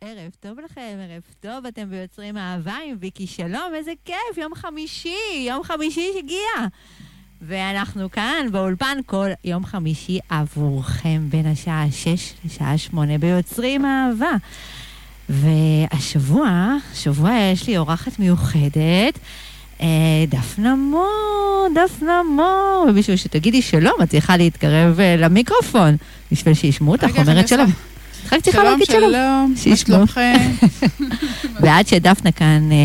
ערב 0.00 0.30
טוב 0.40 0.60
לכם, 0.60 0.96
ערב 1.10 1.22
טוב, 1.40 1.66
אתם 1.66 1.90
ביוצרים 1.90 2.36
אהבה 2.36 2.76
עם 2.86 2.96
ויקי 3.00 3.26
שלום, 3.26 3.72
איזה 3.74 3.92
כיף, 4.04 4.38
יום 4.38 4.54
חמישי, 4.54 5.44
יום 5.48 5.62
חמישי 5.62 6.10
הגיע. 6.18 6.68
ואנחנו 7.42 8.10
כאן 8.10 8.46
באולפן 8.52 8.98
כל 9.06 9.28
יום 9.44 9.64
חמישי 9.64 10.18
עבורכם 10.28 11.22
בין 11.28 11.46
השעה 11.46 11.86
6 11.90 12.32
לשעה 12.44 12.78
8 12.78 13.18
ביוצרים 13.18 13.84
אהבה. 13.84 14.32
והשבוע, 15.28 16.76
שבוע 16.94 17.30
יש 17.52 17.66
לי 17.66 17.78
אורחת 17.78 18.18
מיוחדת, 18.18 19.18
אה, 19.80 19.86
דפנה 20.28 20.74
מור, 20.74 21.68
דפנה 21.74 22.22
מור, 22.22 22.86
ומישהו 22.88 23.18
שתגידי 23.18 23.62
שלום, 23.62 23.94
את 24.02 24.10
צריכה 24.10 24.36
להתקרב 24.36 25.00
אה, 25.00 25.16
למיקרופון, 25.16 25.96
בשביל 26.32 26.54
שישמעו 26.54 26.92
אותך, 26.92 27.18
אומרת 27.18 27.48
שלום. 27.48 27.93
רק 28.32 28.40
צריכה 28.40 28.58
שלום, 28.58 28.70
להגיד 28.72 28.86
שלום. 28.86 29.10
שלום, 29.12 29.50
מה 29.50 29.56
שישמעו. 29.56 29.76
שלומכם? 29.96 30.50
ועד 31.62 31.86
שדפנה 31.86 32.32
כאן 32.32 32.72
אה, 32.72 32.84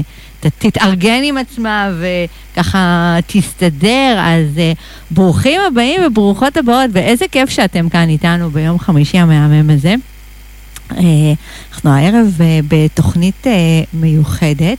תתארגן 0.60 1.22
עם 1.24 1.38
עצמה 1.38 1.92
וככה 2.00 3.18
תסתדר, 3.28 4.18
אז 4.20 4.58
אה, 4.58 4.72
ברוכים 5.12 5.62
הבאים 5.68 6.02
וברוכות 6.06 6.58
הבאות, 6.58 6.90
ואיזה 6.94 7.26
כיף 7.32 7.50
שאתם 7.50 7.90
כאן 7.90 8.10
איתנו 8.10 8.50
ביום 8.50 8.80
חמישי 8.80 9.18
המהמם 9.18 9.70
הזה. 9.70 9.96
אה, 10.92 11.04
אנחנו 11.72 11.90
הערב 11.90 12.38
בתוכנית 12.68 13.48
מיוחדת. 13.94 14.78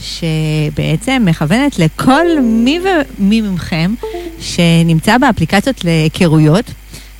שבעצם 0.00 1.22
מכוונת 1.26 1.78
לכל 1.78 2.24
מי 2.42 2.80
ומי 3.18 3.40
מכם 3.40 3.94
שנמצא 4.40 5.18
באפליקציות 5.18 5.84
להיכרויות 5.84 6.70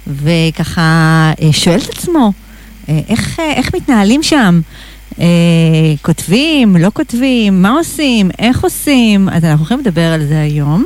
וככה 0.06 1.33
שואל 1.53 1.79
את 1.79 1.89
עצמו, 1.89 2.33
איך, 3.09 3.41
אה, 3.41 3.52
איך 3.52 3.74
מתנהלים 3.74 4.23
שם? 4.23 4.60
אה, 5.20 5.27
כותבים, 6.02 6.77
לא 6.77 6.91
כותבים, 6.95 7.62
מה 7.62 7.70
עושים, 7.70 8.30
איך 8.39 8.64
עושים, 8.64 9.28
אז 9.28 9.45
אנחנו 9.45 9.58
הולכים 9.58 9.78
לדבר 9.78 10.12
על 10.12 10.27
זה 10.27 10.41
היום. 10.41 10.84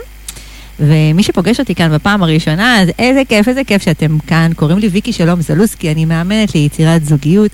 ומי 0.81 1.22
שפוגש 1.22 1.61
אותי 1.61 1.75
כאן 1.75 1.94
בפעם 1.94 2.22
הראשונה, 2.22 2.81
אז 2.81 2.89
איזה 2.98 3.22
כיף, 3.28 3.48
איזה 3.48 3.64
כיף 3.64 3.83
שאתם 3.83 4.19
כאן. 4.27 4.50
קוראים 4.56 4.78
לי 4.78 4.89
ויקי 4.89 5.12
שלום 5.12 5.41
זלוסקי, 5.41 5.92
אני 5.92 6.05
מאמנת 6.05 6.55
ליצירת 6.55 7.05
זוגיות. 7.05 7.50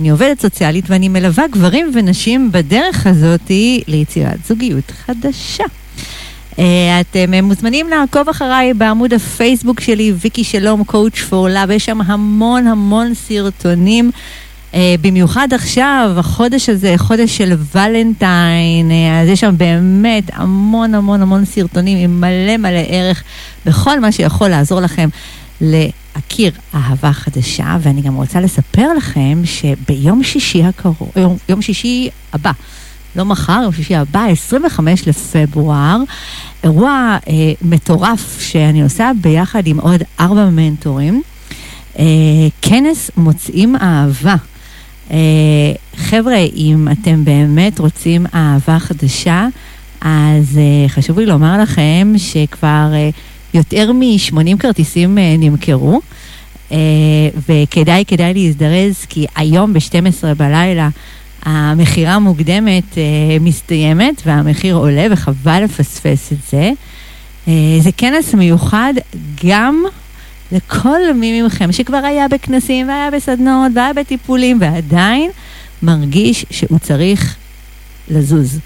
אני 0.00 0.10
עובדת 0.10 0.40
סוציאלית 0.40 0.84
ואני 0.90 1.08
מלווה 1.08 1.44
גברים 1.52 1.90
ונשים 1.94 2.52
בדרך 2.52 3.06
הזאתי 3.06 3.82
ליצירת 3.86 4.38
זוגיות 4.46 4.92
חדשה. 5.06 5.64
אה, 6.58 7.00
אתם 7.00 7.34
אה, 7.34 7.42
מוזמנים 7.42 7.88
לעקוב 7.88 8.28
אחריי 8.28 8.74
בעמוד 8.74 9.14
הפייסבוק 9.14 9.80
שלי, 9.80 10.12
ויקי 10.16 10.44
שלום, 10.44 10.82
coach 10.88 11.30
for 11.30 11.32
love, 11.32 11.72
יש 11.72 11.84
שם 11.84 12.00
המון 12.00 12.66
המון 12.66 13.14
סרטונים. 13.14 14.10
אה, 14.74 14.94
במיוחד 15.00 15.48
עכשיו, 15.52 16.10
החודש 16.16 16.68
הזה, 16.68 16.94
חודש 16.96 17.36
של 17.36 17.52
ולנטיין, 17.74 18.90
אז 19.22 19.28
יש 19.28 19.40
שם 19.40 19.54
באמת 19.56 20.24
המון 20.32 20.94
המון 20.94 21.22
המון 21.22 21.44
סרטונים 21.44 21.98
עם 21.98 22.20
מלא 22.20 22.56
מלא 22.56 22.82
ערך 22.88 23.22
בכל 23.66 24.00
מה 24.00 24.12
שיכול 24.12 24.48
לעזור 24.48 24.80
לכם 24.80 25.08
להכיר 25.60 26.52
אהבה 26.74 27.12
חדשה, 27.12 27.76
ואני 27.80 28.02
גם 28.02 28.14
רוצה 28.14 28.40
לספר 28.40 28.92
לכם 28.96 29.42
שביום 29.44 30.22
שישי 30.22 30.64
הקרוב, 30.64 31.10
יום, 31.16 31.36
יום 31.48 31.62
שישי 31.62 32.08
הבא, 32.32 32.52
לא 33.16 33.24
מחר, 33.24 33.60
יום 33.62 33.72
שישי 33.72 33.94
הבא, 33.94 34.24
25 34.24 35.08
לפברואר, 35.08 36.02
אירוע 36.64 37.16
אה, 37.28 37.52
מטורף 37.62 38.40
שאני 38.40 38.82
עושה 38.82 39.10
ביחד 39.20 39.66
עם 39.66 39.80
עוד 39.80 40.02
ארבע 40.20 40.48
מנטורים. 40.50 41.22
אה, 41.98 42.04
כנס 42.62 43.10
מוצאים 43.16 43.76
אהבה. 43.76 44.34
אה, 45.10 45.16
חבר'ה, 45.96 46.36
אם 46.56 46.88
אתם 46.92 47.24
באמת 47.24 47.78
רוצים 47.78 48.26
אהבה 48.34 48.78
חדשה, 48.78 49.46
אז 50.00 50.58
אה, 50.58 50.88
חשוב 50.88 51.18
לי 51.18 51.26
לומר 51.26 51.62
לכם 51.62 52.12
שכבר 52.16 52.90
אה, 52.92 53.10
יותר 53.54 53.92
מ-80 53.92 54.58
כרטיסים 54.58 55.18
אה, 55.18 55.34
נמכרו, 55.38 56.00
אה, 56.72 56.76
וכדאי, 57.48 58.04
כדאי 58.06 58.34
להזדרז, 58.34 59.04
כי 59.08 59.26
היום 59.36 59.72
ב-12 59.72 60.34
בלילה 60.36 60.88
המכירה 61.42 62.14
המוקדמת 62.14 62.98
אה, 62.98 63.02
מסתיימת 63.40 64.22
והמחיר 64.26 64.74
עולה, 64.74 65.06
וחבל 65.10 65.64
לפספס 65.64 66.32
את 66.32 66.38
זה. 66.50 66.70
אה, 67.48 67.52
זה 67.80 67.90
כנס 67.96 68.34
מיוחד 68.34 68.92
גם 69.44 69.84
לכל 70.52 71.12
מי 71.14 71.42
מכם 71.42 71.72
שכבר 71.72 71.96
היה 71.96 72.28
בכנסים 72.28 72.88
והיה 72.88 73.10
בסדנאות 73.10 73.72
והיה 73.74 73.92
בטיפולים 73.92 74.58
ועדיין 74.60 75.30
מרגיש 75.82 76.46
שהוא 76.50 76.78
צריך 76.78 77.36
לזוז. 78.08 78.60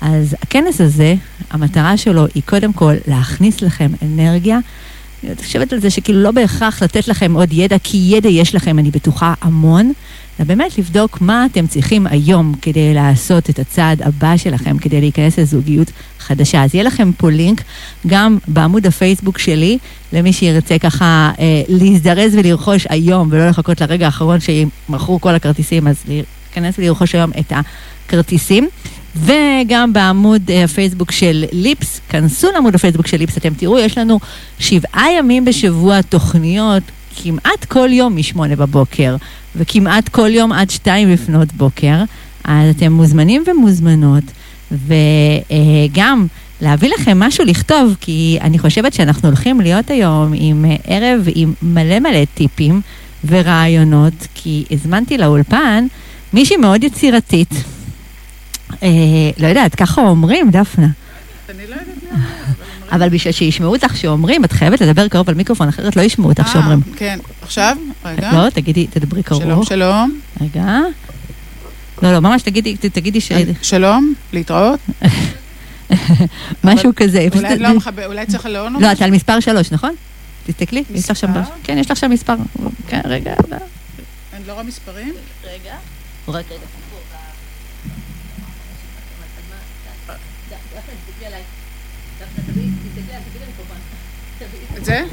אז 0.00 0.36
הכנס 0.42 0.80
הזה, 0.80 1.14
המטרה 1.50 1.96
שלו 1.96 2.26
היא 2.34 2.42
קודם 2.46 2.72
כל 2.72 2.94
להכניס 3.06 3.62
לכם 3.62 3.90
אנרגיה. 4.02 4.58
אני 5.24 5.36
חושבת 5.36 5.72
על 5.72 5.80
זה 5.80 5.90
שכאילו 5.90 6.22
לא 6.22 6.30
בהכרח 6.30 6.82
לתת 6.82 7.08
לכם 7.08 7.34
עוד 7.34 7.52
ידע, 7.52 7.76
כי 7.82 7.96
ידע 7.96 8.28
יש 8.28 8.54
לכם, 8.54 8.78
אני 8.78 8.90
בטוחה, 8.90 9.34
המון. 9.40 9.92
אלא 10.38 10.48
באמת 10.48 10.78
לבדוק 10.78 11.20
מה 11.20 11.46
אתם 11.46 11.66
צריכים 11.66 12.06
היום 12.06 12.54
כדי 12.62 12.94
לעשות 12.94 13.50
את 13.50 13.58
הצעד 13.58 14.02
הבא 14.02 14.36
שלכם, 14.36 14.78
כדי 14.78 15.00
להיכנס 15.00 15.38
לזוגיות 15.38 15.90
חדשה. 16.18 16.64
אז 16.64 16.74
יהיה 16.74 16.84
לכם 16.84 17.10
פה 17.16 17.30
לינק 17.30 17.62
גם 18.06 18.38
בעמוד 18.48 18.86
הפייסבוק 18.86 19.38
שלי, 19.38 19.78
למי 20.12 20.32
שירצה 20.32 20.78
ככה 20.78 21.30
אה, 21.38 21.62
להזדרז 21.68 22.34
ולרכוש 22.34 22.86
היום, 22.88 23.28
ולא 23.30 23.48
לחכות 23.48 23.80
לרגע 23.80 24.06
האחרון 24.06 24.38
שימכרו 24.40 25.20
כל 25.20 25.34
הכרטיסים, 25.34 25.88
אז 25.88 25.96
להיכנס 26.08 26.74
ולרכוש 26.78 27.14
היום 27.14 27.30
את 27.38 27.52
הכרטיסים. 27.52 28.68
וגם 29.16 29.92
בעמוד 29.92 30.42
אה, 30.50 30.64
הפייסבוק 30.64 31.12
של 31.12 31.44
ליפס, 31.52 32.00
כנסו 32.08 32.50
לעמוד 32.52 32.74
הפייסבוק 32.74 33.06
של 33.06 33.16
ליפס, 33.16 33.36
אתם 33.36 33.54
תראו, 33.54 33.78
יש 33.78 33.98
לנו 33.98 34.20
שבעה 34.58 35.06
ימים 35.18 35.44
בשבוע 35.44 36.02
תוכניות, 36.02 36.82
כמעט 37.22 37.64
כל 37.64 37.88
יום 37.92 38.16
משמונה 38.16 38.56
בבוקר, 38.56 39.16
וכמעט 39.58 40.08
כל 40.08 40.30
יום 40.30 40.52
עד 40.52 40.70
שתיים 40.70 41.10
לפנות 41.10 41.52
בוקר, 41.52 42.04
אז 42.44 42.76
אתם 42.76 42.92
מוזמנים 42.92 43.44
ומוזמנות, 43.46 44.24
וגם 44.70 46.26
להביא 46.60 46.90
לכם 46.98 47.18
משהו 47.18 47.44
לכתוב, 47.44 47.96
כי 48.00 48.38
אני 48.40 48.58
חושבת 48.58 48.92
שאנחנו 48.92 49.28
הולכים 49.28 49.60
להיות 49.60 49.90
היום 49.90 50.32
עם 50.34 50.64
ערב 50.84 51.28
עם 51.34 51.52
מלא 51.62 51.98
מלא 52.00 52.24
טיפים 52.34 52.80
ורעיונות, 53.26 54.26
כי 54.34 54.64
הזמנתי 54.70 55.18
לאולפן 55.18 55.86
מישהי 56.32 56.56
מאוד 56.56 56.84
יצירתית. 56.84 57.54
אה, 58.82 58.88
לא 59.38 59.46
יודעת, 59.46 59.74
ככה 59.74 60.00
אומרים, 60.00 60.50
דפנה. 60.50 60.86
אני 61.48 61.66
לא 61.68 61.74
יודעת 61.74 61.86
מה 62.12 62.37
אבל 62.92 63.08
בשביל 63.08 63.32
שישמעו 63.32 63.74
אותך 63.74 63.96
שאומרים, 63.96 64.44
את 64.44 64.52
חייבת 64.52 64.80
לדבר 64.80 65.08
קרוב 65.08 65.28
על 65.28 65.34
מיקרופון, 65.34 65.68
אחרת 65.68 65.96
לא 65.96 66.02
ישמעו 66.02 66.28
אותך 66.28 66.40
אה, 66.46 66.52
שאומרים. 66.52 66.80
כן, 66.96 67.18
עכשיו, 67.42 67.76
רגע. 68.04 68.32
לא, 68.32 68.50
תגידי, 68.50 68.86
תדברי 68.86 69.22
שלום, 69.28 69.40
קרוב. 69.50 69.64
שלום. 69.68 70.20
רגע. 70.40 70.78
לא, 72.02 72.12
לא, 72.12 72.20
ממש 72.20 72.42
תגידי, 72.42 72.76
ת- 72.76 72.86
תגידי 72.86 73.20
ש... 73.20 73.32
שלום, 73.62 74.14
להתראות. 74.32 74.80
משהו 76.64 76.90
כזה. 76.96 77.28
אולי 77.34 77.58
לא 77.58 77.74
מחבר, 77.74 78.06
אולי 78.06 78.26
צריך 78.26 78.46
לעון 78.46 78.74
או 78.74 78.80
לא, 78.80 78.92
את 78.92 79.02
על 79.02 79.10
מספר 79.10 79.40
שלוש, 79.40 79.72
נכון? 79.72 79.94
תסתכלי, 80.46 80.84
יש 80.94 81.10
לך 81.10 81.16
שם... 81.16 81.32
כן, 81.64 81.78
יש 81.78 81.90
לך 81.90 81.96
שם 81.96 82.10
מספר. 82.10 82.34
כן, 82.88 83.00
רגע. 83.04 83.34
לא. 83.50 83.56
אני 84.36 84.46
לא 84.46 84.52
רואה 84.52 84.64
מספרים. 84.64 85.14
רגע. 85.44 85.74
רק 86.28 86.44
רגע. 86.50 86.77
את 94.78 94.84
זה? 94.84 95.04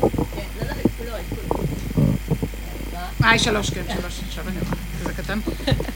אה, 3.23 3.29
היא 3.29 3.39
שלוש, 3.39 3.69
כן, 3.69 3.81
שלוש. 4.01 4.19
עכשיו 4.27 4.43
אני. 4.47 4.57
זה 5.03 5.13
קטן. 5.13 5.39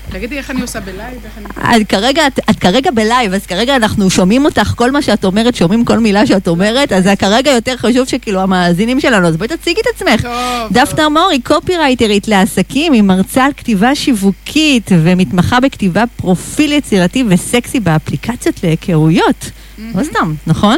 תגידי 0.10 0.38
איך 0.38 0.52
אני 0.52 0.62
עושה 0.62 0.80
בלייב, 0.80 1.20
איך 1.26 1.38
אני... 1.38 1.82
את 1.82 1.88
כרגע, 1.88 2.28
את, 2.28 2.40
את 2.50 2.60
כרגע 2.60 2.92
בלייב, 2.92 3.34
אז 3.34 3.46
כרגע 3.46 3.76
אנחנו 3.76 4.10
שומעים 4.10 4.46
אותך, 4.46 4.74
כל 4.76 4.92
מה 4.92 5.02
שאת 5.02 5.26
אומרת, 5.26 5.56
שומעים 5.56 5.86
כל 5.86 6.00
מילה 6.00 6.26
שאת 6.26 6.48
אומרת, 6.48 6.92
אז 6.94 7.04
זה 7.04 7.16
כרגע 7.16 7.52
יותר 7.52 7.78
חשוב 7.78 8.08
שכאילו 8.08 8.40
המאזינים 8.40 9.00
שלנו, 9.00 9.28
אז 9.28 9.38
בואי 9.38 9.48
תציגי 9.48 9.82
את 9.82 9.86
עצמך. 9.96 10.22
טוב. 10.22 10.34
דפנה 10.72 11.10
מור 11.10 11.30
היא 11.32 11.42
קופירייטרית 11.44 12.28
לעסקים, 12.28 12.94
היא 12.94 13.02
מרצה 13.02 13.46
על 13.46 13.52
כתיבה 13.58 13.96
שיווקית 13.96 14.90
ומתמחה 15.04 15.60
בכתיבת 15.60 16.04
פרופיל 16.16 16.74
יצירתי 16.74 17.24
וסקסי 17.28 17.80
באפליקציות 17.80 18.64
להיכרויות. 18.64 19.52
לא 19.96 20.04
סתם, 20.04 20.34
נכון? 20.48 20.78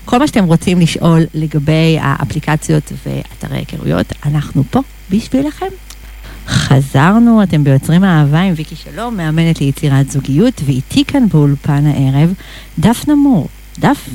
כל 0.04 0.18
מה 0.18 0.26
שאתם 0.26 0.44
רוצים 0.44 0.80
לשאול 0.80 1.22
לגבי 1.34 1.98
האפליקציות 2.00 2.92
ואתרי 3.06 3.58
היכרויות, 3.58 4.06
אנחנו 4.26 4.62
פה 4.70 4.80
בשבילכם. 5.10 5.66
חזרנו, 6.46 7.42
אתם 7.42 7.64
ביוצרים 7.64 8.04
אהבה 8.04 8.40
עם 8.40 8.54
ויקי 8.56 8.76
שלום, 8.76 9.16
מאמנת 9.16 9.60
ליצירת 9.60 10.10
זוגיות, 10.10 10.60
ואיתי 10.64 11.04
כאן 11.04 11.28
באולפן 11.28 11.86
הערב, 11.86 12.32
דפנה 12.78 13.14
מור. 13.14 13.48
דף, 13.80 14.08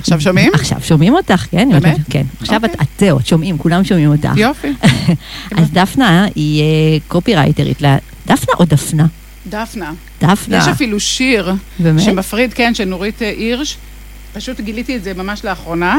עכשיו 0.00 0.20
שומעים? 0.20 0.50
עכשיו 0.54 0.78
שומעים 0.82 1.14
אותך, 1.14 1.46
כן? 1.50 1.68
באמת? 1.72 1.96
כן. 2.10 2.22
עכשיו 2.40 2.56
את, 2.64 2.70
אוקיי. 2.70 2.86
זהו, 2.98 3.18
את 3.18 3.26
שומעים, 3.26 3.58
כולם 3.58 3.84
שומעים 3.84 4.10
אותך. 4.10 4.30
יופי. 4.36 4.68
אז 5.58 5.70
דפנה 5.72 6.26
היא 6.34 6.62
אה, 6.62 6.66
קופירייטרית. 7.08 7.82
ל- 7.82 7.96
דפנה 8.26 8.54
או 8.58 8.64
דפנה? 8.64 9.06
דפנה. 9.48 9.92
דפנה. 10.20 10.56
יש 10.58 10.68
אפילו 10.68 11.00
שיר 11.00 11.52
באמת? 11.78 12.02
שמפריד, 12.02 12.52
כן, 12.54 12.74
של 12.74 12.84
נורית 12.84 13.22
אה, 13.22 13.28
הירש. 13.38 13.76
פשוט 14.32 14.60
גיליתי 14.60 14.96
את 14.96 15.04
זה 15.04 15.14
ממש 15.14 15.44
לאחרונה, 15.44 15.96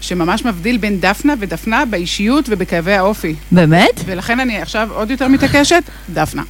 שממש 0.00 0.44
מבדיל 0.44 0.76
בין 0.76 1.00
דפנה 1.00 1.34
ודפנה 1.40 1.84
באישיות 1.84 2.44
ובכאבי 2.48 2.92
האופי. 2.92 3.34
באמת? 3.52 4.00
ולכן 4.04 4.40
אני 4.40 4.58
עכשיו 4.58 4.88
עוד 4.92 5.10
יותר 5.10 5.28
מתעקשת, 5.28 5.82
דפנה. 6.14 6.42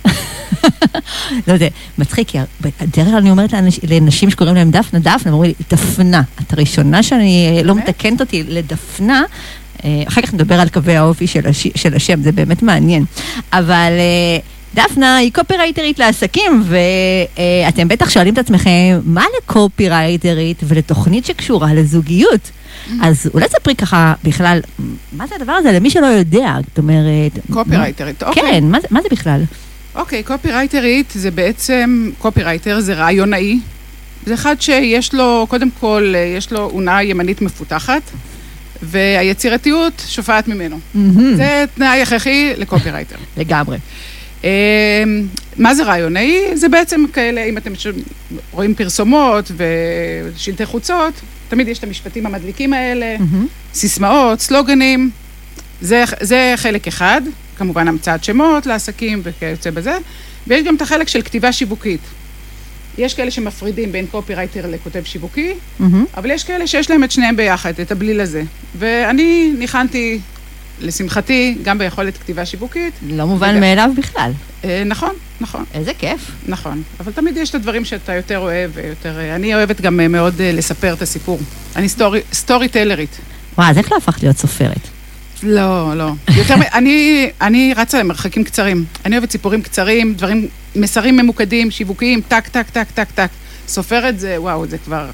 לא, 1.47 1.57
זה 1.59 1.69
מצחיק, 1.99 2.29
כי 2.29 2.39
בדרך 2.61 3.07
כלל 3.07 3.17
אני 3.17 3.31
אומרת 3.31 3.53
לאנש- 3.53 3.81
לנשים 3.91 4.31
שקוראים 4.31 4.55
להם 4.57 4.71
דפנה, 4.71 5.01
דפנה, 5.01 5.17
הם 5.27 5.33
אומרים 5.33 5.53
לי, 5.59 5.65
דפנה. 5.77 6.23
את 6.43 6.53
הראשונה 6.53 7.03
שאני 7.03 7.57
אה, 7.59 7.63
לא? 7.63 7.75
מתקנת 7.75 8.21
אותי 8.21 8.43
לדפנה. 8.49 9.23
אה, 9.85 10.03
אחר 10.09 10.23
כך 10.23 10.35
נדבר 10.35 10.61
על 10.61 10.69
קווי 10.69 10.97
האופי 10.97 11.27
של, 11.27 11.47
הש... 11.47 11.67
של 11.75 11.95
השם, 11.95 12.23
זה 12.23 12.33
באמת 12.33 12.63
מעניין. 12.63 13.05
אבל 13.53 13.93
אה, 13.99 14.39
דפנה 14.75 15.17
היא 15.17 15.31
קופירייטרית 15.33 15.99
לעסקים, 15.99 16.63
ואתם 16.67 17.89
בטח 17.89 18.11
שואלים 18.11 18.35
את 18.35 18.39
עצמכם, 18.39 19.01
מה 19.05 19.25
לקופירייטרית 19.43 20.61
ולתוכנית 20.63 21.27
שקשורה 21.27 21.75
לזוגיות? 21.75 22.51
אז 23.03 23.31
אולי 23.35 23.49
תספרי 23.49 23.75
ככה 23.75 24.15
בכלל, 24.25 24.61
מה 25.13 25.27
זה 25.27 25.35
הדבר 25.41 25.53
הזה 25.53 25.73
למי 25.73 25.91
שלא 25.91 26.07
יודע, 26.07 26.55
זאת 26.69 26.79
אומרת... 26.79 27.33
קופירייטרית, 27.53 28.23
אוקיי. 28.23 28.43
כן, 28.43 28.65
מה 28.65 28.81
זה- 28.81 28.87
מה 28.91 29.01
זה 29.03 29.09
בכלל? 29.11 29.43
אוקיי, 29.97 30.23
קופירייטרית 30.23 31.13
זה 31.15 31.31
בעצם, 31.31 32.11
קופירייטר 32.19 32.81
זה 32.81 32.95
רעיונאי. 32.95 33.61
זה 34.27 34.35
אחד 34.35 34.61
שיש 34.61 35.15
לו, 35.15 35.47
קודם 35.49 35.69
כל, 35.81 36.13
אה, 36.17 36.21
יש 36.21 36.53
לו 36.53 36.71
אונה 36.71 37.03
ימנית 37.03 37.43
מפותחת, 37.43 38.03
והיצירתיות 38.83 40.03
שופעת 40.07 40.49
ממנו. 40.49 40.79
זה 41.37 41.65
תנאי 41.75 42.03
הכרחי 42.03 42.53
לקופירייטר. 42.57 43.17
לגמרי. 43.37 43.79
אה, 44.45 45.05
מה 45.57 45.75
זה 45.75 45.85
רעיונאי? 45.85 46.43
זה 46.55 46.69
בעצם 46.69 47.05
כאלה, 47.13 47.45
אם 47.45 47.59
אתם 47.59 47.73
רואים 48.53 48.75
פרסומות 48.75 49.53
ושלטי 49.57 50.67
חוצות, 50.67 51.15
תמיד 51.49 51.69
יש 51.69 51.79
את 51.79 51.85
המשפטים 51.85 52.27
המדליקים 52.27 52.73
האלה, 52.73 53.17
סיסמאות, 53.75 54.41
סלוגנים. 54.41 55.11
זה, 55.81 56.05
זה 56.21 56.55
חלק 56.57 56.87
אחד, 56.89 57.23
כמובן 57.59 57.89
המצאת 57.89 58.25
שמות 58.25 58.67
לעסקים 58.67 59.21
וכיוצא 59.25 59.71
בזה, 59.71 59.97
ויש 60.47 60.65
גם 60.65 60.77
את 60.77 60.83
החלק 60.83 61.09
של 61.09 61.23
כתיבה 61.23 61.53
שיווקית. 61.53 62.01
יש 62.99 63.15
כאלה 63.15 63.31
שמפרידים 63.31 63.93
בין 63.93 64.07
קופירייטר 64.07 64.67
לכותב 64.71 65.03
שיווקי, 65.05 65.53
מהמם. 65.79 66.05
אבל 66.17 66.31
יש 66.31 66.45
כאלה 66.45 66.67
שיש 66.67 66.91
להם 66.91 67.05
את 67.05 67.11
שניהם 67.11 67.37
ביחד, 67.37 67.73
את 67.81 67.93
הבליל 67.93 68.21
הזה. 68.21 68.43
ואני 68.79 69.53
ניחנתי, 69.59 70.19
לשמחתי, 70.81 71.59
גם 71.63 71.79
ביכולת 71.79 72.17
כתיבה 72.19 72.47
שיווקית. 72.47 72.95
לא 73.09 73.27
מובן 73.27 73.51
וגם- 73.51 73.61
מאליו 73.61 73.91
בכלל. 73.97 74.31
אה, 74.65 74.83
נכון, 74.87 75.11
נכון, 75.41 75.65
איזה 75.75 75.95
כיף. 75.99 76.31
נכון. 76.47 76.83
אבל 77.01 77.13
תמיד 77.13 77.37
יש 77.37 77.51
את 77.51 77.55
הדברים 77.55 77.85
שאתה 77.85 78.15
יותר 78.15 78.39
אוהב 78.39 78.71
ויותר... 78.75 79.19
אה, 79.21 79.35
אני 79.37 79.55
אוהבת 79.55 79.81
גם 79.81 80.01
אה, 80.01 80.09
מאוד 80.09 80.41
אה, 80.41 80.53
לספר 80.53 80.93
את 80.95 81.03
הסיפור. 81.03 81.39
אני 81.77 81.89
story, 81.89 82.21
storyteller 82.33 82.69
ית. 82.69 83.19
וואי, 83.59 83.71
אז 83.71 83.79
איך 83.79 83.93
לא 83.93 83.97
הפכת 83.97 84.23
להיות 84.23 84.37
סופרת? 84.37 84.89
לא, 85.43 85.97
לא. 85.97 86.11
יותר, 86.37 86.57
מ- 86.57 86.63
אני, 86.75 87.31
אני 87.41 87.75
רצה 87.77 87.99
למרחקים 88.01 88.45
קצרים. 88.45 88.85
אני 89.05 89.17
אוהבת 89.17 89.31
סיפורים 89.31 89.63
קצרים, 89.63 90.15
דברים, 90.15 90.47
מסרים 90.77 91.17
ממוקדים, 91.17 91.71
שיווקיים, 91.71 92.21
טק, 92.29 92.49
טק, 92.49 92.71
טק, 92.71 92.87
טק, 92.95 93.11
טק. 93.15 93.29
סופרת 93.69 94.21
זה, 94.21 94.37
וואו, 94.41 94.67
זה 94.67 94.79
כבר... 94.79 95.07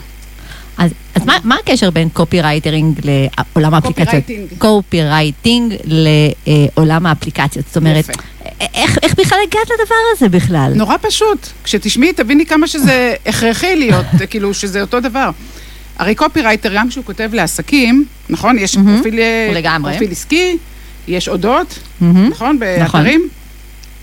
אז, 0.79 0.91
אז 1.15 1.25
מה, 1.27 1.37
מה 1.45 1.57
הקשר 1.63 1.91
בין 1.91 2.09
copywritering 2.09 3.01
לעולם 3.05 3.75
האפליקציות? 3.75 4.09
copywriting. 4.09 4.49
copywriting 4.59 5.75
לעולם 5.85 7.07
האפליקציות. 7.07 7.67
זאת 7.67 7.77
אומרת. 7.77 8.11
איך, 8.75 8.99
איך 9.03 9.15
בכלל 9.19 9.39
הגעת 9.49 9.69
לדבר 9.81 9.95
הזה 10.17 10.29
בכלל? 10.29 10.73
נורא 10.77 10.97
פשוט. 11.03 11.47
כשתשמעי, 11.65 12.13
תביני 12.13 12.47
כמה 12.47 12.67
שזה 12.67 13.15
הכרחי 13.27 13.77
להיות, 13.77 14.07
כאילו, 14.31 14.55
שזה 14.55 14.81
אותו 14.81 15.01
דבר. 15.01 15.31
הרי 15.99 16.15
קופירייטר, 16.15 16.71
גם 16.75 16.89
כשהוא 16.89 17.05
כותב 17.05 17.31
לעסקים, 17.33 18.05
נכון? 18.31 18.59
יש 18.59 18.77
מהמם. 18.77 18.95
פרופיל, 18.95 19.19
אה, 19.19 19.51
לגמרי. 19.55 19.91
פרופיל 19.93 20.11
עסקי, 20.11 20.57
יש 21.09 21.29
אודות, 21.29 21.79
מהמם. 22.01 22.29
נכון? 22.29 22.59
באתרים. 22.59 23.29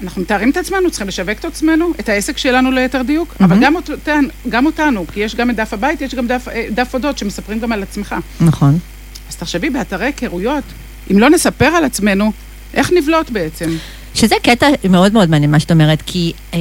אנחנו 0.03 0.21
מתארים 0.21 0.49
את 0.49 0.57
עצמנו, 0.57 0.89
צריכים 0.89 1.07
לשווק 1.07 1.39
את 1.39 1.45
עצמנו, 1.45 1.91
את 1.99 2.09
העסק 2.09 2.37
שלנו 2.37 2.71
ליתר 2.71 3.01
דיוק, 3.01 3.35
אבל 3.39 3.47
מהמם. 3.47 3.61
גם, 3.61 3.75
אותן, 3.75 4.25
גם 4.49 4.65
אותנו, 4.65 5.05
כי 5.13 5.19
יש 5.19 5.35
גם 5.35 5.49
את 5.49 5.55
דף 5.55 5.73
הבית, 5.73 6.01
יש 6.01 6.15
גם 6.15 6.27
דף, 6.27 6.47
אה, 6.47 6.65
דף 6.71 6.93
אודות 6.93 7.17
שמספרים 7.17 7.59
גם 7.59 7.71
על 7.71 7.83
עצמך. 7.83 8.15
נכון. 8.41 8.79
אז 9.29 9.35
תחשבי, 9.35 9.69
באתרי 9.69 10.05
היכרויות, 10.05 10.63
אם 11.11 11.19
לא 11.19 11.29
נספר 11.29 11.65
על 11.65 11.85
עצמנו, 11.85 12.31
איך 12.73 12.91
נבלוט 12.91 13.29
בעצם? 13.29 13.69
שזה 14.15 14.35
קטע 14.43 14.67
מאוד 14.89 15.13
מאוד 15.13 15.29
מעניין 15.29 15.51
מה 15.51 15.59
שאת 15.59 15.71
אומרת, 15.71 16.03
כי 16.05 16.33
אה, 16.53 16.59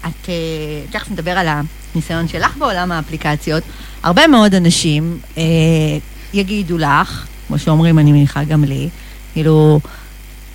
את, 0.00 0.28
אה, 0.28 0.34
תכף 0.90 1.10
נדבר 1.10 1.30
על 1.30 1.46
הניסיון 1.94 2.28
שלך 2.28 2.56
בעולם 2.56 2.92
האפליקציות. 2.92 3.62
הרבה 4.02 4.26
מאוד 4.26 4.54
אנשים 4.54 5.18
אה, 5.38 5.42
יגידו 6.34 6.78
לך, 6.78 7.26
כמו 7.48 7.58
שאומרים, 7.58 7.98
אני 7.98 8.12
מניחה 8.12 8.44
גם 8.44 8.64
לי, 8.64 8.88
כאילו, 9.32 9.80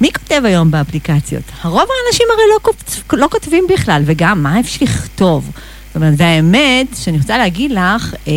מי 0.01 0.13
כותב 0.13 0.41
היום 0.45 0.71
באפליקציות? 0.71 1.43
הרוב 1.61 1.87
האנשים 2.05 2.27
הרי 2.33 2.43
לא, 2.53 2.59
כותב, 2.61 3.15
לא 3.21 3.27
כותבים 3.31 3.63
בכלל, 3.69 4.01
וגם, 4.05 4.43
מה 4.43 4.59
אפשר 4.59 4.85
לכתוב? 4.85 5.51
זאת 5.87 5.95
אומרת, 5.95 6.13
והאמת, 6.17 6.87
שאני 6.95 7.17
רוצה 7.17 7.37
להגיד 7.37 7.71
לך, 7.71 8.13
אה, 8.27 8.33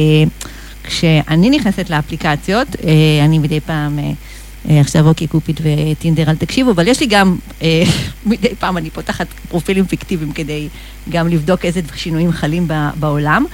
כשאני 0.84 1.50
נכנסת 1.50 1.90
לאפליקציות, 1.90 2.68
אה, 2.84 3.24
אני 3.24 3.38
מדי 3.38 3.60
פעם... 3.60 3.98
אה, 3.98 4.12
אה, 4.70 4.80
עכשיו 4.80 5.08
אוקיי 5.08 5.26
קופיד 5.26 5.60
וטינדר, 5.62 6.30
אל 6.30 6.36
תקשיבו, 6.36 6.70
אבל 6.70 6.88
יש 6.88 7.00
לי 7.00 7.06
גם, 7.06 7.36
אה, 7.62 7.82
מדי 8.26 8.54
פעם 8.58 8.76
אני 8.76 8.90
פותחת 8.90 9.26
פרופילים 9.48 9.86
פיקטיביים 9.86 10.32
כדי 10.32 10.68
גם 11.10 11.28
לבדוק 11.28 11.64
איזה 11.64 11.80
שינויים 11.94 12.32
חלים 12.32 12.68
בעולם, 12.94 13.44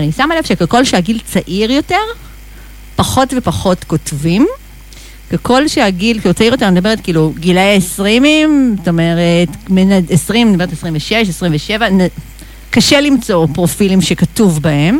ואני 0.00 0.12
שמה 0.12 0.36
לב 0.36 0.44
שככל 0.44 0.84
שהגיל 0.84 1.18
צעיר 1.24 1.70
יותר, 1.70 1.96
פחות 2.96 3.34
ופחות 3.36 3.84
כותבים. 3.84 4.46
ככל 5.30 5.68
שהגיל, 5.68 6.20
כאילו 6.20 6.34
צעיר 6.34 6.52
יותר, 6.52 6.66
אני 6.68 6.74
מדברת 6.74 7.00
כאילו 7.00 7.32
גילאי 7.38 7.76
20, 7.76 8.74
זאת 8.78 8.88
אומרת, 8.88 9.48
מן 9.68 9.92
ה- 9.92 10.00
20, 10.10 10.46
אני 10.46 10.56
מדברת 10.56 10.72
26, 10.72 11.28
27, 11.28 11.88
נ- 11.90 12.08
קשה 12.70 13.00
למצוא 13.00 13.46
פרופילים 13.54 14.00
שכתוב 14.00 14.62
בהם. 14.62 14.98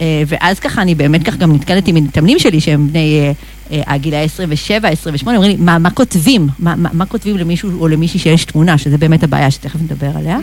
אה, 0.00 0.22
ואז 0.26 0.58
ככה, 0.60 0.82
אני 0.82 0.94
באמת 0.94 1.22
ככה 1.22 1.36
גם 1.36 1.52
נתקלת 1.54 1.88
עם 1.88 1.94
מתאמנים 1.94 2.38
שלי 2.38 2.60
שהם 2.60 2.88
בני 2.88 3.20
אה, 3.20 3.32
אה, 3.76 3.94
הגילאי 3.94 4.24
27, 4.24 4.88
28, 4.88 5.36
אומרים 5.38 5.56
לי, 5.58 5.64
מה, 5.64 5.78
מה 5.78 5.90
כותבים? 5.90 6.48
מה, 6.58 6.76
מה, 6.76 6.88
מה 6.92 7.06
כותבים 7.06 7.38
למישהו 7.38 7.80
או 7.80 7.88
למישהי 7.88 8.18
שיש 8.20 8.44
תמונה, 8.44 8.78
שזה 8.78 8.98
באמת 8.98 9.22
הבעיה 9.22 9.50
שתכף 9.50 9.80
נדבר 9.82 10.10
עליה. 10.16 10.36
אה, 10.36 10.40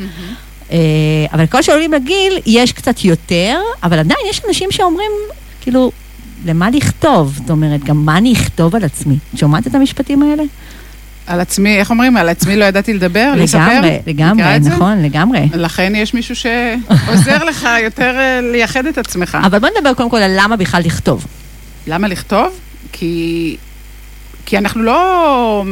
אבל 1.34 1.48
כל 1.48 1.62
שעולים 1.62 1.94
לגיל, 1.94 2.40
יש 2.46 2.72
קצת 2.72 3.06
יותר, 3.06 3.60
אבל 3.84 4.00
עדיין 4.00 4.20
יש 4.30 4.42
אנשים 4.48 4.72
שאומרים, 4.72 5.12
כאילו, 5.62 5.92
למה 6.46 6.70
לכתוב? 6.70 7.34
זאת 7.38 7.50
אומרת, 7.50 7.84
גם 7.84 8.06
מה 8.06 8.18
אני 8.18 8.34
אכתוב 8.34 8.76
על 8.76 8.84
עצמי? 8.84 9.18
את 9.34 9.40
שומעת 9.40 9.68
את 9.68 9.76
המשפטים 9.76 10.24
האלה? 10.24 10.44
על 11.28 11.40
עצמי, 11.40 11.78
איך 11.80 11.90
אומרים? 11.90 12.18
על 12.18 12.30
עצמי 12.30 12.56
לא 12.56 12.66
ידעתי 12.66 12.94
לדבר, 12.94 13.34
לספר? 13.36 13.60
לגמרי, 13.60 14.02
מכירה 14.06 14.34
לגמרי, 14.34 14.64
זה? 14.64 14.70
נכון, 14.70 15.02
לגמרי. 15.02 15.48
לכן 15.54 15.94
יש 15.96 16.14
מישהו 16.14 16.36
שעוזר 16.36 17.44
לך 17.44 17.68
יותר 17.84 18.16
אה, 18.18 18.40
לייחד 18.52 18.86
את 18.86 18.98
עצמך. 18.98 19.38
אבל 19.46 19.60
בוא 19.60 19.70
נדבר 19.78 19.94
קודם 19.94 20.10
כל 20.10 20.18
על 20.18 20.32
למה 20.38 20.56
בכלל 20.56 20.82
לכתוב. 20.86 21.26
למה 21.88 22.08
לכתוב? 22.08 22.60
כי, 22.92 23.58
כי 24.46 24.58
אנחנו 24.58 24.84
לא, 24.84 25.64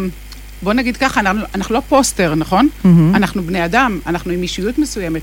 בוא 0.65 0.73
נגיד 0.73 0.97
ככה, 0.97 1.19
אנחנו, 1.19 1.41
אנחנו 1.55 1.75
לא 1.75 1.79
פוסטר, 1.79 2.35
נכון? 2.35 2.69
מהמם. 2.83 3.15
אנחנו 3.15 3.43
בני 3.43 3.65
אדם, 3.65 3.99
אנחנו 4.07 4.31
עם 4.31 4.41
אישיות 4.41 4.77
מסוימת. 4.77 5.21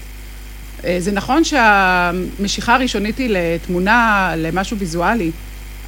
אה, 0.84 0.96
זה 0.98 1.12
נכון 1.12 1.44
שהמשיכה 1.44 2.74
הראשונית 2.74 3.18
היא 3.18 3.28
לתמונה, 3.30 4.30
למשהו 4.36 4.78
ויזואלי, 4.78 5.30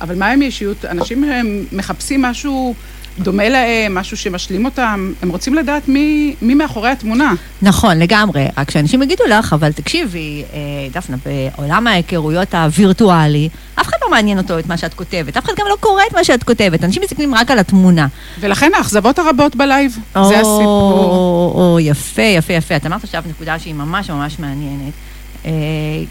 אבל 0.00 0.18
מה 0.18 0.26
עם 0.26 0.42
אישיות? 0.42 0.84
אנשים 0.84 1.24
הם 1.24 1.64
מחפשים 1.72 2.22
משהו 2.22 2.74
דומה 3.18 3.48
להם, 3.48 3.94
משהו 3.94 4.16
שמשלים 4.16 4.64
אותם, 4.64 5.12
הם 5.22 5.28
רוצים 5.28 5.54
לדעת 5.54 5.88
מי, 5.88 6.34
מי 6.42 6.54
מאחורי 6.54 6.88
התמונה. 6.88 7.32
נכון, 7.62 7.98
לגמרי. 7.98 8.46
רק 8.56 8.70
שאנשים 8.70 9.02
יגידו 9.02 9.24
לך, 9.24 9.52
אבל 9.52 9.72
תקשיבי, 9.72 10.44
אה, 10.52 10.58
דפנה, 10.92 11.16
בעולם 11.26 11.86
ההיכרויות 11.86 12.54
הווירטואלי, 12.54 13.48
אף 13.74 13.88
אחד 13.88 13.96
לא 14.02 14.10
מעניין 14.10 14.38
אותו 14.38 14.58
את 14.58 14.66
מה 14.66 14.76
שאת 14.76 14.94
כותבת, 14.94 15.36
אף 15.36 15.44
אחד 15.44 15.52
גם 15.58 15.66
לא 15.68 15.76
קורא 15.80 16.02
את 16.08 16.14
מה 16.14 16.24
שאת 16.24 16.42
כותבת, 16.42 16.84
אנשים 16.84 17.02
מסתכלים 17.02 17.34
רק 17.34 17.50
על 17.50 17.58
התמונה. 17.58 18.06
ולכן 18.40 18.70
האכזבות 18.76 19.18
הרבות 19.18 19.56
בלייב, 19.56 19.98
או, 20.16 20.28
זה 20.28 20.34
הסיפור. 20.34 20.92
או, 20.92 21.52
או, 21.54 21.80
יפה, 21.80 22.22
יפה, 22.22 22.52
יפה. 22.52 22.76
את 22.76 22.86
אמרת 22.86 23.04
עכשיו 23.04 23.22
נקודה 23.26 23.58
שהיא 23.58 23.74
ממש 23.74 24.10
ממש 24.10 24.38
מעניינת. 24.38 24.92
אה, 25.46 25.50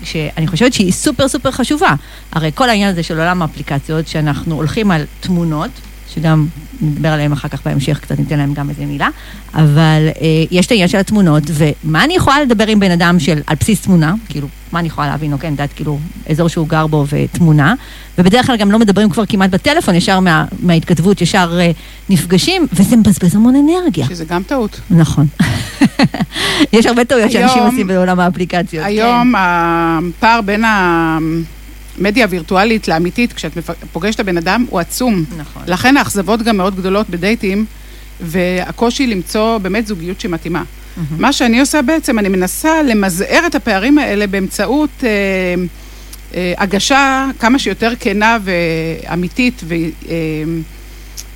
שאני 0.04 0.48
חושבת 0.48 0.74
שהיא 0.74 0.92
סופר 0.92 1.28
סופר 1.28 1.52
חשובה. 1.52 1.94
הרי 2.32 2.52
כל 2.56 2.70
העניין 2.70 2.90
הזה 2.90 3.04
של 3.04 3.20
עולם 3.20 3.42
האפליקציות, 3.42 4.08
שאנחנו 4.08 4.56
הולכים 4.56 4.92
על 4.92 5.06
תמונות, 5.20 5.70
שגם 6.16 6.48
נדבר 6.82 7.10
עליהם 7.10 7.32
אחר 7.32 7.48
כך 7.48 7.62
בהמשך, 7.66 8.00
קצת 8.00 8.20
ניתן 8.20 8.38
להם 8.38 8.54
גם 8.54 8.70
איזה 8.70 8.86
מילה, 8.86 9.10
אבל 9.54 10.08
אה, 10.22 10.28
יש 10.52 10.66
את 10.66 10.72
העניין 10.72 10.88
של 10.90 10.98
התמונות, 10.98 11.44
ומה 11.54 12.04
אני 12.04 12.16
יכולה 12.16 12.42
לדבר 12.42 12.68
עם 12.68 12.80
בן 12.80 12.92
אדם 12.92 13.20
של, 13.20 13.40
על 13.48 13.56
בסיס 13.60 13.82
תמונה, 13.82 14.14
כאילו, 14.30 14.48
מה 14.72 14.80
אני 14.80 14.88
יכולה 14.88 15.08
להבין, 15.08 15.34
אוקיי, 15.34 15.48
אני 15.48 15.54
יודעת, 15.54 15.74
כאילו, 15.74 16.00
אזור 16.30 16.48
שהוא 16.48 16.68
גר 16.68 16.88
בו 16.88 17.06
ותמונה, 17.10 17.74
ובדרך 18.18 18.46
כלל 18.46 18.58
גם 18.58 18.72
לא 18.72 18.80
מדברים 18.80 19.10
כבר 19.10 19.26
כמעט 19.26 19.50
בטלפון, 19.50 19.96
ישר 19.96 20.20
מה, 20.20 20.46
מההתכתבות, 20.60 21.22
ישר 21.22 21.60
אה, 21.62 21.72
נפגשים, 22.10 22.68
וזה 22.74 22.96
מבזבז 22.98 23.36
המון 23.36 23.56
אנרגיה. 23.56 24.06
שזה 24.08 24.26
גם 24.26 24.44
טעות. 24.44 24.82
נכון. 24.90 25.28
יש 26.74 26.86
הרבה 26.86 27.06
טעויות 27.06 27.32
שאנשים 27.32 27.58
היום- 27.58 27.70
עושים 27.72 27.88
בעולם 27.88 28.20
האפליקציות. 28.20 28.86
היום 28.86 29.34
הפער 29.38 30.42
בין 30.42 30.64
המדיה 32.00 32.26
הווירטואלית 32.26 32.88
לאמיתית, 32.88 33.34
כשאת 33.34 33.52
פוגשת 33.92 34.16
את 34.16 34.20
הבן 34.20 34.38
אדם, 34.38 34.66
הוא 34.70 34.80
עצום. 34.80 35.24
נכון. 35.38 35.64
לכן 35.68 35.98
האכזבות 35.98 36.42
גם 36.42 36.58
מאוד 36.58 36.76
גדולות 36.76 37.10
בדייטים, 37.10 37.66
והקושי 38.22 39.08
למצוא 39.08 39.58
באמת 39.58 39.88
זוגיות 39.88 40.22
שמתאימה. 40.22 40.64
מה 41.18 41.34
שאני 41.34 41.60
עושה 41.60 41.82
בעצם, 41.82 42.20
אני 42.20 42.30
מנסה 42.30 42.84
למזער 42.84 43.44
את 43.48 43.56
הפערים 43.56 43.98
האלה 43.98 44.28
באמצעות 44.28 44.90
אה, 45.04 45.10
אה, 46.36 46.54
הגשה 46.58 47.28
כמה 47.40 47.60
שיותר 47.60 47.94
כנה 48.00 48.38
ואמיתית 48.44 49.64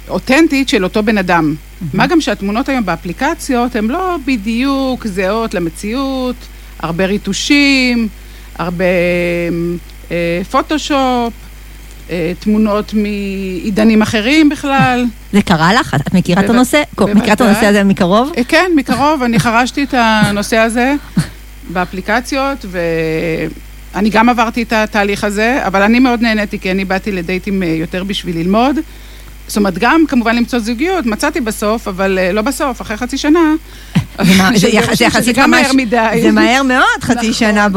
ואותנטית 0.07 0.69
של 0.69 0.83
אותו 0.83 1.03
בן 1.03 1.17
אדם. 1.17 1.55
מה 1.93 2.07
גם 2.07 2.21
שהתמונות 2.21 2.69
היום 2.69 2.85
באפליקציות 2.85 3.75
הן 3.75 3.85
לא 3.85 4.17
בדיוק 4.25 5.07
זהות 5.07 5.53
למציאות, 5.53 6.35
הרבה 6.79 7.05
ריטושים, 7.05 8.07
הרבה 8.57 8.83
אה, 8.83 9.49
פוטושופ, 10.51 11.33
אה, 12.09 12.31
תמונות 12.39 12.93
מעידנים 12.93 14.01
אחרים 14.01 14.49
בכלל. 14.49 15.05
זה 15.33 15.41
קרה 15.41 15.73
לך? 15.73 15.95
את 15.95 16.13
מכירה 16.13 16.45
את. 16.45 16.49
הנושא? 16.49 16.81
מכירה 17.15 17.33
את 17.33 17.41
הנושא 17.41 17.65
הזה 17.65 17.83
מקרוב? 17.83 18.31
אה, 18.37 18.43
כן, 18.43 18.71
מקרוב, 18.75 19.23
אני 19.23 19.39
חרשתי 19.39 19.83
את 19.83 19.93
הנושא 19.97 20.57
הזה 20.57 20.93
באפליקציות, 21.73 22.65
ואני 23.93 24.09
גם 24.09 24.29
עברתי 24.29 24.63
את 24.63 24.73
התהליך 24.73 25.23
הזה, 25.23 25.59
אבל 25.67 25.81
אני 25.81 25.99
מאוד 25.99 26.21
נהניתי, 26.21 26.59
כי 26.59 26.71
אני 26.71 26.85
באתי 26.85 27.11
לדייטים 27.11 27.63
אה, 27.63 27.67
יותר 27.67 28.03
בשביל 28.03 28.37
ללמוד. 28.37 28.75
זאת 29.47 29.57
אומרת, 29.57 29.77
גם 29.77 30.03
כמובן 30.07 30.35
למצוא 30.35 30.59
זוגיות, 30.59 31.05
מצאתי 31.05 31.41
בסוף, 31.41 31.87
אבל 31.87 32.19
אה, 32.21 32.31
לא 32.31 32.41
בסוף, 32.41 32.81
אחרי 32.81 32.97
חצי 32.97 33.17
שנה. 33.17 33.53
זה 34.55 34.67
יחסית 35.05 35.37
ממש-. 35.39 35.67
זה 36.21 36.31
מהר 36.31 36.63
מאוד, 36.63 37.01
חצי 37.01 37.17
נכון. 37.19 37.33
שנה 37.33 37.67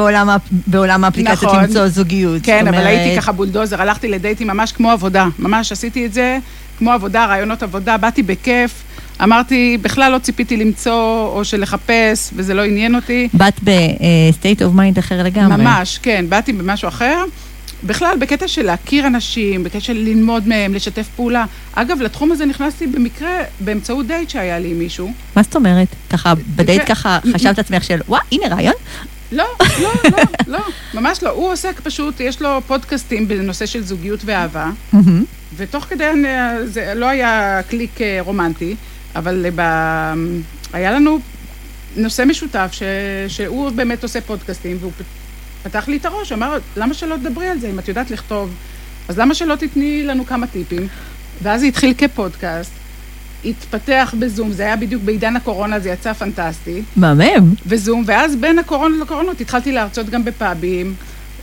בעולם 0.67 1.05
האפליקציות 1.05 1.43
נכון. 1.43 1.65
למצוא 1.65 1.89
זוגיות. 1.89 2.43
כן, 2.43 2.69
אבל 2.69 2.87
הייתי 2.87 3.17
ככה 3.21 3.33
בולדוזר, 3.33 3.83
הלכתי 3.83 4.09
לדייטים 4.09 4.47
ממש 4.47 4.73
כמו 4.73 4.91
עבודה. 4.91 5.27
ממש 5.39 5.73
עשיתי 5.73 6.07
את 6.07 6.13
זה 6.13 6.39
כמו 6.79 6.93
עבודה, 6.93 7.25
רעיונות 7.27 7.63
עבודה, 7.63 7.97
באתי 7.97 8.23
בכיף. 8.23 8.83
אמרתי, 9.23 9.79
בכלל 9.83 10.13
לא 10.13 10.19
ציפיתי 10.19 10.57
למצוא 10.57 11.27
או 11.27 11.45
שלחפש, 11.45 12.31
וזה 12.37 12.55
לא 12.55 12.63
עניין 12.65 12.95
אותי. 12.95 13.29
באת 13.35 13.61
ב-state 13.65 14.61
of 14.61 14.77
mind 14.77 14.99
אחר 14.99 15.23
לגמרי. 15.23 15.57
ממש, 15.57 15.99
כן, 16.03 16.25
באתי 16.29 16.53
במשהו 16.53 16.89
אחר. 16.89 17.25
בכלל, 17.85 18.17
בקטע 18.21 18.49
של 18.49 18.63
להכיר 18.63 19.07
אנשים, 19.07 19.65
בקטע 19.65 19.81
של 19.81 19.93
ללמוד 19.93 20.49
מהם, 20.49 20.75
לשתף 20.75 21.09
פעולה. 21.17 21.45
אגב, 21.73 22.01
לתחום 22.01 22.33
הזה 22.33 22.47
נכנסתי 22.47 22.87
במקרה 22.87 23.39
באמצעות 23.61 24.07
דייט 24.07 24.31
שהיה 24.31 24.59
לי 24.59 24.71
עם 24.71 24.79
מישהו. 24.79 25.13
מה 25.37 25.43
זאת 25.43 25.57
אומרת? 25.57 25.89
ככה, 26.11 26.35
בדייט 26.57 26.83
ככה 26.87 27.19
חשבת 27.35 27.59
לעצמך 27.59 27.85
של, 27.85 28.01
וואה, 28.09 28.21
הנה 28.33 28.49
רעיון? 28.49 28.75
לא, 29.33 29.45
לא, 29.81 29.93
לא, 30.05 30.23
לא, 30.47 30.59
ממש 30.95 31.23
לא. 31.23 31.31
הוא 31.31 31.53
עוסק 31.53 31.81
פשוט, 31.81 32.21
יש 32.21 32.43
לו 32.43 32.61
פודקאסטים 32.67 33.29
בנושא 33.29 33.67
של 33.67 33.83
זוגיות 33.83 34.21
ואהבה. 34.25 34.71
ותוך 35.57 35.85
כדי, 35.85 36.05
זה 36.65 36.93
לא 36.95 37.07
היה 37.07 37.61
קליק 37.69 38.01
אה, 38.01 38.19
רומנטי, 38.21 38.77
אבל 39.17 39.47
אה, 39.47 39.51
ב... 39.55 39.61
היה 40.73 40.93
לנו 40.93 41.19
נושא 41.97 42.23
משותף, 42.27 42.69
ש... 42.73 42.83
שהוא 43.29 43.71
באמת 43.71 44.03
עושה 44.03 44.21
פודקאסטים, 44.21 44.77
והוא 44.81 44.93
פתח 45.63 45.89
לי 45.89 45.97
את 45.97 46.07
הראש, 46.07 46.33
אמר, 46.33 46.59
למה 46.77 46.95
שלא 46.95 47.17
תדברי 47.17 47.49
על 47.49 47.59
זה, 47.59 47.71
אם 47.71 47.79
את 47.79 47.89
יודעת 47.89 48.11
לכתוב, 48.11 48.55
אז 49.09 49.19
למה 49.19 49.35
שלא 49.35 49.55
תתני 49.55 50.03
לנו 50.03 50.27
כמה 50.27 50.47
טיפים? 50.47 50.89
ואז 51.43 51.61
זה 51.61 51.67
התחיל 51.67 51.95
כפודקאסט, 51.99 52.71
התפתח 53.45 54.15
בזום, 54.19 54.53
זה 54.53 54.63
היה 54.63 54.77
בדיוק 54.77 55.03
בעידן 55.03 55.37
הקורונה, 55.37 55.81
זה 55.81 55.91
יצא 55.91 56.13
פנטסטי. 56.13 56.83
מהמם. 56.97 57.55
וזום, 57.67 58.05
ואז 58.07 58.37
בין 58.37 58.59
הקורונה 58.59 58.97
לקורונות 58.97 59.41
התחלתי 59.41 59.73
להרצות 59.73 60.11
גם 60.11 60.25
בפאבים, 60.25 60.95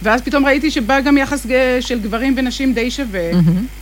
ואז 0.04 0.22
פתאום 0.22 0.46
ראיתי 0.46 0.72
שבא 0.72 1.00
גם 1.00 1.18
יחס 1.18 1.46
של 1.80 2.00
גברים 2.00 2.34
ונשים 2.38 2.74
די 2.74 2.92
שווה. 2.92 3.30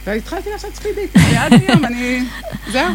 והתחלתי 0.06 0.50
לעשות 0.50 0.76
ספידית, 0.76 1.10
ועד 1.16 1.54
היום 1.54 1.86
אני... 1.86 2.24
זהו. 2.72 2.92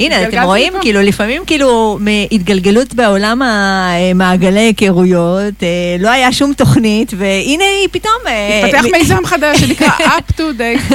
הנה, 0.00 0.28
אתם 0.28 0.42
רואים. 0.42 0.72
כאילו, 0.80 1.02
לפעמים 1.02 1.42
כאילו, 1.46 1.98
מהתגלגלות 2.00 2.94
בעולם 2.94 3.42
המעגלי 3.42 4.60
היכרויות, 4.60 5.62
אה, 5.62 5.68
לא 6.00 6.08
היה 6.10 6.32
שום 6.32 6.52
תוכנית, 6.54 7.12
והנה 7.16 7.64
היא 7.80 7.88
פתאום... 7.92 8.12
אה, 8.26 8.60
התפתח 8.64 8.84
מיזם 8.92 9.26
חדש 9.26 9.60
שנקרא 9.60 9.88
up 9.98 10.32
to 10.32 10.42
date. 10.58 10.94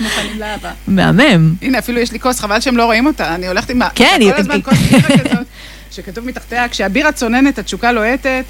מוכנים 0.00 0.38
לאהבה. 0.38 0.70
מהמם. 0.88 1.54
הנה, 1.62 1.78
אפילו 1.78 2.00
יש 2.00 2.12
לי 2.12 2.20
כוס, 2.20 2.40
חבל 2.40 2.60
שהם 2.60 2.76
לא 2.76 2.84
רואים 2.84 3.06
אותה, 3.06 3.34
אני 3.34 3.48
הולכת 3.48 3.70
עם 3.70 3.82
ה... 3.82 3.88
כן, 3.94 4.04
כל 4.16 4.22
היא- 4.22 4.32
הזמן 4.34 4.54
היא- 4.54 4.62
כוס 4.62 4.78
בירה 4.78 5.08
כזאת, 5.18 5.46
שכתוב 5.90 6.26
מתחתיה, 6.26 6.68
כשהבירה 6.68 7.12
צוננת, 7.12 7.58
התשוקה 7.58 7.92
לוהטת, 7.92 8.44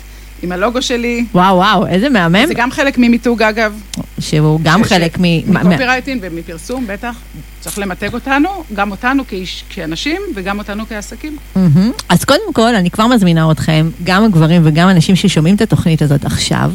עם 0.45 0.53
הלוגו 0.53 0.83
שלי. 0.83 1.25
וואו, 1.35 1.57
וואו, 1.57 1.87
איזה 1.87 2.09
מהמם, 2.09 2.47
זה 2.47 2.55
גם 2.55 2.71
חלק 2.71 2.99
ממיתוג, 2.99 3.43
אגב. 3.43 3.81
שהוא 4.21 4.61
גם 4.63 4.85
ש- 4.85 4.89
חלק 4.89 5.19
מ... 5.21 5.25
מקופירייטינג 5.55 6.21
ומפרסום, 6.23 6.87
בטח. 6.87 7.17
צריך 7.61 7.79
למתג 7.79 8.15
אותנו, 8.15 8.49
גם 8.75 8.91
אותנו 8.91 9.27
כאיש, 9.29 9.65
כאנשים 9.71 10.21
וגם 10.35 10.59
אותנו 10.59 10.85
כעסקים. 10.89 11.37
מהמם. 11.57 11.93
אז 12.09 12.25
קודם 12.25 12.53
כל, 12.53 12.75
אני 12.75 12.91
כבר 12.91 13.07
מזמינה 13.07 13.51
אתכם, 13.51 13.91
גם 14.05 14.25
הגברים 14.25 14.63
וגם 14.65 14.89
אנשים 14.89 15.17
ששומעים 15.17 15.55
את 15.55 15.61
התוכנית 15.61 16.03
הזאת 16.03 16.25
עכשיו. 16.25 16.73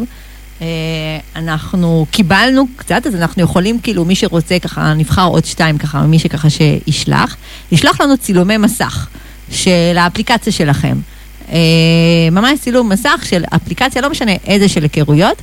אה, 0.61 0.67
אנחנו 1.35 2.05
קיבלנו 2.11 2.67
קצת, 2.75 3.07
אז 3.07 3.15
אנחנו 3.15 3.43
יכולים, 3.43 3.79
כאילו, 3.79 4.05
מי 4.05 4.15
שרוצה 4.15 4.59
ככה, 4.59 4.93
נבחר 4.93 5.25
עוד 5.25 5.45
שתיים 5.45 5.77
ככה, 5.77 6.01
מי 6.01 6.19
שככה 6.19 6.47
שישלח, 6.49 7.35
ישלח 7.71 8.01
לנו 8.01 8.17
צילומי 8.17 8.57
מסך 8.57 9.07
של 9.51 9.97
האפליקציה 9.97 10.53
שלכם. 10.53 10.97
אה, 11.51 11.57
ממש 12.31 12.59
צילום 12.59 12.89
מסך 12.89 13.25
של 13.29 13.43
אפליקציה, 13.55 14.01
לא 14.01 14.09
משנה 14.09 14.31
איזה 14.47 14.69
של 14.69 14.83
היכרויות. 14.83 15.41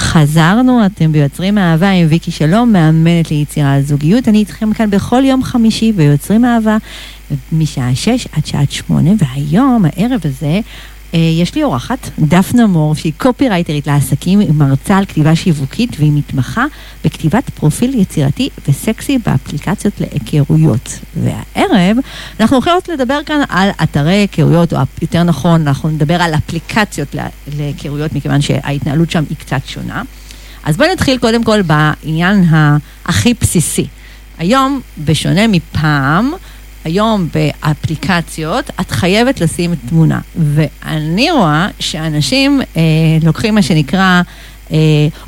חזרנו, 0.00 0.86
אתם 0.86 1.12
ביוצרים 1.12 1.58
אהבה 1.58 1.90
עם 1.90 2.06
ויקי 2.10 2.30
שלום, 2.30 2.72
מאמנת 2.72 3.30
ליצירת 3.30 3.86
זוגיות. 3.86 4.28
אני 4.28 4.38
איתכם 4.38 4.72
כאן 4.72 4.90
בכל 4.90 5.22
יום 5.24 5.42
חמישי 5.42 5.92
ביוצרים 5.92 6.44
אהבה, 6.44 6.76
משעה 7.52 7.94
6 7.94 8.28
עד 8.32 8.46
שעה 8.46 8.62
8, 8.70 9.10
והיום, 9.18 9.84
הערב 9.84 10.20
הזה, 10.24 10.60
יש 11.12 11.54
לי 11.54 11.62
אורחת, 11.62 12.10
דפנה 12.18 12.66
מור, 12.66 12.94
שהיא 12.94 13.12
קופירייטרית 13.18 13.86
לעסקים, 13.86 14.40
היא 14.40 14.52
מרצה 14.52 14.96
על 14.96 15.04
כתיבה 15.04 15.36
שיווקית 15.36 15.96
והיא 15.98 16.12
מתמחה 16.14 16.64
בכתיבת 17.04 17.50
פרופיל 17.50 17.94
יצירתי 17.94 18.48
וסקסי 18.68 19.18
באפליקציות 19.18 19.94
להיכרויות. 20.00 20.98
והערב 21.16 21.96
אנחנו 22.40 22.56
הולכות 22.56 22.88
לדבר 22.88 23.20
כאן 23.26 23.40
על 23.48 23.70
אתרי 23.82 24.12
היכרויות, 24.12 24.72
או 24.72 24.78
יותר 25.02 25.22
נכון, 25.22 25.68
אנחנו 25.68 25.88
נדבר 25.88 26.22
על 26.22 26.34
אפליקציות 26.34 27.16
להיכרויות, 27.56 28.12
מכיוון 28.12 28.40
שההתנהלות 28.40 29.10
שם 29.10 29.24
היא 29.30 29.36
קצת 29.36 29.60
שונה. 29.66 30.02
אז 30.64 30.76
בואי 30.76 30.92
נתחיל 30.92 31.18
קודם 31.18 31.44
כל 31.44 31.62
בעניין 31.62 32.44
הכי 33.04 33.34
בסיסי. 33.40 33.86
היום, 34.38 34.80
בשונה 35.04 35.46
מפעם, 35.46 36.32
היום 36.84 37.28
באפליקציות, 37.34 38.70
את 38.80 38.90
חייבת 38.90 39.40
לשים 39.40 39.74
תמונה. 39.88 40.20
ואני 40.36 41.30
רואה 41.30 41.68
שאנשים 41.78 42.60
אה, 42.76 42.82
לוקחים 43.22 43.54
מה 43.54 43.62
שנקרא, 43.62 44.22
אה, 44.72 44.76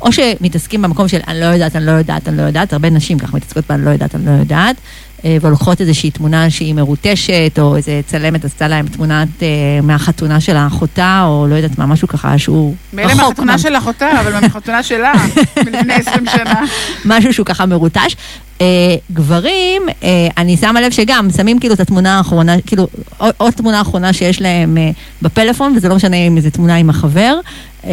או 0.01 0.11
שמתעסקים 0.11 0.81
במקום 0.81 1.07
של 1.07 1.19
אני 1.27 1.39
לא 1.39 1.45
יודעת, 1.45 1.75
אני 1.75 1.85
לא 1.85 1.91
יודעת, 1.91 2.27
אני 2.27 2.37
לא 2.37 2.41
יודעת, 2.41 2.73
הרבה 2.73 2.89
נשים 2.89 3.19
ככה 3.19 3.37
מתעסקות 3.37 3.65
באני 3.69 3.85
לא 3.85 3.89
יודעת, 3.89 4.15
אני 4.15 4.25
לא 4.25 4.31
יודעת, 4.31 4.75
אה, 5.25 5.37
ולוקחות 5.41 5.81
איזושהי 5.81 6.11
תמונה 6.11 6.49
שהיא 6.49 6.73
מרוטשת, 6.73 7.59
או 7.61 7.75
איזה 7.75 8.01
צלמת 8.07 8.45
עשתה 8.45 8.67
להם 8.67 8.87
תמונת 8.87 9.43
אה, 9.43 9.47
מהחתונה 9.83 10.41
של 10.41 10.55
האחותה, 10.55 11.23
או 11.27 11.47
לא 11.47 11.55
יודעת 11.55 11.77
מה, 11.77 11.85
משהו 11.85 12.07
ככה 12.07 12.37
שהוא 12.37 12.69
רחוק. 12.69 12.93
מילא 12.93 13.13
מהחתונה 13.13 13.57
של 13.57 13.75
אחותה, 13.75 14.21
אבל 14.21 14.33
מהחתונה 14.39 14.83
שלה, 14.83 15.13
מלפני 15.65 15.93
20 15.93 16.25
שנה. 16.25 16.61
משהו 17.05 17.33
שהוא 17.33 17.45
ככה 17.45 17.65
מרוטש. 17.65 18.15
אה, 18.61 18.95
גברים, 19.11 19.81
אה, 20.03 20.27
אני 20.37 20.57
שמה 20.57 20.81
לב 20.81 20.91
שגם 20.91 21.27
שמים 21.37 21.59
כאילו 21.59 21.73
את 21.73 21.79
התמונה 21.79 22.17
האחרונה, 22.17 22.55
כאילו 22.65 22.87
עוד 23.17 23.53
תמונה 23.53 23.81
אחרונה 23.81 24.13
שיש 24.13 24.41
להם 24.41 24.77
אה, 24.77 24.91
בפלאפון, 25.21 25.73
וזה 25.75 25.89
לא 25.89 25.95
משנה 25.95 26.17
אם 26.17 26.39
זו 26.39 26.49
תמונה 26.49 26.75
עם 26.75 26.89
החבר, 26.89 27.39
אה, 27.85 27.91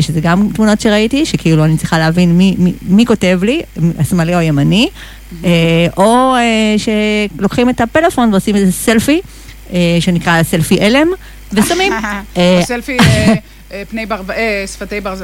שזה 0.00 0.20
גם 0.20 0.48
תמונות 0.54 0.80
שראיתי, 0.80 1.26
שכאילו 1.26 1.64
אני 1.64 1.76
צריכה 1.76 1.98
להבין 1.98 2.38
מי, 2.38 2.54
מי, 2.58 2.72
מי 2.82 3.06
כותב 3.06 3.40
לי, 3.42 3.62
השמאלי 3.98 4.34
או 4.34 4.38
הימני. 4.38 4.88
אה, 4.92 5.15
או 5.96 6.34
אה, 6.34 6.74
שלוקחים 6.78 7.70
את 7.70 7.80
הפלאפון 7.80 8.32
ועושים 8.32 8.56
איזה 8.56 8.72
סלפי, 8.72 9.20
אה, 9.72 9.96
שנקרא 10.00 10.42
סלפי 10.42 10.80
אלם, 10.80 11.08
ושמים. 11.52 11.92
או 12.36 12.62
סלפי 12.62 12.96
פני 13.90 14.06
בר... 14.06 14.20
שפתי 14.66 15.00
ברווז. 15.00 15.22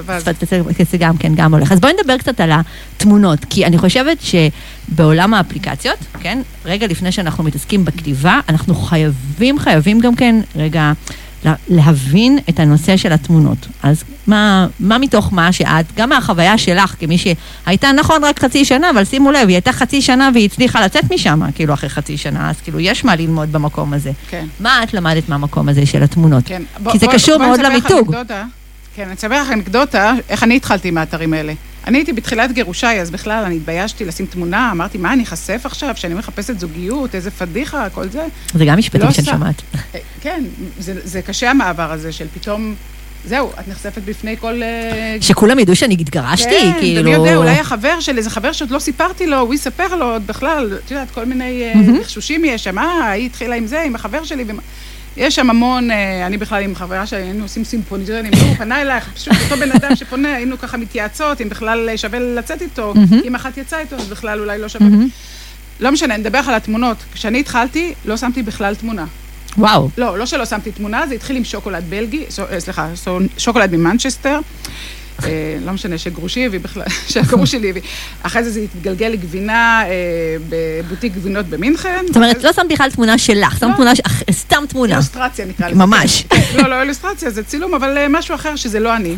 זה 0.91 0.99
גם 0.99 1.17
כן, 1.17 1.35
גם 1.35 1.55
הולך. 1.55 1.73
אז 1.73 1.81
בואי 1.81 1.93
נדבר 2.01 2.19
קצת 2.19 2.41
על 2.41 2.51
התמונות, 2.53 3.39
כי 3.51 3.67
אני 3.67 3.79
חושבת 3.79 4.19
שבעולם 4.21 5.35
האפליקציות, 5.35 5.99
כן, 6.21 6.39
רגע 6.65 6.87
לפני 6.87 7.13
שאנחנו 7.13 7.45
מתעסקים 7.45 7.85
בכתיבה, 7.85 8.41
אנחנו 8.49 8.75
חייבים, 8.75 9.59
חייבים 9.59 10.01
גם 10.01 10.15
כן, 10.15 10.37
רגע... 10.57 10.93
להבין 11.69 12.39
את 12.49 12.61
הנושא 12.61 12.97
של 12.97 13.13
התמונות. 13.13 13.67
אז 13.83 14.05
מה, 14.27 14.67
מה 14.81 14.99
מתוך 14.99 15.33
מה 15.33 15.53
שאת, 15.53 15.87
גם 15.97 16.09
מהחוויה 16.09 16.59
שלך, 16.59 16.95
כמי 17.01 17.19
שהייתה 17.19 17.93
נכון 17.93 18.25
רק 18.25 18.41
חצי 18.41 18.65
שנה, 18.65 18.91
אבל 18.91 19.05
שימו 19.05 19.33
לב, 19.33 19.49
היא 19.49 19.57
הייתה 19.57 19.73
חצי 19.73 20.03
שנה 20.03 20.31
והיא 20.35 20.45
הצליחה 20.45 20.81
לצאת 20.85 21.13
משם, 21.13 21.41
כאילו 21.55 21.75
אחרי 21.75 21.89
חצי 21.89 22.17
שנה, 22.17 22.51
אז 22.51 22.57
כאילו 22.61 22.81
יש 22.81 23.05
מה 23.05 23.17
ללמוד 23.17 23.53
במקום 23.53 23.93
הזה. 23.93 24.11
כן. 24.31 24.47
מה 24.61 24.83
את 24.83 24.95
למדת 24.95 25.29
מהמקום 25.29 25.69
הזה 25.69 25.87
של 25.87 26.03
התמונות? 26.03 26.45
כן. 26.47 26.63
כי 26.93 26.99
זה 26.99 27.07
בוא, 27.07 27.15
קשור 27.15 27.39
בוא 27.39 27.47
מאוד 27.47 27.61
למיתוג. 27.61 28.15
כן, 28.95 29.05
אני 29.05 29.15
אספר 29.15 29.43
לך 29.43 29.51
אנקדוטה, 29.51 30.15
איך 30.29 30.43
אני 30.43 30.57
התחלתי 30.57 30.91
מהאתרים 30.91 31.35
האלה. 31.35 31.53
אני 31.87 31.99
הייתי 31.99 32.13
בתחילת 32.13 32.53
גירושיי, 32.53 33.01
אז 33.01 33.11
בכלל 33.11 33.45
אני 33.45 33.57
התביישתי 33.57 34.05
לשים 34.05 34.27
תמונה, 34.27 34.71
אמרתי, 34.73 34.99
מה, 34.99 35.13
אני 35.13 35.23
אחשף 35.23 35.63
עכשיו, 35.65 35.95
שאני 35.97 36.15
מחפשת 36.15 36.59
זוגיות, 36.59 37.15
איזה 37.15 37.31
פדיחה, 37.31 37.89
כל 37.91 38.09
זה. 38.09 38.27
זה 38.55 38.65
גם 38.65 38.79
משפטים 38.79 39.07
לא 39.07 39.13
שאני 39.13 39.27
שומעת. 39.27 39.63
אה, 39.95 40.01
כן, 40.21 40.45
זה, 40.79 41.01
זה 41.05 41.23
קשה 41.23 41.51
המעבר 41.51 41.93
הזה 41.93 42.13
של 42.13 42.27
פתאום... 42.35 42.75
זהו, 43.25 43.51
את 43.61 43.69
נחשפת 43.69 44.03
בפני 44.05 44.37
כל... 44.37 44.63
אה, 44.63 45.17
שכולם 45.21 45.59
ידעו 45.59 45.77
שאני 45.77 45.97
התגרשתי, 46.01 46.51
כן, 46.51 46.73
כאילו... 46.81 47.03
כן, 47.03 47.09
ומי 47.09 47.17
יודע, 47.17 47.37
אולי 47.37 47.61
החבר 47.61 48.01
של 48.01 48.19
איזה 48.19 48.31
חבר 48.31 48.53
שעוד 48.53 48.71
לא 48.71 48.79
סיפרתי 48.79 49.27
לו, 49.27 49.39
הוא 49.39 49.55
יספר 49.55 49.97
לו 49.97 50.13
עוד 50.13 50.27
בכלל, 50.27 50.79
את 50.85 50.91
יודעת, 50.91 51.11
כל 51.11 51.25
מיני 51.25 51.65
לחשושים 52.01 52.45
יש 52.45 52.65
שם, 52.65 52.79
אה, 52.79 53.11
היא 53.11 53.27
התחילה 53.27 53.55
עם 53.55 53.67
זה, 53.67 53.83
עם 53.83 53.95
החבר 53.95 54.25
שלי, 54.25 54.45
ומה... 54.47 54.63
יש 55.17 55.35
שם 55.35 55.51
המון, 55.51 55.91
אה, 55.91 56.27
אני 56.27 56.39
בכלל 56.39 56.63
עם 56.63 56.75
חברה 56.75 57.07
שלי, 57.07 57.23
היינו 57.23 57.43
עושים 57.43 57.65
סימפוניזיונים, 57.65 58.33
הוא 58.41 58.55
פנה 58.55 58.83
אלייך, 58.83 59.11
פשוט 59.15 59.35
אותו 59.45 59.57
בן 59.57 59.73
אדם 59.73 59.97
שפונה, 59.97 60.35
היינו 60.37 60.59
ככה 60.59 60.77
מתייעצות, 60.77 61.41
אם 61.41 61.49
בכלל 61.49 61.89
שווה 61.97 62.19
לצאת 62.19 62.63
איתו, 62.63 62.95
אם 63.25 63.35
אחת 63.35 63.57
יצאה 63.57 63.81
איתו, 63.81 63.97
אז 63.97 64.09
בכלל 64.09 64.41
אולי 64.41 64.59
לא 64.59 64.69
שווה. 64.69 64.87
לא 65.81 65.93
משנה, 65.93 66.17
נדבר 66.17 66.41
על 66.47 66.55
התמונות. 66.55 66.97
כשאני 67.13 67.41
התחלתי, 67.41 67.95
לא 68.05 68.17
שמתי 68.17 68.43
בכלל 68.43 68.75
תמונה. 68.75 69.05
וואו. 69.59 69.89
לא, 69.99 70.19
לא 70.19 70.27
שלא 70.27 70.45
שמתי 70.45 70.73
תמונה, 70.73 71.07
זה 71.07 71.15
התחיל 71.15 71.37
עם 71.37 71.45
שוקולד 71.45 71.85
בלגי, 71.89 72.25
אה, 72.51 72.61
סליחה, 72.61 72.89
שוקולד 73.39 73.77
ממנצ'סטר. 73.77 74.41
אה, 75.25 75.57
לא 75.65 75.73
משנה, 75.73 75.99
שגרושי 75.99 76.47
הביא 76.47 76.61
בכלל, 76.61 76.85
שהגרוש 77.11 77.51
שלי 77.51 77.71
הביא. 77.71 77.83
אחרי 78.23 78.45
זה 78.45 78.51
זה 78.51 78.61
התגלגל 78.61 79.07
לגבינה 79.07 79.83
אה, 79.85 79.91
בבוטיק 80.49 81.13
גבינות 81.15 81.47
במינכן. 81.47 82.05
זאת 82.07 82.17
אומרת, 82.17 82.45
לא 82.45 82.53
שמת 82.53 82.67
בכלל 82.69 82.91
תמונה 82.91 83.19
שלך, 83.19 83.59
שמת 83.59 83.63
לא. 83.71 83.75
תמונה, 83.77 83.93
סתם 84.31 84.65
תמונה. 84.69 84.93
אילוסטרציה 84.93 85.47
נקרא 85.47 85.69
לזה. 85.69 85.79
ממש. 85.79 86.25
לא, 86.55 86.69
לא 86.69 86.83
אילוסטרציה, 86.83 87.31
זה 87.31 87.45
צילום, 87.45 87.75
אבל 87.75 88.07
משהו 88.09 88.35
אחר 88.35 88.57
שזה 88.57 88.81
לא 88.81 88.97
אני. 88.97 89.17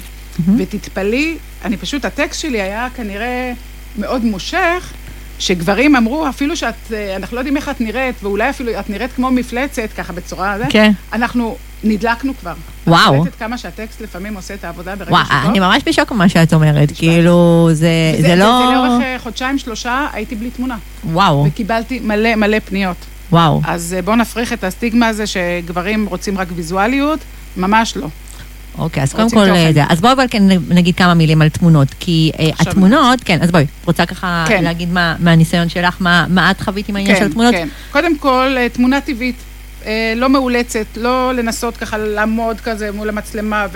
ותתפלאי, 0.58 1.36
אני 1.64 1.76
פשוט, 1.76 2.04
הטקסט 2.04 2.40
שלי 2.40 2.60
היה 2.60 2.88
כנראה 2.96 3.52
מאוד 3.98 4.24
מושך. 4.24 4.92
שגברים 5.38 5.96
אמרו, 5.96 6.28
אפילו 6.28 6.56
שאת, 6.56 6.92
אנחנו 7.16 7.34
לא 7.34 7.40
יודעים 7.40 7.56
איך 7.56 7.68
את 7.68 7.80
נראית, 7.80 8.14
ואולי 8.22 8.50
אפילו 8.50 8.80
את 8.80 8.90
נראית 8.90 9.12
כמו 9.12 9.30
מפלצת, 9.30 9.88
ככה 9.96 10.12
בצורה, 10.12 10.56
כן. 10.70 10.92
אנחנו 11.12 11.56
נדלקנו 11.84 12.32
כבר. 12.40 12.54
וואו. 12.86 13.12
את 13.12 13.18
יודעת 13.18 13.34
כמה 13.38 13.58
שהטקסט 13.58 14.00
לפעמים 14.00 14.34
עושה 14.34 14.54
את 14.54 14.64
העבודה 14.64 14.96
ברגע 14.96 15.04
שבו? 15.04 15.14
וואו, 15.14 15.50
אני 15.50 15.60
ממש 15.60 15.82
בשוק 15.86 16.12
ממה 16.12 16.28
שאת 16.28 16.54
אומרת, 16.54 16.92
כאילו, 16.94 17.68
זה, 17.72 18.14
זה, 18.16 18.22
זה 18.22 18.36
לא... 18.36 18.44
וזה 18.44 18.74
לאורך 18.74 19.02
אה, 19.02 19.16
חודשיים, 19.18 19.58
שלושה, 19.58 20.06
הייתי 20.12 20.34
בלי 20.34 20.50
תמונה. 20.50 20.76
וואו. 21.04 21.44
וקיבלתי 21.48 22.00
מלא 22.00 22.34
מלא 22.34 22.58
פניות. 22.58 22.96
וואו. 23.30 23.60
אז 23.64 23.94
אה, 23.96 24.02
בואו 24.02 24.16
נפריך 24.16 24.52
את 24.52 24.64
הסטיגמה 24.64 25.08
הזה 25.08 25.24
שגברים 25.26 26.06
רוצים 26.06 26.38
רק 26.38 26.48
ויזואליות, 26.54 27.20
ממש 27.56 27.96
לא. 27.96 28.06
אוקיי, 28.78 29.02
אז 29.02 29.12
קודם 29.12 29.30
כל, 29.30 29.46
זה. 29.72 29.84
אז 29.88 30.00
בואי 30.00 30.12
אבל 30.12 30.26
כן 30.30 30.42
נגיד 30.68 30.96
כמה 30.96 31.14
מילים 31.14 31.42
על 31.42 31.48
תמונות, 31.48 31.88
כי 32.00 32.32
uh, 32.34 32.42
התמונות, 32.58 33.20
כן, 33.24 33.38
אז 33.42 33.50
בואי, 33.50 33.66
רוצה 33.84 34.06
ככה 34.06 34.44
כן. 34.48 34.64
להגיד 34.64 34.92
מה, 34.92 35.16
מהניסיון 35.18 35.68
שלך, 35.68 35.96
מה, 36.00 36.26
מה 36.28 36.50
את 36.50 36.60
חווית 36.60 36.88
עם 36.88 36.96
העניין 36.96 37.16
כן, 37.16 37.20
של 37.20 37.30
התמונות? 37.30 37.54
כן. 37.54 37.68
קודם 37.92 38.18
כל, 38.18 38.56
תמונה 38.72 39.00
טבעית. 39.00 39.36
אה, 39.86 40.12
לא 40.16 40.28
מאולצת, 40.28 40.86
לא 40.96 41.32
לנסות 41.34 41.76
ככה 41.76 41.98
לעמוד 41.98 42.60
כזה 42.60 42.92
מול 42.92 43.08
המצלמה 43.08 43.66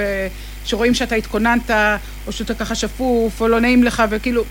ושרואים 0.65 0.95
שאתה 0.95 1.15
התכוננת, 1.15 1.71
או 2.27 2.33
שאתה 2.33 2.55
ככה 2.55 2.75
שפוף, 2.75 3.41
או 3.41 3.49
לא 3.49 3.61
נעים 3.61 3.85
לך, 3.85 4.03
וכאילו 4.11 4.43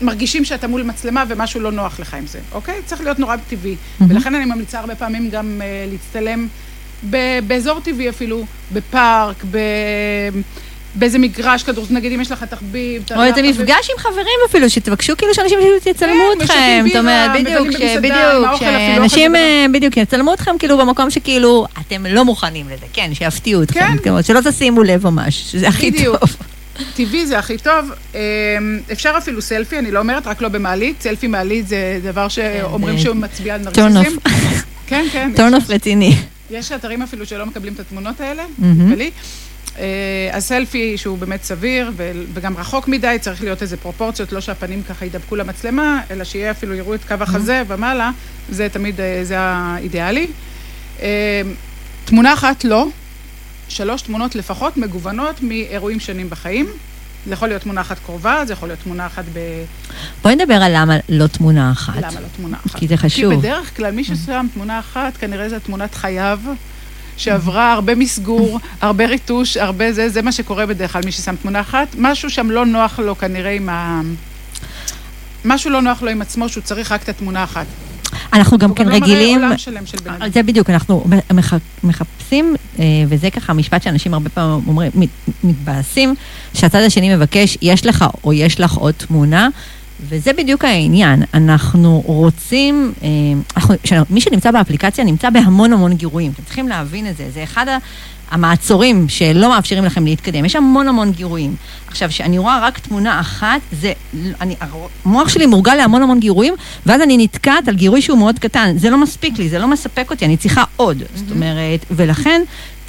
מרגישים 0.00 0.44
שאתה 0.44 0.68
מול 0.68 0.82
מצלמה 0.82 1.24
ומשהו 1.28 1.60
לא 1.60 1.72
נוח 1.72 2.00
לך 2.00 2.14
עם 2.14 2.26
זה, 2.26 2.38
אוקיי? 2.52 2.74
צריך 2.86 3.00
להיות 3.00 3.18
נורא 3.18 3.36
טבעי. 3.48 3.74
Mm-hmm. 3.74 4.04
ולכן 4.08 4.34
אני 4.34 4.44
ממליצה 4.44 4.78
הרבה 4.78 4.94
פעמים 4.94 5.30
גם 5.30 5.60
uh, 5.60 5.92
להצטלם 5.92 6.48
באזור 7.46 7.80
טבעי 7.80 8.08
אפילו, 8.08 8.44
בפארק, 8.72 9.44
ב... 9.50 9.58
באיזה 10.94 11.18
מגרש 11.18 11.62
כדורסל, 11.62 11.94
נגיד 11.94 12.12
אם 12.12 12.20
יש 12.20 12.32
לך 12.32 12.44
תחביב. 12.44 13.02
או 13.16 13.22
איזה 13.22 13.42
מפגש 13.42 13.90
עם 13.90 13.98
חברים 13.98 14.38
אפילו, 14.46 14.70
שתבקשו 14.70 15.16
כאילו 15.16 15.34
שאנשים 15.34 15.58
יצלמו 15.86 16.22
כן, 16.38 16.44
אתכם. 16.44 16.84
זאת 16.86 16.96
אומרת, 16.96 17.30
בדיוק, 17.40 17.68
בדיוק, 18.02 18.58
שאנשים 18.58 19.36
אה, 19.36 19.66
בדיוק 19.72 19.96
יצלמו 19.96 20.34
אתכם 20.34 20.58
כאילו 20.58 20.78
במקום 20.78 21.10
שכאילו 21.10 21.66
אתם 21.80 22.06
לא 22.06 22.24
מוכנים 22.24 22.66
לזה, 22.66 22.86
כן, 22.92 23.10
שיפתיעו 23.14 23.62
אתכם, 23.62 23.96
כן. 24.04 24.22
שלא 24.22 24.40
תשימו 24.40 24.82
לב 24.82 25.06
ממש, 25.06 25.52
שזה 25.52 25.68
הכי 25.68 25.92
טוב. 26.04 26.18
טבעי 26.96 27.26
זה 27.26 27.38
הכי 27.38 27.58
טוב. 27.58 27.90
אמ, 28.14 28.18
אפשר 28.92 29.14
אפילו 29.18 29.42
סלפי, 29.42 29.78
אני 29.78 29.90
לא 29.90 29.98
אומרת, 29.98 30.26
רק 30.26 30.42
לא 30.42 30.48
במעלית. 30.48 31.02
סלפי 31.02 31.26
מעלית 31.26 31.68
זה 31.68 32.00
דבר 32.02 32.28
שאומרים 32.28 32.96
כן, 32.96 33.02
שהוא 33.02 33.16
מצביע 33.16 33.54
על 33.54 33.60
נרקסיזם. 33.60 34.16
כן, 34.86 35.04
כן. 35.12 35.30
טורנוף 35.36 35.70
רציני. 35.70 36.16
יש 36.54 36.72
אתרים 36.72 37.02
אפילו 37.02 37.26
שלא 37.26 37.46
מקבלים 37.46 37.74
את 37.74 37.80
התמונות 37.80 38.20
האלה, 38.20 38.44
תתפלאי. 38.56 39.10
אה, 39.78 40.30
הסלפי 40.32 40.98
שהוא 40.98 41.18
באמת 41.18 41.42
סביר 41.42 41.92
וגם 42.34 42.56
רחוק 42.56 42.88
מדי, 42.88 43.16
צריך 43.20 43.42
להיות 43.42 43.62
איזה 43.62 43.76
פרופורציות, 43.76 44.32
לא 44.32 44.40
שהפנים 44.40 44.82
ככה 44.82 45.06
ידבקו 45.06 45.36
למצלמה, 45.36 46.00
אלא 46.10 46.24
שיהיה 46.24 46.50
אפילו, 46.50 46.74
יראו 46.74 46.94
את 46.94 47.04
קו 47.04 47.14
החזה 47.20 47.62
ומעלה, 47.68 48.10
זה 48.50 48.68
תמיד, 48.68 49.00
אה, 49.00 49.20
זה 49.22 49.38
האידיאלי. 49.38 50.26
אה, 51.00 51.42
תמונה 52.04 52.32
אחת 52.34 52.64
לא, 52.64 52.86
שלוש 53.68 54.02
תמונות 54.02 54.34
לפחות 54.34 54.76
מגוונות 54.76 55.42
מאירועים 55.42 56.00
שונים 56.00 56.30
בחיים. 56.30 56.66
זה 57.26 57.32
יכול 57.32 57.48
להיות 57.48 57.62
תמונה 57.62 57.80
אחת 57.80 57.98
קרובה, 57.98 58.42
זה 58.46 58.52
יכול 58.52 58.68
להיות 58.68 58.80
תמונה 58.80 59.06
אחת 59.06 59.24
ב... 59.32 59.38
בואי 60.22 60.36
נדבר 60.36 60.54
על 60.54 60.72
למה 60.74 60.96
לא 61.08 61.26
תמונה 61.26 61.72
אחת. 61.72 61.96
למה 61.96 62.20
לא 62.20 62.26
תמונה 62.36 62.56
אחת? 62.66 62.78
כי 62.78 62.88
זה 62.88 62.96
חשוב. 62.96 63.32
כי 63.32 63.38
בדרך 63.38 63.76
כלל 63.76 63.90
מי 63.90 64.04
ששם 64.04 64.46
תמונה 64.54 64.78
אחת, 64.78 65.16
כנראה 65.16 65.48
זו 65.48 65.56
תמונת 65.58 65.94
חייו. 65.94 66.38
שעברה 67.16 67.72
הרבה 67.72 67.94
מסגור, 67.94 68.60
הרבה 68.80 69.06
ריטוש, 69.06 69.56
הרבה 69.56 69.92
זה, 69.92 70.08
זה 70.08 70.22
מה 70.22 70.32
שקורה 70.32 70.66
בדרך 70.66 70.92
כלל, 70.92 71.02
מי 71.04 71.12
ששם 71.12 71.36
תמונה 71.36 71.60
אחת. 71.60 71.88
משהו 71.98 72.30
שם 72.30 72.50
לא 72.50 72.66
נוח 72.66 72.98
לו 72.98 73.18
כנראה 73.18 73.50
עם 73.50 73.68
ה... 73.68 74.00
משהו 75.44 75.70
לא 75.70 75.82
נוח 75.82 76.02
לו 76.02 76.10
עם 76.10 76.22
עצמו, 76.22 76.48
שהוא 76.48 76.62
צריך 76.62 76.92
רק 76.92 77.02
את 77.02 77.08
התמונה 77.08 77.44
אחת. 77.44 77.66
אנחנו 78.32 78.58
גם 78.58 78.68
הוא 78.68 78.76
כן 78.76 78.84
לא 78.84 78.90
מראה 78.90 79.00
רגילים, 79.02 79.42
עולם 79.44 79.58
שלם 79.58 79.86
של 79.86 79.98
בן 80.04 80.10
אדם. 80.12 80.30
זה 80.32 80.42
בדיוק, 80.42 80.70
אנחנו 80.70 81.04
מח- 81.34 81.52
מחפשים, 81.84 82.54
אה, 82.78 82.84
וזה 83.08 83.30
ככה 83.30 83.52
משפט 83.52 83.82
שאנשים 83.82 84.14
הרבה 84.14 84.30
פעמים 84.30 84.60
אומרים, 84.68 84.90
מת- 84.94 85.08
מתבאסים, 85.44 86.14
שהצד 86.54 86.78
השני 86.86 87.16
מבקש, 87.16 87.58
יש 87.62 87.86
לך 87.86 88.04
או 88.24 88.32
יש 88.32 88.60
לך 88.60 88.72
עוד 88.74 88.94
תמונה, 88.94 89.48
וזה 90.08 90.32
בדיוק 90.32 90.64
העניין. 90.64 91.22
אנחנו 91.34 92.02
רוצים, 92.06 92.92
אה, 93.02 93.08
אנחנו, 93.56 93.74
מי 94.10 94.20
שנמצא 94.20 94.50
באפליקציה 94.50 95.04
נמצא 95.04 95.30
בהמון 95.30 95.72
המון 95.72 95.94
גירויים, 95.94 96.32
אתם 96.34 96.42
צריכים 96.42 96.68
להבין 96.68 97.06
את 97.06 97.16
זה, 97.16 97.30
זה 97.34 97.42
אחד 97.42 97.68
ה... 97.68 97.76
המעצורים 98.30 99.08
שלא 99.08 99.48
מאפשרים 99.48 99.84
לכם 99.84 100.04
להתקדם, 100.04 100.44
יש 100.44 100.56
המון 100.56 100.88
המון 100.88 101.12
גירויים. 101.12 101.56
עכשיו, 101.86 102.08
כשאני 102.08 102.38
רואה 102.38 102.66
רק 102.66 102.78
תמונה 102.78 103.20
אחת, 103.20 103.60
זה, 103.72 103.92
אני, 104.40 104.54
המוח 105.04 105.28
שלי 105.28 105.46
מורגל 105.46 105.74
להמון 105.74 106.02
המון 106.02 106.20
גירויים, 106.20 106.54
ואז 106.86 107.00
אני 107.00 107.18
נתקעת 107.18 107.68
על 107.68 107.74
גירוי 107.74 108.02
שהוא 108.02 108.18
מאוד 108.18 108.38
קטן. 108.38 108.74
זה 108.78 108.90
לא 108.90 108.98
מספיק 108.98 109.38
לי, 109.38 109.48
זה 109.48 109.58
לא 109.58 109.68
מספק 109.68 110.10
אותי, 110.10 110.24
אני 110.24 110.36
צריכה 110.36 110.64
עוד. 110.76 111.02
זאת 111.14 111.30
אומרת, 111.30 111.84
ולכן... 111.90 112.42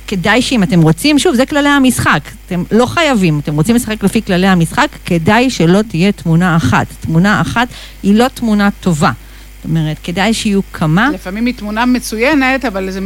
כדאי 0.07 0.41
שאם 0.41 0.63
אתם 0.63 0.81
רוצים, 0.81 1.19
שוב, 1.19 1.35
זה 1.35 1.45
כללי 1.45 1.69
המשחק. 1.69 2.19
אתם 2.45 2.63
לא 2.71 2.85
חייבים, 2.85 3.39
אתם 3.39 3.55
רוצים 3.55 3.75
לשחק 3.75 4.03
לפי 4.03 4.21
כללי 4.21 4.47
המשחק, 4.47 4.87
כדאי 5.05 5.49
שלא 5.49 5.81
תהיה 5.81 6.11
תמונה 6.11 6.55
אחת. 6.55 6.87
תמונה 7.01 7.41
אחת 7.41 7.67
היא 8.03 8.15
לא 8.15 8.27
תמונה 8.27 8.69
טובה. 8.79 9.11
זאת 9.57 9.65
אומרת, 9.65 9.97
כדאי 10.03 10.33
שיהיו 10.33 10.61
כמה. 10.73 11.09
לפעמים 11.13 11.45
היא 11.45 11.53
תמונה 11.53 11.85
מצוינת, 11.85 12.65
אבל 12.65 12.91
זה 12.91 12.99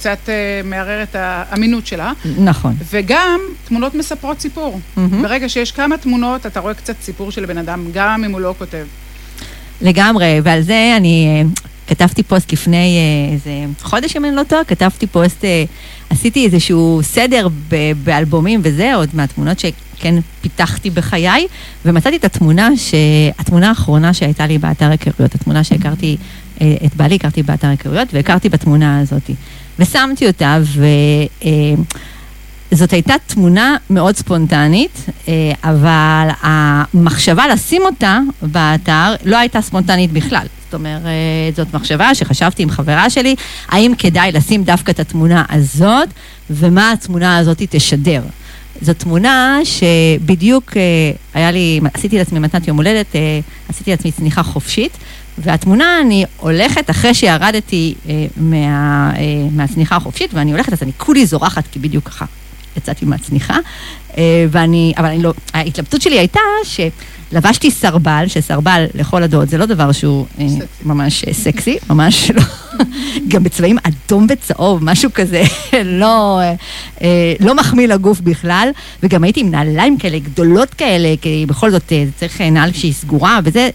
קצת 0.00 0.28
אה, 0.28 0.60
מערער 0.64 1.02
את 1.02 1.14
האמינות 1.18 1.86
שלה. 1.86 2.12
נכון. 2.38 2.74
וגם 2.90 3.40
תמונות 3.68 3.94
מספרות 3.94 4.40
סיפור. 4.40 4.80
מהמם. 4.96 5.22
ברגע 5.22 5.48
שיש 5.48 5.72
כמה 5.72 5.98
תמונות, 5.98 6.46
אתה 6.46 6.60
רואה 6.60 6.74
קצת 6.74 6.94
סיפור 7.02 7.30
של 7.32 7.46
בן 7.46 7.58
אדם, 7.58 7.84
גם 7.92 8.24
אם 8.24 8.32
הוא 8.32 8.40
לא 8.40 8.54
כותב. 8.58 8.86
לגמרי, 9.80 10.40
ועל 10.44 10.60
זה 10.60 10.94
אני 10.96 11.26
אה, 11.26 11.48
כתבתי 11.86 12.22
פוסט 12.22 12.52
לפני 12.52 12.98
אה, 12.98 13.32
איזה 13.32 13.50
חודש, 13.82 14.16
אם 14.16 14.24
אני 14.24 14.36
לא 14.36 14.42
טועה, 14.42 14.64
כתבתי 14.64 15.06
פוסט, 15.06 15.44
אה, 15.44 15.64
עשיתי 16.10 16.44
איזשהו 16.44 17.00
סדר 17.02 17.48
ב- 17.68 17.92
באלבומים 18.04 18.60
וזה, 18.62 18.94
עוד 18.94 19.08
מהתמונות 19.12 19.58
שכן 19.58 20.14
פיתחתי 20.40 20.90
בחיי, 20.90 21.46
ומצאתי 21.84 22.16
את 22.16 22.24
התמונה, 22.24 22.68
ש... 22.76 22.94
התמונה 23.38 23.68
האחרונה 23.68 24.14
שהייתה 24.14 24.46
לי 24.46 24.58
באתר 24.58 24.90
היכרויות, 24.90 25.34
התמונה 25.34 25.64
שהכרתי, 25.64 26.16
את 26.56 26.94
בעלי 26.96 27.14
הכרתי 27.14 27.42
באתר 27.42 27.68
היכרויות, 27.68 28.08
והכרתי 28.12 28.48
בתמונה 28.48 29.00
הזאת. 29.00 29.30
ושמתי 29.80 30.26
אותה, 30.26 30.58
ו... 30.62 30.86
אה, 31.44 31.50
הייתה 32.92 33.14
תמונה 33.26 33.76
מאוד 33.90 34.16
ספונטנית, 34.16 35.06
אה, 35.28 35.52
אבל 35.64 36.28
המחשבה 36.42 37.48
לשים 37.48 37.82
אותה 37.82 38.18
באתר 38.42 39.14
לא 39.24 39.36
הייתה 39.36 39.60
ספונטנית 39.60 40.12
בכלל. 40.12 40.46
זאת 40.64 40.74
אומרת, 40.74 41.02
זאת 41.56 41.74
מחשבה 41.74 42.14
שחשבתי 42.14 42.62
עם 42.62 42.70
חברה 42.70 43.10
שלי, 43.10 43.34
האם 43.68 43.92
כדאי 43.98 44.32
לשים 44.32 44.64
דווקא 44.64 44.90
את 44.90 45.00
התמונה 45.00 45.44
הזאת, 45.48 46.08
ומה 46.50 46.92
התמונה 46.92 47.38
הזאת 47.38 47.62
תשדר. 47.70 48.22
זו 48.82 48.94
תמונה 48.94 49.58
שבדיוק 49.64 50.76
אה, 50.76 50.82
היה 51.34 51.50
לי, 51.50 51.80
עשיתי 51.94 52.18
לעצמי 52.18 52.38
מתנת 52.38 52.68
יום 52.68 52.76
הולדת, 52.76 53.14
עשיתי 53.68 53.90
לעצמי 53.90 54.12
צניחה 54.12 54.42
חופשית, 54.42 54.98
והתמונה, 55.38 56.00
אני 56.00 56.24
הולכת 56.36 56.90
אחרי 56.90 57.14
שירדתי 57.14 57.94
אה, 58.08 58.26
מה, 58.36 59.12
אה, 59.16 59.22
מהצניחה 59.52 59.96
החופשית, 59.96 60.34
ואני 60.34 60.52
הולכת, 60.52 60.72
אז 60.72 60.82
אני 60.82 60.92
כולי 60.96 61.26
זורחת, 61.26 61.64
כי 61.72 61.78
בדיוק 61.78 62.08
ככה 62.08 62.24
יצאתי 62.76 63.04
מהצניחה, 63.04 63.56
אה, 64.18 64.46
ואני, 64.50 64.92
אבל 64.96 65.06
אני 65.06 65.22
לא, 65.22 65.32
ההתלבטות 65.54 66.02
שלי 66.02 66.18
הייתה 66.18 66.40
שלבשתי 66.64 67.70
סרבל, 67.70 68.24
שסרבל 68.26 68.86
לכל 68.94 69.22
הדעות 69.22 69.48
זה 69.48 69.58
לא 69.58 69.66
דבר 69.66 69.92
שהוא 69.92 70.26
אה, 70.40 70.48
סקסי. 70.48 70.66
ממש 70.84 71.24
אה, 71.24 71.32
סקסי, 71.32 71.76
ממש 71.90 72.30
לא, 72.36 72.42
גם 73.28 73.42
בצבעים 73.42 73.76
אדום 73.82 74.26
וצהוב, 74.28 74.84
משהו 74.84 75.10
כזה 75.14 75.42
לא, 75.84 76.40
אה, 76.40 76.54
אה, 77.02 77.34
לא 77.40 77.54
מחמיא 77.54 77.88
לגוף 77.88 78.20
בכלל, 78.20 78.68
וגם 79.02 79.24
הייתי 79.24 79.40
עם 79.40 79.50
נעליים 79.50 79.98
כאלה 79.98 80.18
גדולות 80.18 80.74
כאלה, 80.74 81.14
כי 81.22 81.44
בכל 81.48 81.70
זאת 81.70 81.92
אה, 81.92 82.04
צריך 82.16 82.40
אה, 82.40 82.50
נעל 82.50 82.72
שהיא 82.72 82.92
סגורה, 82.92 83.40
וזה... 83.44 83.70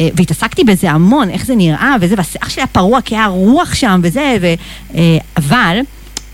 אה, 0.00 0.08
והתעסקתי 0.14 0.64
בזה 0.64 0.90
המון, 0.90 1.30
איך 1.30 1.46
זה 1.46 1.54
נראה, 1.54 1.96
וזה, 2.00 2.14
והשיער 2.18 2.48
שלי 2.48 2.62
היה 2.62 2.66
פרוע, 2.66 3.00
כי 3.00 3.14
היה 3.16 3.26
רוח 3.26 3.74
שם, 3.74 4.00
וזה, 4.02 4.36
ו... 4.40 4.46
אה, 4.94 5.18
אבל, 5.36 5.78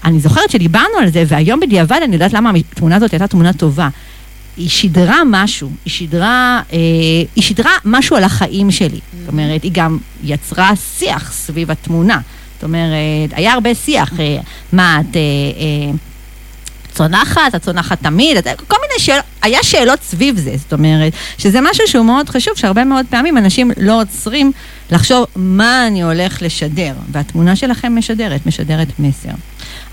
אני 0.04 0.20
זוכרת 0.20 0.50
שדיברנו 0.50 0.98
על 1.00 1.10
זה, 1.10 1.24
והיום 1.26 1.60
בדיעבד 1.60 2.00
אני 2.04 2.12
יודעת 2.12 2.32
למה 2.32 2.50
התמונה 2.50 2.96
הזאת 2.96 3.12
הייתה 3.12 3.26
תמונה 3.26 3.52
טובה. 3.52 3.88
היא 4.56 4.68
שידרה 4.68 5.22
משהו, 5.26 5.70
היא 5.84 5.92
שידרה, 5.92 6.60
אה, 6.72 6.78
היא 7.36 7.44
שידרה 7.44 7.70
משהו 7.84 8.16
על 8.16 8.24
החיים 8.24 8.70
שלי. 8.70 9.00
זאת 9.20 9.28
אומרת, 9.28 9.62
היא 9.62 9.70
גם 9.74 9.98
יצרה 10.24 10.72
שיח 10.76 11.32
סביב 11.32 11.70
התמונה. 11.70 12.20
זאת 12.54 12.64
אומרת, 12.64 13.30
היה 13.32 13.52
הרבה 13.52 13.74
שיח, 13.74 14.20
אה, 14.20 14.38
מה 14.72 15.00
את... 15.00 15.16
אה, 15.16 15.20
אה, 15.20 15.92
צונחת, 16.98 17.54
את 17.56 17.62
צונחת 17.62 18.02
תמיד, 18.02 18.36
כל 18.68 18.76
מיני 18.82 18.98
שאלות, 18.98 19.24
היה 19.42 19.62
שאלות 19.62 20.02
סביב 20.02 20.38
זה, 20.38 20.54
זאת 20.56 20.72
אומרת, 20.72 21.12
שזה 21.38 21.58
משהו 21.60 21.88
שהוא 21.88 22.04
מאוד 22.04 22.28
חשוב, 22.28 22.54
שהרבה 22.56 22.84
מאוד 22.84 23.06
פעמים 23.10 23.38
אנשים 23.38 23.70
לא 23.76 24.00
עוצרים 24.00 24.52
לחשוב 24.90 25.26
מה 25.36 25.86
אני 25.86 26.02
הולך 26.02 26.42
לשדר, 26.42 26.94
והתמונה 27.12 27.56
שלכם 27.56 27.98
משדרת, 27.98 28.46
משדרת 28.46 28.88
מסר. 28.98 29.28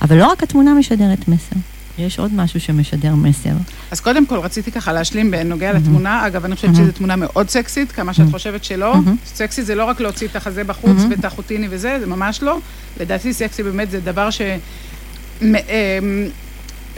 אבל 0.01 0.17
לא 0.17 0.27
רק 0.27 0.43
התמונה 0.43 0.73
משדרת 0.73 1.27
מסר, 1.27 1.55
יש 1.97 2.19
עוד 2.19 2.33
משהו 2.33 2.59
שמשדר 2.59 3.15
מסר. 3.15 3.53
אז 3.91 3.99
קודם 3.99 4.25
כל, 4.25 4.39
רציתי 4.39 4.71
ככה 4.71 4.93
להשלים 4.93 5.31
בנוגע 5.31 5.73
לתמונה. 5.73 6.27
אגב, 6.27 6.45
אני 6.45 6.55
חושבת 6.55 6.75
שזו 6.75 6.91
תמונה 6.91 7.15
מאוד 7.15 7.49
סקסית, 7.49 7.91
כמה 7.91 8.13
שאת 8.13 8.31
חושבת 8.31 8.63
שלא. 8.63 8.95
סקסי 9.25 9.63
זה 9.63 9.75
לא 9.75 9.85
רק 9.85 9.99
להוציא 9.99 10.27
את 10.27 10.35
החזה 10.35 10.63
בחוץ 10.63 10.97
ואת 11.09 11.25
החוטיני 11.25 11.67
וזה, 11.69 11.97
זה 11.99 12.05
ממש 12.07 12.43
לא. 12.43 12.57
לדעתי 12.99 13.33
סקסי 13.33 13.63
באמת 13.63 13.91
זה 13.91 13.99
דבר 13.99 14.29
ש... 14.29 14.41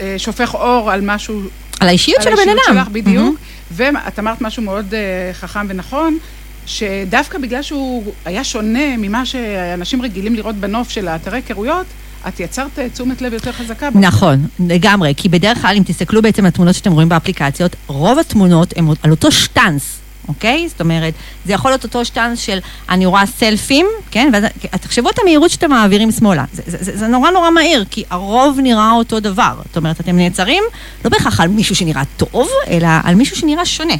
אה, 0.00 0.14
שופך 0.18 0.54
אור 0.54 0.90
על 0.90 1.00
משהו 1.04 1.42
על 1.80 1.88
האישיות 1.88 2.22
של 2.22 2.28
על 2.28 2.34
הבן 2.34 2.48
האישיות 2.48 2.68
אדם. 2.68 2.76
שלך, 2.76 2.88
בדיוק. 2.88 3.38
ואת 3.70 4.18
אמרת 4.18 4.40
משהו 4.40 4.62
מאוד 4.62 4.94
אה, 4.94 5.30
חכם 5.32 5.66
ונכון, 5.68 6.18
שדווקא 6.66 7.38
בגלל 7.38 7.62
שהוא 7.62 8.12
היה 8.24 8.44
שונה 8.44 8.96
ממה 8.98 9.26
שאנשים 9.26 10.02
רגילים 10.02 10.34
לראות 10.34 10.54
בנוף 10.54 10.90
של 10.90 11.08
האתרי 11.08 11.36
היכרויות, 11.36 11.86
את 12.28 12.40
יצרת 12.40 12.78
אה, 12.78 12.88
תשומת 12.88 13.22
לב 13.22 13.32
יותר 13.32 13.52
חזקה. 13.52 13.90
בו. 13.90 13.98
נכון, 13.98 14.46
לגמרי, 14.60 15.14
כי 15.16 15.28
בדרך 15.28 15.62
כלל 15.62 15.76
אם 15.76 15.82
תסתכלו 15.86 16.22
בעצם 16.22 16.42
על 16.42 16.48
התמונות 16.48 16.74
שאתם 16.74 16.92
רואים 16.92 17.08
באפליקציות, 17.08 17.76
רוב 17.86 18.18
התמונות 18.18 18.74
הן 18.76 18.86
על 19.02 19.10
אותו 19.10 19.32
שטאנס. 19.32 19.98
אוקיי? 20.28 20.68
זאת 20.68 20.80
אומרת, 20.80 21.14
זה 21.46 21.52
יכול 21.52 21.70
להיות 21.70 21.84
אותו 21.84 22.04
שטאנס 22.04 22.38
של 22.38 22.58
אני 22.88 23.06
רואה 23.06 23.26
סלפים, 23.26 23.86
כן? 24.10 24.30
ואז 24.32 24.44
תחשבו 24.80 25.10
את 25.10 25.18
המהירות 25.18 25.50
שאתם 25.50 25.70
מעבירים 25.70 26.12
שמאלה. 26.12 26.44
זה, 26.52 26.62
זה, 26.66 26.76
זה, 26.80 26.96
זה 26.98 27.06
נורא 27.06 27.30
נורא 27.30 27.50
מהיר, 27.50 27.84
כי 27.90 28.04
הרוב 28.10 28.58
נראה 28.62 28.92
אותו 28.92 29.20
דבר. 29.20 29.54
זאת 29.66 29.76
אומרת, 29.76 30.00
אתם 30.00 30.16
נעצרים 30.16 30.62
לא 31.04 31.10
בהכרח 31.10 31.40
על 31.40 31.48
מישהו 31.48 31.74
שנראה 31.74 32.02
טוב, 32.16 32.48
אלא 32.68 32.88
על 33.04 33.14
מישהו 33.14 33.36
שנראה 33.36 33.64
שונה. 33.66 33.94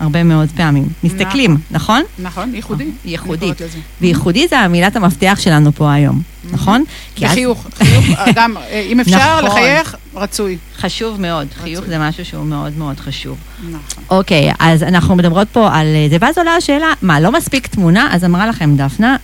הרבה 0.00 0.22
מאוד 0.22 0.48
פעמים. 0.56 0.88
מסתכלים, 1.04 1.56
נכון? 1.70 2.02
נכון, 2.18 2.54
ייחודי. 2.54 2.88
ייחודי. 3.04 3.40
קוראת 3.40 3.60
לזה. 3.60 3.78
וייחודי 4.00 4.48
זה 4.48 4.58
המילת 4.58 4.96
המפתח 4.96 5.38
שלנו 5.40 5.72
פה 5.72 5.92
היום, 5.92 6.22
נכון? 6.52 6.84
וחיוך, 7.18 7.66
חיוך, 7.74 8.04
אה, 8.18 8.32
גם, 8.36 8.56
אה, 8.56 8.86
אם 8.92 9.00
אפשר 9.00 9.36
נכון. 9.36 9.44
לחייך, 9.44 9.96
רצוי. 10.14 10.56
חשוב 10.76 11.20
מאוד, 11.20 11.46
חיוך 11.62 11.84
זה 11.84 11.98
משהו 11.98 12.24
שהוא 12.24 12.44
מאוד 12.44 12.78
מאוד 12.78 13.00
חשוב. 13.00 13.38
נכון. 13.70 14.04
אוקיי, 14.10 14.52
אז 14.58 14.82
אנחנו 14.82 15.16
מדברות 15.16 15.48
פה 15.52 15.68
על 15.72 15.86
אה, 15.86 16.06
זה, 16.10 16.16
ואז 16.20 16.38
עולה 16.38 16.54
השאלה, 16.54 16.92
מה, 17.02 17.20
לא 17.20 17.32
מספיק 17.32 17.66
תמונה? 17.66 18.08
אז 18.12 18.24
אמרה 18.24 18.46
לכם 18.46 18.76
דפנה, 18.76 19.16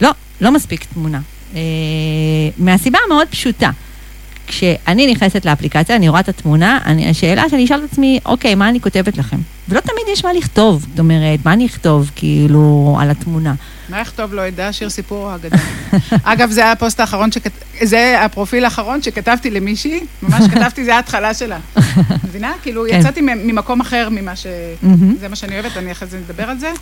לא, 0.00 0.10
לא 0.40 0.52
מספיק 0.52 0.84
תמונה. 0.94 1.20
מהסיבה 2.58 2.98
המאוד 3.06 3.28
פשוטה. 3.28 3.70
כשאני 4.50 5.12
נכנסת 5.12 5.44
לאפליקציה, 5.44 5.96
אני 5.96 6.08
רואה 6.08 6.20
את 6.20 6.28
התמונה, 6.28 6.78
אני, 6.84 7.10
השאלה 7.10 7.48
שאני 7.48 7.64
אשאל 7.64 7.78
את 7.84 7.92
עצמי, 7.92 8.20
אוקיי, 8.24 8.54
מה 8.54 8.68
אני 8.68 8.80
כותבת 8.80 9.16
לכם? 9.16 9.36
ולא 9.70 9.80
תמיד 9.80 10.04
יש 10.12 10.24
מה 10.24 10.32
לכתוב, 10.32 10.86
זאת 10.90 10.98
אומרת, 10.98 11.44
מה 11.44 11.52
אני 11.52 11.66
אכתוב, 11.66 12.10
כאילו, 12.16 12.96
על 13.00 13.10
התמונה. 13.10 13.54
מה 13.88 14.00
יכתוב 14.00 14.34
לא 14.34 14.40
ידע, 14.42 14.72
שיר 14.72 14.90
סיפור 14.90 15.34
אגדה. 15.34 15.56
אגב, 16.22 16.50
זה 16.50 16.60
היה 16.60 16.72
הפוסט 16.72 17.00
האחרון, 17.00 17.32
שכת... 17.32 17.50
זה 17.82 18.20
הפרופיל 18.24 18.64
האחרון 18.64 19.02
שכתבתי 19.02 19.50
למישהי, 19.50 20.00
ממש 20.22 20.44
כתבתי, 20.52 20.84
זה 20.84 20.94
ההתחלה 20.96 21.34
שלה. 21.34 21.58
מבינה? 22.28 22.52
כאילו, 22.62 22.84
כן. 22.90 22.98
יצאתי 23.00 23.20
ממקום 23.20 23.80
אחר 23.80 24.08
ממה 24.10 24.36
ש... 24.36 24.46
זה 25.20 25.28
מה 25.28 25.36
שאני 25.36 25.54
אוהבת, 25.60 25.76
אני 25.76 25.92
אחרי 25.92 26.08
זה 26.08 26.18
נדבר 26.18 26.44
על 26.44 26.58
זה. 26.58 26.72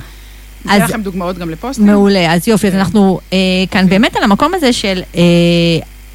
אז- 0.69 0.83
לכם 0.83 1.03
דוגמאות 1.03 1.39
גם 1.39 1.51
לפוסטים. 1.51 1.87
מעולה, 1.87 2.35
אז 2.35 2.49
יופי, 2.49 2.69
אז 2.69 2.75
אנחנו 2.75 3.21
אה, 3.33 3.39
כאן 3.71 3.89
באמת 3.89 4.17
על 4.17 4.23
המקום 4.23 4.55
הזה 4.55 4.73
של, 4.73 5.03
אה, 5.17 5.21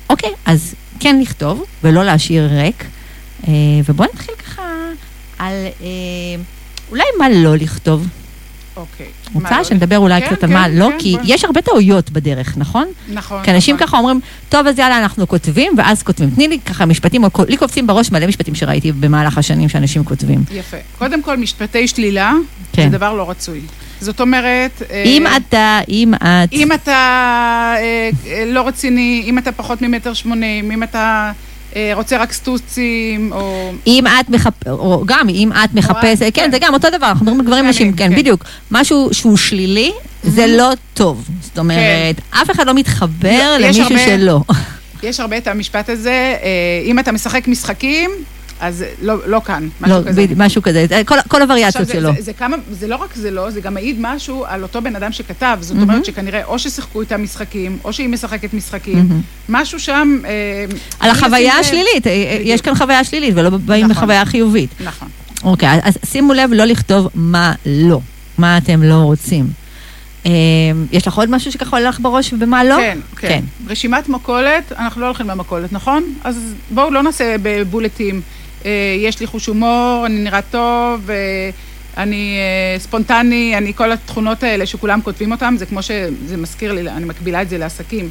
אוקיי, 0.09 0.29
אז 0.45 0.75
כן 0.99 1.19
לכתוב 1.21 1.63
ולא 1.83 2.03
להשאיר 2.03 2.49
ריק, 2.51 2.83
אה, 3.47 3.53
ובואו 3.89 4.09
נתחיל 4.13 4.35
ככה 4.35 4.61
על 5.39 5.53
אה, 5.81 5.87
אולי 6.91 7.03
מה 7.19 7.29
לא 7.29 7.55
לכתוב. 7.55 8.07
אוקיי. 8.75 9.05
רוצה 9.33 9.57
לא- 9.57 9.63
שנדבר 9.63 9.97
אולי 9.97 10.21
כן, 10.21 10.27
קצת 10.27 10.43
על 10.43 10.49
כן, 10.49 10.55
מה 10.55 10.67
לא, 10.67 10.89
כן, 10.91 10.99
כי 10.99 11.11
בואי. 11.15 11.33
יש 11.33 11.43
הרבה 11.45 11.61
טעויות 11.61 12.09
בדרך, 12.09 12.57
נכון? 12.57 12.87
נכון. 13.13 13.43
כי 13.43 13.51
אנשים 13.51 13.75
נכון. 13.75 13.87
ככה 13.87 13.97
אומרים, 13.97 14.19
טוב, 14.49 14.67
אז 14.67 14.79
יאללה, 14.79 14.97
אנחנו 14.97 15.27
כותבים, 15.27 15.73
ואז 15.77 16.03
כותבים. 16.03 16.29
תני 16.29 16.47
לי 16.47 16.59
ככה 16.59 16.85
משפטים, 16.85 17.23
לי 17.47 17.57
קופצים 17.57 17.87
בראש 17.87 18.11
מלא 18.11 18.27
משפטים 18.27 18.55
שראיתי 18.55 18.91
במהלך 18.91 19.37
השנים 19.37 19.69
שאנשים 19.69 20.03
כותבים. 20.03 20.43
יפה. 20.51 20.77
קודם 20.97 21.21
כל, 21.21 21.37
משפטי 21.37 21.87
שלילה, 21.87 22.33
כן. 22.73 22.89
זה 22.91 22.97
דבר 22.97 23.13
לא 23.13 23.29
רצוי. 23.29 23.61
זאת 23.99 24.21
אומרת... 24.21 24.81
אה, 24.91 25.03
אם 25.05 25.25
אתה, 25.37 25.79
אם 25.89 26.13
את... 26.13 26.53
אם 26.53 26.71
אתה 26.71 26.91
אה, 27.77 28.09
אה, 28.27 28.43
לא 28.47 28.67
רציני, 28.67 29.23
אם 29.25 29.37
אתה 29.37 29.51
פחות 29.51 29.81
ממטר 29.81 30.13
שמונים, 30.13 30.71
אם 30.71 30.83
אתה 30.83 30.97
אה, 30.99 31.31
רוצה 31.93 32.17
רק 32.17 32.33
סטוצים, 32.33 33.31
או... 33.31 33.71
אם 33.87 34.07
את 34.07 34.29
מחפשת, 34.29 34.67
או 34.67 35.03
גם 35.05 35.29
אם 35.29 35.51
את 35.51 35.73
מחפשת, 35.73 36.19
כן, 36.19 36.31
כן. 36.33 36.51
זה 36.51 36.57
גם 36.59 36.73
אותו 36.73 36.87
דבר, 36.89 37.07
אנחנו 37.07 37.25
מדברים 37.25 37.39
על 37.39 37.45
גברים 37.45 37.67
נשים, 37.67 37.93
כן, 37.93 38.09
כן. 38.09 38.15
בדיוק. 38.15 38.43
משהו 38.71 39.09
שהוא 39.11 39.37
שלילי, 39.37 39.91
זה 40.23 40.47
לא 40.47 40.71
טוב. 40.93 41.27
זאת 41.41 41.57
אומרת, 41.57 42.21
אף 42.29 42.51
אחד 42.51 42.67
לא 42.67 42.73
מתחבר 42.73 43.57
לא, 43.59 43.65
יש 43.65 43.79
למישהו 43.79 43.97
שלא. 44.05 44.41
יש 45.03 45.19
הרבה 45.19 45.37
את 45.37 45.47
המשפט 45.47 45.89
הזה, 45.89 46.35
אה, 46.43 46.81
אם 46.85 46.99
אתה 46.99 47.11
משחק 47.11 47.47
משחקים, 47.47 48.11
אז 48.59 48.85
לא, 49.01 49.15
לא 49.27 49.41
כאן, 49.45 49.67
משהו 49.81 49.97
לא, 49.99 50.03
כזה. 50.09 50.25
משהו 50.35 50.61
כזה, 50.61 50.85
כל- 51.05 51.15
כל 51.27 51.41
הווריאציות 51.41 51.87
שלו. 51.87 52.09
זה, 52.09 52.15
זה, 52.17 52.21
זה, 52.21 52.33
כמה, 52.33 52.55
זה 52.71 52.87
לא 52.87 52.95
רק 52.95 53.15
זה 53.15 53.31
לא, 53.31 53.49
זה 53.51 53.61
גם 53.61 53.73
מעיד 53.73 53.95
משהו 53.99 54.45
על 54.47 54.63
אותו 54.63 54.81
בן 54.81 54.95
אדם 54.95 55.11
שכתב. 55.11 55.57
זאת 55.61 55.77
מהמם. 55.77 55.89
אומרת 55.89 56.05
שכנראה 56.05 56.43
או 56.45 56.59
ששיחקו 56.59 57.01
איתה 57.01 57.17
משחקים, 57.17 57.77
או 57.83 57.93
שהיא 57.93 58.09
משחקת 58.09 58.53
משחקים. 58.53 58.97
מהמם. 58.97 59.21
משהו 59.49 59.79
שם... 59.79 60.17
אה, 60.25 60.65
על 60.99 61.09
החוויה 61.09 61.53
לב. 61.53 61.59
השלילית, 61.59 62.07
אה. 62.07 62.11
יש 62.43 62.61
כאן 62.61 62.75
חוויה 62.75 63.03
שלילית 63.03 63.33
ולא 63.37 63.49
באים 63.49 63.85
נכון. 63.85 63.91
לחוויה 64.03 64.25
חיובית. 64.25 64.69
נכון. 64.83 65.07
אוקיי, 65.43 65.69
אז- 65.69 65.79
אז 65.85 65.97
שימו 66.05 66.33
לב 66.33 66.49
לא 66.53 66.65
לכתוב 66.65 67.07
מה 67.15 67.53
לא, 67.65 67.99
מה 68.37 68.57
אתם 68.57 68.83
לא 68.83 68.93
רוצים. 68.95 69.45
אה, 70.25 70.31
יש 70.91 71.07
לך 71.07 71.17
עוד 71.17 71.29
משהו 71.29 71.51
שככה 71.51 71.77
עולה 71.77 71.89
לך 71.89 71.99
בראש 71.99 72.33
ובמה 72.33 72.63
לא? 72.63 72.75
כן, 72.77 72.97
כן. 73.17 73.43
רשימת 73.67 74.09
מכולת, 74.09 74.71
אנחנו 74.77 75.01
לא 75.01 75.05
הולכים 75.05 75.27
למכולת, 75.27 75.73
נכון? 75.73 76.03
אז 76.23 76.35
בואו 76.71 76.91
לא 76.91 77.03
נעשה 77.03 77.35
בבולטים. 77.41 78.21
אה, 78.65 78.71
יש 78.99 79.19
לי 79.19 79.27
חוש 79.27 79.45
הומור, 79.45 80.03
אני 80.05 80.23
נראה 80.23 80.41
טוב, 80.41 81.09
אה, 81.09 81.49
אני 81.97 82.37
אה, 82.37 82.79
ספונטני, 82.79 83.57
אני 83.57 83.73
כל 83.73 83.91
התכונות 83.91 84.43
האלה 84.43 84.65
שכולם 84.65 85.01
כותבים 85.01 85.31
אותן, 85.31 85.55
זה 85.57 85.65
כמו 85.65 85.83
שזה 85.83 86.37
מזכיר 86.37 86.73
לי, 86.73 86.89
אני 86.89 87.05
מקבילה 87.05 87.41
את 87.41 87.49
זה 87.49 87.57
לעסקים. 87.57 88.09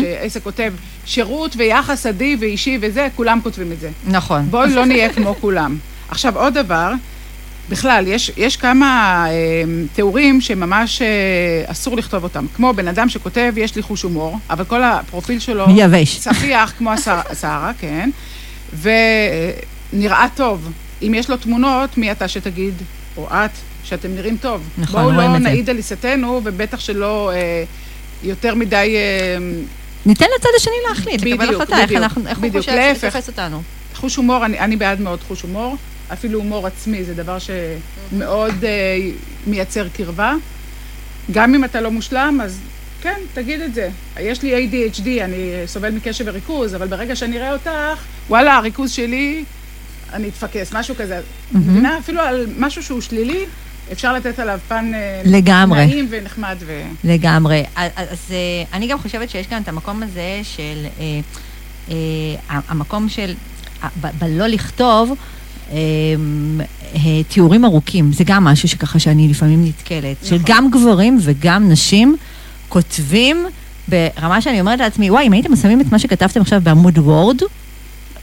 שעסק 0.00 0.42
כותב 0.42 0.72
שירות 1.06 1.56
ויחס 1.56 2.06
אדיב 2.06 2.38
ואישי 2.42 2.78
וזה, 2.80 3.08
כולם 3.16 3.40
כותבים 3.42 3.72
את 3.72 3.80
זה. 3.80 3.90
נכון. 4.06 4.46
בואי 4.50 4.74
לא 4.74 4.84
נהיה 4.84 5.12
כמו 5.12 5.34
כולם. 5.40 5.76
עכשיו, 6.08 6.38
עוד 6.38 6.54
דבר, 6.54 6.92
בכלל, 7.68 8.04
יש, 8.06 8.32
יש 8.36 8.56
כמה 8.56 9.24
אה, 9.28 9.62
תיאורים 9.94 10.40
שממש 10.40 11.02
אה, 11.02 11.06
אסור 11.66 11.96
לכתוב 11.96 12.24
אותם. 12.24 12.46
כמו 12.56 12.72
בן 12.72 12.88
אדם 12.88 13.08
שכותב, 13.08 13.52
יש 13.56 13.76
לי 13.76 13.82
חוש 13.82 14.02
הומור, 14.02 14.38
אבל 14.50 14.64
כל 14.64 14.82
הפרופיל 14.82 15.38
שלו 15.38 15.66
יבש. 15.76 16.18
צפיח 16.18 16.72
כמו 16.78 16.92
שרה, 17.40 17.72
כן, 17.78 18.10
ונראה 18.80 20.26
טוב. 20.34 20.72
אם 21.02 21.12
יש 21.16 21.30
לו 21.30 21.36
תמונות, 21.36 21.98
מי 21.98 22.12
אתה 22.12 22.28
שתגיד, 22.28 22.74
או 23.16 23.28
את, 23.30 23.50
שאתם 23.84 24.14
נראים 24.14 24.36
טוב. 24.40 24.68
נכון, 24.78 25.02
בואו 25.14 25.26
לא 25.28 25.32
זה. 25.32 25.38
נעיד 25.38 25.70
על 25.70 25.76
עיסתנו, 25.76 26.40
ובטח 26.44 26.80
שלא 26.80 27.30
אה, 27.34 27.64
יותר 28.22 28.54
מדי... 28.54 28.96
אה, 28.96 29.36
ניתן 30.06 30.26
לצד 30.38 30.48
השני 30.56 30.72
להחליט, 30.88 31.20
לקבל 31.22 31.36
בדיוק, 31.46 31.62
החלטה, 31.62 31.76
איך 31.80 31.84
בדיוק, 31.86 32.02
אנחנו- 32.02 32.26
איך 32.28 32.38
הוא 32.38 32.42
בדיוק, 32.48 32.64
חושב 32.64 32.76
להפך. 32.76 33.00
שתופס 33.10 33.28
אותנו. 33.28 33.62
חוש 33.94 34.16
הומור, 34.16 34.44
אני, 34.44 34.58
אני 34.58 34.76
בעד 34.76 35.00
מאוד 35.00 35.20
חוש 35.28 35.42
הומור. 35.42 35.76
אפילו 36.12 36.38
הומור 36.38 36.66
עצמי 36.66 37.04
זה 37.04 37.14
דבר 37.14 37.36
שמאוד 37.38 38.64
אה, 38.64 38.98
מייצר 39.46 39.86
קרבה. 39.96 40.34
גם 41.30 41.54
אם 41.54 41.64
אתה 41.64 41.80
לא 41.80 41.90
מושלם, 41.90 42.40
אז 42.44 42.58
כן, 43.00 43.20
תגיד 43.34 43.60
את 43.60 43.74
זה. 43.74 43.88
יש 44.20 44.42
לי 44.42 44.68
ADHD, 44.68 45.24
אני 45.24 45.36
סובל 45.66 45.90
מקשב 45.90 46.24
וריכוז, 46.28 46.74
אבל 46.74 46.86
ברגע 46.86 47.16
שאני 47.16 47.38
אראה 47.38 47.52
אותך, 47.52 47.70
וואלה, 48.28 48.56
הריכוז 48.56 48.90
שלי, 48.90 49.44
אני 50.12 50.28
אתפקס, 50.28 50.72
משהו 50.74 50.94
כזה. 50.98 51.20
מבינה? 51.52 51.98
אפילו 51.98 52.20
על 52.20 52.46
משהו 52.58 52.82
שהוא 52.82 53.00
שלילי, 53.00 53.44
אפשר 53.92 54.12
לתת 54.12 54.38
עליו 54.38 54.58
פן 54.68 54.90
אה, 54.94 55.22
לגמרי. 55.24 55.86
נעים 55.86 56.06
ונחמד. 56.10 56.56
ו... 56.60 56.82
לגמרי. 57.04 57.64
אז, 57.76 57.90
אז 57.96 58.18
אה, 58.30 58.36
אני 58.72 58.86
גם 58.86 58.98
חושבת 58.98 59.30
שיש 59.30 59.46
כאן 59.46 59.62
את 59.62 59.68
המקום 59.68 60.02
הזה 60.02 60.40
של, 60.42 60.86
אה, 61.00 61.20
אה, 61.90 62.60
המקום 62.68 63.08
של, 63.08 63.34
ב- 64.00 64.18
בלא 64.18 64.46
לכתוב, 64.46 65.14
אה, 65.72 65.76
אה, 66.94 66.98
תיאורים 67.28 67.64
ארוכים, 67.64 68.12
זה 68.12 68.24
גם 68.26 68.44
משהו 68.44 68.68
שככה 68.68 68.98
שאני 68.98 69.28
לפעמים 69.28 69.64
נתקלת. 69.64 70.16
נכון. 70.24 70.38
שגם 70.38 70.70
גברים 70.70 71.18
וגם 71.20 71.68
נשים 71.68 72.16
כותבים 72.70 73.46
ברמה 73.88 74.40
שאני 74.42 74.60
אומרת 74.60 74.78
לעצמי, 74.80 75.10
וואי, 75.10 75.26
אם 75.26 75.32
הייתם 75.32 75.56
שמים 75.56 75.80
את 75.80 75.92
מה 75.92 75.98
שכתבתם 75.98 76.40
עכשיו 76.40 76.60
בעמוד 76.62 76.98
וורד, 76.98 77.40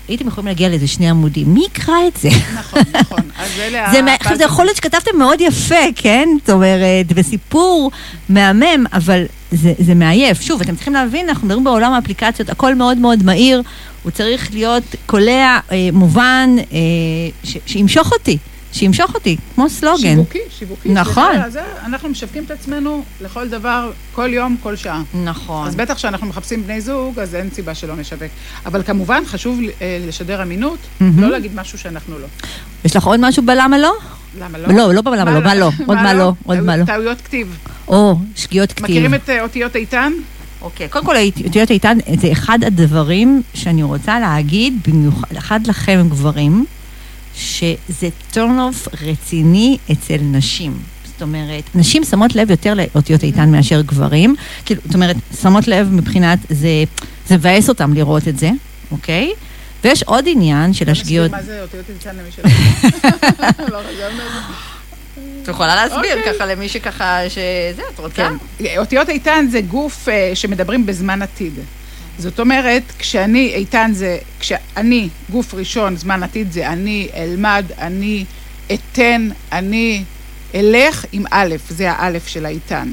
הייתם 0.07 0.27
יכולים 0.27 0.47
להגיע 0.47 0.69
לאיזה 0.69 0.87
שני 0.87 1.09
עמודים. 1.09 1.53
מי 1.53 1.65
יקרא 1.65 1.95
את 2.07 2.17
זה? 2.17 2.29
נכון, 2.59 2.81
נכון. 3.01 3.19
אז 3.39 3.49
אלה 3.59 3.91
זה, 3.91 3.99
ה- 4.03 4.15
עכשיו, 4.15 4.37
זה 4.37 4.43
יכול 4.43 4.65
להיות 4.65 4.77
שכתבתם 4.77 5.17
מאוד 5.17 5.41
יפה, 5.41 5.75
כן? 5.95 6.29
זאת 6.39 6.49
אומרת, 6.49 7.05
וסיפור 7.15 7.91
מהמם, 8.29 8.85
אבל 8.93 9.23
זה, 9.51 9.73
זה 9.79 9.95
מעייף. 9.95 10.41
שוב, 10.41 10.61
אתם 10.61 10.75
צריכים 10.75 10.93
להבין, 10.93 11.29
אנחנו 11.29 11.47
מדברים 11.47 11.63
בעולם 11.63 11.93
האפליקציות, 11.93 12.49
הכל 12.49 12.75
מאוד 12.75 12.97
מאוד 12.97 13.23
מהיר, 13.23 13.61
הוא 14.03 14.11
צריך 14.11 14.53
להיות 14.53 14.83
קולע, 15.05 15.59
אה, 15.71 15.89
מובן, 15.93 16.49
אה, 16.71 16.77
ש, 17.43 17.57
שימשוך 17.65 18.11
אותי, 18.13 18.37
שימשוך 18.77 19.15
אותי, 19.15 19.37
כמו 19.55 19.69
סלוגן. 19.69 20.15
שיווקי, 20.15 20.39
שיווקי. 20.49 20.89
נכון. 20.89 21.31
סליחה, 21.33 21.49
זה, 21.49 21.61
אנחנו 21.85 22.09
משווקים 22.09 22.43
את 22.43 22.51
עצמנו 22.51 23.03
לכל 23.21 23.47
דבר, 23.47 23.91
כל 24.15 24.29
יום, 24.33 24.57
כל 24.63 24.75
שעה. 24.75 25.03
נכון. 25.23 25.67
אז 25.67 25.75
בטח 25.75 25.93
כשאנחנו 25.93 26.27
מחפשים 26.27 26.63
בני 26.63 26.81
זוג, 26.81 27.19
אז 27.19 27.35
אין 27.35 27.49
סיבה 27.53 27.75
שלא 27.75 27.95
נשווק. 27.95 28.31
אבל 28.65 28.83
כמובן, 28.83 29.23
חשוב 29.25 29.59
אה, 29.81 29.99
לשדר 30.07 30.43
אמינות, 30.43 30.79
מהמם. 30.99 31.21
לא 31.21 31.29
להגיד 31.29 31.51
משהו 31.55 31.77
שאנחנו 31.77 32.19
לא. 32.19 32.27
יש 32.85 32.95
לך 32.95 33.03
עוד 33.03 33.19
משהו 33.19 33.43
בלמה 33.43 33.77
לא? 33.77 33.93
למה 34.39 34.57
לא? 34.57 34.67
לא, 34.73 34.93
לא 34.93 35.01
בלמה 35.01 35.31
לא, 35.31 35.41
מה 35.41 35.55
לא? 35.55 35.71
עוד 35.85 35.97
מה 35.97 36.13
לא? 36.13 36.33
עוד 36.43 36.59
מה 36.59 36.77
לא? 36.77 36.85
טעויות 36.85 37.21
כתיב. 37.21 37.57
או, 37.87 38.17
שגיאות 38.35 38.71
כתיב. 38.71 38.83
מכירים 38.83 39.13
את 39.13 39.29
אה, 39.29 39.43
אותיות 39.43 39.75
איתן? 39.75 40.13
אוקיי, 40.61 40.89
קודם 40.89 41.05
כל, 41.05 41.15
אותיות 41.45 41.71
איתן, 41.71 41.97
זה 42.21 42.31
אחד 42.31 42.59
הדברים 42.63 43.41
שאני 43.53 43.83
רוצה 43.83 44.19
להגיד, 44.19 44.79
במיוחד 44.87 45.67
לכם 45.67 46.05
גברים, 46.09 46.65
שזה 47.37 48.09
turn 48.33 48.35
off 48.35 48.89
רציני 49.07 49.77
אצל 49.91 50.17
נשים. 50.21 50.77
זאת 51.05 51.21
אומרת, 51.21 51.63
נשים 51.75 52.03
שמות 52.03 52.35
לב 52.35 52.51
יותר 52.51 52.73
לאותיות 52.73 53.23
איתן 53.23 53.51
מאשר 53.51 53.81
גברים. 53.81 54.35
כאילו, 54.65 54.81
זאת 54.85 54.95
אומרת, 54.95 55.15
שמות 55.41 55.67
לב 55.67 55.91
מבחינת, 55.91 56.39
זה, 56.49 56.83
זה 57.27 57.35
מבאס 57.35 57.69
אותם 57.69 57.93
לראות 57.93 58.27
את 58.27 58.39
זה, 58.39 58.49
אוקיי? 58.91 59.33
ויש 59.83 60.03
עוד 60.03 60.25
עניין 60.27 60.73
של 60.73 60.89
השגיאות. 60.89 61.31
מה 61.31 61.43
זה 61.43 61.61
אותיות 61.61 61.85
איתן 61.89 62.15
למי 62.15 62.31
שלא... 62.31 62.45
לא 63.73 63.79
חשבנו 63.83 64.21
על 64.21 64.29
זה. 64.29 64.53
את 65.43 65.47
יכולה 65.47 65.75
להסביר 65.75 66.17
אוקיי. 66.17 66.33
ככה 66.33 66.45
למי 66.45 66.69
שככה, 66.69 67.19
שזה, 67.29 67.81
את 67.93 67.99
רוצה? 67.99 68.29
כן. 68.59 68.65
אותיות 68.77 69.09
איתן 69.09 69.47
זה 69.51 69.61
גוף 69.61 70.09
אה, 70.09 70.31
שמדברים 70.33 70.85
בזמן 70.85 71.21
עתיד. 71.21 71.53
זאת 72.19 72.39
אומרת, 72.39 72.83
כשאני, 72.99 73.53
איתן 73.55 73.91
זה, 73.93 74.17
כשאני, 74.39 75.09
גוף 75.31 75.53
ראשון, 75.53 75.95
זמן 75.97 76.23
עתיד 76.23 76.51
זה 76.51 76.69
אני 76.69 77.07
אלמד, 77.15 77.65
אני 77.77 78.25
אתן, 78.73 79.29
אני 79.51 80.03
אלך 80.55 81.05
עם 81.11 81.23
א', 81.31 81.55
זה 81.69 81.91
האלף 81.91 82.27
של 82.27 82.45
האיתן. 82.45 82.91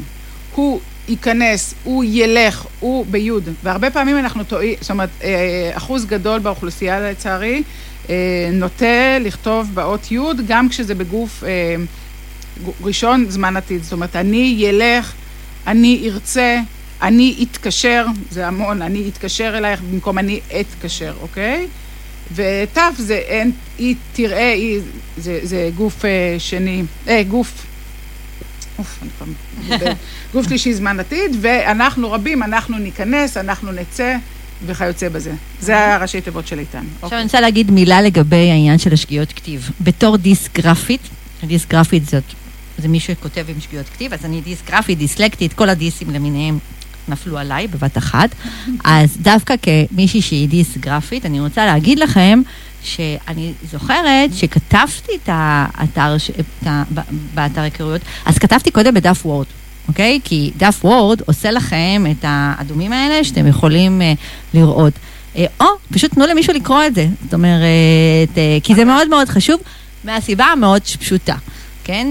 הוא 0.54 0.80
ייכנס, 1.08 1.74
הוא 1.84 2.04
ילך, 2.06 2.66
הוא 2.80 3.06
ביוד. 3.10 3.48
והרבה 3.62 3.90
פעמים 3.90 4.18
אנחנו 4.18 4.44
טועים, 4.44 4.74
זאת 4.80 4.90
אומרת, 4.90 5.08
אה, 5.24 5.70
אחוז 5.74 6.06
גדול 6.06 6.40
באוכלוסייה 6.40 7.10
לצערי, 7.10 7.62
אה, 8.10 8.14
נוטה 8.52 9.18
לכתוב 9.20 9.70
באות 9.74 10.12
י' 10.12 10.18
גם 10.46 10.68
כשזה 10.68 10.94
בגוף 10.94 11.44
אה, 11.44 11.76
ראשון 12.82 13.26
זמן 13.28 13.56
עתיד. 13.56 13.82
זאת 13.82 13.92
אומרת, 13.92 14.16
אני 14.16 14.54
ילך, 14.58 15.12
אני 15.66 16.10
ארצה, 16.10 16.60
אני 17.02 17.44
אתקשר, 17.50 18.06
זה 18.30 18.46
המון, 18.46 18.82
אני 18.82 19.08
אתקשר 19.08 19.54
אלייך 19.58 19.80
במקום 19.80 20.18
אני 20.18 20.40
אתקשר, 20.60 21.14
אוקיי? 21.20 21.66
ות' 22.34 22.78
זה 22.98 23.14
אין, 23.14 23.52
היא 23.78 23.94
תראה, 24.12 24.52
היא, 24.52 24.80
זה, 25.16 25.40
זה 25.42 25.70
גוף 25.76 26.04
אה, 26.04 26.36
שני, 26.38 26.82
אה, 27.08 27.22
גוף, 27.22 27.66
אוף, 28.78 28.98
אני 29.02 29.10
כבר. 29.18 29.92
גוף 30.32 30.48
שלישי 30.48 30.74
זמן 30.74 31.00
עתיד, 31.00 31.36
ואנחנו 31.40 32.12
רבים, 32.12 32.42
אנחנו 32.42 32.78
ניכנס, 32.78 33.36
אנחנו 33.36 33.72
נצא, 33.72 34.16
וכיוצא 34.66 35.08
בזה. 35.08 35.32
זה 35.60 35.94
הראשי 35.94 36.20
תיבות 36.20 36.46
של 36.46 36.58
איתן. 36.58 36.84
עכשיו 37.02 37.18
אני 37.18 37.24
רוצה 37.24 37.40
להגיד 37.40 37.70
מילה 37.70 38.02
לגבי 38.02 38.50
העניין 38.50 38.78
של 38.78 38.92
השגיאות 38.92 39.32
כתיב. 39.32 39.70
בתור 39.80 40.16
דיסגרפית, 40.16 41.00
דיסגרפית 41.44 42.06
זאת, 42.06 42.24
זה 42.78 42.88
מי 42.88 43.00
שכותב 43.00 43.44
עם 43.48 43.60
שגיאות 43.60 43.88
כתיב, 43.88 44.12
אז 44.12 44.24
אני 44.24 44.40
דיסגרפית, 44.40 44.98
דיסלקטית, 44.98 45.52
כל 45.52 45.68
הדיסים 45.68 46.10
למיניהם 46.10 46.58
נפלו 47.08 47.38
עליי 47.38 47.66
בבת 47.66 47.98
אחת. 47.98 48.30
אז 48.84 49.16
דווקא 49.22 49.54
כמישהי 49.62 50.22
שהיא 50.22 50.48
דיסגרפית, 50.48 51.26
אני 51.26 51.40
רוצה 51.40 51.66
להגיד 51.66 51.98
לכם 51.98 52.42
שאני 52.82 53.52
זוכרת 53.72 54.34
שכתבתי 54.34 55.12
את 55.22 55.28
האתר, 55.32 56.16
את 56.40 56.66
ה, 56.66 56.82
באתר 57.34 57.60
היכרויות, 57.60 58.02
אז 58.26 58.38
כתבתי 58.38 58.70
קודם 58.70 58.94
בדף 58.94 59.26
וורד. 59.26 59.46
אוקיי? 59.88 60.20
כי 60.24 60.50
דף 60.56 60.84
וורד 60.84 61.20
עושה 61.26 61.50
לכם 61.50 62.04
את 62.10 62.24
האדומים 62.28 62.92
האלה 62.92 63.24
שאתם 63.24 63.46
יכולים 63.46 64.02
אה, 64.02 64.12
לראות. 64.54 64.92
אה, 65.36 65.46
או 65.60 65.66
פשוט 65.92 66.14
תנו 66.14 66.26
למישהו 66.26 66.54
לקרוא 66.54 66.84
את 66.86 66.94
זה. 66.94 67.06
זאת 67.24 67.34
אומרת, 67.34 68.38
אה, 68.38 68.58
כי 68.62 68.74
זה 68.74 68.84
מאוד 68.84 69.08
מאוד 69.08 69.28
חשוב, 69.28 69.60
מהסיבה 70.04 70.44
המאוד 70.44 70.82
פשוטה, 70.82 71.36
כן? 71.84 72.06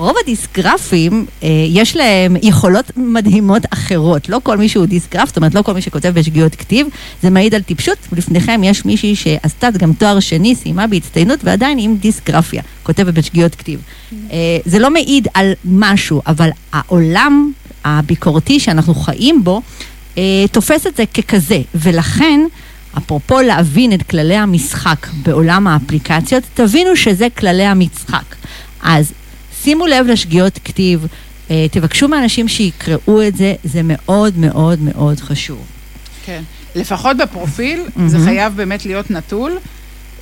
רוב 0.00 0.16
הדיסגרפים, 0.22 1.26
אה, 1.42 1.48
יש 1.68 1.96
להם 1.96 2.36
יכולות 2.42 2.90
מדהימות 2.96 3.62
אחרות. 3.70 4.28
לא 4.28 4.40
כל 4.42 4.56
מי 4.56 4.68
שהוא 4.68 4.86
דיסגרף, 4.86 5.28
זאת 5.28 5.36
אומרת, 5.36 5.54
לא 5.54 5.62
כל 5.62 5.74
מי 5.74 5.82
שכותב 5.82 6.08
בשגיאות 6.08 6.54
כתיב, 6.54 6.86
זה 7.22 7.30
מעיד 7.30 7.54
על 7.54 7.62
טיפשות. 7.62 7.98
לפניכם 8.12 8.60
יש 8.64 8.84
מישהי 8.84 9.16
שעשתה 9.16 9.70
גם 9.70 9.92
תואר 9.92 10.20
שני, 10.20 10.54
סיימה 10.54 10.86
בהצטיינות, 10.86 11.40
ועדיין 11.44 11.78
עם 11.78 11.96
דיסגרפיה, 11.96 12.62
כותבת 12.82 13.14
בשגיאות 13.14 13.54
כתיב. 13.54 13.80
אה, 14.12 14.58
זה 14.64 14.78
לא 14.78 14.90
מעיד 14.90 15.28
על 15.34 15.52
משהו, 15.64 16.22
אבל 16.26 16.50
העולם 16.72 17.52
הביקורתי 17.84 18.60
שאנחנו 18.60 18.94
חיים 18.94 19.44
בו, 19.44 19.62
אה, 20.18 20.22
תופס 20.52 20.86
את 20.86 20.96
זה 20.96 21.04
ככזה, 21.06 21.60
ולכן... 21.74 22.40
אפרופו 22.98 23.40
להבין 23.40 23.92
את 23.92 24.02
כללי 24.02 24.36
המשחק 24.36 25.06
בעולם 25.22 25.66
האפליקציות, 25.66 26.44
תבינו 26.54 26.96
שזה 26.96 27.26
כללי 27.38 27.64
המשחק. 27.64 28.24
אז 28.82 29.12
שימו 29.64 29.86
לב 29.86 30.06
לשגיאות 30.06 30.58
כתיב, 30.64 31.06
אה, 31.50 31.66
תבקשו 31.70 32.08
מאנשים 32.08 32.48
שיקראו 32.48 33.22
את 33.28 33.36
זה, 33.36 33.54
זה 33.64 33.80
מאוד 33.84 34.38
מאוד 34.38 34.80
מאוד 34.80 35.20
חשוב. 35.20 35.64
כן. 36.24 36.42
לפחות 36.76 37.16
בפרופיל, 37.16 37.82
זה 38.06 38.18
חייב 38.24 38.56
באמת 38.56 38.86
להיות 38.86 39.10
נטול. 39.10 39.58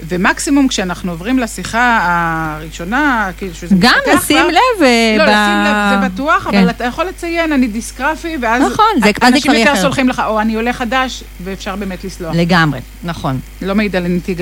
ומקסימום 0.09 0.69
כשאנחנו 0.69 1.11
עוברים 1.13 1.39
לשיחה 1.39 1.99
הראשונה, 2.03 3.31
כאילו 3.39 3.55
שזה 3.55 3.75
גם 3.79 3.93
לשים 4.17 4.37
כבר- 4.39 4.49
לב. 4.49 4.83
אה, 4.83 5.15
לא, 5.19 5.25
ב- 5.25 5.29
לשים 5.29 5.65
לב, 5.65 6.03
זה 6.03 6.15
בטוח, 6.15 6.49
כן. 6.51 6.59
אבל 6.59 6.71
אתה 6.71 6.85
יכול 6.85 7.05
לציין, 7.05 7.53
אני 7.53 7.67
דיסקרפי, 7.67 8.37
ואז 8.41 8.63
נכון, 8.63 8.85
זה- 9.05 9.11
אנשים 9.27 9.53
יותר. 9.53 9.77
סולחים 9.77 10.09
לך, 10.09 10.23
או 10.27 10.41
אני 10.41 10.55
עולה 10.55 10.73
חדש, 10.73 11.25
ואפשר 11.45 11.77
באמת 11.77 12.05
לסלוח. 12.05 12.35
לגמרי, 12.37 12.81
נכון. 13.05 13.41
לא 13.63 13.75
מעיד 13.75 13.97
על 13.97 14.05
אינטליג- 14.05 14.41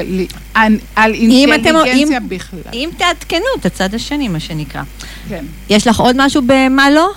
על- 0.54 0.78
אינטליגנציה 1.14 1.84
אם- 1.94 2.28
בכלל. 2.28 2.60
אם 2.72 2.90
תעדכנו 2.96 3.46
את 3.60 3.66
הצד 3.66 3.94
השני, 3.94 4.28
מה 4.28 4.40
שנקרא. 4.40 4.82
כן. 5.28 5.44
יש 5.68 5.86
לך 5.86 6.00
עוד 6.00 6.16
משהו 6.18 6.42
במה 6.46 6.90
לא? 6.90 7.10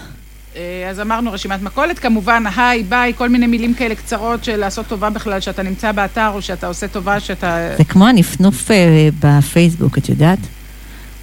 אה, 0.56 0.88
אז 0.90 1.00
אמרנו 1.00 1.32
רשימת 1.32 1.62
מכולת, 1.62 2.00
כמובן, 2.00 2.44
היי, 2.58 2.84
ביי, 2.84 3.14
כל 3.16 3.30
מיני 3.30 3.48
מילים 3.48 3.74
כאלה 3.74 3.96
קצרות 3.96 4.44
של 4.44 4.58
לעשות 4.58 4.88
טובה 4.88 5.10
בכלל, 5.10 5.40
שאתה 5.40 5.64
נמצא 5.64 5.92
באתר, 5.92 6.32
או 6.34 6.42
שאתה 6.42 6.68
עושה 6.68 6.88
טובה, 6.88 7.20
שאתה... 7.20 7.70
זה 7.78 7.84
כמו 7.84 8.08
הנפנוף 8.08 8.72
אה, 8.72 9.10
בפייסבוק, 9.20 9.98
את 9.98 10.10
יודעת? 10.10 10.40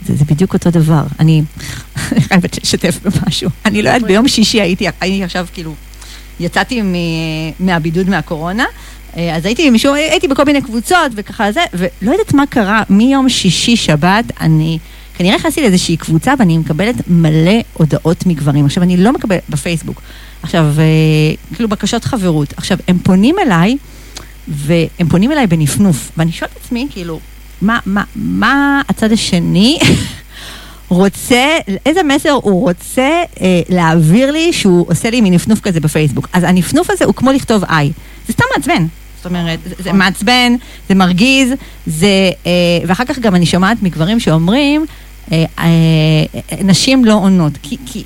זה, 0.06 0.16
זה 0.16 0.24
בדיוק 0.24 0.54
אותו 0.54 0.70
דבר. 0.70 1.02
אני 1.20 1.42
חייבת 2.28 2.62
לשתף 2.62 2.98
במשהו. 3.02 3.50
אני 3.64 3.82
לא 3.82 3.88
יודעת, 3.88 4.02
ביום 4.02 4.28
שישי 4.28 4.60
הייתי, 4.60 4.86
הייתי 5.00 5.24
עכשיו 5.24 5.46
כאילו, 5.54 5.74
יצאתי 6.40 6.82
מ, 6.82 6.94
מהבידוד 7.60 8.08
מהקורונה, 8.08 8.64
אה, 9.16 9.36
אז 9.36 9.46
הייתי, 9.46 9.70
משום, 9.70 9.94
הייתי 9.94 10.28
בכל 10.28 10.44
מיני 10.44 10.62
קבוצות 10.62 11.12
וככה 11.14 11.52
זה, 11.52 11.60
ולא 11.74 12.12
יודעת 12.12 12.34
מה 12.34 12.46
קרה, 12.46 12.82
מיום 12.90 13.28
שישי 13.28 13.76
שבת, 13.76 14.24
אני 14.40 14.78
כנראה 15.18 15.36
נכנסתי 15.36 15.60
לאיזושהי 15.60 15.96
קבוצה 15.96 16.34
ואני 16.38 16.58
מקבלת 16.58 16.94
מלא 17.08 17.60
הודעות 17.72 18.26
מגברים. 18.26 18.64
עכשיו, 18.64 18.82
אני 18.82 18.96
לא 18.96 19.12
מקבלת 19.12 19.42
בפייסבוק. 19.48 20.02
עכשיו, 20.42 20.64
אה, 20.78 21.54
כאילו 21.54 21.68
בקשות 21.68 22.04
חברות. 22.04 22.54
עכשיו, 22.56 22.78
הם 22.88 22.98
פונים 22.98 23.36
אליי, 23.38 23.76
והם 24.48 25.08
פונים 25.08 25.32
אליי 25.32 25.46
בנפנוף, 25.46 26.10
ואני 26.16 26.32
שואלת 26.32 26.52
את 26.52 26.64
עצמי, 26.64 26.86
כאילו, 26.90 27.20
מה, 27.62 27.78
מה, 27.86 28.02
מה 28.16 28.82
הצד 28.88 29.12
השני 29.12 29.78
רוצה, 30.88 31.58
איזה 31.86 32.02
מסר 32.02 32.30
הוא 32.30 32.60
רוצה 32.68 33.22
אה, 33.40 33.60
להעביר 33.68 34.30
לי 34.30 34.52
שהוא 34.52 34.86
עושה 34.88 35.10
לי 35.10 35.20
מנפנוף 35.20 35.60
כזה 35.60 35.80
בפייסבוק. 35.80 36.28
אז 36.32 36.42
הנפנוף 36.42 36.90
הזה 36.90 37.04
הוא 37.04 37.14
כמו 37.14 37.32
לכתוב 37.32 37.64
איי. 37.64 37.92
זה 38.26 38.32
סתם 38.32 38.44
מעצבן. 38.56 38.86
זאת 39.16 39.26
אומרת, 39.26 39.58
זה, 39.64 39.74
זה 39.78 39.92
מעצבן, 39.92 40.56
זה 40.88 40.94
מרגיז, 40.94 41.48
זה... 41.86 42.30
אה, 42.46 42.50
ואחר 42.86 43.04
כך 43.04 43.18
גם 43.18 43.34
אני 43.34 43.46
שומעת 43.46 43.82
מגברים 43.82 44.20
שאומרים, 44.20 44.86
נשים 46.64 47.04
לא 47.04 47.12
עונות, 47.14 47.52
כי, 47.62 47.76
כי 47.86 48.04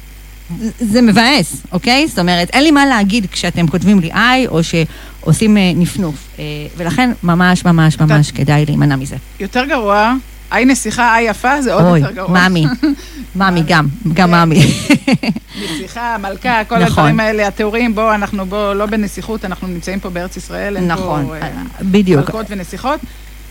זה 0.80 1.02
מבאס, 1.02 1.56
אוקיי? 1.72 2.09
זאת 2.09 2.18
אומרת, 2.18 2.50
אין 2.52 2.62
לי 2.62 2.70
מה 2.70 2.87
להגיד 2.87 3.26
כשאתם 3.33 3.66
כותבים 3.66 4.00
לי 4.00 4.12
איי, 4.12 4.46
או 4.46 4.61
שעושים 4.62 5.56
אה, 5.56 5.72
נפנוף. 5.76 6.14
אה, 6.38 6.44
ולכן 6.76 7.11
ממש 7.22 7.64
ממש 7.64 8.00
ממש 8.00 8.30
כדאי 8.30 8.64
להימנע 8.66 8.96
מזה. 8.96 9.16
יותר 9.40 9.64
גרוע, 9.64 10.14
היי 10.50 10.64
נסיכה, 10.64 11.14
היי 11.14 11.28
יפה, 11.28 11.62
זה 11.62 11.74
עוד 11.74 11.85
אוי, 11.85 12.00
יותר 12.00 12.12
גרוע. 12.12 12.30
מאמי, 12.33 12.64
מאמי 13.37 13.62
גם, 13.66 13.87
גם. 14.12 14.30
מאמי. 14.30 14.61
נסיכה, 15.62 16.16
מלכה, 16.20 16.64
כל 16.64 16.78
נכון. 16.78 16.87
הדברים 16.87 17.20
האלה, 17.20 17.46
התיאורים, 17.46 17.94
בואו, 17.94 18.14
אנחנו 18.14 18.46
בוא, 18.46 18.74
לא 18.74 18.87
בנסיכות, 18.87 19.44
אנחנו 19.44 19.68
נמצאים 19.68 20.00
פה 20.00 20.11
בארץ 20.11 20.37
ישראל, 20.37 20.76
אין 20.76 20.88
נכון, 20.88 21.26
פה 21.26 21.37
אה, 21.37 21.50
בדיוק. 21.83 22.20
מלכות 22.20 22.46
ונסיכות. 22.48 23.00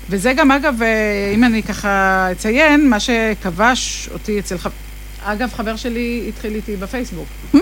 וזה 0.10 0.34
גם, 0.34 0.52
אגב, 0.52 0.82
אה, 0.82 1.32
אם 1.36 1.44
אני 1.44 1.64
ככה 1.64 2.28
אציין, 2.32 2.90
מה 2.90 3.00
שכבש 3.00 4.10
אותי 4.14 4.40
אצל 4.40 4.58
חבר... 4.58 4.74
אגב, 5.24 5.54
חבר 5.54 5.76
שלי 5.76 6.26
התחיל 6.30 6.56
איתי 6.56 6.76
בפייסבוק. 6.76 7.28
Hmm, 7.56 7.58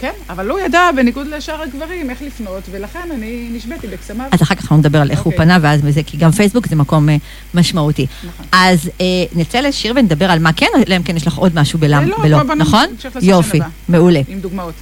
כן, 0.00 0.12
אבל 0.28 0.50
הוא 0.50 0.60
ידע, 0.60 0.90
בניגוד 0.96 1.26
לשאר 1.26 1.62
הגברים, 1.62 2.10
איך 2.10 2.22
לפנות, 2.22 2.62
ולכן 2.70 3.08
אני 3.14 3.48
נשביתי 3.52 3.86
בקסמיו. 3.86 4.26
אז 4.32 4.42
אחר 4.42 4.54
כך 4.54 4.62
אנחנו 4.62 4.76
נדבר 4.76 5.00
על 5.00 5.10
איך 5.10 5.20
הוא 5.20 5.32
אוקיי. 5.32 5.46
פנה, 5.46 5.58
ואז 5.62 5.82
בזה, 5.82 6.02
כי 6.06 6.16
גם 6.16 6.30
פייסבוק 6.30 6.66
זה 6.66 6.76
מקום 6.76 7.08
אה, 7.08 7.16
משמעותי. 7.54 8.06
נכון. 8.24 8.46
אז 8.52 8.90
אה, 9.00 9.04
נצא 9.34 9.60
לשיר 9.60 9.92
ונדבר 9.96 10.30
על 10.30 10.38
מה 10.38 10.52
כן, 10.52 10.66
אלא 10.86 10.96
אם 10.96 11.02
כן 11.02 11.16
יש 11.16 11.26
לך 11.26 11.36
עוד 11.36 11.52
משהו 11.54 11.78
בלם, 11.78 12.02
אה, 12.02 12.28
לא, 12.28 12.42
בלא, 12.42 12.54
נכון? 12.54 12.86
יופי. 13.22 13.60
מעולה. 13.88 14.20
עם 14.28 14.40
דוגמאות. 14.40 14.74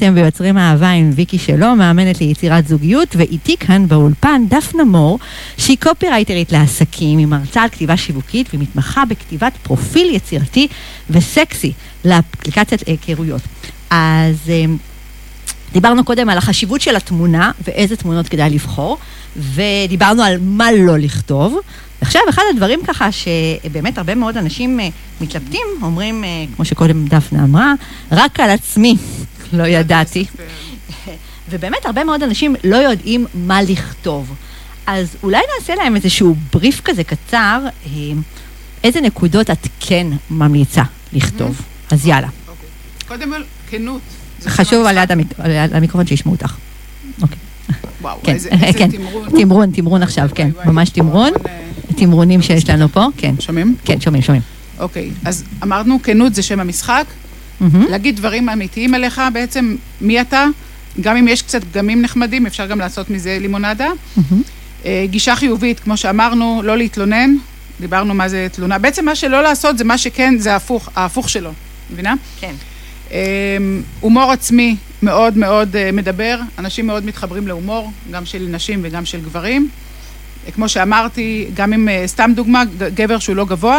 אתם 0.00 0.14
ביוצרים 0.14 0.58
אהבה 0.58 0.90
עם 0.90 1.10
ויקי 1.14 1.38
שלו, 1.38 1.76
מאמנת 1.76 2.20
ליצירת 2.20 2.68
זוגיות, 2.68 3.08
ואיתי 3.16 3.56
כאן 3.56 3.88
באולפן 3.88 4.42
דפנה 4.48 4.84
מור, 4.84 5.18
שהיא 5.56 5.76
קופירייטרית 5.80 6.52
לעסקים, 6.52 7.18
היא 7.18 7.26
מרצה 7.26 7.62
על 7.62 7.68
כתיבה 7.68 7.96
שיווקית 7.96 8.48
ומתמחה 8.54 9.04
בכתיבת 9.04 9.52
פרופיל 9.62 10.14
יצירתי 10.14 10.68
וסקסי 11.10 11.72
לאפליקציית 12.04 12.82
היכרויות. 12.86 13.40
אז 13.90 14.36
אה, 14.48 14.64
דיברנו 15.72 16.04
קודם 16.04 16.28
על 16.28 16.38
החשיבות 16.38 16.80
של 16.80 16.96
התמונה 16.96 17.50
ואיזה 17.66 17.96
תמונות 17.96 18.28
כדאי 18.28 18.50
לבחור, 18.50 18.98
ודיברנו 19.36 20.22
על 20.22 20.36
מה 20.40 20.72
לא 20.72 20.98
לכתוב. 20.98 21.58
עכשיו, 22.00 22.22
אחד 22.28 22.42
הדברים 22.50 22.80
ככה 22.86 23.08
שבאמת 23.12 23.98
הרבה 23.98 24.14
מאוד 24.14 24.36
אנשים 24.36 24.80
אה, 24.80 24.88
מתלבטים, 25.20 25.66
אומרים, 25.82 26.24
אה, 26.24 26.44
כמו 26.56 26.64
שקודם 26.64 27.06
דפנה 27.06 27.44
אמרה, 27.44 27.72
רק 28.12 28.40
על 28.40 28.50
עצמי 28.50 28.96
לא 29.52 29.66
ידעתי. 29.66 30.24
ובאמת 31.50 31.86
הרבה 31.86 32.04
מאוד 32.04 32.22
אנשים 32.22 32.56
לא 32.64 32.76
יודעים 32.76 33.26
מה 33.34 33.62
לכתוב. 33.62 34.34
אז 34.86 35.16
אולי 35.22 35.40
נעשה 35.58 35.74
להם 35.74 35.96
איזשהו 35.96 36.34
בריף 36.52 36.80
כזה 36.80 37.04
קצר, 37.04 37.60
אה, 37.86 37.90
איזה 38.84 39.00
נקודות 39.00 39.50
את 39.50 39.68
כן 39.80 40.06
ממליצה 40.30 40.82
לכתוב. 41.12 41.60
אז 41.90 42.06
יאללה. 42.06 42.28
אוקיי. 42.48 42.68
קודם 43.08 43.32
כל, 43.32 43.42
כנות. 43.70 44.00
חשוב 44.46 44.86
שם 44.86 44.96
על. 45.38 45.50
יד 45.50 45.74
המיקרופון 45.74 46.06
שישמעו 46.06 46.34
אותך. 46.34 46.56
אוקיי. 47.22 47.38
וואו, 48.00 48.18
כן, 48.22 48.32
איזה 48.32 48.50
כן. 48.78 48.90
תמרון. 48.90 49.28
תמרון, 49.40 49.70
תמרון 49.70 50.02
עכשיו, 50.02 50.28
כן. 50.34 50.50
ממש 50.64 50.90
תמרון. 50.90 51.30
תמרון, 51.32 51.46
אה, 51.48 51.94
תמרונים 51.96 52.42
שיש 52.42 52.70
לנו 52.70 52.88
פה, 52.88 53.06
כן. 53.16 53.34
שומעים? 53.40 53.76
כן, 53.84 54.00
שומעים, 54.00 54.22
שומעים. 54.22 54.42
אוקיי, 54.78 55.10
אז 55.24 55.44
אמרנו, 55.62 55.98
כנות 56.02 56.34
זה 56.34 56.42
שם 56.42 56.60
המשחק. 56.60 57.04
מהמם. 57.60 57.86
להגיד 57.90 58.16
דברים 58.16 58.48
אמיתיים 58.48 58.94
עליך, 58.94 59.20
בעצם 59.32 59.76
מי 60.00 60.20
אתה, 60.20 60.46
גם 61.00 61.16
אם 61.16 61.28
יש 61.28 61.42
קצת 61.42 61.64
פגמים 61.64 62.02
נחמדים, 62.02 62.46
אפשר 62.46 62.66
גם 62.66 62.78
לעשות 62.78 63.10
מזה 63.10 63.38
לימונדה. 63.40 63.88
מהמם. 64.16 64.42
אה, 64.84 65.04
גישה 65.10 65.36
חיובית, 65.36 65.80
כמו 65.80 65.96
שאמרנו, 65.96 66.60
לא 66.64 66.76
להתלונן, 66.78 67.34
דיברנו 67.80 68.14
מה 68.14 68.28
זה 68.28 68.46
תלונה. 68.52 68.78
בעצם 68.78 69.04
מה 69.04 69.14
שלא 69.14 69.42
לעשות 69.42 69.78
זה 69.78 69.84
מה 69.84 69.98
שכן, 69.98 70.34
זה 70.38 70.52
ההפוך, 70.52 70.88
ההפוך 70.96 71.28
שלו, 71.28 71.50
מבינה? 71.92 72.14
כן. 72.40 72.54
אה, 73.12 73.56
הומור 74.00 74.32
עצמי 74.32 74.76
מאוד 75.02 75.36
מאוד 75.38 75.76
אה, 75.76 75.92
מדבר, 75.92 76.40
אנשים 76.58 76.86
מאוד 76.86 77.04
מתחברים 77.04 77.46
להומור, 77.46 77.90
גם 78.10 78.24
של 78.26 78.46
נשים 78.50 78.80
וגם 78.82 79.04
של 79.04 79.20
גברים. 79.20 79.68
כמו 80.54 80.68
שאמרתי, 80.68 81.46
גם 81.54 81.72
אם, 81.72 81.88
אה, 81.88 82.02
סתם 82.06 82.32
דוגמה, 82.34 82.62
גבר 82.94 83.18
שהוא 83.18 83.36
לא 83.36 83.44
גבוה, 83.44 83.78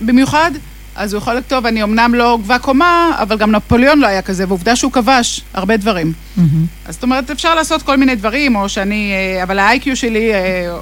במיוחד, 0.00 0.50
אז 0.94 1.12
הוא 1.12 1.18
יכול 1.18 1.34
לכתוב, 1.34 1.66
אני 1.66 1.82
אמנם 1.82 2.14
לא 2.14 2.38
גבוה 2.42 2.58
קומה, 2.58 3.16
אבל 3.22 3.36
גם 3.36 3.50
נפוליאון 3.50 3.98
לא 3.98 4.06
היה 4.06 4.22
כזה, 4.22 4.44
ועובדה 4.48 4.76
שהוא 4.76 4.92
כבש 4.92 5.40
הרבה 5.54 5.76
דברים. 5.76 6.12
מהמם. 6.36 6.66
אז 6.86 6.94
זאת 6.94 7.02
אומרת, 7.02 7.30
אפשר 7.30 7.54
לעשות 7.54 7.82
כל 7.82 7.96
מיני 7.96 8.14
דברים, 8.14 8.56
או 8.56 8.68
שאני, 8.68 9.12
אה, 9.12 9.42
אבל 9.42 9.58
ה-IQ 9.58 9.94
שלי, 9.94 10.34
אה, 10.34 10.76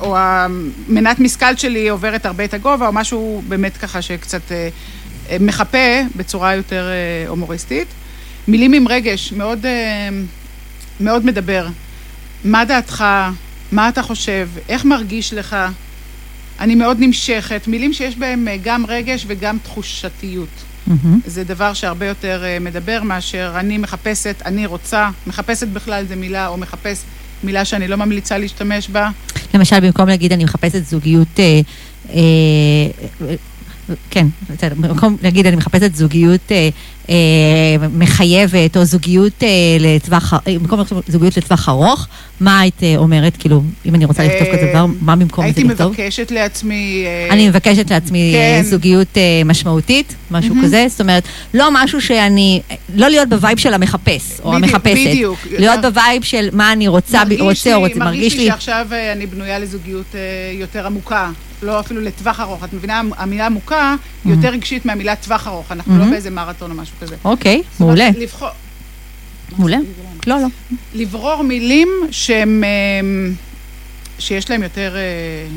או 0.00 0.16
המנת 0.18 1.20
משכל 1.20 1.56
שלי 1.56 1.88
עוברת 1.88 2.26
הרבה 2.26 2.44
את 2.44 2.54
הגובה, 2.54 2.86
או 2.86 2.92
משהו 2.92 3.42
באמת 3.48 3.76
ככה 3.76 4.02
שקצת 4.02 4.52
אה, 4.52 4.68
מחפה 5.40 6.02
בצורה 6.16 6.54
יותר 6.54 6.90
הומוריסטית. 7.28 7.88
מילים 8.48 8.72
עם 8.72 8.88
רגש, 8.88 9.32
מאוד, 9.32 9.66
מאוד 11.00 11.26
מדבר. 11.26 11.66
מה 12.44 12.64
דעתך? 12.64 13.04
מה 13.72 13.88
אתה 13.88 14.02
חושב? 14.02 14.48
איך 14.68 14.84
מרגיש 14.84 15.34
לך? 15.34 15.56
אני 16.60 16.74
מאוד 16.74 16.96
נמשכת. 17.00 17.66
מילים 17.66 17.92
שיש 17.92 18.16
בהם 18.16 18.48
אה, 18.48 18.56
גם 18.62 18.84
רגש 18.88 19.24
וגם 19.28 19.58
תחושתיות. 19.62 20.48
מהמם. 20.86 21.20
זה 21.26 21.44
דבר 21.44 21.74
שהרבה 21.74 22.06
יותר 22.06 22.44
אה, 22.44 22.58
מדבר 22.60 23.02
מאשר 23.02 23.52
אני 23.56 23.78
מחפשת, 23.78 24.42
אני 24.44 24.66
רוצה, 24.66 25.10
מחפשת 25.26 25.68
בכלל 25.68 26.04
זה 26.04 26.16
מילה, 26.16 26.48
או 26.48 26.56
מחפש 26.56 27.02
מילה 27.44 27.64
שאני 27.64 27.88
לא 27.88 27.96
ממליצה 27.96 28.38
להשתמש 28.38 28.88
בה. 28.88 29.10
למשל, 29.54 29.80
במקום 29.80 30.08
להגיד 30.08 30.32
אני 30.32 30.44
מחפשת 30.44 30.84
זוגיות, 30.84 31.40
אה, 31.40 31.60
אה, 32.10 33.34
כן, 34.10 34.26
בסדר, 34.50 34.74
במקום 34.80 35.16
להגיד 35.22 35.46
אני 35.46 35.56
מחפשת 35.56 35.94
זוגיות 35.94 36.52
אה, 36.52 36.68
אה, 37.10 37.14
מחייבת, 37.92 38.76
או 38.76 38.84
זוגיות 38.84 39.42
אה, 39.42 39.48
לטווח, 39.80 40.34
אה, 40.34 40.58
במקום 40.58 40.80
זוגיות 41.08 41.36
לטווח 41.36 41.68
ארוך, 41.68 42.06
מה 42.40 42.60
היית 42.60 42.82
אה, 42.82 42.94
אומרת, 42.96 43.36
כאילו, 43.36 43.62
אם 43.86 43.94
אני 43.94 44.04
רוצה 44.04 44.24
לכתוב 44.24 44.48
כזה 44.56 44.66
דבר, 44.70 44.86
מה 45.00 45.16
במקום 45.16 45.44
זה 45.44 45.46
הייתי 45.46 45.64
לכתוב? 45.64 45.86
מבקשת 45.92 46.30
לעצמי... 46.30 47.04
אה, 47.06 47.34
אני 47.34 47.48
מבקשת 47.48 47.90
לעצמי 47.90 48.30
כן. 48.34 48.62
כן. 48.64 48.70
זוגיות 48.70 49.18
אה, 49.18 49.22
משמעותית, 49.44 50.14
משהו 50.30 50.54
מהמם. 50.54 50.66
כזה, 50.66 50.86
זאת 50.88 51.00
אומרת, 51.00 51.22
לא 51.54 51.68
משהו 51.72 52.00
שאני, 52.02 52.60
לא 52.94 53.08
להיות 53.08 53.28
ב 53.28 53.34
vibe 53.34 53.58
של 53.58 53.74
המחפש, 53.74 54.40
או 54.44 54.52
בדיוק, 54.52 54.64
המחפשת. 54.74 55.06
בדיוק. 55.08 55.38
להיות 55.58 55.80
ב 55.82 55.90
vibe 55.90 56.22
של 56.22 56.48
מה 56.52 56.72
אני 56.72 56.88
רוצה, 56.88 57.22
רוצה 57.22 57.24
לי- 57.28 57.40
או 57.74 57.80
רוצה, 57.80 57.98
מרגיש 58.04 58.34
לי 58.36 58.46
שעכשיו 58.46 58.86
אה, 58.92 59.12
אני 59.12 59.26
בנויה 59.26 59.58
לזוגיות 59.58 60.06
אה, 60.14 60.20
יותר 60.60 60.86
עמוקה, 60.86 61.30
לא 61.62 61.80
אפילו 61.80 62.00
לטווח 62.00 62.40
ארוך. 62.40 62.64
את 62.64 62.72
מבינה, 62.72 63.02
המילה 63.16 63.46
עמוקה 63.46 63.94
Mm-hmm. 63.96 64.28
יותר 64.28 64.48
רגשית 64.48 64.86
מהמילה 64.86 65.16
טווח 65.16 65.46
ארוך. 65.46 65.72
אנחנו 65.72 65.98
לא 65.98 66.04
באיזה 66.04 66.30
מרתון 66.30 66.70
או 66.70 66.76
משהו 66.76 66.94
כזה. 67.00 67.16
אוקיי, 67.24 67.54
אומרת, 67.54 67.66
מעולה, 67.80 68.08
לבחור- 68.18 68.48
מעולה. 69.58 69.76
לא, 70.26 70.36
לא. 70.40 70.46
לברור 70.94 71.42
מילים 71.42 71.88
שהם, 72.10 72.64
אה, 72.64 73.30
שיש 74.18 74.50
להם 74.50 74.62
יותר, 74.62 74.94
אה, 74.96 75.00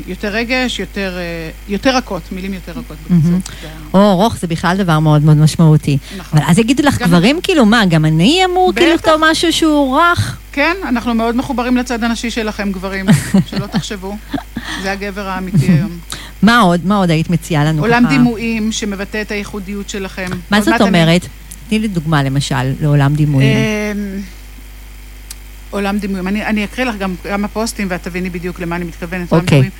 יותר 0.06 0.28
רגש, 0.28 0.78
יותר, 0.78 1.12
אה, 1.18 1.22
יותר 1.68 1.96
רכות, 1.96 2.22
מילים 2.32 2.54
יותר 2.54 2.72
רכות 2.72 2.96
בקיצור. 3.10 3.38
או 3.94 4.10
ארוך 4.10 4.36
זה 4.38 4.46
בכלל 4.46 4.76
דבר 4.76 4.98
מאוד 4.98 5.22
מאוד 5.24 5.36
משמעותי. 5.36 5.98
נכון. 6.16 6.38
אבל 6.38 6.48
אז 6.50 6.58
יגידו 6.58 6.82
לך 6.82 6.98
גם- 6.98 7.08
גברים, 7.08 7.40
כאילו, 7.42 7.66
מה, 7.66 7.86
גם 7.86 8.04
אני 8.04 8.42
אמור 8.44 8.72
כאילו 8.76 8.94
בטח. 8.94 9.04
לכתוב 9.08 9.22
משהו 9.30 9.52
שהוא 9.52 9.98
רך? 10.00 10.38
כן, 10.52 10.74
אנחנו 10.88 11.14
מאוד 11.14 11.36
מחוברים 11.36 11.76
לצד 11.76 12.04
הנשי 12.04 12.30
שלכם, 12.30 12.72
גברים, 12.72 13.06
שלא 13.50 13.66
תחשבו. 13.66 14.16
זה 14.82 14.92
הגבר 14.92 15.28
האמיתי 15.28 15.66
היום. 15.66 15.98
מה 16.42 16.58
עוד? 16.60 16.86
מה 16.86 16.96
עוד 16.96 17.10
היית 17.10 17.30
מציעה 17.30 17.64
לנו 17.64 17.82
עולם? 17.82 18.04
דימויים 18.08 18.72
שמבטא 18.72 19.22
את 19.22 19.30
הייחודיות 19.30 19.88
שלכם. 19.88 20.26
מה 20.50 20.60
זאת 20.60 20.68
מעט 20.68 20.80
אני- 20.80 20.88
אומרת? 20.88 21.26
תני 21.68 21.78
לי 21.78 21.88
דוגמה 21.88 22.22
למשל 22.22 22.72
לעולם 22.80 23.14
דימויים. 23.14 23.56
עולם 25.70 25.98
דימויים. 25.98 26.28
אני, 26.28 26.46
אני 26.46 26.64
אקריא 26.64 26.86
לך 26.86 26.96
גם 26.96 27.14
כמה 27.22 27.48
פוסטים 27.48 27.86
ואת 27.90 28.02
תביני 28.02 28.30
בדיוק 28.30 28.60
למה 28.60 28.76
אני 28.76 28.84
מתכוונת. 28.84 29.32
אוקיי. 29.32 29.46
דימויים. 29.46 29.70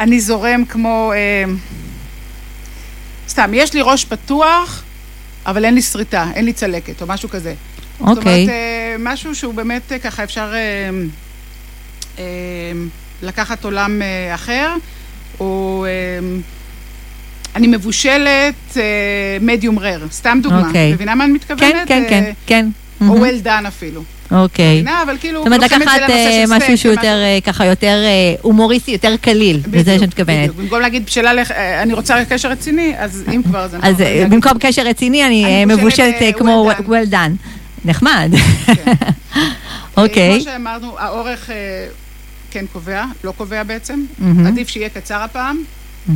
אני 0.00 0.20
זורם 0.20 0.64
כמו... 0.64 1.12
אמ, 1.46 1.56
סתם, 3.28 3.50
יש 3.54 3.74
לי 3.74 3.80
ראש 3.82 4.04
פתוח, 4.04 4.82
אבל 5.46 5.64
אין 5.64 5.74
לי 5.74 5.82
שריטה, 5.82 6.26
אין 6.34 6.44
לי 6.44 6.52
צלקת, 6.52 7.02
או 7.02 7.06
משהו 7.06 7.28
כזה. 7.28 7.54
זאת 7.98 8.08
אוקיי. 8.08 8.42
אומרת, 8.42 8.48
אה, 8.48 8.96
משהו 8.98 9.34
שהוא 9.34 9.54
באמת 9.54 9.92
אה, 9.92 9.98
ככה 9.98 10.24
אפשר 10.24 10.52
אה, 10.54 10.90
אה, 12.18 12.24
לקחת 13.22 13.64
עולם 13.64 14.02
אה, 14.02 14.34
אחר, 14.34 14.74
או 15.40 15.84
אה, 15.88 16.38
אני 17.56 17.66
מבושלת 17.66 18.76
מדיום 19.40 19.78
רר, 19.78 20.06
סתם 20.10 20.38
דוגמה. 20.42 20.66
אוקיי. 20.66 20.92
מבינה 20.92 21.14
מה 21.14 21.24
אני 21.24 21.32
מתכוונת? 21.32 21.72
כן, 21.72 21.84
כן, 21.86 22.04
כן, 22.08 22.24
אה, 22.24 22.32
כן. 22.46 22.66
או 23.00 23.04
מהמם. 23.06 23.24
well 23.24 23.44
done 23.46 23.68
אפילו. 23.68 24.04
אוקיי. 24.32 24.72
מבינה? 24.74 25.02
אבל 25.02 25.16
כאילו, 25.20 25.38
זאת 25.38 25.46
אומרת, 25.46 25.62
לקחת 25.62 25.80
זה 26.08 26.12
אה, 26.14 26.44
משהו 26.48 26.78
שהוא 26.78 26.92
יותר, 26.92 27.16
אה, 27.22 27.38
ככה, 27.44 27.66
יותר 27.66 28.02
אה, 28.04 28.34
הומוריסטי, 28.42 28.90
יותר 28.90 29.14
קליל, 29.20 29.60
בדיוק, 29.66 29.86
שאת 29.98 30.08
מתכוונת. 30.08 30.50
בדיוק. 30.50 30.56
במקום 30.56 30.80
להגיד 30.80 31.10
אה, 31.50 31.82
אני 31.82 31.94
רוצה 31.94 32.24
קשר 32.24 32.48
רציני, 32.48 32.94
אז 32.98 33.24
אם 33.34 33.42
כבר, 33.42 33.58
אז 33.64 33.74
אני 33.74 33.82
אז 33.88 34.00
אה, 34.00 34.08
יכולה 34.08 34.28
במקום 34.28 34.52
קשר 34.60 34.82
רציני, 34.82 35.26
אני 35.26 35.44
אני 35.64 35.74
מבושלת, 35.74 36.14
אה, 36.22 36.32
כמו 36.32 36.70
well 36.70 36.74
done. 36.74 36.82
well 36.88 37.12
done. 37.12 37.48
נחמד. 37.84 38.30
כן. 38.66 38.92
אוקיי. 39.96 40.32
כמו 40.34 40.44
שאמרנו, 40.44 40.98
האורך 40.98 41.50
אה, 41.50 41.56
כן 42.50 42.64
קובע, 42.72 43.04
לא 43.24 43.32
קובע 43.36 43.62
בעצם. 43.62 44.04
מהמם. 44.18 44.46
עדיף 44.46 44.68
שיהיה 44.68 44.88
קצר 44.88 45.22
הפעם. 45.22 45.58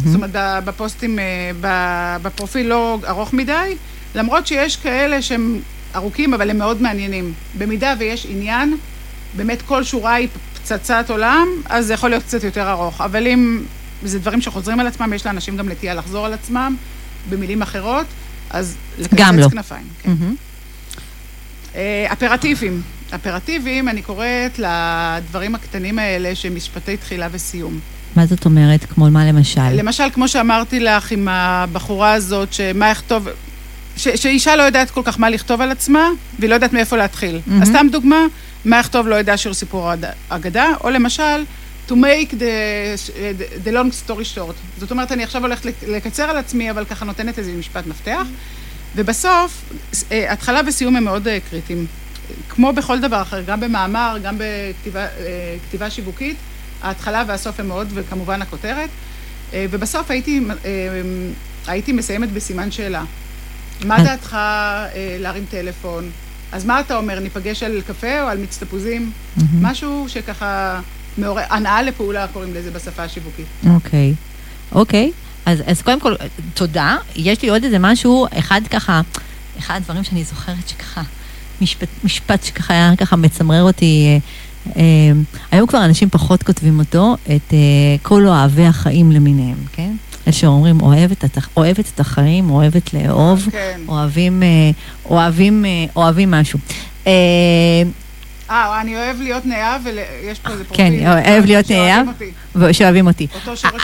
זאת 0.04 0.14
אומרת, 0.14 0.30
בפוסטים, 0.64 1.18
ב- 1.60 2.16
בפרופיל 2.22 2.66
לא 2.66 2.98
ארוך 3.08 3.32
מדי, 3.32 3.74
למרות 4.14 4.46
שיש 4.46 4.76
כאלה 4.76 5.22
שהם 5.22 5.60
ארוכים, 5.94 6.34
אבל 6.34 6.50
הם 6.50 6.58
מאוד 6.58 6.82
מעניינים. 6.82 7.32
במידה 7.58 7.94
ויש 7.98 8.26
עניין, 8.30 8.76
באמת 9.36 9.62
כל 9.62 9.84
שורה 9.84 10.14
היא 10.14 10.28
פצצת 10.54 11.10
עולם, 11.10 11.46
אז 11.64 11.86
זה 11.86 11.94
יכול 11.94 12.10
להיות 12.10 12.22
קצת 12.22 12.44
יותר 12.44 12.70
ארוך. 12.70 13.00
אבל 13.00 13.26
אם 13.26 13.62
זה 14.02 14.18
דברים 14.18 14.40
שחוזרים 14.40 14.80
על 14.80 14.86
עצמם, 14.86 15.12
יש 15.12 15.26
לאנשים 15.26 15.56
גם 15.56 15.68
נטייה 15.68 15.94
לחזור 15.94 16.26
על 16.26 16.32
עצמם 16.32 16.76
במילים 17.30 17.62
אחרות, 17.62 18.06
אז 18.50 18.76
גם 19.14 19.36
לקצץ 19.36 19.44
לא. 19.44 19.48
כנפיים. 19.48 19.86
כן. 20.02 20.12
אה, 21.74 22.06
אפרטיבים. 22.12 22.82
אפרטיבים, 23.14 23.88
אני 23.88 24.02
קוראת 24.02 24.58
לדברים 24.58 25.54
הקטנים 25.54 25.98
האלה 25.98 26.34
שהם 26.34 26.54
משפטי 26.54 26.96
תחילה 26.96 27.28
וסיום. 27.32 27.80
מה 28.16 28.26
זאת 28.26 28.44
אומרת? 28.44 28.84
כמו 28.84 29.10
מה 29.10 29.24
למשל? 29.24 29.70
למשל, 29.72 30.04
כמו 30.12 30.28
שאמרתי 30.28 30.80
לך 30.80 31.10
עם 31.10 31.28
הבחורה 31.28 32.12
הזאת, 32.12 32.52
שמה 32.52 32.90
יכתוב, 32.90 33.28
ש, 33.96 34.08
שאישה 34.08 34.56
לא 34.56 34.62
יודעת 34.62 34.90
כל 34.90 35.00
כך 35.04 35.20
מה 35.20 35.30
לכתוב 35.30 35.60
על 35.60 35.70
עצמה, 35.70 36.08
והיא 36.38 36.50
לא 36.50 36.54
יודעת 36.54 36.72
מאיפה 36.72 36.96
להתחיל. 36.96 37.40
מהמם. 37.46 37.62
אז 37.62 37.68
סתם 37.68 37.86
דוגמה, 37.92 38.20
מה 38.64 38.78
יכתוב 38.80 39.06
לא 39.08 39.14
יודע 39.14 39.36
שיר 39.36 39.54
סיפור 39.54 39.92
אג- 39.94 40.04
אגדה, 40.28 40.66
או 40.84 40.90
למשל, 40.90 41.44
to 41.88 41.92
make 41.92 42.32
the, 42.32 43.10
the 43.64 43.70
long 43.70 44.08
story 44.08 44.36
short. 44.36 44.54
זאת 44.78 44.90
אומרת, 44.90 45.12
אני 45.12 45.24
עכשיו 45.24 45.42
הולכת 45.42 45.64
לק- 45.64 45.82
לקצר 45.88 46.22
על 46.22 46.36
עצמי, 46.36 46.70
אבל 46.70 46.84
ככה 46.84 47.04
נותנת 47.04 47.38
איזה 47.38 47.52
משפט 47.52 47.86
מפתח. 47.86 48.26
ובסוף, 48.96 49.62
אה, 50.12 50.32
התחלה 50.32 50.60
וסיום 50.66 50.96
הם 50.96 51.04
מאוד 51.04 51.28
אה, 51.28 51.38
קריטיים. 51.50 51.86
כמו 52.48 52.72
בכל 52.72 53.00
דבר 53.00 53.22
אחר, 53.22 53.42
גם 53.46 53.60
במאמר, 53.60 54.16
גם 54.22 54.36
בכתיבה 54.38 55.06
אה, 55.84 55.90
שיווקית, 55.90 56.36
ההתחלה 56.82 57.24
והסוף 57.26 57.60
הם 57.60 57.68
מאוד, 57.68 57.88
וכמובן 57.94 58.42
הכותרת. 58.42 58.88
ובסוף 59.52 60.10
הייתי, 60.10 60.40
הייתי 61.66 61.92
מסיימת 61.92 62.32
בסימן 62.32 62.70
שאלה. 62.70 63.04
מה 63.84 64.02
דעתך 64.02 64.34
אה, 64.34 65.16
להרים 65.18 65.44
טלפון? 65.50 66.10
אז 66.52 66.64
מה 66.64 66.80
אתה 66.80 66.96
אומר, 66.96 67.20
ניפגש 67.20 67.62
על 67.62 67.82
קפה 67.86 68.22
או 68.22 68.28
על 68.28 68.38
מיץ 68.38 68.58
תפוזים? 68.58 69.12
משהו 69.60 70.04
שככה 70.08 70.80
מעורר, 71.18 71.42
הנאה 71.50 71.82
לפעולה 71.82 72.26
קוראים 72.32 72.54
לזה 72.54 72.70
בשפה 72.70 73.02
השיווקית. 73.02 73.46
אוקיי, 73.66 74.14
אוקיי. 74.72 75.12
אז, 75.46 75.62
אז 75.66 75.82
קודם 75.82 76.00
כל, 76.00 76.14
תודה. 76.54 76.96
יש 77.16 77.42
לי 77.42 77.48
עוד 77.48 77.64
איזה 77.64 77.78
משהו, 77.78 78.26
אחד 78.38 78.60
ככה, 78.70 79.00
אחד 79.58 79.74
הדברים 79.76 80.04
שאני 80.04 80.24
זוכרת 80.24 80.68
שככה, 80.68 81.02
משפט, 81.60 81.88
משפט 82.04 82.44
שככה 82.44 82.74
היה 82.74 82.92
ככה 82.96 83.16
מצמרר 83.16 83.62
אותי. 83.62 84.06
אה, 84.06 84.18
אה, 84.76 85.12
היום 85.50 85.66
כבר 85.66 85.84
אנשים 85.84 86.10
פחות 86.10 86.42
כותבים 86.42 86.78
אותו, 86.78 87.16
את 87.24 87.52
אה, 87.52 87.58
כל 88.02 88.26
אוהבי 88.26 88.66
החיים 88.66 89.12
למיניהם, 89.12 89.58
כן? 89.72 89.92
אלה 90.26 90.32
שאומרים, 90.32 90.80
אוהבת, 90.80 91.24
אוהבת 91.56 91.84
את 91.94 92.00
החיים, 92.00 92.50
אוהבת 92.50 92.94
לאהוב, 92.94 93.48
כן. 93.52 93.80
אוהבים, 93.88 94.42
אה, 94.42 94.48
אוהבים, 95.10 95.64
אה, 95.64 95.84
אוהבים 95.96 96.30
משהו. 96.30 96.58
אה, 97.06 97.12
אה, 98.50 98.80
אני 98.80 98.96
אוהב 98.96 99.20
להיות 99.20 99.46
נאהב, 99.46 99.80
ויש 99.84 100.38
פה 100.38 100.50
איזה 100.50 100.64
כן, 100.72 100.90
פרופיל. 100.90 101.08
אוהב 101.08 101.44
להיות. 101.44 101.70
אותי. 102.08 102.30
ושאוהבים 102.56 103.06
אותי. 103.06 103.26
אותו 103.34 103.56
שורש. 103.56 103.82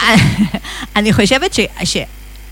אני 0.97 1.13
חושבת 1.13 1.55
ש... 1.85 1.97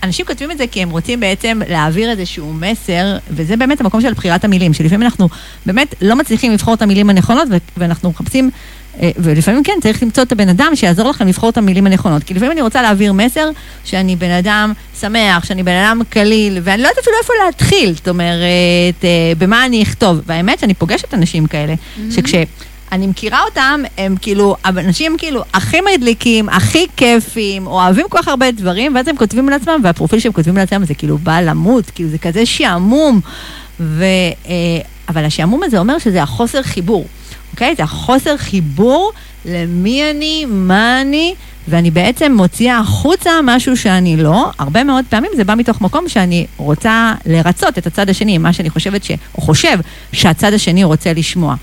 שאנשים 0.00 0.26
כותבים 0.26 0.50
את 0.50 0.58
זה 0.58 0.66
כי 0.66 0.82
הם 0.82 0.90
רוצים 0.90 1.20
בעצם 1.20 1.60
להעביר 1.68 2.10
איזשהו 2.10 2.52
מסר, 2.52 3.16
וזה 3.30 3.56
באמת 3.56 3.80
המקום 3.80 4.00
של 4.00 4.12
בחירת 4.12 4.44
המילים, 4.44 4.72
שלפעמים 4.74 5.02
אנחנו 5.02 5.28
באמת 5.66 5.94
לא 6.02 6.16
מצליחים 6.16 6.52
לבחור 6.52 6.74
את 6.74 6.82
המילים 6.82 7.10
הנכונות, 7.10 7.48
ואנחנו 7.76 8.10
מחפשים, 8.10 8.50
אה, 9.00 9.10
ולפעמים 9.16 9.62
כן, 9.62 9.72
צריך 9.82 10.02
למצוא 10.02 10.22
את 10.22 10.32
הבן 10.32 10.48
אדם 10.48 10.72
שיעזור 10.74 11.10
לכם 11.10 11.28
לבחור 11.28 11.50
את 11.50 11.58
המילים 11.58 11.86
הנכונות. 11.86 12.24
כי 12.24 12.34
לפעמים 12.34 12.52
אני 12.52 12.62
רוצה 12.62 12.82
להעביר 12.82 13.12
מסר 13.12 13.50
שאני 13.84 14.16
בן 14.16 14.30
אדם 14.30 14.72
שמח, 15.00 15.44
שאני 15.44 15.62
בן 15.62 15.76
אדם 15.84 16.00
קליל, 16.10 16.58
ואני 16.62 16.82
לא 16.82 16.88
יודעת 16.88 16.98
אפילו 16.98 17.16
איפה 17.22 17.32
להתחיל, 17.46 17.94
זאת 17.94 18.08
אומרת, 18.08 19.04
אה, 19.04 19.32
במה 19.38 19.66
אני 19.66 19.82
אכתוב. 19.82 20.20
והאמת 20.26 20.58
שאני 20.58 20.74
פוגשת 20.74 21.14
אנשים 21.14 21.46
כאלה, 21.46 21.74
שכש... 22.10 22.34
אני 22.92 23.06
מכירה 23.06 23.42
אותם, 23.42 23.80
הם 23.98 24.16
כאילו, 24.20 24.56
אנשים 24.64 25.16
כאילו 25.18 25.42
הכי 25.54 25.78
מדליקים, 25.80 26.48
הכי 26.48 26.86
כיפים, 26.96 27.66
אוהבים 27.66 28.06
כל 28.08 28.18
כך 28.18 28.28
הרבה 28.28 28.50
דברים, 28.50 28.94
ואז 28.94 29.08
הם 29.08 29.16
כותבים 29.16 29.48
על 29.48 29.54
עצמם, 29.54 29.80
והפרופיל 29.84 30.18
שהם 30.18 30.32
כותבים 30.32 30.56
על 30.56 30.62
עצמם 30.62 30.84
זה 30.84 30.94
כאילו 30.94 31.18
בא 31.18 31.40
למות, 31.40 31.90
כאילו 31.90 32.10
זה 32.10 32.18
כזה 32.18 32.46
שעמום. 32.46 33.20
ו, 33.80 34.04
אה, 34.46 34.52
אבל 35.08 35.24
השעמום 35.24 35.62
הזה 35.62 35.78
אומר 35.78 35.98
שזה 35.98 36.22
החוסר 36.22 36.62
חיבור, 36.62 37.06
אוקיי? 37.52 37.74
זה 37.76 37.82
החוסר 37.82 38.36
חיבור 38.36 39.12
למי 39.44 40.10
אני, 40.10 40.46
מה 40.48 41.00
אני, 41.00 41.34
ואני 41.68 41.90
בעצם 41.90 42.32
מוציאה 42.36 42.78
החוצה 42.78 43.30
משהו 43.44 43.76
שאני 43.76 44.16
לא. 44.16 44.50
הרבה 44.58 44.84
מאוד 44.84 45.04
פעמים 45.08 45.30
זה 45.36 45.44
בא 45.44 45.54
מתוך 45.54 45.80
מקום 45.80 46.08
שאני 46.08 46.46
רוצה 46.56 47.14
לרצות 47.26 47.78
את 47.78 47.86
הצד 47.86 48.08
השני, 48.08 48.38
מה 48.38 48.52
שאני 48.52 48.70
חושבת 48.70 49.04
ש... 49.04 49.10
או 49.34 49.40
חושב 49.40 49.78
שהצד 50.12 50.52
השני 50.52 50.84
רוצה 50.84 51.12
לשמוע. 51.12 51.54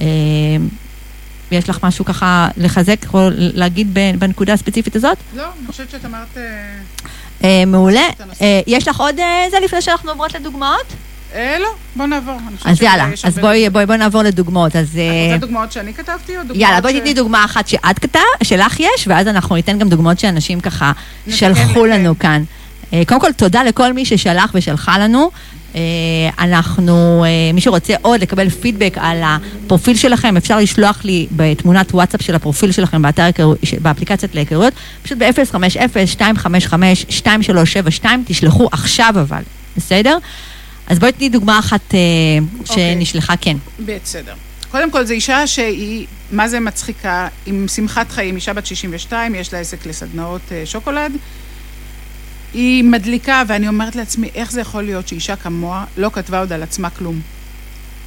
אה, 0.00 0.06
יש 1.50 1.68
לך 1.68 1.78
משהו 1.82 2.04
ככה 2.04 2.48
לחזק 2.56 3.14
או 3.14 3.28
להגיד 3.34 3.94
בנקודה 4.18 4.52
הספציפית 4.52 4.96
הזאת? 4.96 5.16
לא, 5.36 5.42
אני 5.42 5.66
חושבת 5.66 5.90
שאת 5.90 6.04
אמרת... 6.04 6.36
אה, 6.36 6.42
אה, 7.44 7.64
מעולה. 7.66 8.02
יש 8.66 8.88
לך 8.88 9.00
עוד 9.00 9.16
זה 9.50 9.56
לפני 9.64 9.82
שאנחנו 9.82 10.10
עוברות 10.10 10.34
לדוגמאות? 10.34 10.92
לא, 11.36 11.68
בוא 11.96 12.06
נעבור. 12.06 12.34
אז 12.64 12.82
יאללה, 12.82 13.08
אז 13.24 13.38
בואי 13.38 13.70
בואי- 13.70 13.86
בואי 13.86 13.98
נעבור 13.98 14.22
לדוגמאות. 14.22 14.76
אז 14.76 14.88
את 14.88 14.98
רוצה 15.32 15.46
דוגמאות 15.46 15.72
שאני 15.72 15.94
כתבתי 15.94 16.36
או 16.36 16.42
דוגמאות 16.42 16.56
יאללה, 16.60 16.80
בואי 16.80 16.92
ש- 16.94 16.96
תתני 16.98 17.14
דוגמה 17.14 17.44
אחת 17.44 17.68
שאת 17.68 17.98
כתבת, 17.98 18.22
שלך 18.42 18.80
יש, 18.80 19.04
ואז 19.08 19.26
אנחנו 19.26 19.56
ניתן 19.56 19.78
גם 19.78 19.88
דוגמאות 19.88 20.18
שאנשים 20.18 20.60
ככה 20.60 20.92
שלחו. 21.30 21.86
לנו 21.86 22.18
כאן. 22.18 22.42
קודם 23.06 23.20
כל, 23.20 23.32
תודה 23.32 23.62
לכל 23.62 23.92
מי 23.92 24.04
ששלח 24.04 24.50
ושלחה 24.54 24.98
לנו. 24.98 25.30
אה, 25.74 25.80
אנחנו, 26.38 27.24
אה, 27.24 27.28
מי 27.54 27.60
שרוצה 27.60 27.94
עוד 28.02 28.20
לקבל 28.20 28.50
פידבק 28.50 28.94
על 28.96 29.20
הפרופיל 29.24 29.96
שלכם, 29.96 30.36
אפשר 30.36 30.58
לשלוח 30.58 31.04
לי 31.04 31.26
בתמונת 31.36 31.94
וואטסאפ 31.94 32.22
של 32.22 32.34
הפרופיל 32.34 32.72
שלכם 32.72 33.02
באתר, 33.02 33.30
באפליקציית 33.82 34.34
להיכרויות, 34.34 34.74
פשוט 35.02 35.18
ב-050-255-2372, 35.18 38.06
תשלחו 38.26 38.68
עכשיו 38.72 39.14
אבל, 39.20 39.42
בסדר? 39.76 40.18
אז 40.86 40.98
בואי 40.98 41.12
תני 41.12 41.28
דוגמה 41.28 41.58
אחת 41.58 41.94
אה, 41.94 41.98
אוקיי. 42.60 42.94
שנשלחה, 42.94 43.36
כן. 43.36 43.56
בסדר. 43.80 44.34
קודם 44.70 44.90
כל, 44.90 45.04
זו 45.04 45.14
אישה 45.14 45.46
שהיא, 45.46 46.06
מה 46.32 46.48
זה 46.48 46.60
מצחיקה, 46.60 47.28
עם 47.46 47.68
שמחת 47.68 48.10
חיים, 48.10 48.36
אישה 48.36 48.52
בת 48.52 48.66
62, 48.66 49.34
יש 49.34 49.52
לה 49.52 49.58
עסק 49.58 49.86
לסדנאות 49.86 50.52
שוקולד. 50.64 51.12
היא 52.54 52.84
מדליקה, 52.84 53.42
ואני 53.48 53.68
אומרת 53.68 53.96
לעצמי, 53.96 54.30
איך 54.34 54.52
זה 54.52 54.60
יכול 54.60 54.82
להיות 54.82 55.08
שאישה 55.08 55.36
כמוה 55.36 55.84
לא 55.96 56.10
כתבה 56.12 56.40
עוד 56.40 56.52
על 56.52 56.62
עצמה 56.62 56.90
כלום? 56.90 57.20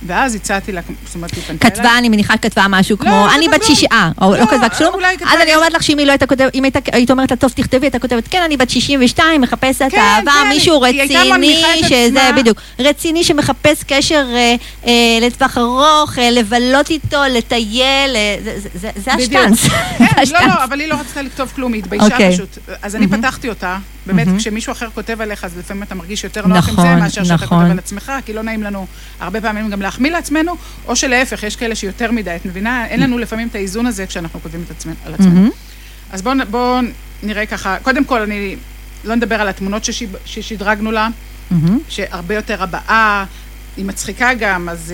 ואז 0.07 0.35
הצעתי 0.35 0.71
לה, 0.71 0.81
זאת 1.05 1.15
אומרת, 1.15 1.35
היא 1.35 1.43
פנתה 1.43 1.69
כתבה, 1.69 1.97
אני 1.97 2.09
מניחה 2.09 2.33
שכתבה 2.33 2.65
משהו 2.69 2.97
כמו, 2.97 3.09
לא 3.09 3.35
אני 3.35 3.45
כתבה 3.45 3.57
בת. 3.57 3.63
שישה, 3.63 4.09
או 4.21 4.31
לא 4.31 4.39
לא, 4.39 4.45
כתבה 4.45 4.69
כלום, 4.69 4.93
כתבה 5.17 5.31
אז 5.33 5.41
אני 5.41 5.55
אומרת 5.55 5.73
לך 5.73 5.83
שאם 5.83 5.97
היא 5.97 6.07
לא 6.07 6.11
הייתה 6.11 6.25
כותבת, 6.25 6.55
אם 6.55 6.63
היית 6.93 7.11
אומרת 7.11 7.31
לה, 7.31 7.37
טוב, 7.37 7.51
תכתבי, 7.51 7.85
הייתה 7.85 7.99
כותבת, 7.99 8.27
כן, 8.27 8.41
אני 8.41 8.57
בת 8.57 8.69
62, 8.69 9.41
מחפשת 9.41 9.85
כן, 9.91 9.97
אהבה, 9.97 10.31
כן, 10.31 10.49
מישהו 10.49 10.81
רציני, 10.81 11.83
שזה. 11.83 12.29
בדיוק, 12.37 12.61
רציני 12.79 13.23
שמחפש 13.23 13.83
קשר 13.87 14.25
אה, 14.33 14.55
אה, 14.87 14.91
לטווח 15.21 15.57
ארוך, 15.57 16.19
אה, 16.19 16.31
לבלות 16.31 16.89
איתו, 16.89 17.17
לטייל, 17.29 18.15
אה, 18.15 18.35
זה-. 18.73 19.11
השטאנץ. 19.11 19.67
כן, 19.97 20.05
לא. 20.33 20.39
לא, 20.47 20.63
אבל 20.63 20.79
היא 20.79 20.87
לא 20.87 20.95
רצתה 20.95 21.21
לכתוב 21.21 21.51
כלום, 21.55 21.73
היא 21.73 21.81
התביישה 21.81 22.05
אוקיי. 22.05 22.33
פשוט. 22.33 22.57
אז 22.81 22.95
אני 22.95 23.07
פתחתי 23.07 23.49
אותה, 23.49 23.77
באמת, 24.05 24.27
כשמישהו 24.37 24.71
אחר 24.71 24.89
כותב 24.93 25.21
עליך, 25.21 25.43
אז 25.43 25.57
לפעמים 25.57 25.83
אתה 25.83 25.95
מרגיש 25.95 26.23
יותר 26.23 26.47
נוח 26.47 26.69
עם 26.69 26.75
זה, 26.75 26.81
נכון, 26.81 26.99
מאשר 26.99 27.23
שאתה 27.23 27.35
נכון. 27.35 27.59
כותב 27.59 27.71
על 27.71 27.77
עצמך, 27.77 28.11
כי 28.25 28.33
לא 28.33 28.41
נעים 28.41 28.63
לנו 28.63 28.85
הרבה 29.19 29.41
פעמים 29.41 29.69
גם 29.69 29.81
להחמיא 29.91 30.11
לעצמנו, 30.11 30.55
או 30.87 30.95
שלהפך, 30.95 31.43
יש 31.43 31.55
כאלה 31.55 31.75
שיותר 31.75 32.11
מדי, 32.11 32.35
את 32.35 32.45
מבינה? 32.45 32.85
אין 32.87 32.99
לנו 32.99 33.17
לפעמים 33.17 33.47
את 33.47 33.55
האיזון 33.55 33.85
הזה 33.85 34.05
כשאנחנו 34.07 34.39
כותבים 34.41 34.63
את 34.65 34.71
עצמנו- 34.71 34.95
על 35.05 35.13
עצמנו. 35.13 35.49
אז 36.11 36.21
בואו 36.21 36.35
בוא 36.49 36.81
נראה 37.23 37.45
ככה, 37.45 37.77
קודם 37.81 38.05
כל, 38.05 38.21
אני 38.21 38.55
לא 39.03 39.15
נדבר 39.15 39.41
על 39.41 39.47
התמונות 39.49 39.83
ששיב- 39.85 40.15
ששדרגנו 40.25 40.91
לה. 40.91 41.07
שהרבה 41.89 42.35
יותר 42.35 42.63
הבעה, 42.63 43.25
היא 43.77 43.85
מצחיקה 43.85 44.33
גם, 44.33 44.69
אז 44.69 44.93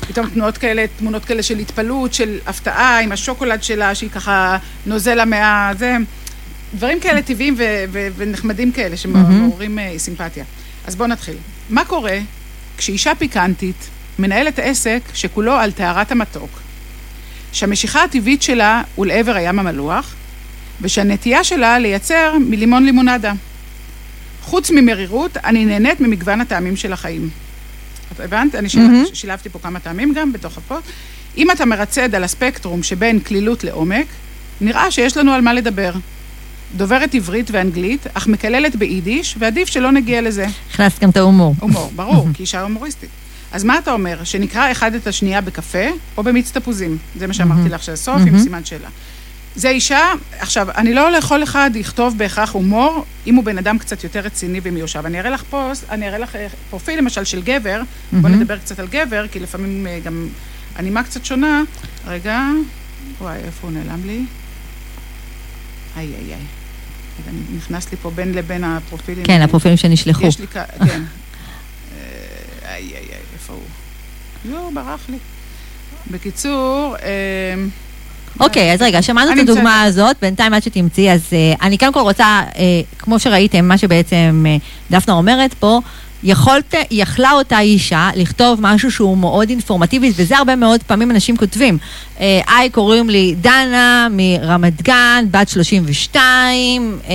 uh, 0.00 0.06
פתאום 0.06 0.26
תמונות 0.30 0.58
כאלה, 0.58 0.84
תמונות 0.98 1.24
כאלה 1.24 1.42
של 1.42 1.58
התפעלות, 1.58 2.14
של 2.14 2.38
הפתעה, 2.46 3.00
עם 3.00 3.12
השוקולד 3.12 3.62
שלה, 3.62 3.94
שהיא 3.94 4.10
ככה 4.10 4.56
נוזלה 4.86 5.24
מה... 5.24 5.70
זה, 5.78 5.96
דברים 6.74 7.00
כאלה 7.00 7.22
טבעיים 7.22 7.54
ו- 7.58 7.84
ו- 7.92 8.08
ונחמדים 8.16 8.72
כאלה, 8.72 8.96
שמעוררים 8.96 9.78
uh, 9.78 9.98
סימפתיה. 9.98 10.44
אז 10.86 10.96
בואו 10.96 11.08
נתחיל. 11.08 11.36
מה 11.70 11.84
קורה 11.84 12.18
כשאישה 12.78 13.12
פיקנטית 13.18 13.88
מנהלת 14.18 14.58
עסק 14.58 15.00
שכולו 15.14 15.52
על 15.52 15.72
טהרת 15.72 16.12
המתוק, 16.12 16.50
שהמשיכה 17.52 18.04
הטבעית 18.04 18.42
שלה 18.42 18.82
הוא 18.94 19.06
לעבר 19.06 19.36
הים 19.36 19.58
המלוח, 19.58 20.14
ושהנטייה 20.80 21.44
שלה 21.44 21.78
לייצר 21.78 22.34
מלימון 22.40 22.84
לימונדה. 22.84 23.32
חוץ 24.42 24.70
ממרירות, 24.70 25.36
אני 25.36 25.64
נהנית 25.64 26.00
ממגוון 26.00 26.40
הטעמים 26.40 26.76
של 26.76 26.92
החיים. 26.92 27.30
את 28.12 28.20
הבנת? 28.20 28.54
אני 28.54 28.68
שיל... 28.68 28.82
מהמם. 28.82 29.04
שילבתי 29.12 29.48
פה 29.48 29.58
כמה 29.58 29.80
טעמים 29.80 30.14
גם 30.14 30.32
בתוך 30.32 30.58
הפוסט. 30.58 30.88
אם 31.36 31.50
אתה 31.50 31.64
מרצד 31.64 32.14
על 32.14 32.24
הספקטרום 32.24 32.82
שבין 32.82 33.20
כלילות 33.20 33.64
לעומק, 33.64 34.06
נראה 34.60 34.90
שיש 34.90 35.16
לנו 35.16 35.32
על 35.32 35.40
מה 35.40 35.52
לדבר. 35.52 35.92
דוברת 36.76 37.14
עברית 37.14 37.50
ואנגלית, 37.50 38.06
אך 38.14 38.26
מקללת 38.26 38.76
ביידיש, 38.76 39.36
ועדיף 39.38 39.68
שלא 39.68 39.92
נגיע 39.92 40.22
לזה. 40.22 40.46
הכנסת 40.72 41.02
גם 41.02 41.10
את 41.10 41.16
ההומור. 41.16 41.54
הומור, 41.60 41.92
ברור, 41.96 42.28
כי 42.34 42.42
אישה 42.42 42.62
הומוריסטית. 42.62 43.10
אז 43.56 43.64
מה 43.64 43.78
אתה 43.78 43.92
אומר, 43.92 44.24
שנקרא 44.24 44.72
אחד 44.72 44.94
את 44.94 45.06
השנייה 45.06 45.40
בקפה, 45.40 45.86
או 46.16 46.22
במיץ 46.22 46.50
תפוזים? 46.50 46.98
זה 47.18 47.26
מה 47.26 47.34
שאמרתי 47.34 47.68
לך 47.68 47.82
שהסוף, 47.82 48.20
עם 48.26 48.38
סימן 48.38 48.64
שאלה. 48.64 48.88
זה 49.54 49.68
אישה, 49.68 50.12
עכשיו, 50.38 50.70
אני 50.70 50.94
לא 50.94 51.10
לכל 51.10 51.42
אחד 51.42 51.70
יכתוב 51.74 52.18
בהכרח 52.18 52.50
הומור, 52.50 53.04
אם 53.26 53.34
הוא 53.34 53.44
בן 53.44 53.58
אדם 53.58 53.78
קצת 53.78 54.04
יותר 54.04 54.20
רציני 54.20 54.60
ומיושב. 54.62 55.06
אני 55.06 55.20
אראה 55.20 55.30
לך 55.30 55.42
פוסט, 55.50 55.90
אני 55.90 56.08
אראה 56.08 56.18
לך 56.18 56.36
אה, 56.36 56.46
פרופיל 56.70 56.98
למשל 56.98 57.24
של 57.24 57.42
גבר, 57.42 57.80
בוא 58.12 58.28
נדבר 58.30 58.58
קצת 58.58 58.78
על 58.78 58.86
גבר, 58.86 59.28
כי 59.28 59.40
לפעמים 59.40 59.86
אה, 59.86 59.98
גם 60.04 60.28
הנימה 60.76 61.02
קצת 61.02 61.24
שונה. 61.24 61.62
רגע, 62.06 62.42
וואי, 63.20 63.38
איפה 63.38 63.68
הוא 63.68 63.76
נעלם 63.76 64.06
לי? 64.06 64.24
איי, 65.96 66.06
איי, 66.06 66.32
איי. 66.32 67.36
נכנס 67.56 67.90
לי 67.90 67.96
פה 68.02 68.10
בין 68.10 68.34
לבין 68.34 68.64
הפרופילים. 68.64 69.24
כן, 69.24 69.42
הפרופילים 69.42 69.76
שנשלחו. 69.76 70.26
יש 70.26 70.38
לי 70.38 70.46
כאן, 70.46 70.64
כן. 70.86 71.02
אה, 71.92 72.74
איי, 72.74 72.84
איי, 72.84 72.94
איי, 72.94 73.35
איפה 73.46 73.52
הוא? 73.52 74.52
לא, 74.52 74.70
ברח 74.74 75.00
לי. 75.08 75.18
בקיצור, 76.10 76.96
אה, 77.02 77.64
אוקיי, 78.40 78.72
אז 78.72 78.82
רגע, 78.82 79.02
שמענו 79.02 79.32
את 79.32 79.38
הדוגמה 79.38 79.82
הזאת, 79.82 80.16
בינתיים 80.22 80.54
עד 80.54 80.62
שתמצאי, 80.62 81.12
אז 81.12 81.20
אה, 81.32 81.66
אני 81.66 81.78
קודם 81.78 81.92
כל 81.92 82.00
רוצה, 82.00 82.24
אה, 82.24 82.80
כמו 82.98 83.18
שראיתם, 83.18 83.64
מה 83.68 83.78
שבעצם 83.78 84.44
אה, 84.48 84.56
דפנה 84.90 85.14
אומרת 85.14 85.54
פה, 85.54 85.80
יכולת, 86.22 86.74
יכלה 86.90 87.30
אותה 87.32 87.60
אישה 87.60 88.10
לכתוב 88.16 88.58
משהו 88.62 88.90
שהוא 88.90 89.18
מאוד 89.18 89.50
אינפורמטיבי, 89.50 90.12
וזה 90.16 90.36
הרבה 90.36 90.56
מאוד 90.56 90.82
פעמים 90.82 91.10
אנשים 91.10 91.36
כותבים. 91.36 91.78
היי, 92.18 92.70
קוראים 92.72 93.10
לי 93.10 93.34
דנה 93.40 94.08
מרמת 94.10 94.82
גן, 94.82 95.24
בת 95.30 95.48
32, 95.48 96.98
אה, 97.08 97.14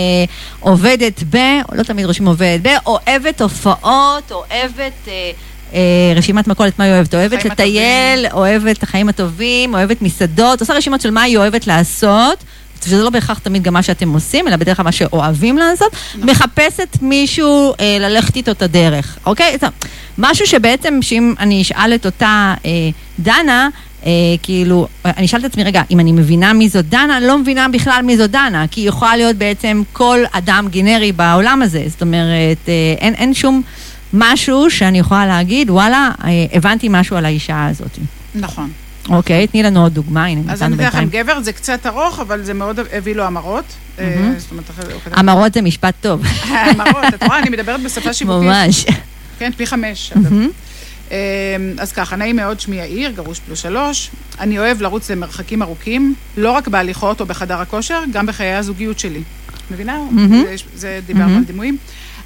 עובדת 0.60 1.24
ב, 1.30 1.38
לא 1.72 1.84
תמיד 1.84 2.06
רושמים 2.06 2.28
עובדת 2.28 2.62
ב, 2.62 2.68
אוהבת 2.86 3.42
הופעות, 3.42 4.32
אוהבת... 4.32 5.08
אה, 5.08 5.32
רשימת 6.16 6.48
מכולת, 6.48 6.80
מה 6.80 6.86
היא 6.86 6.94
אוהבת? 6.94 7.14
אוהבת 7.16 7.46
לטייל, 7.46 8.26
אוהבת 8.34 8.78
את 8.78 8.84
החיים 8.84 9.10
הטובים, 9.10 9.74
אוהבת 9.74 10.02
מסעדות, 10.02 10.60
עושה 10.60 10.74
רשימות 10.74 11.02
של 11.02 11.12
מה 11.12 11.22
היא 11.22 11.38
אוהבת 11.38 11.68
לעשות. 11.68 12.44
שזה 12.86 13.04
לא 13.04 13.10
בהכרח 13.10 13.40
תמיד 13.40 13.64
גם 13.64 13.74
מה 13.74 13.84
שאתם 13.84 14.14
עושים, 14.14 14.48
אלא 14.48 14.56
בדרך 14.56 14.78
כלל 14.78 14.84
מה 14.84 14.92
שאוהבים 14.92 15.58
לעשות, 15.58 15.96
מחפשת 16.18 16.98
מישהו 17.02 17.74
אה, 17.80 17.98
ללכת 18.00 18.36
איתו 18.36 18.52
את 18.52 18.62
הדרך, 18.62 19.18
אוקיי? 19.26 19.58
זה 19.62 19.68
משהו 20.18 20.48
שבעצם, 20.48 21.00
שאם 21.02 21.34
אני 21.40 21.62
אשאל 21.62 21.96
את 21.96 22.06
אותה 22.06 22.54
אה, 22.66 22.72
דנה, 23.20 23.70
אה, 24.06 24.12
כאילו, 24.44 24.88
אני 25.06 25.26
אשאל 25.26 25.40
את 25.40 25.46
עצמי, 25.46 25.64
רגע, 25.64 25.82
אם 25.92 26.00
אני 26.00 26.12
מבינה 26.12 26.54
מי 26.54 26.70
זאת 26.70 26.90
דנה, 26.90 27.18
אני 27.18 27.28
לא 27.28 27.38
מבינה 27.38 27.68
בכלל 27.68 28.02
מי 28.04 28.18
זאת 28.18 28.32
דנה, 28.32 28.66
כי 28.72 28.82
היא 28.82 28.88
יכולה 28.88 29.16
להיות 29.16 29.36
בעצם 29.36 29.84
כל 29.94 30.20
אדם 30.32 30.68
גנרי 30.72 31.12
בעולם 31.12 31.62
הזה, 31.62 31.84
זאת 31.88 32.02
אומרת, 32.02 32.58
אה, 32.68 32.74
אין, 32.98 33.14
אין 33.14 33.34
שום 33.34 33.62
משהו 34.14 34.72
שאני 34.72 35.00
יכולה 35.00 35.26
להגיד, 35.26 35.70
וואלה, 35.70 36.10
אה, 36.24 36.30
הבנתי 36.54 36.88
משהו 36.90 37.18
על 37.18 37.26
האישה 37.26 37.66
הזאת. 37.68 37.98
נכון. 38.36 38.70
אוקיי, 39.10 39.48
תני 39.48 39.64
לנו 39.64 39.84
עוד 39.84 39.94
דוגמה, 39.94 40.26
הנה, 40.26 40.42
אז 40.54 40.62
נתנו 40.64 40.76
אני 40.76 40.88
אתן 40.88 40.98
לכם 40.98 41.00
בינתיים. 41.00 41.24
גבר, 41.24 41.42
זה 41.42 41.54
קצת 41.54 41.86
ארוך, 41.86 42.20
אבל 42.20 42.44
זה 42.44 42.54
מאוד 42.54 42.80
הביא 42.94 43.16
לו 43.16 43.24
המרות. 43.24 43.66
כתב- 43.96 44.04
המרות 45.20 45.54
זה 45.54 45.62
משפט 45.62 45.94
טוב, 46.02 46.22
המרות, 46.50 47.14
את 47.16 47.24
רואה, 47.24 47.40
אני 47.40 47.50
מדברת 47.50 47.84
בשפה 47.84 48.14
שיווקית. 48.14 48.50
ממש. 48.50 48.86
כן, 49.40 49.52
פי 49.58 49.66
חמש. 49.66 50.14
אמ, 51.12 51.16
אז 51.78 51.92
ככה, 51.92 52.16
נעים 52.16 52.36
מאוד, 52.36 52.60
שמי 52.60 52.76
יאיר, 52.76 53.12
גרוש 53.12 53.40
פלוס 53.40 53.60
שלוש. 53.62 54.10
אני 54.40 54.60
אוהב 54.60 54.82
לרוץ 54.82 55.12
למרחקים 55.12 55.62
ארוכים, 55.62 56.16
לא 56.38 56.52
רק 56.52 56.68
בהליכות 56.68 57.22
או 57.22 57.26
בחדר 57.26 57.58
הכושר, 57.62 58.04
גם 58.14 58.26
בחיי 58.26 58.54
הזוגיות 58.54 59.00
שלי. 59.00 59.22
מבינה? 59.72 59.98
מהמם. 60.12 60.44
זה- 60.44 60.56
זה 60.76 61.00
דיברנו 61.06 61.26
מהמם. 61.26 61.38
על 61.38 61.44
דימויים. 61.44 61.78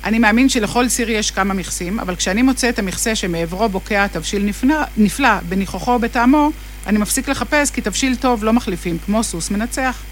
אני 0.05 0.19
מאמין 0.19 0.49
שלכל 0.49 0.89
סיר 0.89 1.09
יש 1.09 1.31
כמה 1.31 1.53
מכסים, 1.53 1.99
אבל 1.99 2.15
כשאני 2.15 2.41
מוצא 2.41 2.69
את 2.69 2.79
המכסה 2.79 3.15
שמעברו 3.15 3.69
בוקע 3.69 4.07
תבשיל 4.07 4.43
נפלא, 4.43 4.75
נפלא 4.97 5.39
בניחוחו 5.49 5.93
או 5.93 5.99
בטעמו, 5.99 6.51
אני 6.87 6.97
מפסיק 6.97 7.29
לחפש, 7.29 7.71
כי 7.71 7.81
תבשיל 7.81 8.15
טוב 8.15 8.43
לא 8.43 8.53
מחליפים, 8.53 8.97
כמו 9.05 9.23
סוס 9.23 9.51
מנצח. 9.51 10.03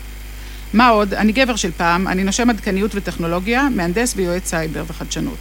מה 0.73 0.87
עוד? 0.87 1.13
אני 1.13 1.31
גבר 1.31 1.55
של 1.55 1.71
פעם, 1.77 2.07
אני 2.07 2.23
נושם 2.23 2.49
עדכניות 2.49 2.91
וטכנולוגיה, 2.95 3.67
מהנדס 3.75 4.13
ויועץ 4.15 4.49
סייבר 4.49 4.83
וחדשנות. 4.87 5.37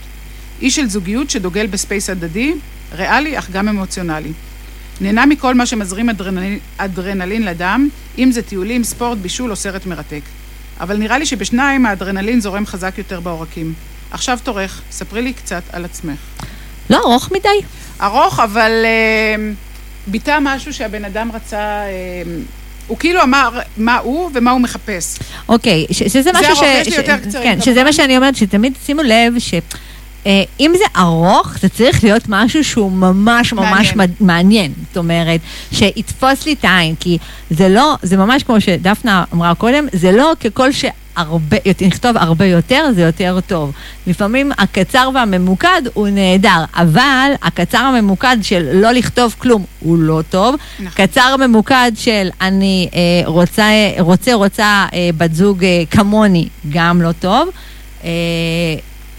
איש 0.61 0.77
של 0.77 0.89
זוגיות 0.89 1.31
שדוגל 1.31 1.67
ב 1.67 1.74
space 1.74 2.11
הדדי, 2.11 2.55
ריאלי 2.93 3.39
אך 3.39 3.51
גם 3.51 3.69
אמוציונלי. 3.69 4.33
נהנה 5.01 5.27
מכל 5.27 5.55
מה 5.55 5.67
שמזרים 5.67 6.11
אדרנלין, 6.11 6.59
אדרנלין 6.77 7.45
לדם, 7.45 7.89
אם 8.19 8.33
זה 8.33 8.43
טיולים, 8.43 8.85
ספורט, 8.85 9.19
בישול 9.19 9.51
או 9.51 9.57
סרט 9.57 9.87
מרתק. 9.87 10.23
אבל 10.81 10.97
נראה 10.97 11.19
לי 11.19 11.27
שבשניים 11.27 11.87
האדרנלין 11.87 12.41
זורם 12.41 12.67
חזק 12.67 12.99
יותר 12.99 13.21
בעורקים. 13.21 13.75
עכשיו 14.13 14.39
תורך, 14.43 14.81
ספרי 14.91 15.23
לי 15.23 15.33
קצת 15.33 15.63
על 15.73 15.85
עצמך. 15.85 16.19
לא 16.91 16.97
ארוך 16.99 17.33
מדי. 17.33 17.49
ארוך, 18.03 18.41
אבל 18.41 18.71
אה, 18.85 19.53
ביטא 20.07 20.39
משהו 20.43 20.75
שהבן 20.75 21.05
אדם 21.05 21.31
רצה... 21.35 21.57
אה, 21.59 22.23
הוא 22.87 22.99
כאילו 22.99 23.23
אמר 23.23 23.49
מה 23.77 23.97
הוא 23.99 24.31
ומה 24.35 24.51
הוא 24.51 24.61
מחפש. 24.61 25.19
אוקיי, 25.49 25.87
ש- 25.91 26.03
שזה 26.03 26.31
משהו 26.33 26.47
ארוך, 26.47 26.59
ש... 26.61 26.63
יש 26.81 26.87
לי 26.87 26.93
ש- 26.93 26.97
יותר 26.97 27.17
קצרים, 27.19 27.45
כן. 27.45 27.61
שזה 27.61 27.85
מה 27.85 27.93
שאני 27.93 28.17
אומרת, 28.17 28.37
שתמיד 28.37 28.73
שימו 28.87 29.03
לב 29.03 29.35
ש... 29.39 29.55
אה, 30.27 30.43
אם 30.61 30.73
זה 30.79 30.85
ארוך, 30.97 31.59
זה 31.61 31.69
צריך 31.69 32.05
להיות 32.05 32.23
משהו 32.29 32.65
שהוא 32.65 32.93
ממש 32.93 33.53
ממש 33.53 33.93
מעניין. 33.97 34.17
מעניין. 34.21 34.73
זאת 34.89 34.97
אומרת, 34.97 35.41
שיתפוס 35.73 36.47
לי 36.47 36.53
את 36.53 36.65
העין, 36.65 36.95
כי 37.01 37.19
זה 37.51 37.69
לא, 37.69 37.95
זה 38.03 38.17
ממש 38.17 38.43
כמו 38.43 38.61
שדפנה 38.61 39.25
אמרה 39.35 39.55
קודם, 39.55 39.87
זה 39.93 40.13
לא 40.13 40.33
ככל 40.45 40.73
הרבה, 41.17 41.57
נכתוב 41.87 42.17
הרבה 42.17 42.47
יותר, 42.47 42.87
זה 42.95 43.03
יותר 43.03 43.39
טוב. 43.47 43.73
לפעמים 44.07 44.53
הקצר 44.59 45.11
והממוקד 45.15 45.83
הוא 45.95 46.09
נהדר, 46.09 46.65
אבל 46.77 47.31
הקצר 47.43 47.79
הממוקד 47.79 48.37
של 48.43 48.69
לא 48.73 48.93
לכתוב 48.93 49.35
כלום 49.39 49.65
הוא 49.81 49.99
לא 49.99 50.23
טוב. 50.31 50.55
נכון. 50.81 51.07
קצר 51.07 51.37
ממוקד 51.37 51.93
של 51.95 52.29
אני 52.41 52.89
אה, 52.95 53.01
רוצה, 53.27 53.65
רוצה, 53.99 54.35
רוצה 54.35 54.87
אה, 54.95 55.11
בת 55.17 55.35
זוג 55.35 55.65
אה, 55.65 55.83
כמוני, 55.91 56.49
גם 56.71 57.03
לא 57.03 57.13
טוב. 57.13 57.49
אה, 58.05 58.11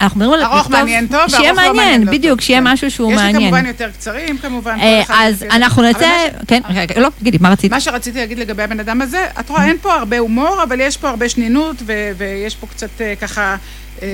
אנחנו 0.00 0.20
מדברים 0.20 0.40
על 0.40 0.52
ארוך 0.52 0.70
מעניין 0.70 1.06
טוב, 1.06 1.28
שיהיה 1.28 1.42
וארוך 1.42 1.48
לא 1.48 1.54
מעניין 1.54 1.76
מעניין, 1.76 2.02
לא 2.06 2.12
בדיוק, 2.12 2.38
טוב. 2.38 2.44
שיהיה 2.46 2.60
כן. 2.60 2.66
משהו 2.66 2.90
שהוא 2.90 3.12
יש 3.12 3.18
לי 3.18 3.24
מעניין. 3.24 3.50
כמובן 3.50 3.66
יותר 3.66 3.90
קצרים, 3.90 4.38
כמובן. 4.38 4.78
אה, 4.80 5.02
אז 5.08 5.42
אנחנו 5.50 5.82
נצא, 5.82 6.10
כן, 6.48 6.60
רגע, 6.68 7.00
לא, 7.00 7.08
תגידי, 7.18 7.38
מה 7.40 7.50
רצית? 7.50 7.70
מה 7.70 7.80
שרציתי 7.80 8.18
להגיד 8.18 8.38
לגבי 8.38 8.62
הבן 8.62 8.80
אדם 8.80 9.02
הזה, 9.02 9.26
את 9.40 9.50
רואה, 9.50 9.64
אין 9.64 9.76
פה 9.82 9.94
הרבה 9.94 10.18
הומור, 10.18 10.62
אבל 10.62 10.80
יש 10.80 10.96
פה 10.96 11.08
הרבה 11.08 11.28
שנינות, 11.28 11.76
ויש 12.16 12.56
פה 12.56 12.66
קצת 12.66 13.00
אה, 13.00 13.14
ככה... 13.20 13.56
אה, 14.02 14.08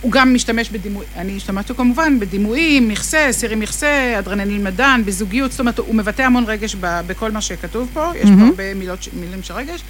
הוא 0.00 0.12
גם 0.12 0.34
משתמש 0.34 0.70
בדימוי, 0.70 1.04
אני 1.16 1.36
השתמשתי 1.36 1.74
כמובן 1.74 2.20
בדימויים, 2.20 2.88
מכסה, 2.88 3.28
סירי 3.30 3.56
מכסה, 3.56 4.14
אדרנלין 4.18 4.64
מדן, 4.64 5.02
בזוגיות, 5.04 5.50
זאת 5.50 5.60
אומרת, 5.60 5.78
הוא 5.78 5.94
מבטא 5.94 6.22
המון 6.22 6.44
רגש 6.46 6.76
ב- 6.80 7.00
בכל 7.06 7.30
מה 7.30 7.40
שכתוב 7.40 7.88
פה, 7.92 8.12
יש 8.16 8.30
פה. 8.38 8.46
הרבה 8.46 8.74
מילות, 8.74 9.08
מילים 9.20 9.42
של 9.42 9.54
רגש. 9.54 9.80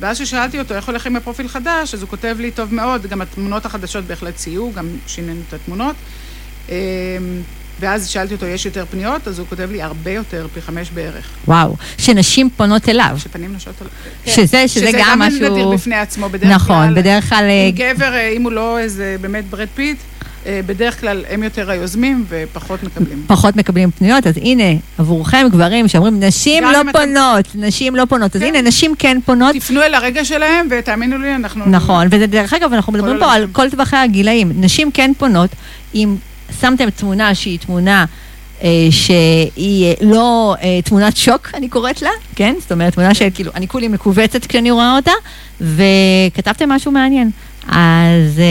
ואז 0.00 0.20
כששאלתי 0.20 0.58
אותו 0.58 0.74
איך 0.74 0.88
הולך 0.88 1.06
עם 1.06 1.16
הפרופיל 1.16 1.48
חדש, 1.48 1.94
אז 1.94 2.02
הוא 2.02 2.08
כותב 2.10 2.36
לי 2.40 2.50
טוב 2.50 2.74
מאוד, 2.74 3.06
גם 3.06 3.20
התמונות 3.20 3.66
החדשות 3.66 4.04
בהחלט 4.04 4.36
סייעו, 4.36 4.72
גם 4.76 4.86
שינינו 5.06 5.40
את 5.48 5.54
התמונות. 5.54 5.96
אה, 6.70 6.76
ואז 7.80 8.08
שאלתי 8.08 8.34
אותו, 8.34 8.46
יש 8.46 8.66
יותר 8.66 8.84
פניות? 8.90 9.28
אז 9.28 9.38
הוא 9.38 9.46
כותב 9.48 9.68
לי, 9.72 9.82
הרבה 9.82 10.10
יותר, 10.10 10.46
פי 10.54 10.60
חמש 10.62 10.90
בערך. 10.90 11.28
וואו, 11.48 11.76
שנשים 11.98 12.50
פונות 12.56 12.88
אליו. 12.88 13.14
שפנים 13.18 13.52
נשות 13.54 13.74
על... 13.80 13.86
שזה- 14.26 14.68
שזה 14.68 14.90
גם 14.98 15.18
משהו- 15.18 15.38
שזה 15.38 15.46
גם 15.48 15.52
נדיר 15.52 15.68
בפני 15.70 15.96
עצמו, 15.96 16.28
בדרך 16.28 16.42
כלל. 16.42 16.54
נכון, 16.54 16.94
בדרך 16.94 17.28
כלל... 17.28 17.44
אה, 17.44 17.66
אם 17.70 17.94
גבר, 17.94 18.12
אה, 18.14 18.28
אם 18.28 18.42
הוא 18.42 18.52
לא 18.52 18.78
איזה 18.78 19.16
באמת 19.20 19.44
ברד 19.50 19.68
פיט, 19.74 19.96
אה, 19.98 20.28
בדרך 20.46 21.00
כלל 21.00 21.24
הם 21.30 21.42
יותר 21.42 21.70
היוזמים 21.70 22.24
ופחות 22.28 22.82
מקבלים. 22.82 23.24
פחות 23.26 23.56
מקבלים 23.56 23.90
פניות, 23.90 24.26
אז 24.26 24.36
הנה, 24.36 24.64
עבורכם 24.98 25.46
גברים 25.50 25.88
שאומרים, 25.88 26.20
נשים 26.20 26.64
לא 26.64 26.80
אתם- 26.80 26.92
פונות, 26.92 27.44
נשים 27.54 27.96
לא 27.96 28.04
פונות, 28.04 28.36
אז 28.36 28.42
כן. 28.42 28.48
הנה, 28.48 28.62
נשים 28.62 28.94
כן 28.98 29.18
פונות. 29.24 29.56
תפנו 29.56 29.82
אל 29.82 29.94
הרגע 29.94 30.24
שלהם, 30.24 30.66
ותאמינו 30.70 31.18
לי, 31.18 31.34
אנחנו... 31.34 31.64
נכון, 31.66 32.06
ודרך 32.10 32.52
אגב, 32.54 32.72
אנחנו 32.72 32.92
מדברים 32.92 33.18
פה 33.18 33.32
על. 33.32 33.46
כל 33.52 33.70
טווחי 33.70 33.96
הגילאים. 33.96 34.52
נשים 34.54 34.90
כן 34.90 35.12
פונות, 35.18 35.50
אם 35.94 36.16
שמתם 36.60 36.90
תמונה 36.90 37.34
שהיא 37.34 37.58
תמונה 37.58 38.04
אה, 38.62 38.68
שהיא 38.90 39.86
אה, 39.86 39.92
לא 40.02 40.54
אה, 40.62 40.82
תמונת 40.84 41.16
שוק, 41.16 41.48
אני 41.54 41.68
קוראת 41.68 42.02
לה, 42.02 42.10
כן? 42.36 42.54
זאת 42.60 42.72
אומרת, 42.72 42.92
תמונה 42.94 43.14
שכאילו, 43.14 43.50
אני 43.54 43.68
כולי 43.68 43.88
מכווצת 43.88 44.46
כשאני 44.46 44.70
רואה 44.70 44.96
אותה, 44.96 45.12
וכתבתם 45.60 46.68
משהו 46.68 46.92
מעניין. 46.92 47.30
אז 47.70 48.38
אה, 48.38 48.44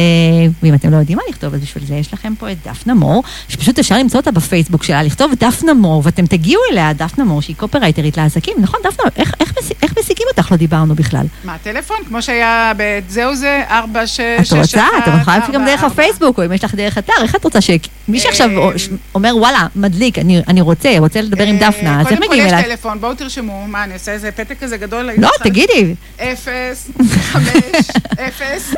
ואם 0.63 0.73
אתם 0.73 0.91
לא 0.91 0.97
יודעים 0.97 1.17
מה 1.17 1.23
לכתוב, 1.29 1.53
אז 1.53 1.61
בשביל 1.61 1.85
זה 1.85 1.95
יש 1.95 2.13
לכם 2.13 2.33
פה 2.39 2.51
את 2.51 2.57
דפנה 2.67 2.93
מור, 2.93 3.23
שפשוט 3.47 3.79
אפשר 3.79 3.97
למצוא 3.97 4.19
אותה 4.19 4.31
בפייסבוק 4.31 4.83
שלה, 4.83 5.03
לכתוב 5.03 5.31
דפנה 5.39 5.73
מור, 5.73 6.01
ואתם 6.05 6.25
תגיעו 6.25 6.61
אליה, 6.71 6.93
דפנה 6.93 7.23
מור, 7.25 7.41
שהיא 7.41 7.55
קופרייטרית 7.55 8.17
לעסקים. 8.17 8.53
נכון, 8.59 8.79
דפנה, 8.83 9.05
איך, 9.15 9.33
איך, 9.39 9.53
מש- 9.59 9.71
איך 9.83 9.93
משיגים 9.99 10.25
אותך? 10.31 10.51
לא 10.51 10.57
דיברנו 10.57 10.95
בכלל. 10.95 11.25
מה, 11.43 11.55
טלפון? 11.63 11.97
כמו 12.07 12.21
שהיה 12.21 12.71
ב"זהו 12.77 13.35
זה", 13.35 13.63
ארבע, 13.69 14.07
שש, 14.07 14.19
את 14.39 14.45
שש, 14.45 14.53
רוצה? 14.53 14.81
אחת, 14.81 15.07
את 15.07 15.21
יכולה 15.21 15.37
להפיק 15.37 15.55
גם 15.55 15.61
ארבע, 15.61 15.75
דרך. 15.75 15.83
הפייסבוק, 15.83 16.37
או 16.39 16.45
אם 16.45 16.53
יש 16.53 16.63
לך 16.63 16.75
דרך 16.75 16.97
אתר, 16.97 17.13
איך 17.23 17.35
את 17.35 17.43
רוצה 17.43 17.59
שמי 17.61 17.79
שעכשיו 18.19 18.49
אה, 18.63 18.69
אומר, 19.15 19.33
וואלה, 19.37 19.67
מדליק, 19.75 20.17
אני 20.19 20.61
רוצה, 20.61 20.95
רוצה 20.99 21.21
לדבר 21.21 21.43
עם 21.43 21.55
אה, 21.61 21.69
דפנה, 21.69 22.01
אז 22.01 22.07
איך 22.07 22.19
מגיעים 22.19 22.29
קודם 22.29 22.49
כל 22.49 22.55
אליי? 22.55 22.59
יש 22.61 22.65
טלפון, 22.65 23.01
בואו 23.01 23.13
תרשמו, 23.15 23.65
מה, 23.67 23.83
אני 23.83 23.93
עושה 23.93 24.11
איזה 24.11 24.31
פתק 24.31 24.55
כזה 24.59 24.77
גדול? 24.77 25.09
לא, 25.17 25.29
תגידי. 25.43 25.95
אפס, 26.19 26.89
חמש, 27.21 27.87
אפס, 28.27 28.73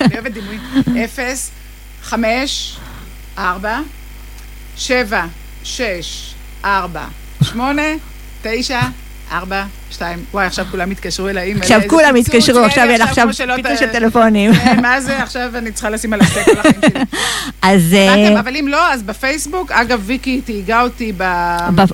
אני 0.00 0.14
אוהבת 0.14 0.32
דימוי, 0.32 0.58
אפס, 1.04 1.50
חמש, 2.02 2.76
ארבע, 3.38 3.80
שבע, 4.76 5.26
שש, 5.64 6.34
ארבע, 6.64 7.06
שמונה, 7.42 7.82
תשע, 8.42 8.80
ארבע, 9.32 9.64
שתיים. 9.90 10.24
וואי, 10.34 10.46
עכשיו 10.46 10.64
כולם 10.70 10.92
יתקשרו 10.92 11.28
אליי. 11.28 11.48
אימא, 11.48 11.60
עכשיו 11.60 11.80
כולם 11.88 12.16
יתקשרו, 12.16 12.58
כן, 12.58 12.64
עכשיו 12.64 12.86
לך 12.86 13.08
עכשיו 13.08 13.28
פיצוץ 13.56 13.78
של 13.80 13.86
טלפונים. 13.86 14.54
כן, 14.54 14.82
מה 14.82 15.00
זה? 15.00 15.22
עכשיו 15.22 15.50
אני 15.54 15.72
צריכה 15.72 15.90
לשים 15.90 16.12
על 16.12 16.20
השתי 16.20 16.44
כל 16.44 16.58
החיים 16.58 16.74
שלי. 16.90 17.04
אז 17.62 17.94
אה? 17.94 18.40
אבל 18.40 18.56
אם 18.56 18.68
לא, 18.68 18.92
אז 18.92 19.02
בפייסבוק, 19.02 19.72
אגב, 19.72 20.02
ויקי 20.06 20.40
תהיגה 20.44 20.82
אותי 20.82 21.12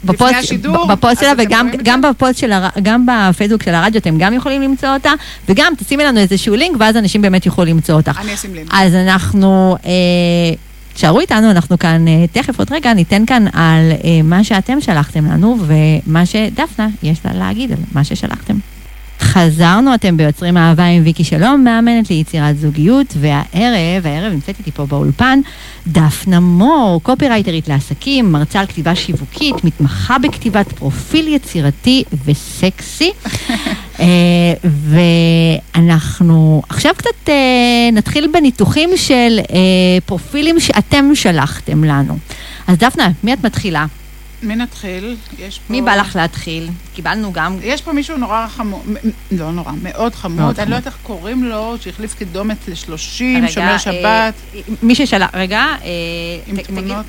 לפני 0.09 0.37
השידור. 0.37 0.87
בפוסט 0.87 1.20
שלה 1.20 1.33
וגם? 1.39 2.03
בפוסט 2.03 2.39
של, 2.39 2.53
גם 2.83 3.07
בפייסבוק 3.07 3.62
של 3.62 3.74
הרדיו 3.74 4.01
אתם 4.01 4.18
גם 4.18 4.35
יכולים 4.35 4.62
למצוא 4.62 4.89
אותה, 4.89 5.12
וגם 5.49 5.72
תשימי 5.78 6.05
לנו 6.05 6.20
איזשהו 6.20 6.57
לינק 6.57 6.76
ואז 6.78 6.97
אנשים 6.97 7.22
באמת 7.22 7.47
יוכלו 7.47 7.64
למצוא 7.64 7.95
אותך. 7.95 8.20
אני 8.20 8.35
אשים 8.35 8.55
לינק. 8.55 8.68
אז 8.72 8.95
אנחנו, 8.95 9.76
תשארו 11.01 11.21
איתנו, 11.21 11.51
אנחנו 11.51 11.79
כאן 11.79 12.09
אה, 12.09 12.25
תכף 12.33 12.59
עוד 12.59 12.73
רגע 12.73 12.95
ניתן 12.95 13.27
כאן 13.27 13.45
על 13.53 13.93
אה, 14.05 14.23
מה 14.25 14.45
שאתם 14.45 14.81
שלחתם 14.81 15.27
לנו 15.27 15.57
ומה 15.67 16.27
שדפנה 16.27 16.89
יש 17.03 17.21
לה 17.25 17.33
להגיד 17.35 17.73
על 17.73 17.79
מה 17.93 18.05
ששלחתם. 18.05 18.55
חזרנו, 19.21 19.95
אתם 19.95 20.16
ביוצרים 20.16 20.57
אהבה 20.57 20.85
עם 20.85 21.03
ויקי 21.05 21.25
שלום, 21.25 21.64
מאמנת 21.64 22.11
ליצירת 22.11 22.59
זוגיות, 22.59 23.14
והערב, 23.21 24.07
הערב 24.07 24.33
נמצאת 24.33 24.59
איתי 24.59 24.71
פה 24.71 24.87
באולפן, 24.87 25.41
דפנה 25.87 26.41
מור, 26.41 27.01
קופירייטרית 27.03 27.68
לעסקים, 27.68 28.33
מרצה 28.33 28.61
על 28.61 28.66
כתיבה 28.66 28.95
שיווקית, 28.95 29.64
מתמחה 29.64 30.18
בכתיבת 30.18 30.73
פרופיל 30.73 31.29
יצירתי 31.29 32.05
וסקסי. 32.25 33.11
אה, 34.01 34.07
ואנחנו 35.77 36.62
עכשיו 36.68 36.95
קצת 36.97 37.29
אה, 37.29 37.35
נתחיל 37.93 38.29
בניתוחים 38.33 38.91
של 38.97 39.39
אה, 39.53 39.99
פרופילים 40.07 40.61
שאתם 40.61 41.11
שלחתם 41.14 41.85
לנו. 41.85 42.18
אז 42.66 42.79
דפנה, 42.79 43.09
מי 43.25 43.33
את 43.33 43.45
מתחילה? 43.45 43.87
מי 44.43 44.57
נתחיל? 44.57 45.16
יש 45.38 45.59
פה... 45.59 45.72
מי 45.72 45.82
בא 45.82 45.95
לך 45.97 46.16
להתחיל? 46.16 46.70
קיבלנו 46.95 47.32
גם... 47.32 47.57
יש 47.62 47.82
פה 47.82 47.93
מישהו 47.93 48.16
נורא 48.16 48.47
חמוד, 48.49 48.80
לא 49.32 49.53
נורא, 49.53 49.72
מאוד 49.82 50.14
חמוד, 50.14 50.41
מאוד 50.41 50.61
אני 50.61 50.70
לא 50.70 50.76
חמוד. 50.76 50.78
יודעת 50.78 50.86
איך 50.86 50.99
קוראים 51.03 51.45
לו, 51.45 51.76
שהחליף 51.80 52.14
קידומת 52.14 52.57
ל-30, 52.68 52.91
רגע, 53.36 53.49
שומר 53.49 53.72
אה, 53.72 53.78
שבת, 53.78 54.34
מי 54.82 54.95
ששלח, 54.95 55.30
רגע, 55.34 55.59
אה, 55.61 55.88
עם 56.47 56.57
ת- 56.57 56.61
תגיד- 56.61 56.66
תמונות. 56.66 57.07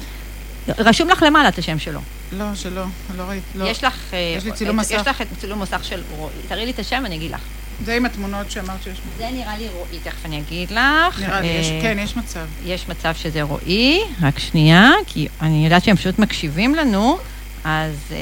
רשום 0.77 1.09
לך 1.09 1.23
למעלה 1.27 1.49
את 1.49 1.57
השם 1.57 1.79
שלו. 1.79 1.99
לא, 2.31 2.45
שלא, 2.55 2.83
לא 3.17 3.23
ראיתי, 3.23 3.45
לא. 3.57 3.65
יש 3.65 3.83
לך... 3.83 4.13
אה, 4.13 4.33
יש 4.37 4.45
לי 4.45 4.51
צילום 4.51 4.77
מסך. 4.79 4.91
יש 4.91 5.07
לך 5.07 5.21
את 5.21 5.27
צילום 5.39 5.61
מסך 5.61 5.79
של 5.83 6.01
רועי. 6.17 6.33
תראי 6.47 6.65
לי 6.65 6.71
את 6.71 6.79
השם, 6.79 7.03
אני 7.05 7.15
אגיד 7.15 7.31
לך. 7.31 7.39
זה 7.85 7.93
עם 7.95 8.05
התמונות 8.05 8.51
שאמרת 8.51 8.83
שיש. 8.83 8.97
זה 9.17 9.29
נראה 9.33 9.57
לי 9.57 9.67
רועי, 9.73 9.99
תכף 10.03 10.25
אני 10.25 10.39
אגיד 10.39 10.71
לך. 10.71 11.19
נראה 11.19 11.41
לי, 11.41 11.47
יש, 11.47 11.67
אה, 11.67 11.79
כן, 11.81 11.97
יש 11.99 12.17
מצב. 12.17 12.45
יש 12.65 12.89
מצב 12.89 13.15
שזה 13.15 13.41
רועי, 13.41 14.01
רק 14.21 14.39
שנייה, 14.39 14.89
כי 15.07 15.27
אני 15.41 15.63
יודעת 15.63 15.83
שהם 15.83 15.95
פשוט 15.95 16.19
מקשיבים 16.19 16.75
לנו, 16.75 17.17
אז 17.63 17.95
אה, 18.11 18.17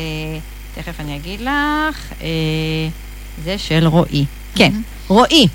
תכף 0.76 1.00
אני 1.00 1.16
אגיד 1.16 1.42
לך, 1.42 2.14
אה, 2.22 2.28
זה 3.44 3.58
של 3.58 3.88
רועי. 3.88 4.26
כן, 4.56 4.72
רועי. 5.08 5.48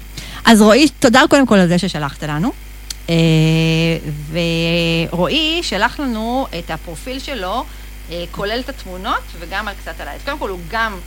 אז 0.44 0.62
רועי, 0.62 0.88
תודה 0.88 1.22
קודם 1.30 1.46
כל 1.46 1.58
על 1.58 1.68
זה 1.68 1.78
ששלחת 1.78 2.22
לנו. 2.22 2.52
אה, 3.10 3.14
ורועי 5.10 5.60
שלח 5.62 6.00
לנו 6.00 6.46
את 6.58 6.70
הפרופיל 6.70 7.18
שלו, 7.18 7.64
אה, 8.10 8.24
כולל 8.30 8.60
את 8.60 8.68
התמונות 8.68 9.22
וגם 9.38 9.68
על 9.68 9.74
קצת 9.74 10.00
עליי. 10.00 10.14
אז 10.14 10.20
קודם 10.24 10.38
כל 10.38 10.48
הוא 10.48 10.58
גם 10.70 10.98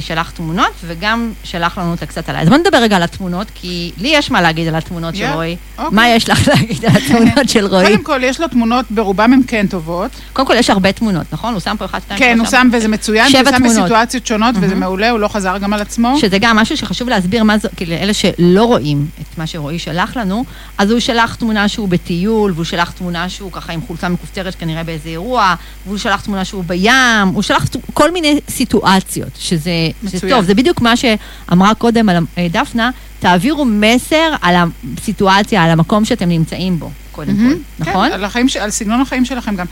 שלח 0.00 0.30
תמונות 0.30 0.72
וגם 0.86 1.32
שלח 1.44 1.78
לנו 1.78 1.94
את 1.94 2.02
הקצת 2.02 2.28
עליי. 2.28 2.42
אז 2.42 2.48
בוא 2.48 2.56
נדבר 2.56 2.78
רגע 2.78 2.96
על 2.96 3.02
התמונות, 3.02 3.46
כי 3.54 3.92
לי 3.98 4.08
יש 4.08 4.30
מה 4.30 4.40
להגיד 4.40 4.68
על 4.68 4.74
התמונות 4.74 5.16
של 5.16 5.22
יא, 5.22 5.30
רועי. 5.30 5.56
אוקיי. 5.78 5.96
מה 5.96 6.08
יש 6.08 6.28
לך 6.28 6.48
להגיד 6.48 6.84
על 6.84 6.96
התמונות 6.96 7.48
של 7.48 7.66
רועי? 7.66 7.86
קודם 7.86 8.04
כל, 8.04 8.20
יש 8.24 8.40
לו 8.40 8.48
תמונות, 8.48 8.86
ברובם 8.90 9.32
הן 9.32 9.40
כן 9.46 9.66
טובות. 9.66 10.10
קודם 10.32 10.48
כל 10.48 10.54
יש 10.56 10.70
הרבה 10.70 10.92
תמונות, 10.92 11.26
נכון? 11.32 11.52
הוא 11.52 11.60
שם 11.60 11.76
פה 11.78 11.84
1, 11.84 12.02
2, 12.02 12.18
3, 12.18 12.28
כן, 12.28 12.38
הוא 12.38 12.46
שם, 12.46 12.68
וזה 12.72 12.88
מצוין, 12.88 13.32
הוא 13.36 13.44
שם. 13.50 13.62
בסיטואציות 13.64 14.26
שונות, 14.26 14.54
וזה 14.56 14.66
מהמם. 14.66 14.80
מעולה, 14.80 15.10
הוא 15.10 15.18
לא 15.18 15.28
חזר 15.28 15.58
גם 15.58 15.72
על 15.72 15.80
עצמו. 15.80 16.18
שזה 16.18 16.38
גם 16.38 16.56
משהו 16.56 16.76
שחשוב 16.76 17.08
להסביר 17.08 17.44
מה 17.44 17.58
זה, 17.58 17.68
כאילו 17.76 17.92
לאלה 17.92 18.14
שלא 18.14 18.64
רואים 18.64 19.06
את 19.20 19.38
מה 19.38 19.46
שרועי 19.46 19.78
שלח 19.78 20.16
לנו, 20.16 20.44
אז 20.78 20.90
הוא 20.90 21.00
שלח 21.00 21.34
תמונה 21.34 21.68
שהוא 21.68 21.88
בטיול, 21.88 22.52
והוא 22.54 22.64
שלח 22.64 22.90
תמונה 22.90 23.28
שהוא 23.28 23.52
ככה 23.52 23.72
עם 23.72 23.80
חולצה 23.86 24.08
מכופתרת 24.08 24.54
כנראה 24.54 24.84
באיזה 24.84 25.08
אירוע, 25.08 25.54
והוא 25.86 25.98
שלח 25.98 26.20
תמונה 26.20 26.44
שהוא 26.44 26.64
בים, 26.64 27.28
הוא 27.34 27.42
שלח 27.42 27.66
כל 27.94 28.12
מיני 28.12 28.40
סיטואציות, 28.48 29.30
שזה 29.38 29.71
זה 30.02 30.16
מצוין. 30.16 30.32
טוב, 30.32 30.44
זה 30.44 30.54
בדיוק 30.54 30.80
מה 30.80 30.94
שאמרה 30.96 31.74
קודם 31.74 32.08
על 32.08 32.16
אה, 32.38 32.46
דפנה, 32.50 32.90
תעבירו 33.20 33.64
מסר 33.64 34.32
על 34.42 34.54
הסיטואציה, 34.98 35.62
על 35.64 35.70
המקום 35.70 36.04
שאתם 36.04 36.28
נמצאים 36.28 36.78
בו, 36.78 36.90
קודם 37.12 37.36
כל, 37.36 37.42
מהמם. 37.42 37.56
נכון? 37.78 38.08
כן, 38.08 38.14
על, 38.14 38.24
החיים, 38.24 38.48
ש- 38.48 38.56
על 38.56 38.70
סגנון 38.70 39.00
החיים 39.00 39.24
שלכם 39.24 39.56
גם. 39.56 39.66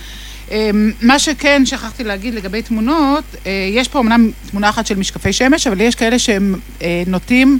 אמ, 0.51 0.93
מה 1.03 1.19
שכן 1.19 1.63
שכחתי 1.67 2.05
להגיד 2.05 2.35
לגבי 2.35 2.63
תמונות, 2.63 3.25
אה, 3.47 3.51
יש 3.73 3.89
פה 3.89 4.01
אמנם 4.01 4.31
תמונה 4.51 4.69
אחת 4.69 4.87
של 4.87 4.97
משקפי 4.97 5.33
שמש, 5.33 5.67
אבל 5.67 5.81
יש 5.81 5.95
כאלה 5.95 6.19
שהם 6.19 6.55
אה, 6.83 7.03
נוטים 7.07 7.59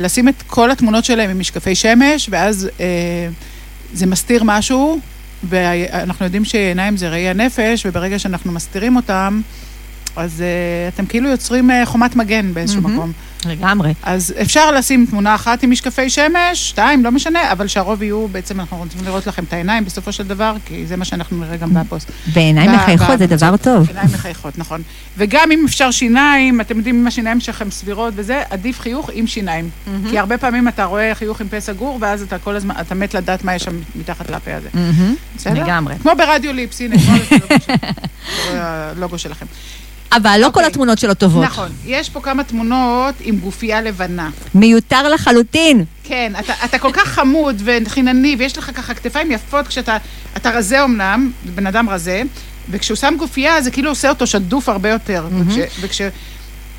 לשים 0.00 0.28
את 0.28 0.42
כל 0.46 0.70
התמונות 0.70 1.04
שלהם 1.04 1.30
עם 1.30 1.38
משקפי 1.40 1.74
שמש, 1.74 2.28
ואז 2.32 2.68
זה 3.92 4.06
מסתיר 4.06 4.42
משהו, 4.44 5.00
ואנחנו 5.48 6.24
יודעים 6.24 6.44
שעיניים 6.44 6.96
זה 6.96 7.08
ראי 7.08 7.28
הנפש, 7.28 7.86
וברגע 7.86 8.18
שאנחנו 8.18 8.52
מסתירים 8.52 8.96
אותם, 8.96 9.40
אז 10.18 10.40
אה, 10.42 10.88
אתם 10.88 11.06
כאילו 11.06 11.28
יוצרים 11.28 11.70
אה, 11.70 11.86
חומת 11.86 12.16
מגן 12.16 12.54
באיזשהו. 12.54 12.80
מקום. 12.82 13.12
לגמרי. 13.46 13.94
אז 14.02 14.34
אפשר 14.42 14.70
לשים 14.70 15.06
תמונה 15.10 15.34
אחת 15.34 15.62
עם 15.62 15.70
משקפי 15.70 16.10
שמש, 16.10 16.68
שתיים, 16.68 17.04
לא 17.04 17.10
משנה, 17.10 17.52
אבל 17.52 17.66
שהרוב 17.66 18.02
יהיו, 18.02 18.28
בעצם 18.28 18.60
אנחנו 18.60 18.76
רוצים 18.76 19.00
לראות 19.04 19.26
לכם 19.26 19.44
את 19.44 19.52
העיניים 19.52 19.84
בסופו 19.84 20.12
של 20.12 20.26
דבר, 20.28 20.54
כי 20.64 20.86
זה 20.86 20.96
מה 20.96 21.04
שאנחנו 21.04 21.36
נראה 21.44 21.56
גם 21.56 21.74
בפוסט. 21.74 22.10
בעיניים 22.34 22.72
מחייכות 22.72 23.18
זה. 23.18 23.26
דבר 23.26 23.56
טוב. 23.56 23.88
עיניים 23.88 24.08
מחייכות, 24.14 24.58
נכון. 24.58 24.82
וגם 25.18 25.50
אם 25.52 25.64
אפשר 25.66 25.90
שיניים, 25.90 26.60
אתם 26.60 26.76
יודעים 26.76 27.00
אם 27.00 27.06
השיניים 27.06 27.40
שלכם 27.40 27.70
סבירות 27.70 28.14
וזה, 28.16 28.42
עדיף 28.50 28.80
חיוך 28.80 29.10
עם 29.12 29.26
שיניים. 29.26 29.70
כי 30.10 30.18
הרבה 30.18 30.38
פעמים 30.38 30.68
אתה 30.68 30.84
רואה 30.84 31.14
חיוך 31.14 31.40
עם 31.40 31.48
פה 31.48 31.60
סגור, 31.60 31.98
ואז 32.00 32.22
אתה 32.22 32.38
כל 32.38 32.56
הזמן, 32.56 32.74
אתה 32.80 32.94
מת 32.94 33.14
לדעת 33.14 33.44
מה 33.44 33.54
יש 33.54 33.62
שם 33.62 33.78
מתחת 33.96 34.30
לפה 34.30 34.50
הזה. 34.54 34.68
בסדר? 35.36 35.62
לגמרי. 35.64 35.94
כמו 36.02 36.12
ברדיו 36.18 36.52
ליפס, 36.52 36.80
הנה, 36.80 36.96
הלוגו 37.08 37.58
של- 37.66 38.56
הלוגו 38.56 39.18
שלכם. 39.18 39.46
אבל 40.12 40.36
לא 40.40 40.44
כל 40.44 40.48
אוקיי. 40.48 40.66
התמונות 40.66 40.98
שלו 40.98 41.14
טובות. 41.14 41.44
נכון. 41.44 41.68
יש 41.86 42.10
פה 42.10 42.20
כמה 42.20 42.44
תמונות 42.44 43.14
עם 43.28 43.36
גופייה 43.38 43.80
לבנה. 43.80 44.30
מיותר 44.54 45.08
לחלוטין. 45.08 45.84
כן, 46.04 46.32
אתה, 46.40 46.52
אתה 46.64 46.78
כל 46.78 46.90
כך 46.92 47.08
חמוד 47.08 47.62
וחינני, 47.64 48.36
ויש 48.38 48.58
לך 48.58 48.70
ככה 48.74 48.94
כתפיים 48.94 49.30
יפות 49.30 49.68
כשאתה 49.68 49.96
אתה 50.36 50.50
רזה 50.50 50.84
אמנם, 50.84 51.30
בן 51.54 51.66
אדם 51.66 51.90
רזה, 51.90 52.22
וכשהוא 52.70 52.96
שם 52.96 53.14
גופייה 53.18 53.62
זה 53.62 53.70
כאילו 53.70 53.90
עושה 53.90 54.08
אותו 54.08 54.26
שדוף 54.26 54.68
הרבה 54.68 54.88
יותר. 54.88 55.26
וכש, 55.38 55.78
וכש, 55.80 56.02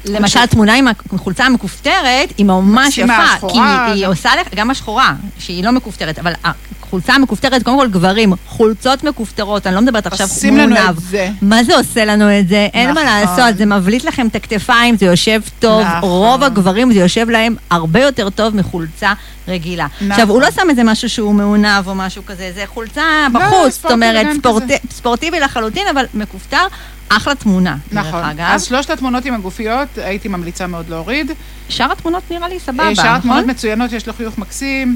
למשל, 0.06 0.40
התמונה 0.40 0.76
עם 0.76 0.88
החולצה 1.14 1.46
המכופתרת 1.46 2.34
היא 2.38 2.46
ממש 2.46 2.98
יפה. 2.98 3.14
כי 3.50 3.60
היא- 3.60 4.08
עושה 4.08 4.30
לך, 4.42 4.48
גם 4.56 4.70
השחורה, 4.72 5.14
שהיא 5.40 5.64
לא 5.64 5.72
מכופתרת, 5.72 6.20
אבל 6.20 6.34
החולצה 6.44 7.14
המכופתרת, 7.14 7.64
קודם 7.64 7.78
כל 7.80 7.88
גברים, 7.88 8.34
חולצות 8.48 9.04
מכופתרות, 9.04 9.68
אני 9.68 9.76
לא 9.76 9.82
מדברת 9.82 10.08
עכשיו 10.08 10.28
עושים 10.28 10.58
לנו. 10.58 10.76
את 10.90 11.00
זה. 11.00 11.30
מה 11.42 11.64
זה 11.64 11.76
עושה 11.78 12.06
לנו 12.06 12.40
את 12.40 12.48
זה? 12.48 12.68
אין 12.74 12.92
מה 12.94 13.04
נכון. 13.04 13.06
לעשות, 13.38 13.58
זה 13.58 13.66
מבליט 13.66 14.04
לכם 14.04 14.28
את 14.28 14.36
הכתפיים, 14.36 14.98
זה 14.98 15.06
יושב 15.06 15.42
טוב. 15.60 15.82
נכון. 15.82 16.10
רוב 16.10 16.44
הגברים 16.44 16.94
זה 16.94 17.00
יושב 17.00 17.30
להם 17.30 17.56
הרבה 17.70 18.00
יותר 18.02 18.30
טוב 18.30 18.56
מחולצה 18.56 19.14
רגילה. 19.48 19.86
נכון. 19.96 20.12
עכשיו, 20.12 20.30
הוא 20.30 20.42
לא 20.42 20.52
שם 20.52 20.70
איזה 20.70 20.84
משהו 20.84 21.10
שהוא 21.10 21.34
מעונב 21.36 21.88
או 21.88 21.96
משהו 21.96 22.26
כזה, 22.26 22.52
זה 22.56 22.64
חולצה 22.68 23.02
לא, 23.34 23.40
בחוץ, 23.40 23.74
זאת 23.82 23.92
אומרת, 23.92 24.28
ספורט-. 24.36 24.64
ספורטיבי 24.92 25.40
לחלוטין, 25.40 25.88
אבל 25.92 26.06
מכופתר, 26.14 26.66
אחלה 27.10 27.36
תמונה, 27.36 27.76
דרך 27.94 28.06
נכון. 28.06 28.24
אגב. 28.24 28.46
אז 28.48 28.64
שלושת 28.64 28.90
התמונות 28.90 29.26
עם 29.26 29.34
הגופיות, 29.34 29.88
הייתי 29.98 30.28
ממליצה 30.28 30.68
מאוד 30.68 30.90
להוריד. 30.90 31.32
שאר 31.70 31.92
התמונות 31.92 32.24
נראה 32.32 32.48
לי 32.48 32.60
סבבה, 32.60 32.84
אה, 32.84 32.96
שאר 32.96 33.04
נכון? 33.04 33.16
התמונות 33.18 33.46
מצוינות, 33.46 33.92
יש 33.94 34.08
לו 34.08 34.14
חיוך 34.14 34.38
מקסים. 34.38 34.96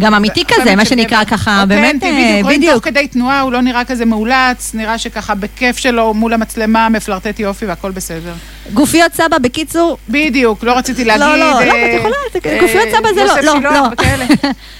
גם 0.00 0.14
אמיתי 0.14 0.44
כזה, 0.48 0.76
מה 0.76 0.84
שנקרא. 0.84 1.24
ככה, 1.24 1.64
באמת, 1.68 1.94
אותנטי, 1.94 2.06
אה, 2.06 2.12
בדיוק. 2.12 2.44
רואים 2.44 2.60
בדיוק. 2.60 2.74
תוך 2.74 2.84
כדי 2.84 3.08
תנועה, 3.08 3.40
הוא 3.40 3.52
לא 3.52 3.60
נראה 3.60 3.84
כזה 3.84 4.04
מאולץ, 4.04 4.74
נראה 4.74 4.98
שככה 4.98 5.34
בכיף 5.34 5.76
שלו 5.76 6.14
מול 6.14 6.32
המצלמה, 6.32 6.88
מפלרטט 6.88 7.40
יופי 7.40 7.66
והכל 7.66 7.90
בסדר. 7.90 8.32
גופיות 8.72 9.12
סבא, 9.14 9.38
בקיצור, 9.38 9.98
בדיוק, 10.08 10.64
לא 10.64 10.78
רציתי 10.78 11.04
להגיד... 11.04 11.26
לא, 11.26 11.36
לא, 11.36 11.50
לא, 11.50 11.60
אה, 11.60 11.86
את 11.86 11.98
יכולה, 11.98 12.60
גופיות 12.60 12.88
סבא 12.90 13.08
זה 13.14 13.24
לא, 13.24 13.34
לא, 13.60 13.70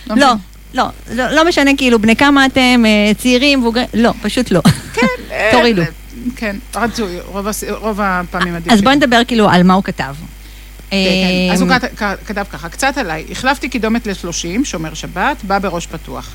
לא. 0.06 0.16
לא. 0.16 0.32
לא, 0.74 0.84
לא, 1.12 1.30
לא 1.30 1.44
משנה 1.44 1.70
כאילו 1.76 1.98
בני 1.98 2.16
כמה 2.16 2.46
אתם, 2.46 2.82
צעירים, 3.18 3.64
לא, 3.94 4.12
פשוט 4.22 4.50
לא. 4.50 4.60
כן, 4.94 5.06
תורידו. 5.52 5.82
כן, 6.36 6.56
רצוי, 6.76 7.20
רוב 7.20 7.46
רוב 7.70 8.00
הפעמים 8.02 8.54
עדיף. 8.54 8.72
אז. 8.72 8.80
בואי 8.82 8.96
נדבר 8.96 9.20
כאילו 9.26 9.50
על 9.50 9.62
מה 9.62 9.74
הוא 9.74 9.84
כתב. 9.84 10.14
כן, 10.90 10.96
כן. 10.96 11.52
אז 11.52 11.60
הוא 11.62 11.70
אה, 11.70 11.78
כת- 11.80 11.90
כ- 12.02 12.26
כתב 12.28 12.44
ככה, 12.52 12.68
קצת 12.68 12.98
עליי, 12.98 13.24
החלפתי 13.30 13.68
קידומת 13.68 14.06
ל-30, 14.06 14.64
שומר 14.64 14.94
שבת, 14.94 15.36
בא 15.44 15.58
בראש 15.58 15.86
פתוח. 15.86 16.30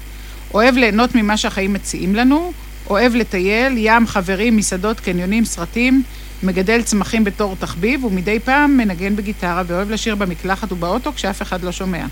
אוהב 0.53 0.75
ליהנות 0.77 1.15
ממה 1.15 1.37
שהחיים 1.37 1.73
מציעים 1.73 2.15
לנו, 2.15 2.51
אוהב 2.89 3.15
לטייל, 3.15 3.73
ים, 3.77 4.07
חברים, 4.07 4.57
מסעדות, 4.57 4.99
קניונים, 4.99 5.45
סרטים, 5.45 6.03
מגדל 6.43 6.81
צמחים 6.81 7.23
בתור 7.23 7.55
תחביב, 7.59 8.03
ומדי 8.05 8.39
פעם 8.39 8.77
מנגן 8.77 9.15
בגיטרה 9.15 9.63
ואוהב 9.67 9.89
לשיר 9.91 10.15
במקלחת 10.15 10.71
ובאוטו 10.71 11.13
כשאף 11.15 11.41
אחד 11.41 11.63
לא 11.63 11.71
שומע. 11.71 12.05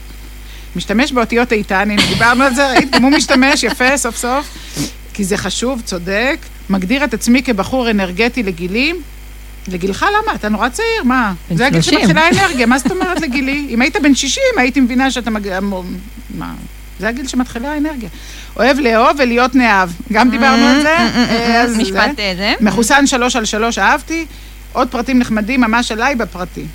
משתמש 0.76 1.12
באותיות 1.12 1.52
איתן, 1.52 1.92
הנה 1.92 2.02
דיברנו 2.08 2.44
על 2.44 2.56
זה, 2.56 2.68
ראית? 2.72 2.92
גם 2.92 3.04
הוא 3.04 3.12
משתמש, 3.12 3.64
יפה, 3.64 3.98
סוף 3.98 4.18
סוף, 4.18 4.58
כי 5.14 5.24
זה 5.24 5.38
חשוב, 5.38 5.82
צודק. 5.86 6.38
מגדיר 6.70 7.04
את 7.04 7.14
עצמי 7.14 7.44
כבחור 7.44 7.90
אנרגטי 7.90 8.44
לגילי. 8.44 8.94
לגילך 9.68 10.06
למה? 10.24 10.36
אתה 10.36 10.50
נורא 10.50 10.70
צעיר, 10.70 11.04
מה? 11.04 11.34
זה 11.56 11.68
הגיל 11.68 11.82
30. 11.82 12.00
שמתחילה 12.00 12.22
האנרגיה, 12.22 12.66
מה 12.66 12.78
זאת 12.78 12.92
אומרת 12.92 13.22
לגילי? 13.22 13.68
אם 13.70 13.82
היית 13.82 13.96
בן 14.04 14.16
60, 14.16 14.44
הייתי 14.58 14.80
מבינה 14.80 15.12
שאתה 15.12 15.30
מגיע... 15.30 15.60
מה? 16.30 16.54
זה 17.00 17.08
הגיל 17.08 17.28
שמתחילה 17.28 17.74
האנרגיה. 17.74 18.10
אוהב 18.56 18.80
לאהוב 18.80 19.18
ולהיות 19.20 19.56
נאהב. 19.56 19.90
גם 20.14 20.30
דיברנו 20.30 20.66
על 20.66 20.82
זה. 20.82 20.98
אה, 20.98 21.62
אז 21.62 21.72
זה. 21.72 21.78
משפט 21.78 22.20
אה, 22.20 22.34
זה. 22.38 22.54
מחוסן 22.62 23.08
שלוש 23.08 23.36
על 23.36 23.46
שלוש 23.46 23.78
אהבתי. 23.78 24.26
עוד 24.74 24.88
פרטים 24.88 25.20
נחמדים 25.20 25.62
ממש 25.62 25.92
עליי 25.92 26.16
בפרטי. 26.16 26.66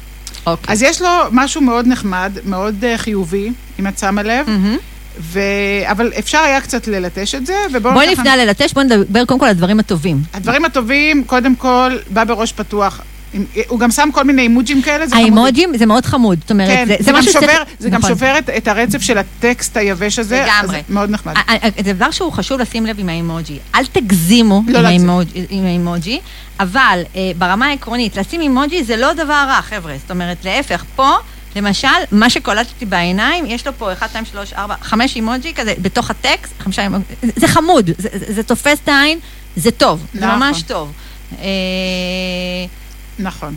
אוקיי. 0.47 0.73
אז 0.73 0.83
יש 0.83 1.03
לו 1.03 1.09
משהו 1.33 1.61
מאוד 1.61 1.87
נחמד, 1.87 2.33
מאוד 2.45 2.85
אה, 2.85 2.99
חיובי, 2.99 3.51
אם 3.81 3.87
את 3.87 3.99
שמה 3.99 4.23
לב. 4.23 4.47
ו... 5.21 5.41
אבל 5.91 6.13
אפשר 6.19 6.39
היה 6.39 6.61
קצת 6.61 6.87
ללטש 6.89 7.35
את 7.35 7.47
זה, 7.47 7.55
ובואו... 7.73 7.95
בואי 7.95 8.07
ככה- 8.07 8.13
לפני 8.13 8.31
הללטש, 8.31 8.73
בואי 8.73 8.85
נדבר 8.87 9.25
קודם 9.25 9.41
כל 9.41 9.47
על 9.47 9.51
הדברים 9.51 9.81
הטובים. 9.81 10.23
הדברים 10.35 10.65
הטובים, 10.65 11.25
קודם 11.25 11.55
כל, 11.57 11.97
בא 12.11 12.25
בראש 12.25 12.53
פתוח. 12.53 13.01
הוא 13.69 13.79
גם 13.81 13.91
שם 13.91 14.09
כל 14.13 14.25
מיני 14.25 14.43
אימוג'ים 14.43 14.83
כאלה, 14.83 15.07
זה 15.07 15.15
חמוד. 15.15 15.25
האימוג'ים 15.25 15.77
זה 15.79 15.87
מאוד 15.87 16.07
חמוד, 16.07 16.39
זאת 16.41 16.51
אומרת, 16.51 16.69
כן, 16.69 16.85
זה- 16.89 16.95
זה, 16.99 17.05
זה 17.05 17.11
גם 17.13 17.19
משהו 17.19 17.33
שובר, 17.33 17.47
שצריך... 17.47 17.63
זה 17.79 17.91
גם 17.91 17.99
נכון. 17.99 18.11
שובר 18.11 18.39
את, 18.39 18.51
את 18.51 18.69
הרצף 18.69 19.03
של 19.03 19.19
הטקסט 19.19 19.77
היבש 19.77 20.19
הזה, 20.19 20.45
לגמרי. 20.47 20.77
אז 20.79 20.83
מאוד 20.89 21.11
נחמד. 21.11 21.35
ה- 21.37 21.53
ה- 21.67 21.83
זה 21.85 21.93
דבר 21.93 22.11
שהוא 22.11 22.33
חשוב 22.33 22.61
לשים 22.61 22.87
לב 22.87 22.97
עם 22.99 23.09
האימוג'י. 23.09 23.59
אל 23.75 23.87
תגזימו 23.87 24.63
לא 24.69 24.79
עם. 24.79 24.85
האימוג'י- 24.87 25.47
עם 25.51 25.65
האימוג'י, 25.65 26.21
אבל 26.61 27.03
אה, 27.17 27.21
ברמה 27.39 27.67
העקרונית, 27.67 28.17
לשים 28.17 28.41
אימוג'י 28.41 28.85
זה 28.85 28.97
לא 28.97 29.13
דבר 29.13 29.45
רע, 29.49 29.61
חבר'ה. 29.63 29.95
זאת 30.01 30.11
אומרת, 30.11 30.45
להפך, 30.45 30.85
פה, 30.97 31.11
למשל, 31.59 31.89
מה 32.13 32.31
שקולטתי 32.31 32.85
בעיניים, 32.85 33.47
יש 33.47 33.67
לו 33.67 33.73
פה 33.79 33.93
1, 33.93 34.11
2, 34.11 34.25
3, 34.25 34.53
4, 34.53 34.75
5 34.83 35.17
אימוג'י 35.17 35.55
כזה 35.55 35.75
בתוך 35.83 36.11
הטקסט, 36.11 36.53
חמישה 36.61 36.83
אימוג'י, 36.83 37.05
זה- 37.23 37.29
זה 37.37 37.49
חמוד, 37.49 37.91
זה- 37.99 38.09
זה 38.13 38.33
זה 38.35 38.43
תופס 38.43 38.79
את 38.85 38.89
העין, 38.89 39.19
זה 39.57 39.71
טוב, 39.71 40.07
זה 40.15 40.27
נכון. 40.27 40.39
ממש 40.39 40.63
טוב. 40.63 40.93
אה, 41.41 41.47
נכון. 43.19 43.55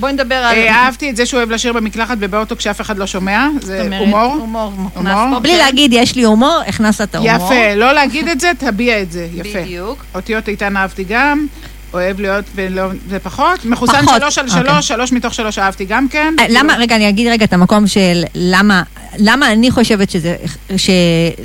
בואי 0.00 0.12
נדבר 0.12 0.34
על... 0.34 0.56
אה, 0.56 0.74
אהבתי 0.74 1.10
את 1.10 1.16
זה 1.16 1.26
שהוא 1.26 1.38
אוהב 1.38 1.50
לשיר 1.50 1.72
במקלחת 1.72 2.16
ובאוטו 2.20 2.56
כשאף 2.56 2.80
אחד 2.80 2.98
לא 2.98 3.06
שומע, 3.06 3.46
זה 3.60 3.88
הומור. 3.98 4.20
הומור 4.34 4.70
מוכנס 4.70 5.18
פה. 5.34 5.38
בלי 5.40 5.52
כן. 5.52 5.58
להגיד, 5.58 5.92
יש 5.94 6.16
לי 6.16 6.22
הומור, 6.22 6.62
הכנסת 6.66 7.00
את 7.02 7.14
ההומור. 7.14 7.34
יפה, 7.52 7.74
לא 7.74 7.92
להגיד 7.92 8.28
את 8.28 8.40
זה, 8.40 8.52
תביע 8.58 9.02
את 9.02 9.12
זה, 9.12 9.28
יפה. 9.34 9.60
בדיוק. 9.62 10.04
אותיות 10.14 10.48
איתן 10.48 10.76
אהבתי 10.76 11.04
גם, 11.08 11.46
אוהב 11.92 12.20
להיות 12.20 12.44
ולא, 12.54 12.82
זה 13.08 13.18
פחות. 13.18 13.64
מחוסן 13.64 14.02
פחות, 14.06 14.20
שלוש 14.20 14.38
על 14.38 14.48
אוקיי. 14.48 14.62
שלוש, 14.64 14.88
שלוש 14.88 15.12
מתוך 15.12 15.34
שלוש 15.34 15.58
אהבתי 15.58 15.84
גם 15.84 16.08
כן. 16.08 16.34
אה, 16.38 16.46
למה, 16.48 16.76
רגע, 16.76 16.96
אני 16.96 17.08
אגיד 17.08 17.28
רגע 17.28 17.44
את 17.44 17.52
המקום 17.52 17.86
של 17.86 18.22
למה, 18.34 18.82
למה 19.18 19.52
אני 19.52 19.70
חושבת 19.70 20.10
שזה, 20.10 20.36
ש... 20.76 20.90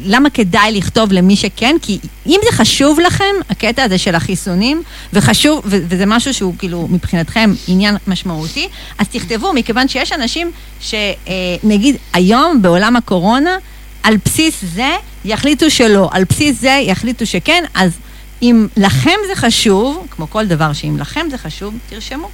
למה 0.04 0.30
כדאי 0.30 0.72
לכתוב 0.72 1.12
למי 1.12 1.36
שכן, 1.36 1.76
כי 1.82 2.00
אם 2.26 2.40
זה 2.44 2.52
חשוב 2.52 3.00
לכם, 3.00 3.34
הקטע 3.50 3.84
הזה 3.84 3.98
של 3.98 4.16
החיסונים, 4.16 4.84
וחשוב, 5.14 5.62
ו- 5.66 5.78
וזה 5.90 6.06
משהו 6.06 6.34
שהוא 6.34 6.54
כאילו 6.58 6.88
מבחינתכם 6.92 7.54
עניין 7.68 7.96
משמעותי, 8.08 8.68
אז 8.98 9.08
תכתבו, 9.08 9.54
מכיוון 9.54 9.88
שיש 9.88 10.12
אנשים 10.12 10.52
שנגיד 10.80 11.96
היום 12.14 12.62
בעולם 12.62 12.96
הקורונה, 12.96 13.58
על 14.04 14.18
בסיס 14.26 14.64
זה 14.76 14.96
יחליטו 15.26 15.70
שלא, 15.70 16.10
על 16.12 16.24
בסיס 16.30 16.62
זה 16.62 16.80
יחליטו 16.84 17.26
שכן, 17.26 17.64
אז 17.74 17.92
אם 18.42 18.68
לכם 18.78 19.12
זה 19.28 19.36
חשוב, 19.36 20.08
כמו 20.12 20.30
כל 20.30 20.46
דבר 20.46 20.74
שאם 20.74 20.98
לכם 21.00 21.28
זה 21.32 21.38
חשוב, 21.38 21.74
תרשמו. 21.90 22.30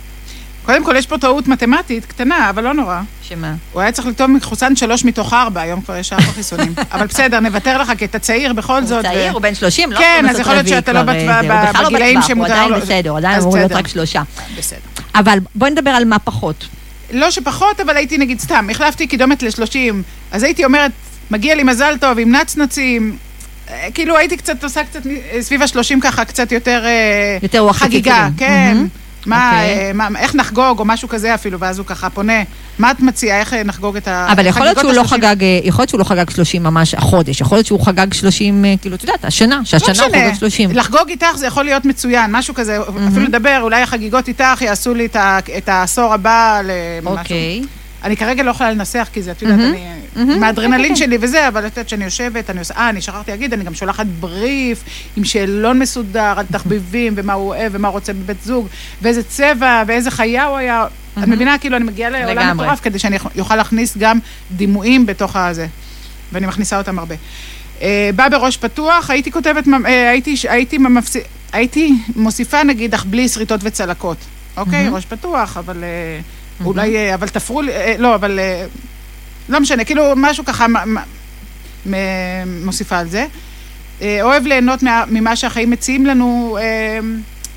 קודם 0.66 0.86
כל, 0.86 0.96
יש 0.96 1.08
פה 1.08 1.18
טעות 1.18 1.48
מתמטית 1.48 2.06
קטנה, 2.06 2.50
אבל 2.50 2.64
לא 2.64 2.74
נורא. 2.74 3.02
שמה? 3.24 3.54
הוא 3.72 3.82
היה 3.82 3.92
צריך 3.92 4.08
לכתוב 4.08 4.28
מחוסן 4.28 4.76
שלוש 4.76 5.06
מתוך 5.06 5.34
ארבע, 5.34 5.62
היום 5.62 5.82
כבר 5.82 5.98
יש 5.98 6.14
ארבע 6.14 6.32
חיסונים. 6.32 6.74
אבל 6.94 7.08
בסדר, 7.08 7.40
נוותר 7.40 7.82
לך, 7.82 7.92
כי 7.98 8.06
אתה 8.06 8.20
צעיר 8.20 8.54
בכל 8.54 8.80
הוא 8.80 8.88
זאת. 8.88 9.02
צעיר, 9.06 9.32
ו- 9.32 9.34
הוא 9.34 9.42
בן 9.42 9.56
30, 9.56 9.92
לא 9.92 9.98
כן, 9.98 10.26
אז 10.30 10.40
יכול 10.40 10.54
להיות 10.54 10.68
שאתה 10.68 10.94
לא 10.94 11.02
בטווח- 11.02 11.16
אה, 11.16 11.42
זה, 11.44 11.54
הוא 11.62 11.70
בכלל 11.70 11.84
לא 11.84 11.90
בגילאים 11.90 12.18
בטווח, 12.18 12.28
שמותר 12.28 12.54
הוא 12.54 12.56
עדיין 12.56 12.72
לו- 12.72 12.82
בסדר, 12.82 13.10
הוא 13.10 13.18
עדיין 13.18 13.40
אמור 13.42 13.56
להיות. 13.58 13.72
רק 13.72 13.88
שלושה. 13.88 14.22
בסדר. 14.58 14.80
אבל 15.16 15.38
בואי 15.56 15.72
נדבר 15.72 15.90
על 15.90 16.06
מה 16.06 16.20
פחות. 16.20 16.66
לא 17.12 17.32
שפחות, 17.32 17.80
אבל 17.80 17.98
הייתי 17.98 18.18
נגיד 18.18 18.40
סתם, 18.40 18.68
החלפתי 18.72 19.08
קידומת 19.08 19.44
ל-30, 19.44 19.78
אז 20.32 20.44
הייתי 20.44 20.66
אומרת, 20.66 20.92
מגיע 21.32 21.56
לי 21.56 21.64
מזל 21.64 21.98
טוב 22.02 22.20
עם 22.20 22.36
נצנצים. 22.36 23.18
אה, 23.74 23.88
כאילו 23.94 24.18
הייתי 24.18 24.38
קצת 24.38 24.64
עושה 24.64 24.84
קצת 24.84 25.06
מ- 25.06 25.42
סביב 25.42 25.62
ה-30 25.62 26.02
ככה, 26.02 26.26
קצת 26.26 26.52
יותר, 26.52 26.82
אה, 26.86 27.38
יותר 27.42 27.74
חגיגה. 27.74 28.28
כן. 28.38 28.72
מהמם. 28.74 28.88
מה, 29.26 29.52
אוקיי. 29.52 29.88
אה, 29.88 29.92
מה, 29.94 30.08
איך 30.20 30.36
נחגוג, 30.36 30.80
או 30.80 30.86
משהו 30.86 31.08
כזה 31.10 31.34
אפילו, 31.36 31.60
ואז 31.60 31.78
הוא 31.80 31.86
ככה 31.86 32.10
פונה, 32.10 32.34
מה 32.80 32.92
את 32.92 33.00
מציעה, 33.00 33.40
איך 33.40 33.54
אה, 33.54 33.64
נחגוג 33.64 33.96
את 33.98 34.08
ה... 34.08 34.28
אבל 34.32 34.46
יכול 34.46 34.62
להיות 34.64 34.78
שהוא 34.80 34.92
לא 34.94 35.02
ה-שלושים? 35.02 35.18
חגג, 35.18 35.44
אה, 35.44 35.60
יכול 35.64 35.82
להיות 35.82 35.90
שהוא 35.90 36.00
לא 36.00 36.04
חגג 36.04 36.30
30 36.30 36.64
ממש 36.64 36.94
החודש, 36.94 37.42
יכול 37.42 37.56
להיות 37.58 37.68
שהוא 37.68 37.86
חגג 37.86 38.14
30, 38.14 38.66
אה, 38.66 38.74
כאילו, 38.82 38.96
את 38.96 39.02
יודעת, 39.04 39.26
השנה, 39.26 39.58
לא 39.58 39.64
שהשנה 39.66 40.04
הוא 40.04 40.14
חוגג 40.16 40.34
30. 40.40 40.72
לחגוג 40.72 41.10
איתך 41.10 41.36
זה 41.36 41.48
יכול 41.48 41.66
להיות 41.66 41.86
מצוין, 41.86 42.32
משהו 42.32 42.54
כזה, 42.54 42.78
אפילו 43.08 43.26
לדבר, 43.26 43.60
אולי 43.62 43.82
החגיגות 43.82 44.28
איתך 44.28 44.62
יעשו 44.62 44.94
לי 44.94 45.06
את 45.06 45.16
ה- 45.16 45.40
את 45.58 45.70
העשור 45.70 46.14
הבא 46.14 46.62
למשהו. 46.64 47.18
אוקיי. 47.20 47.62
אני 48.04 48.18
כרגע 48.18 48.44
לא 48.44 48.52
יכולה 48.52 48.72
לנסח, 48.72 49.10
כי 49.14 49.22
זה, 49.22 49.32
את 49.32 49.42
יודעת, 49.42 49.60
אני... 49.60 49.94
עם 50.16 50.34
כן, 50.34 50.44
האדרנלין 50.44 50.90
כן. 50.90 50.96
שלי 50.96 51.18
וזה, 51.22 51.48
אבל 51.48 51.68
את 51.68 51.72
יודעת 51.72 51.90
שאני 51.90 52.04
יושבת, 52.04 52.50
אני 52.50 52.60
עושה, 52.60 52.74
אה, 52.74 52.90
אני 52.90 53.02
שכחתי 53.02 53.32
להגיד, 53.32 53.54
אני 53.54 53.64
גם 53.64 53.74
שולחת 53.74 54.06
בריף 54.06 54.84
עם 55.18 55.24
שאלון 55.24 55.80
מסודר 55.80 56.34
על 56.38 56.46
תחביבים, 56.52 57.14
ומה 57.16 57.34
הוא 57.34 57.48
אוהב, 57.50 57.72
ומה 57.76 57.88
הוא 57.88 57.94
רוצה 57.94 58.14
בבית 58.14 58.44
זוג, 58.44 58.68
ואיזה 59.02 59.24
צבע, 59.24 59.84
ואיזה 59.88 60.12
חיה 60.12 60.46
הוא 60.46 60.58
היה. 60.58 60.86
את 61.18 61.28
מבינה? 61.28 61.58
כאילו, 61.58 61.78
אני 61.78 61.86
מגיעה 61.86 62.10
לעולם. 62.10 62.58
מטורף, 62.58 62.80
כדי 62.82 63.00
שאני 63.00 63.18
אוכל 63.40 63.56
להכניס 63.56 63.98
גם 63.98 64.20
דימויים 64.52 65.06
בתוך 65.06 65.36
הזה. 65.36 65.68
ואני 66.32 66.46
מכניסה 66.46 66.78
אותם 66.78 67.00
הרבה. 67.00 67.16
אה, 67.82 68.10
בא 68.16 68.30
בראש 68.30 68.58
פתוח, 68.58 69.10
הייתי 69.10 69.32
כותבת, 69.32 69.64
אה, 69.86 70.10
הייתי, 70.10 70.36
הייתי, 70.50 70.78
ממפס... 70.78 71.16
הייתי 71.54 71.94
מוסיפה 72.16 72.64
נגיד, 72.64 72.94
אך 72.94 73.06
בלי 73.06 73.30
שריטות 73.30 73.60
וצלקות. 73.64 74.18
אוקיי? 74.58 74.90
ראש 74.90 75.06
פתוח, 75.06 75.58
אבל 75.58 75.84
אה, 76.62 76.66
אולי, 76.66 76.96
אה, 76.96 77.14
אבל 77.14 77.28
תפרו 77.28 77.62
לי, 77.62 77.72
אה, 77.72 77.96
לא, 78.00 78.16
אבל 78.16 78.40
אה, 78.40 78.66
לא 79.50 79.60
משנה, 79.60 79.84
כאילו 79.84 80.04
משהו 80.16 80.46
ככה 80.46 80.68
מ- 80.68 80.98
מ- 81.92 82.66
מוסיפה 82.66 82.98
על 83.00 83.08
זה. 83.10 83.26
אוהב 84.22 84.46
ליהנות 84.46 84.84
מה- 84.84 85.04
ממה 85.12 85.36
שהחיים 85.36 85.70
מציעים 85.70 86.06
לנו. 86.06 86.58
אה, 86.62 87.00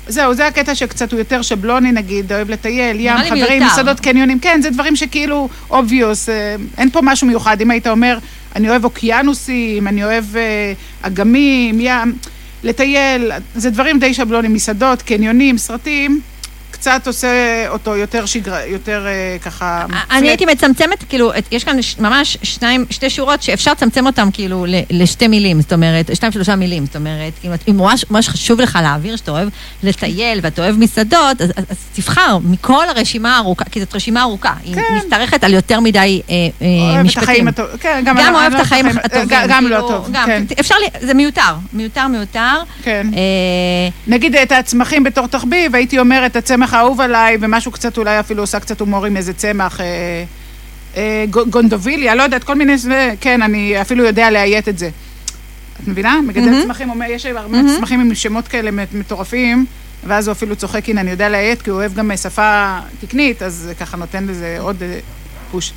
זהו, 0.07 0.33
זה 0.33 0.47
הקטע 0.47 0.75
שקצת 0.75 1.11
הוא 1.11 1.19
יותר 1.19 1.41
שבלוני 1.41 1.91
נגיד, 1.91 2.33
אוהב 2.33 2.49
לטייל, 2.49 2.97
ים, 2.99 3.13
חברים. 3.29 3.63
מסעדות, 3.63 3.99
קניונים, 3.99 4.39
כן, 4.39 4.59
זה 4.63 4.69
דברים 4.69 4.95
שכאילו 4.95 5.49
obvious, 5.69 6.29
אה, 6.29 6.55
אין 6.77 6.89
פה 6.89 6.99
משהו 7.03 7.27
מיוחד. 7.27 7.61
אם 7.61 7.71
היית 7.71 7.87
אומר, 7.87 8.17
אני 8.55 8.69
אוהב 8.69 8.83
אוקיינוסים, 8.83 9.87
אני 9.87 10.03
אוהב 10.03 10.23
אה, 10.35 10.73
אגמים, 11.01 11.77
ים, 11.81 12.13
לטייל, 12.63 13.31
זה 13.55 13.69
דברים 13.69 13.99
די 13.99 14.13
שבלונים, 14.13 14.53
מסעדות, 14.53 15.01
קניונים, 15.01 15.57
סרטים, 15.57 16.21
קצת 16.79 17.07
עושה 17.07 17.27
אותו 17.69 17.95
יותר 17.95 18.25
שגרה, 18.25 18.65
יותר 18.65 19.05
אה, 19.07 19.37
ככה... 19.41 19.85
אני. 20.11 20.27
הייתי 20.29 20.45
מצמצמת, 20.45 21.03
כאילו, 21.09 21.31
יש 21.51 21.63
כאן 21.63 21.77
ממש 21.99 22.37
שניים, 22.43 22.85
שתי 22.89 23.09
שורות 23.09 23.41
שאפשר 23.43 23.71
לצמצם 23.71 24.05
אותם 24.05 24.29
כאילו 24.33 24.65
ל- 24.65 24.75
לשתי 24.89 25.27
מילים, 25.27 25.61
זאת 25.61 25.73
אומרת, 25.73 26.09
שתיים 26.15 26.31
שלושה 26.31 26.55
מילים, 26.55 26.85
זאת 26.85 26.95
אומרת, 26.95 27.33
כאילו, 27.41 27.53
אם 27.69 27.77
ממש 27.77 28.05
ממש 28.09 28.29
חשוב 28.29 28.61
לך 28.61 28.79
להעביר 28.81 29.15
שאתה 29.15 29.31
אוהב 29.31 29.49
לטייל 29.83 30.39
ואתה 30.43 30.61
אוהב 30.61 30.75
מסעדות, 30.77 31.41
אז, 31.41 31.51
אז, 31.55 31.63
תבחר 31.95 32.37
מכל 32.43 32.89
הרשימה 32.89 33.35
הארוכה, 33.35 33.65
כי 33.65 33.79
זאת 33.79 33.95
רשימה 33.95 34.21
ארוכה, 34.21 34.53
היא 34.63 34.75
כן. 34.75 34.81
משתרכת 34.97 35.43
על 35.43 35.53
יותר 35.53 35.79
מדי 35.79 36.21
אה, 36.29 36.35
אה, 36.95 37.03
משפטים. 37.03 37.47
הטובים, 37.47 37.77
כן, 37.77 38.01
גם, 38.05 38.15
גם 38.19 38.35
אוהב 38.35 38.53
את 38.53 38.59
החיים 38.59 38.85
אה, 38.87 38.91
הטובים, 39.03 39.27
גם- 39.27 39.45
גם 39.49 39.63
לא 39.67 39.75
כאילו, 39.75 39.87
טוב, 39.87 40.09
גם, 40.11 40.25
כן, 40.25 40.43
אפשר, 40.59 40.75
זה 41.01 41.13
מיותר, 41.13 41.41
מיותר, 41.73 42.07
מיותר. 42.07 42.61
כן. 42.83 43.07
אה, 43.13 43.19
נגיד 44.07 44.35
את 44.35 44.51
הצמחים 44.51 45.03
בתור 45.03 45.27
תחביב, 45.27 45.75
הייתי 45.75 45.99
אומרת, 45.99 46.35
הצמח 46.35 46.66
האהוב 46.73 47.01
עליי, 47.01 47.37
ומשהו 47.41 47.71
קצת, 47.71 47.97
אולי 47.97 48.19
אפילו 48.19 48.43
עושה 48.43 48.59
קצת 48.59 48.79
הומור 48.79 49.05
עם 49.05 49.17
איזה 49.17 49.33
צמח, 49.33 49.81
אה, 49.81 49.85
אה, 50.97 51.25
גו- 51.29 51.45
גונדוביליה, 51.49 52.15
לא 52.15 52.23
יודעת, 52.23 52.43
כל 52.43 52.55
מיני, 52.55 52.75
כן, 53.21 53.41
אני 53.41 53.81
אפילו 53.81 54.03
יודע 54.05 54.31
לאיית 54.31 54.69
את 54.69 54.77
זה. 54.77 54.89
את 55.83 55.87
מבינה? 55.87 56.19
מגדל 56.27 56.45
מהמם. 56.49 56.63
צמחים, 56.63 56.89
אומר, 56.89 57.05
יש 57.09 57.25
הרבה 57.25 57.47
מהמם. 57.57 57.75
צמחים 57.77 57.99
עם 58.01 58.15
שמות 58.15 58.47
כאלה 58.47 58.71
מט- 58.71 58.93
מטורפים, 58.93 59.65
ואז 60.07 60.27
הוא 60.27 60.31
אפילו 60.31 60.55
צוחק, 60.55 60.89
הנה, 60.89 61.01
אני 61.01 61.11
יודע 61.11 61.29
לאיית, 61.29 61.61
כי 61.61 61.69
הוא 61.69 61.79
אוהב 61.79 61.93
גם 61.93 62.11
שפה 62.21 62.77
תקנית, 63.01 63.41
אז 63.41 63.69
ככה 63.79 63.97
נותן 63.97 64.25
לזה 64.27 64.57
עוד 64.59 64.83
אה, 64.83 64.99
פוש. 65.51 65.73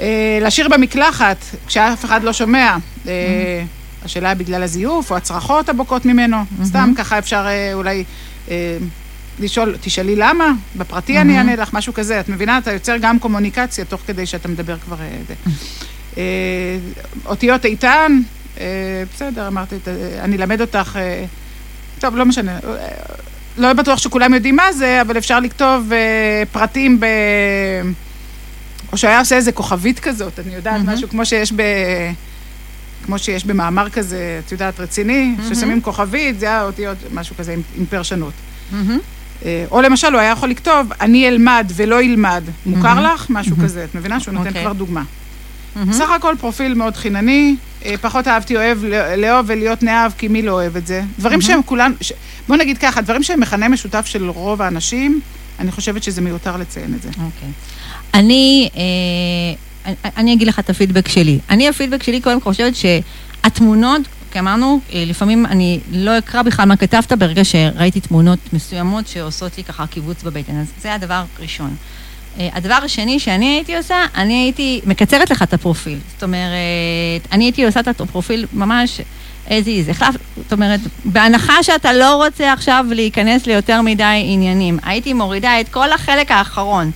אה, 0.00 0.06
לשיר 0.42 0.68
במקלחת, 0.68 1.36
כשאף 1.66 2.04
אחד 2.04 2.22
לא 2.24 2.32
שומע. 2.32 2.76
אה, 3.08 3.62
השאלה 4.04 4.34
בגלל 4.34 4.62
הזיוף, 4.62 5.10
או 5.10 5.16
הצרחות 5.16 5.68
הבוקעות 5.68 6.04
ממנו. 6.04 6.36
סתם 6.64 6.92
ככה 6.96 7.18
אפשר 7.18 7.46
אה, 7.46 7.70
אולי 7.74 8.04
אה, 8.50 8.54
לשאול, 9.38 9.76
תשאלי 9.80 10.16
למה, 10.16 10.52
בפרטי 10.76 11.18
אני 11.18 11.38
אענה 11.38 11.56
לך, 11.56 11.72
משהו 11.72 11.94
כזה. 11.94 12.20
את 12.20 12.28
מבינה? 12.28 12.58
אתה 12.58 12.72
יוצר 12.72 12.96
גם 13.00 13.18
קומוניקציה 13.18 13.84
תוך 13.84 14.00
כדי 14.06 14.26
שאתה 14.26 14.48
מדבר 14.48 14.78
כבר... 14.78 14.96
אה. 15.00 15.34
אה, 16.18 16.22
אותיות 17.26 17.64
איתן, 17.64 18.20
אה, 18.60 19.02
בסדר, 19.14 19.48
אמרתי, 19.48 19.76
אני 20.20 20.36
אלמד 20.36 20.60
אותך... 20.60 20.96
אה, 20.96 21.24
טוב, 21.98 22.16
לא 22.16 22.24
משנה. 22.24 22.58
אה, 22.64 22.88
לא 23.58 23.72
בטוח 23.72 23.98
שכולם 23.98 24.34
יודעים 24.34 24.56
מה 24.56 24.72
זה, 24.72 25.00
אבל 25.00 25.18
אפשר 25.18 25.40
לכתוב 25.40 25.92
אה, 25.92 26.42
פרטים 26.52 27.00
ב... 27.00 27.06
או 28.92 28.96
שהיה 28.96 29.18
עושה 29.18 29.36
איזה 29.36 29.52
כוכבית 29.52 30.00
כזאת, 30.00 30.38
אני 30.38 30.54
יודעת, 30.54 30.72
מהמם. 30.74 30.90
משהו 30.90 31.08
כמו 31.08 31.26
שיש 31.26 31.52
ב... 31.52 31.62
כמו 33.04 33.18
שיש 33.18 33.44
במאמר 33.44 33.90
כזה, 33.90 34.40
את 34.46 34.52
יודעת, 34.52 34.80
רציני, 34.80 35.34
ששמים 35.48 35.80
כוכבית, 35.80 36.40
זה 36.40 36.46
היה 36.46 36.62
אותיות, 36.62 36.96
משהו 37.14 37.36
כזה 37.36 37.52
עם, 37.52 37.62
עם 37.76 37.86
פרשנות. 37.86 38.32
מהמם. 38.72 38.98
אה, 39.46 39.64
או 39.70 39.80
למשל, 39.82 40.12
הוא 40.12 40.20
היה 40.20 40.30
יכול 40.30 40.50
לכתוב, 40.50 40.92
אני 41.00 41.28
אלמד 41.28 41.72
ולא 41.76 42.02
ילמד. 42.02 42.44
מוכר 42.66 43.00
לך? 43.14 43.26
משהו 43.30 43.56
כזה. 43.64 43.84
את 43.84 43.94
מבינה 43.94 44.20
שהוא 44.20 44.34
נותן 44.34 44.48
אוקיי. 44.48 44.62
כבר 44.62 44.72
דוגמה. 44.72 45.02
מהמם. 45.76 45.92
סך 45.92 46.10
הכל 46.10 46.34
פרופיל 46.40 46.74
מאוד 46.74 46.96
חינני, 46.96 47.56
אה, 47.84 47.94
פחות 48.00 48.28
אהבתי 48.28 48.56
אוהב 48.56 48.84
לא- 48.84 49.14
לאהוב 49.14 49.46
ולהיות 49.48 49.82
נאהב, 49.82 50.12
כי 50.18 50.28
מי 50.28 50.42
לא 50.42 50.52
אוהב 50.52 50.76
את 50.76 50.86
זה? 50.86 51.02
דברים 51.18 51.40
שהם 51.40 51.60
כולם, 51.66 51.92
ש- 52.00 52.12
בוא 52.48 52.56
נגיד 52.56 52.78
ככה, 52.78 53.00
דברים 53.00 53.22
שהם 53.22 53.40
מכנה 53.40 53.68
משותף 53.68 54.06
של 54.06 54.28
רוב 54.30 54.62
האנשים, 54.62 55.20
אני 55.58 55.72
חושבת 55.72 56.02
שזה 56.02 56.20
מיותר 56.20 56.56
לציין 56.56 56.94
את 56.94 57.02
זה. 57.02 57.08
אוקיי. 57.08 57.48
אני, 58.14 58.68
אה, 58.76 58.80
אני- 59.86 60.12
אני 60.16 60.32
אגיד 60.32 60.48
לך 60.48 60.58
את 60.58 60.70
הפידבק 60.70 61.08
שלי. 61.08 61.38
אני, 61.50 61.68
הפידבק 61.68 62.02
שלי 62.02 62.20
קודם 62.20 62.40
כל 62.40 62.50
חושבת 62.52 62.72
שהתמונות, 62.76 64.00
כי 64.30 64.38
אמרנו, 64.38 64.80
אה, 64.92 65.04
לפעמים 65.06 65.46
אני 65.46 65.80
לא 65.90 66.18
אקרא 66.18 66.42
בכלל 66.42 66.64
מה 66.64 66.76
כתבת 66.76 67.12
ברגע 67.12 67.44
שראיתי 67.44 68.00
תמונות 68.00 68.38
מסוימות 68.52 69.08
שעושות 69.08 69.58
לי 69.58 69.64
ככה 69.64 69.86
קיבוץ 69.86 70.22
בבטן. 70.22 70.60
אז 70.60 70.66
זה 70.82 70.94
הדבר 70.94 71.22
הראשון. 71.38 71.76
אה, 72.38 72.48
הדבר 72.52 72.78
השני 72.84 73.20
שאני 73.20 73.46
הייתי 73.46 73.76
עושה, 73.76 73.96
אני 74.14 74.34
הייתי 74.34 74.80
מקצרת 74.86 75.30
לך 75.30 75.42
את 75.42 75.54
הפרופיל. 75.54 75.98
זאת 76.14 76.22
אומרת, 76.22 77.32
אני 77.32 77.44
הייתי 77.44 77.64
עושה 77.64 77.80
את 77.80 78.00
הפרופיל 78.00 78.46
ממש 78.52 79.00
as 79.46 79.50
is. 79.50 79.90
החלף, 79.90 80.16
זאת 80.36 80.52
אומרת, 80.52 80.80
בהנחה 81.04 81.62
שאתה 81.62 81.92
לא 81.92 82.24
רוצה 82.24 82.52
עכשיו 82.52 82.86
להיכנס 82.90 83.46
ליותר 83.46 83.82
מדי 83.82 84.22
עניינים, 84.24 84.78
הייתי 84.82 85.12
מורידה 85.12 85.60
את 85.60 85.68
כל 85.68 85.92
החלק 85.92 86.30
האחרון. 86.30 86.90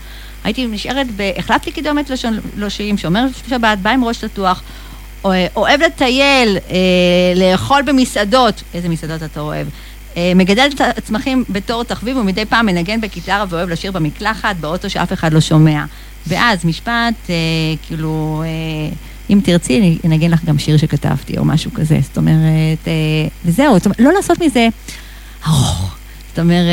הייתי 0.44 0.66
נשארת 0.66 1.06
ב... 1.16 1.30
החלפתי 1.36 1.72
קידומת 1.72 2.10
לשון 2.10 2.38
לושים, 2.56 2.98
שומר 2.98 3.24
שבת, 3.48 3.78
בא 3.78 3.90
עם 3.90 4.04
ראש 4.04 4.24
או- 4.38 4.44
אוהב 5.24 5.80
לטייל, 5.82 6.58
אה, 6.70 6.76
לאכול 7.36 7.82
במסעדות, 7.82 8.62
איזה 8.74 8.88
מסעדות 8.88 9.22
אתה 9.22 9.40
אוהב? 9.40 9.66
אה, 10.16 10.32
מגדל 10.34 10.68
צ- 10.78 11.00
צמחים 11.04 11.44
בתור 11.48 11.82
תחביב 11.84 12.16
ומדי 12.16 12.44
פעם 12.44 12.66
מנגן 12.66 13.00
בגיטרה 13.00 13.44
ואוהב 13.48 13.68
לשיר 13.68 13.92
במקלחת, 13.92 14.56
באוטו 14.56 14.90
שאף 14.90 15.12
אחד 15.12 15.32
לא 15.32 15.40
שומע. 15.40 15.84
ואז 16.26 16.64
משפט, 16.64 16.90
אה, 17.30 17.34
כאילו, 17.86 18.42
אה, 18.46 18.94
אם 19.30 19.40
תרצי, 19.44 19.78
אני 19.78 19.98
אנגן 20.04 20.30
לך 20.30 20.44
גם 20.44 20.58
שיר 20.58 20.76
שכתבתי 20.76 21.38
או 21.38 21.44
משהו 21.44 21.70
כזה. 21.74 21.98
זאת 22.02 22.16
אומרת, 22.16 22.88
אה, 22.88 22.92
וזהו, 23.44 23.74
זאת 23.76 23.84
אומרת, 23.86 24.00
לא 24.00 24.12
לעשות 24.12 24.38
מזה 24.42 24.68
ארוך. 25.46 25.96
זאת 26.28 26.38
אומרת, 26.38 26.68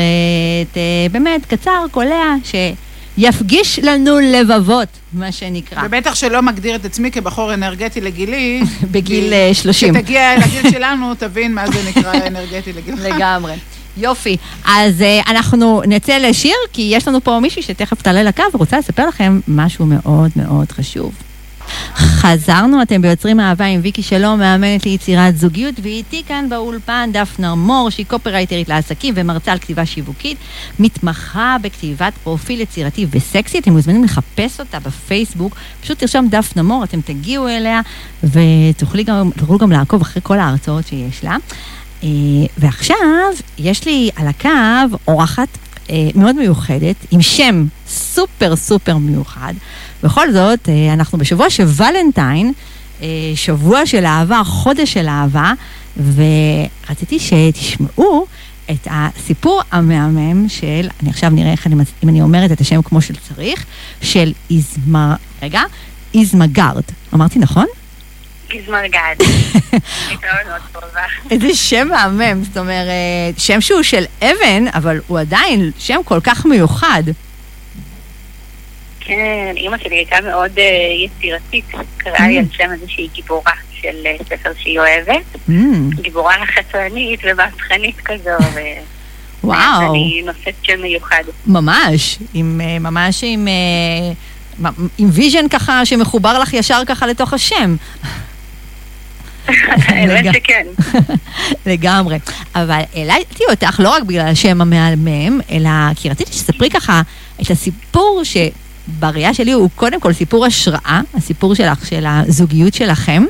אה, 0.76 0.82
באמת, 1.12 1.46
קצר, 1.46 1.84
קולע, 1.90 2.34
שיפגיש 3.18 3.78
לנו 3.78 4.18
לבבות, 4.18 4.88
מה 5.12 5.32
שנקרא, 5.32 5.82
ובטח 5.86 6.14
שלא 6.14 6.42
מגדיר 6.42 6.74
את 6.74 6.84
עצמי 6.84 7.10
כבחור 7.10 7.54
אנרגטי 7.54 8.00
לגילי. 8.00 8.62
בגיל 8.92 9.24
כי 9.24 9.34
אה, 9.34 9.54
30. 9.54 9.94
כשתגיע 9.94 10.36
לגיל 10.38 10.70
שלנו, 10.74 11.14
תבין 11.14 11.54
מה 11.54 11.66
זה 11.66 11.78
נקרא 11.88 12.12
אנרגטי 12.26 12.72
לגילך. 12.72 13.00
לגמרי. 13.08 13.54
יופי. 13.96 14.36
אז 14.64 15.00
uh, 15.00 15.30
אנחנו 15.30 15.82
נצא 15.86 16.18
לשיר, 16.18 16.56
כי 16.72 16.90
יש 16.94 17.08
לנו 17.08 17.24
פה 17.24 17.38
מישהי 17.40 17.62
שתכף 17.62 18.02
תעלה 18.02 18.22
לקו 18.22 18.42
ורוצה 18.54 18.78
לספר 18.78 19.08
לכם 19.08 19.40
משהו 19.48 19.86
מאוד 19.86 20.30
מאוד 20.36 20.72
חשוב. 20.72 21.12
חזרנו, 22.32 22.82
אתם 22.82 23.02
ביוצרים 23.02 23.40
אהבה 23.40 23.64
עם 23.64 23.80
ויקי 23.82 24.02
שלום, 24.02 24.38
מאמנת 24.40 24.86
ליצירת 24.86 25.36
זוגיות, 25.36 25.74
ואיתי 25.82 26.22
כאן 26.28 26.48
באולפן 26.48 27.10
דפנה 27.12 27.54
מור, 27.54 27.90
שהיא 27.90 28.06
קופרייטרית 28.06 28.68
לעסקים 28.68 29.14
ומרצה 29.16 29.52
על 29.52 29.58
כתיבה 29.58 29.86
שיווקית, 29.86 30.38
מתמחה 30.78 31.56
בכתיבת 31.62 32.12
פרופיל 32.22 32.60
יצירתי 32.60 33.06
וסקסי, 33.10 33.58
אתם 33.58 33.72
מוזמנים 33.72 34.04
לחפש 34.04 34.60
אותה 34.60 34.78
בפייסבוק, 34.80 35.56
פשוט 35.80 35.98
תרשום 35.98 36.28
דפנה 36.28 36.62
מור, 36.62 36.84
אתם 36.84 37.00
תגיעו 37.00 37.48
אליה, 37.48 37.80
ותוכלו 38.24 39.04
גם, 39.04 39.30
גם 39.58 39.72
לעקוב 39.72 40.00
אחרי 40.00 40.22
כל 40.24 40.38
ההרצאות 40.38 40.86
שיש 40.86 41.24
לה. 41.24 41.36
אה, 42.02 42.08
ועכשיו 42.58 42.96
יש 43.58 43.86
לי 43.86 44.10
על 44.16 44.28
הקו 44.28 44.96
אורחת 45.08 45.48
אה, 45.90 46.08
מאוד 46.14 46.36
מיוחדת, 46.36 46.96
עם 47.10 47.22
שם 47.22 47.64
סופר 47.86 48.56
סופר 48.56 48.96
מיוחד. 48.96 49.54
בכל 50.02 50.32
זאת, 50.32 50.68
אה, 50.68 50.92
אנחנו 50.92 51.18
בשבוע 51.18 51.50
של 51.50 51.64
ולנטיין, 51.76 52.52
אה, 53.02 53.06
שבוע 53.34 53.86
של 53.86 54.06
אהבה, 54.06 54.42
חודש 54.44 54.92
של 54.92 55.08
אהבה, 55.08 55.52
ורציתי 55.96 57.18
שתשמעו 57.18 58.26
את 58.70 58.88
הסיפור 58.90 59.62
המהמם 59.70 60.48
של, 60.48 60.88
אני 61.02 61.10
עכשיו 61.10 61.30
נראה 61.30 61.52
איך 61.52 61.66
אני, 61.66 61.74
אם 62.04 62.08
אני 62.08 62.22
אומרת 62.22 62.52
את 62.52 62.60
השם 62.60 62.82
כמו 62.82 63.02
שצריך, 63.02 63.64
של 64.02 64.32
איזמר, 64.50 65.14
רגע, 65.42 65.62
איזמגרד. 66.14 66.82
אמרתי 67.14 67.38
נכון? 67.38 67.66
גזמר 68.50 68.86
גד. 68.86 69.24
הייתה 70.08 70.26
מאוד 70.32 70.46
מאוד 70.48 70.60
קרובה. 70.72 71.00
איזה 71.30 71.54
שם 71.54 71.88
מהמם, 71.88 72.44
זאת 72.44 72.56
אומרת, 72.56 73.38
שם 73.38 73.60
שהוא 73.60 73.82
של 73.82 74.04
אבן, 74.22 74.64
אבל 74.74 75.00
הוא 75.06 75.18
עדיין 75.18 75.70
שם 75.78 76.00
כל 76.04 76.20
כך 76.20 76.46
מיוחד. 76.46 77.02
כן, 79.08 79.52
אימא 79.56 79.78
שלי 79.78 79.96
הייתה 79.96 80.16
מאוד 80.24 80.50
אה, 80.58 80.64
יצירתית, 81.04 81.64
קראה 81.96 82.28
לי 82.28 82.38
על 82.38 82.44
שם 82.52 82.70
איזושהי 82.72 83.08
גיבורה 83.14 83.52
של 83.72 84.06
אה, 84.06 84.16
ספר 84.24 84.50
שהיא 84.58 84.78
אוהבת. 84.78 85.24
אממ, 85.48 86.02
גיבורה 86.02 86.34
חתרנית 86.46 87.20
ומהפכנית 87.24 87.96
כזו, 88.04 88.30
וואו, 89.44 89.80
ואני 89.80 90.22
נושאת 90.26 90.54
שם 90.62 90.82
מיוחד. 90.82 91.22
ממש, 91.46 92.18
עם, 92.34 92.60
אה, 92.64 92.78
ממש 92.78 93.24
עם, 93.24 93.48
עם 94.98 95.08
vision 95.12 95.48
ככה 95.48 95.86
שמחובר 95.86 96.38
לך 96.38 96.54
ישר 96.54 96.82
ככה 96.86 97.06
לתוך 97.06 97.32
השם. 97.32 97.76
האמת 99.86 100.34
שכן. 100.34 100.66
לגמרי. 101.66 102.18
אבל 102.54 102.80
העליתי 102.94 103.44
אותך 103.50 103.80
לא 103.80 103.90
רק 103.90 104.02
בגלל 104.02 104.26
השם 104.26 104.60
המהמם, 104.60 105.40
אלא 105.50 105.70
כי 105.96 106.10
רציתי 106.10 106.32
שתספרי 106.32 106.70
ככה 106.70 107.02
את 107.42 107.50
הסיפור 107.50 108.22
שבראייה 108.88 109.34
שלי 109.34 109.52
הוא 109.52 109.70
קודם 109.74 110.00
כל 110.00 110.12
סיפור 110.12 110.46
השראה, 110.46 111.00
הסיפור 111.14 111.54
שלך, 111.54 111.86
של 111.86 112.04
הזוגיות 112.06 112.74
שלכם. 112.74 113.24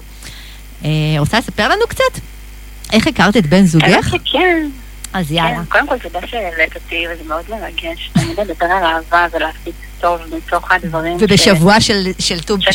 אה, 0.84 0.90
רוצה 1.18 1.38
לספר 1.38 1.68
לנו 1.68 1.86
קצת? 1.88 2.20
איך 2.92 3.06
הכרת 3.06 3.36
את 3.36 3.46
בן 3.46 3.64
זוגך? 3.64 4.08
שכן. 4.08 4.68
אז 5.12 5.32
יאללה. 5.32 5.56
כן, 5.56 5.64
קודם 5.64 5.86
כל 5.88 5.98
תודה 5.98 6.26
שהעלית 6.26 6.74
אותי, 6.74 7.04
וזה 7.12 7.24
מאוד 7.24 7.44
מרגש. 7.50 8.10
אני 8.16 8.34
לדבר 8.38 8.66
על 8.66 8.84
אהבה 8.84 9.26
ולהפיץ 9.32 9.74
טוב 10.00 10.20
מתוך 10.36 10.72
הדברים 10.72 11.16
ובשבוע 11.20 11.80
של, 11.80 12.06
של 12.18 12.40
ט"ו, 12.40 12.56
שאת 12.60 12.74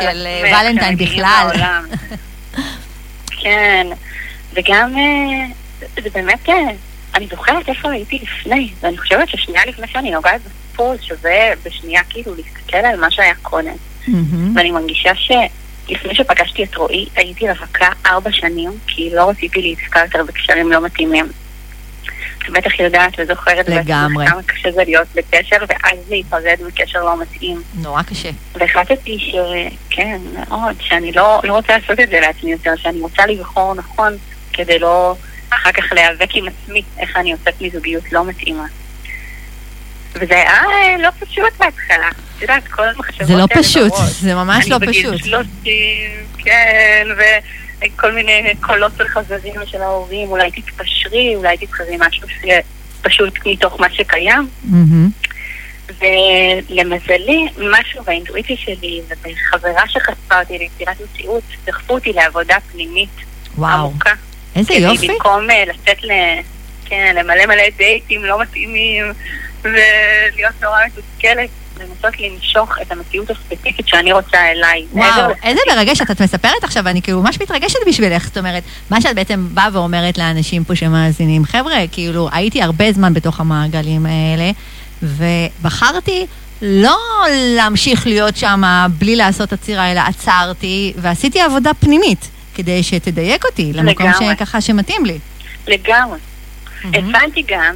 של, 0.00 0.26
ולנטיין 0.42 0.96
בכלל. 0.96 1.50
כן, 3.42 3.86
וגם 4.52 4.98
אה, 4.98 5.46
זה 6.02 6.10
באמת, 6.14 6.48
אה, 6.48 6.54
אני 7.14 7.26
זוכרת 7.30 7.68
איפה 7.68 7.90
הייתי 7.90 8.18
לפני, 8.22 8.70
ואני 8.80 8.98
חושבת 8.98 9.28
ששנייה 9.28 9.62
לפני 9.66 9.86
שאני 9.88 10.10
נוגעת 10.10 10.40
בסיפור, 10.74 10.94
שווה 11.02 11.56
בשנייה 11.64 12.02
כאילו 12.10 12.34
להסתכל 12.34 12.76
על 12.76 13.00
מה 13.00 13.10
שהיה 13.10 13.34
קודם. 13.42 13.74
מהמם. 14.08 14.56
ואני 14.56 14.70
מרגישה 14.70 15.10
שלפני 15.14 16.14
שפגשתי 16.14 16.64
את 16.64 16.74
רועי, 16.74 17.06
הייתי 17.16 17.48
רווקה 17.48 17.88
ארבע 18.06 18.32
שנים, 18.32 18.70
כי 18.86 19.10
לא 19.12 19.30
רציתי 19.30 19.60
להיתקע 19.60 20.00
יותר 20.04 20.22
בקשרים 20.24 20.72
לא 20.72 20.80
מתאימים. 20.80 21.26
את 22.38 22.50
בטח 22.50 22.80
יודעת 22.80 23.12
וזוכרת 23.18 23.68
לגמרי. 23.68 24.26
כמה 24.26 24.42
קשה 24.42 24.72
זה 24.72 24.84
להיות 24.84 25.08
בקשר, 25.14 25.56
ואז 25.68 25.98
להיפרד 26.08 26.56
מקשר 26.66 27.04
לא 27.04 27.22
מתאים. 27.22 27.62
נורא 27.74 28.02
קשה. 28.02 28.30
והחלטתי 28.54 29.18
שכן, 29.18 30.20
מאוד, 30.32 30.76
שאני 30.80 31.12
לא, 31.12 31.40
לא 31.44 31.52
רוצה 31.52 31.78
לעשות 31.78 32.00
את 32.00 32.08
זה 32.08 32.20
לעצמי 32.20 32.52
יותר, 32.52 32.72
שאני 32.76 33.00
רוצה 33.00 33.26
לבחור 33.26 33.74
נכון 33.74 34.16
כדי 34.52 34.78
לא 34.78 35.16
אחר 35.50 35.72
כך 35.72 35.92
להיאבק 35.92 36.28
עם 36.34 36.44
עצמי 36.48 36.82
איך 36.98 37.16
אני 37.16 37.30
יוצאת 37.30 37.60
מזוגיות 37.60 38.12
לא 38.12 38.24
מתאימה. 38.24 38.64
וזה 40.14 40.34
היה 40.34 40.50
אה, 40.50 40.96
לא 41.02 41.08
פשוט 41.20 41.52
בהתחלה. 41.58 42.08
את 42.36 42.42
יודעת, 42.42 42.68
כל 42.68 42.88
המחשבות 42.88 43.26
זה 43.26 43.34
לא 43.34 43.46
פשוט, 43.54 43.92
בראש. 43.92 44.10
זה 44.10 44.34
ממש 44.34 44.68
לא 44.68 44.76
אני 44.76 44.86
בגיל 44.86 45.18
פשוט. 45.18 45.24
30, 45.24 45.50
כן, 46.38 47.06
וכל 47.80 48.12
מיני 48.12 48.54
קולות 48.60 48.92
של 48.98 49.08
חזרים 49.08 49.54
של 49.66 49.82
ההורים, 49.82 50.28
אולי 50.28 50.50
תתפשרי, 50.50 51.36
אולי 51.36 51.56
תבחרי 51.56 51.96
משהו 51.98 52.28
שפשוט 52.28 53.34
מתוך 53.46 53.80
מה 53.80 53.86
שקיים. 53.92 54.48
ולמזלי, 55.88 57.48
משהו 57.70 58.02
באינטואיציה 58.04 58.56
שלי 58.56 59.00
ובחברה 59.08 59.88
שחשפה 59.88 60.40
אותי 60.40 60.58
ליצירת 60.58 60.96
מציאות, 61.00 61.42
דחפו 61.64 61.94
אותי 61.94 62.12
לעבודה 62.12 62.56
פנימית 62.72 63.10
וואו, 63.58 63.86
עמוקה. 63.86 64.10
איזה 64.56 64.74
יופי. 64.74 65.08
במקום 65.08 65.50
אה, 65.50 65.64
לצאת 65.66 66.04
ל... 66.04 66.10
כן, 66.84 67.16
למלא 67.18 67.46
מלא 67.46 67.62
דייטים 67.76 68.24
לא 68.24 68.40
מתאימים, 68.40 69.04
ולהיות 69.64 70.62
נורא 70.62 70.78
מתוסכלת, 70.86 71.50
לנסות 71.80 72.20
למשוך 72.20 72.78
את 72.82 72.92
המציאות 72.92 73.30
הספציפית 73.30 73.88
שאני 73.88 74.12
רוצה 74.12 74.38
אליי. 74.50 74.84
וואו. 74.92 75.32
איזה 75.42 75.60
מרגש, 75.74 76.00
את 76.00 76.22
מספרת 76.22 76.64
עכשיו, 76.64 76.82
ואני 76.84 77.02
כאילו 77.02 77.22
ממש 77.22 77.40
מתרגשת 77.40 77.78
בשבילך. 77.88 78.24
זאת 78.24 78.38
אומרת, 78.38 78.62
מה 78.90 79.00
שאת 79.00 79.14
בעצם 79.16 79.48
באה 79.54 79.68
ואומרת 79.72 80.18
לאנשים 80.18 80.64
פה 80.64 80.76
שמאזינים, 80.76 81.44
חבר'ה, 81.44 81.76
כאילו, 81.92 82.28
הייתי 82.32 82.62
הרבה 82.62 82.92
זמן 82.92 83.14
בתוך 83.14 83.40
המעגלים 83.40 84.06
האלה, 84.06 84.50
ובחרתי 85.02 86.26
לא 86.62 86.98
להמשיך 87.56 88.06
להיות 88.06 88.36
שם 88.36 88.62
בלי 88.98 89.16
לעשות 89.16 89.52
עצירה, 89.52 89.92
אלא 89.92 90.00
עצרתי, 90.00 90.92
ועשיתי 90.96 91.40
עבודה 91.40 91.74
פנימית, 91.74 92.30
כדי 92.54 92.82
שתדייק 92.82 93.44
אותי 93.44 93.72
למקום 93.72 94.06
לגמרי. 94.06 94.34
שככה 94.34 94.60
שמתאים 94.60 95.04
לי. 95.06 95.18
לגמרי. 95.66 96.18
מהמם. 96.84 97.14
הבנתי 97.14 97.42
גם, 97.48 97.74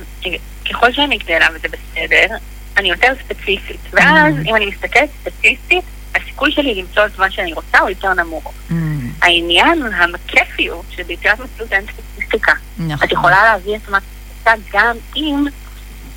ככל 0.71 0.93
שאני 0.93 1.19
גדלה 1.19 1.47
וזה 1.55 1.69
בסדר, 1.69 2.37
אני 2.77 2.89
יותר 2.91 3.09
ספציפית. 3.25 3.81
ואז, 3.93 4.35
Mhm. 4.35 4.49
אם 4.49 4.57
אני 4.57 4.67
מסתכלת 4.67 5.09
סטטיסטית, 5.21 5.85
הסיכוי 6.15 6.53
שלי 6.53 6.75
למצוא 6.75 7.07
את 7.07 7.19
מה 7.19 7.31
שאני 7.31 7.53
רוצה 7.53 7.79
הוא 7.79 7.89
יותר 7.89 8.15
נמוך. 8.15 8.53
מהמם. 8.71 9.11
העניין 9.23 9.83
הכיפי 10.15 10.67
הוא 10.69 10.83
שביצירת 10.91 11.39
מציאות 11.41 11.73
אין 11.73 11.85
סטטיסטיקה. 11.93 12.53
נכון. 12.79 13.07
את 13.09 13.13
יכולה 13.13 13.43
להביא 13.45 13.77
את 13.77 13.89
מה 13.89 13.99
שאת 14.01 14.09
רוצה 14.39 14.79
גם 14.79 14.97
אם 15.17 15.45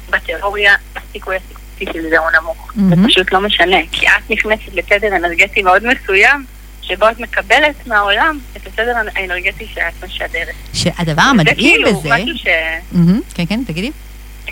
בתיאוריה 0.10 0.74
הסיכוי 0.96 1.36
הסטטיסטי 1.36 1.62
של 1.94 2.10
זה 2.10 2.18
הוא 2.18 2.28
נמוך. 2.42 2.72
זה 2.90 2.96
Mhm. 2.96 3.08
פשוט 3.08 3.32
לא 3.34 3.42
משנה, 3.42 3.78
כי 3.92 4.08
את 4.08 4.30
נכנסת 4.30 4.74
לתדר 4.74 5.16
אנרגטי 5.16 5.62
מאוד 5.64 5.84
מסוים, 5.88 6.46
שבו 6.82 7.10
את 7.10 7.20
מקבלת 7.20 7.88
מהעולם 7.88 8.40
את 8.58 8.68
התדר 8.68 8.94
האנרגטי 9.16 9.68
שאת 9.74 10.04
משדרת. 10.04 10.56
שהדבר 10.74 11.22
זה 11.22 11.30
המדהים 11.30 11.56
כאילו 11.58 12.00
בזה... 12.00 12.10
משהו 12.10 12.38
ש... 12.38 12.48
מהמם, 12.92 13.22
כן, 13.34 13.44
כן, 13.50 13.64
תגידי. 13.68 13.92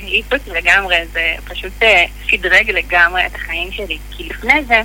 העיף 0.03 0.33
אותי 0.33 0.49
לגמרי, 0.49 0.95
זה 1.11 1.35
פשוט 1.45 1.73
אה, 1.83 2.05
שדרג 2.25 2.71
לגמרי 2.71 3.25
את 3.25 3.35
החיים 3.35 3.71
שלי. 3.71 3.97
כי 4.11 4.23
לפני 4.23 4.63
זה, 4.63 4.81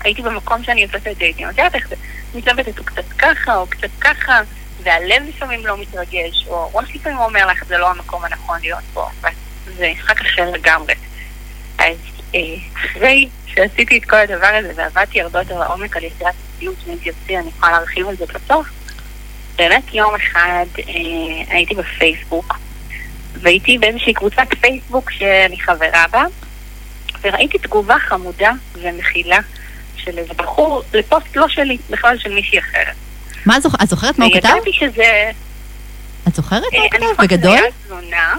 הייתי 0.00 0.22
במקום 0.22 0.62
שאני 0.62 0.82
יוצאת 0.82 1.06
לדייטים, 1.06 1.48
את 1.48 1.58
יודעת 1.58 1.74
איך 1.74 1.88
זה, 1.88 1.96
מתלבטת 2.34 2.78
הוא 2.78 2.86
קצת 2.86 3.08
ככה 3.18 3.56
או 3.56 3.66
קצת 3.66 3.90
ככה, 4.00 4.40
והלב 4.82 5.22
לפעמים 5.28 5.66
לא 5.66 5.78
מתרגש, 5.78 6.46
או 6.46 6.70
ראש 6.74 6.94
לפעמים 6.94 7.18
אומר 7.18 7.46
לך, 7.46 7.64
זה 7.64 7.78
לא 7.78 7.90
המקום 7.90 8.24
הנכון 8.24 8.58
להיות 8.60 8.84
פה, 8.92 9.08
וזה 9.64 9.92
משחק 9.94 10.20
אחר 10.20 10.50
לגמרי. 10.50 10.94
אז 11.78 11.96
אה, 12.34 12.40
אחרי 12.74 13.28
שעשיתי 13.46 13.98
את 13.98 14.04
כל 14.04 14.16
הדבר 14.16 14.60
הזה 14.60 14.72
ועבדתי 14.76 15.20
הרבה 15.20 15.38
יותר 15.38 15.58
לעומק 15.58 15.96
על 15.96 16.04
יצירת 16.04 16.34
מציאות, 16.54 16.76
ואם 16.86 16.96
תרצי 17.04 17.38
אני 17.38 17.48
יכולה 17.48 17.72
להרחיב 17.72 18.08
על 18.08 18.16
זה 18.16 18.24
בסוף, 18.26 18.66
באמת 19.56 19.94
יום 19.94 20.14
אחד 20.14 20.66
אה, 20.78 20.84
הייתי 21.48 21.74
בפייסבוק, 21.74 22.54
והייתי 23.40 23.78
באיזושהי 23.78 24.14
קבוצת 24.14 24.46
פייסבוק 24.60 25.10
שאני 25.10 25.60
חברה 25.60 26.04
בה, 26.10 26.24
וראיתי 27.22 27.58
תגובה 27.58 27.96
חמודה 27.98 28.50
ומכילה 28.74 29.38
של 29.96 30.18
איזה 30.18 30.34
בחור 30.34 30.82
לפוסט 30.94 31.36
לא 31.36 31.48
שלי, 31.48 31.78
בכלל 31.90 32.18
של 32.18 32.34
מישהי 32.34 32.58
אחרת. 32.58 32.94
מה 33.46 33.60
זוכרת? 33.60 33.82
את 33.82 33.88
זוכרת 33.88 34.18
מה 34.18 34.24
הוא 34.24 34.34
כתב? 34.34 34.48
וידעתי 34.48 34.72
שזה... 34.72 35.30
את 36.28 36.34
זוכרת 36.34 36.62
מה 36.72 36.78
אה, 36.78 36.78
הוא 36.78 36.80
אני 36.80 36.90
כתב? 36.90 37.06
זוכרת 37.10 37.30
בגדול? 37.30 37.56
שזה 37.56 37.64
היה 37.64 37.72
תלונה, 37.86 38.34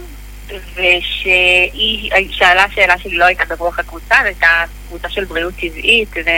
ושהיא 0.75 2.11
שאלה 2.31 2.65
שאלה 2.75 2.97
שהיא 2.97 3.19
לא 3.19 3.25
הייתה 3.25 3.55
ברוח 3.55 3.79
הקבוצה, 3.79 4.15
זו 4.21 4.25
הייתה 4.25 4.63
קבוצה 4.87 5.09
של 5.09 5.25
בריאות 5.25 5.53
טבעית, 5.53 6.09
ו... 6.25 6.29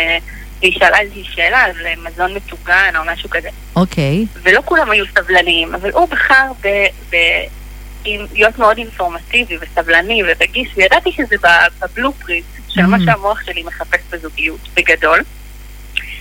והיא 0.62 0.74
שאלה 0.80 0.99
איזושהי 0.99 1.24
שאלה 1.24 1.60
על 1.60 1.74
מזון 1.97 2.34
מטוגן 2.34 2.93
או 2.97 3.01
משהו 3.05 3.30
כזה. 3.30 3.49
אוקיי. 3.76 4.26
ולא 4.43 4.62
כולם 4.66 4.91
היו 4.91 5.05
סבלניים, 5.16 5.76
אבל 5.76 5.91
הוא 5.91 6.10
בחר 6.10 6.51
ב... 6.62 6.68
ב... 7.10 7.16
עם- 8.08 8.26
להיות 8.34 8.60
מאוד 8.60 8.78
אינפורמטיבי 8.78 9.58
וסבלני 9.62 10.22
ורגיש, 10.28 10.70
וידעתי 10.76 11.12
שזה 11.12 11.36
בבלופרינט 11.82 12.45
של 12.70 12.86
מה 12.86 12.97
Mm. 12.97 13.05
שהמוח 13.05 13.41
שלי 13.45 13.64
מחפש 13.64 13.99
בזוגיות, 14.10 14.60
בגדול. 14.74 15.24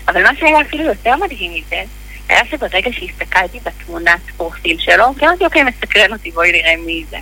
אבל 0.09 0.23
מה 0.23 0.31
שהיה 0.39 0.61
אפילו 0.61 0.85
יותר 0.85 1.17
מדהים 1.17 1.53
מזה, 1.55 1.83
היה 2.29 2.41
שברגע 2.51 2.91
שהסתכלתי 2.93 3.59
בתמונת 3.65 4.21
פרופיל 4.37 4.77
שלו, 4.81 5.05
כי 5.19 5.27
אמרתי, 5.27 5.45
אוקיי, 5.45 5.63
מסקרן 5.63 6.13
אותי, 6.13 6.31
בואי 6.31 6.53
נראה 6.53 6.75
מי 6.87 7.05
זה. 7.11 7.17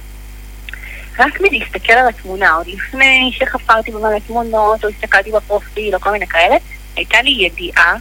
רק 1.18 1.40
מלהסתכל 1.40 1.92
על 1.92 2.08
התמונה, 2.08 2.52
עוד 2.52 2.66
לפני 2.66 3.30
שחפרתי 3.38 3.90
במלא 3.90 4.18
תמונות, 4.26 4.84
או 4.84 4.88
הסתכלתי 4.88 5.32
בפרופיל, 5.32 5.94
או 5.94 6.00
כל 6.00 6.10
מיני 6.12 6.26
כאלה, 6.26 6.56
הייתה 6.96 7.22
לי 7.22 7.30
ידיעה 7.30 7.94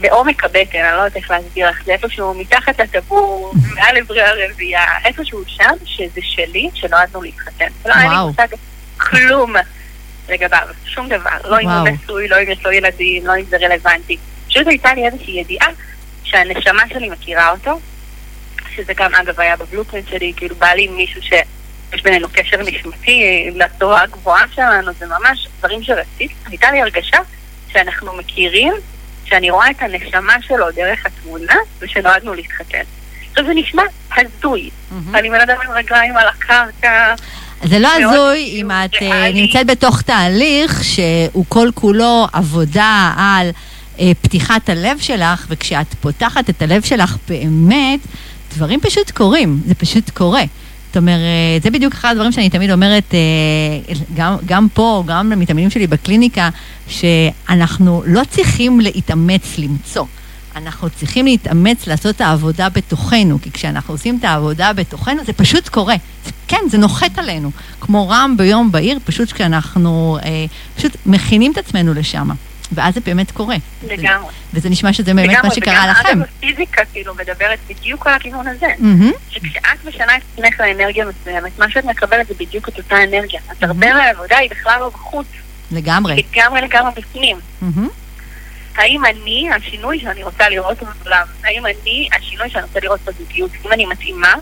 בעומק 0.00 0.44
הבטן, 0.44 0.78
אני 0.78 0.96
לא 0.96 1.02
יודעת 1.02 1.16
איך 1.16 1.30
להסביר 1.30 1.70
לך, 1.70 1.84
זה 1.84 1.92
איפשהו 1.92 2.34
מתחת 2.34 2.80
לטבור, 2.80 3.52
מעל 3.74 3.96
עברי 3.96 4.22
הרבייה, 4.22 4.84
איפשהו 5.04 5.42
שם, 5.46 5.74
שזה 5.84 6.20
שלי, 6.22 6.70
שנועדנו 6.74 7.22
להתחתן. 7.22 7.66
לא 7.86 7.94
היה 7.94 8.10
לי. 8.10 8.16
מושג 8.16 8.46
כלום 8.96 9.54
לגביו, 10.28 10.68
שום 10.86 11.08
דבר. 11.08 11.30
לא 11.44 11.60
אם 11.60 11.68
הוא. 11.68 11.88
נשוי, 11.88 12.28
לא 12.28 12.36
אם 12.42 12.50
יש 12.50 12.64
לו 12.64 12.72
ילדים, 12.72 13.26
לא 13.26 13.36
אם 13.36 13.44
זה 13.44 13.56
רלוונטי. 13.56 14.16
פשוט 14.48 14.66
הייתה 14.66 14.94
לי 14.94 15.06
איזושהי 15.06 15.40
ידיעה 15.40 15.68
שהנשמה 16.24 16.82
שלי 16.88 17.08
מכירה 17.08 17.50
אותו, 17.50 17.80
שזה 18.74 18.92
גם 18.96 19.14
אגב 19.14 19.40
היה 19.40 19.56
בבלופרינט 19.56 20.08
שלי, 20.08 20.32
כאילו 20.36 20.56
בא 20.56 20.66
לי 20.66 20.88
מישהו 20.88 21.22
שיש 21.22 22.02
בינינו 22.02 22.28
קשר 22.32 22.56
נשמתי 22.56 23.50
לתורה 23.54 24.02
הגבוהה 24.02 24.44
שלנו, 24.54 24.92
זה 24.98 25.06
ממש 25.06 25.48
דברים 25.58 25.82
שרציתי. 25.82 26.34
הייתה 26.46 26.70
לי 26.70 26.80
הרגשה 26.80 27.18
שאנחנו 27.72 28.16
מכירים, 28.16 28.72
שאני 29.24 29.50
רואה 29.50 29.70
את 29.70 29.82
הנשמה 29.82 30.36
שלו 30.40 30.66
דרך 30.76 31.06
התמונה, 31.06 31.54
ושנועדנו 31.80 32.34
להתחתן. 32.34 32.82
עכשיו 33.30 33.46
זה 33.46 33.52
נשמע 33.54 33.82
הזוי. 34.16 34.70
מהמם. 34.90 35.16
אני 35.16 35.30
בן 35.30 35.40
אדם 35.40 35.56
עם 35.64 35.70
רגליים 35.70 36.16
על 36.16 36.28
הקרקע, 36.28 37.14
זה 37.64 37.78
לא 37.78 37.88
הזוי 37.94 38.60
אם 38.60 38.70
את 38.70 38.94
אה, 39.02 39.10
ריאלי. 39.10 39.42
נמצאת 39.42 39.66
בתוך 39.66 40.02
תהליך 40.02 40.84
שהוא 40.84 41.44
כל 41.48 41.68
כולו 41.74 42.26
עבודה 42.32 43.12
על 43.16 43.50
אה, 44.00 44.12
פתיחת 44.22 44.68
הלב 44.68 44.98
שלך, 44.98 45.46
וכשאת 45.48 45.94
פותחת 46.00 46.50
את 46.50 46.62
הלב 46.62 46.82
שלך 46.82 47.16
באמת, 47.28 48.00
דברים 48.54 48.80
פשוט 48.80 49.10
קורים, 49.10 49.60
זה 49.66 49.74
פשוט 49.74 50.10
קורה. 50.10 50.42
זאת 50.94 51.00
אומרת, 51.00 51.20
זה 51.62 51.70
בדיוק 51.70 51.94
אחד 51.94 52.10
הדברים 52.10 52.32
שאני 52.32 52.50
תמיד 52.50 52.70
אומרת, 52.70 53.14
אה, 53.14 53.94
גם, 54.16 54.36
גם 54.46 54.66
פה, 54.74 55.04
גם 55.06 55.30
למתאמנים 55.32 55.70
שלי 55.70 55.86
בקליניקה, 55.86 56.48
שאנחנו 56.88 58.02
לא 58.06 58.22
צריכים 58.30 58.80
להתאמץ 58.80 59.58
למצוא. 59.58 60.04
אנחנו 60.56 60.90
צריכים 60.90 61.24
להתאמץ 61.26 61.86
לעשות 61.86 62.16
את 62.16 62.20
העבודה 62.20 62.68
בתוכנו, 62.68 63.38
כי 63.42 63.50
כשאנחנו 63.50 63.94
עושים 63.94 64.16
את 64.20 64.24
העבודה 64.24 64.72
בתוכנו, 64.72 65.24
זה 65.26 65.32
פשוט 65.32 65.68
קורה. 65.68 65.94
זה- 66.24 66.30
כן, 66.48 66.60
זה 66.70 66.78
נוחת 66.78 67.18
עלינו. 67.18 67.50
כמו 67.80 68.08
רם 68.08 68.34
ביום 68.38 68.72
בהיר, 68.72 68.98
פשוט 69.04 69.32
כשאנחנו 69.32 70.18
אה, 70.24 70.44
פשוט 70.76 70.96
מכינים 71.06 71.52
את 71.52 71.58
עצמנו 71.58 71.94
לשם. 71.94 72.28
ואז 72.72 72.94
זה 72.94 73.00
באמת 73.00 73.30
קורה. 73.30 73.56
לגמרי. 73.88 74.32
וזה 74.54 74.68
נשמע 74.68 74.92
שזה 74.92 75.14
באמת 75.14 75.44
מה 75.44 75.54
שקרה 75.54 75.74
וגם 75.74 75.90
לכם. 75.90 76.08
אגב, 76.08 76.28
הפיזיקה 76.36 76.82
כאילו 76.92 77.14
מדברת 77.14 77.58
בדיוק 77.68 78.06
על 78.06 78.14
הכיוון 78.14 78.48
הזה. 78.48 78.66
מהמם. 78.78 79.12
שכשאת 79.30 79.84
משנה 79.84 80.16
את 80.16 80.22
עצמך 80.32 80.60
לאנרגיה 80.60 81.04
מסוימת, 81.04 81.58
מה 81.58 81.70
שאת 81.70 81.84
מקבלת 81.84 82.26
זה 82.26 82.34
בדיוק 82.34 82.68
את 82.68 82.78
אותה 82.78 82.96
אנרגיה. 83.04 83.40
את 83.52 83.62
הרבה 83.62 83.94
מהעבודה 83.94 84.36
היא 84.36 84.50
בכלל 84.50 84.80
לא 84.80 84.88
בחוץ, 84.88 85.26
לגמרי. 85.72 86.14
היא 86.14 86.24
לגמרי 86.32 86.60
לגמרי 86.60 86.90
בפנים. 86.96 87.36
מהמם. 87.60 87.88
האם 88.76 89.04
אני, 89.04 89.48
השינוי 89.56 90.00
שאני 90.00 90.24
רוצה 90.24 90.48
לראות 90.48 90.78
בעולם, 90.82 91.26
האם 91.44 91.66
אני, 91.66 92.08
השינוי 92.18 92.50
שאני 92.50 92.64
רוצה 92.64 92.80
לראות 92.82 93.00
בזוגיות, 93.04 93.50
אם 93.66 93.72
אני 93.72 93.86
מתאימה 93.86 94.34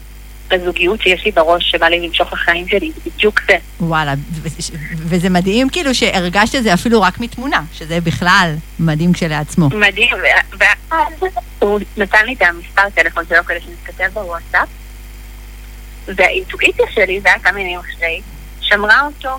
לזוגיות 0.51 1.01
שיש 1.03 1.25
לי 1.25 1.31
בראש, 1.31 1.71
שבא 1.71 1.87
לי 1.87 2.01
למשוך 2.01 2.33
לחיים 2.33 2.69
שלי, 2.69 2.93
זה 2.95 3.11
בדיוק 3.11 3.41
זה. 3.47 3.57
וואלה, 3.81 4.15
וזה 4.97 5.31
מדהים 5.31 5.69
כאילו 5.69 5.95
שהרגשת 5.95 6.55
את 6.55 6.63
זה 6.63 6.75
אפילו 6.75 7.03
רק 7.03 7.21
מתמונה, 7.21 7.63
שזה 7.73 8.01
בכלל 8.01 8.55
מדהים 8.79 9.13
כשלעצמו. 9.13 9.69
מדהים, 9.69 10.17
ואז 10.59 11.33
הוא 11.59 11.81
נתן 11.97 12.27
לי 12.27 12.35
את 12.35 12.43
המספר 12.43 12.91
טלפון 12.95 13.25
שלו 13.29 13.45
כדי 13.45 13.61
שנתכתב 13.61 14.09
בוואטסאפ, 14.13 14.69
והאינטואיציה 16.07 16.87
שלי, 16.95 17.21
זה 17.21 17.29
היה 17.29 17.39
כמה 17.39 17.61
ימים 17.61 17.79
אחרי, 17.79 18.21
שמרה 18.61 19.07
אותו 19.07 19.39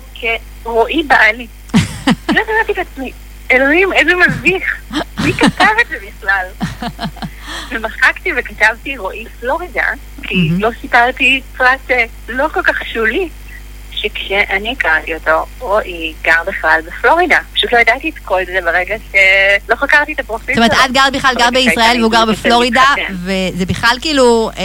כרועי 0.62 1.02
בעלי. 1.02 1.46
לא 2.34 2.40
ידעתי 2.40 2.72
את 2.72 2.86
עצמי, 2.86 3.12
אלוהים, 3.50 3.92
איזה 3.92 4.12
מביך, 4.28 4.76
מי 5.24 5.32
כתב 5.32 5.64
את 5.80 5.88
זה 5.88 5.96
בכלל? 6.08 6.46
ומחקתי 7.70 8.30
וכתבתי 8.36 8.96
רועי 8.96 9.24
פלורידה, 9.40 9.84
כי. 10.22 10.50
לא 10.58 10.68
סיפרתי 10.80 11.40
פרט 11.56 11.90
אה, 11.90 12.04
לא 12.28 12.46
כל 12.54 12.62
כך 12.62 12.84
שולי, 12.92 13.28
שכשאני 13.92 14.74
הכרתי 14.78 15.14
אותו, 15.14 15.46
רועי 15.58 16.14
גר 16.22 16.42
בכלל 16.46 16.80
בפלורידה. 16.86 17.38
פשוט 17.54 17.72
לא 17.72 17.78
ידעתי 17.78 18.08
את 18.08 18.18
כל 18.24 18.40
זה 18.46 18.58
ברגע 18.64 18.94
שלא 19.10 19.76
חקרתי 19.76 20.12
את 20.12 20.20
הפרופיל 20.20 20.54
זאת 20.54 20.64
שלו. 20.64 20.74
אומרת, 20.74 20.90
את 20.90 20.94
גרת 20.94 21.12
בכלל 21.12 21.34
גר 21.38 21.50
בישראל 21.50 21.96
והוא 22.00 22.12
גר 22.12 22.24
בפלורידה. 22.24 22.94
וזה 23.24 23.66
בכלל 23.66 23.96
כאילו, 24.00 24.50
אה, 24.58 24.62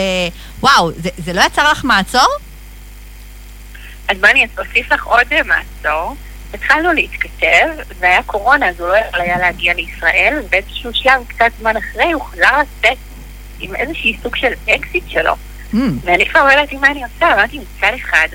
וואו, 0.59 0.91
זה- 0.91 1.09
זה 1.17 1.34
לא 1.34 1.41
יצר 1.41 1.71
לך 1.71 1.84
מעצור? 1.84 2.27
אז 4.07 4.17
בואי 4.17 4.32
אני 4.32 4.47
אוסיף 4.57 4.91
לך 4.91 5.03
עוד 5.05 5.27
מעצור. 5.45 6.15
התחלנו 6.54 6.93
להתכתב, 6.93 7.68
והיה 8.00 8.24
קורונה, 8.24 8.70
אז 8.70 8.80
הוא 8.80 8.88
לא 8.88 8.97
יכול 8.97 9.22
היה 9.22 9.38
להגיע 9.38 9.74
לישראל, 9.74 10.41
ובאיזשהו 10.45 10.93
שלב, 10.93 11.28
קצת 11.28 11.52
זמן 11.60 11.78
אחרי, 11.78 12.12
הוא 12.12 12.24
חזר 12.24 12.58
לצאת 12.62 12.97
עם 13.60 13.76
איזשהי 13.76 14.18
סוג 14.24 14.36
של 14.36 14.54
אקזיט 14.70 15.04
שלו. 15.10 15.34
אמ, 15.74 15.97
ואני 16.04 16.30
כבר 16.30 16.45
לא 16.45 16.52
ידעתי 16.52 16.78
מה 16.78 16.88
אני 16.88 17.04
עושה, 17.04 17.34
אמרתי 17.34 17.60
מצד 17.60 17.91
אחד, 17.95 18.28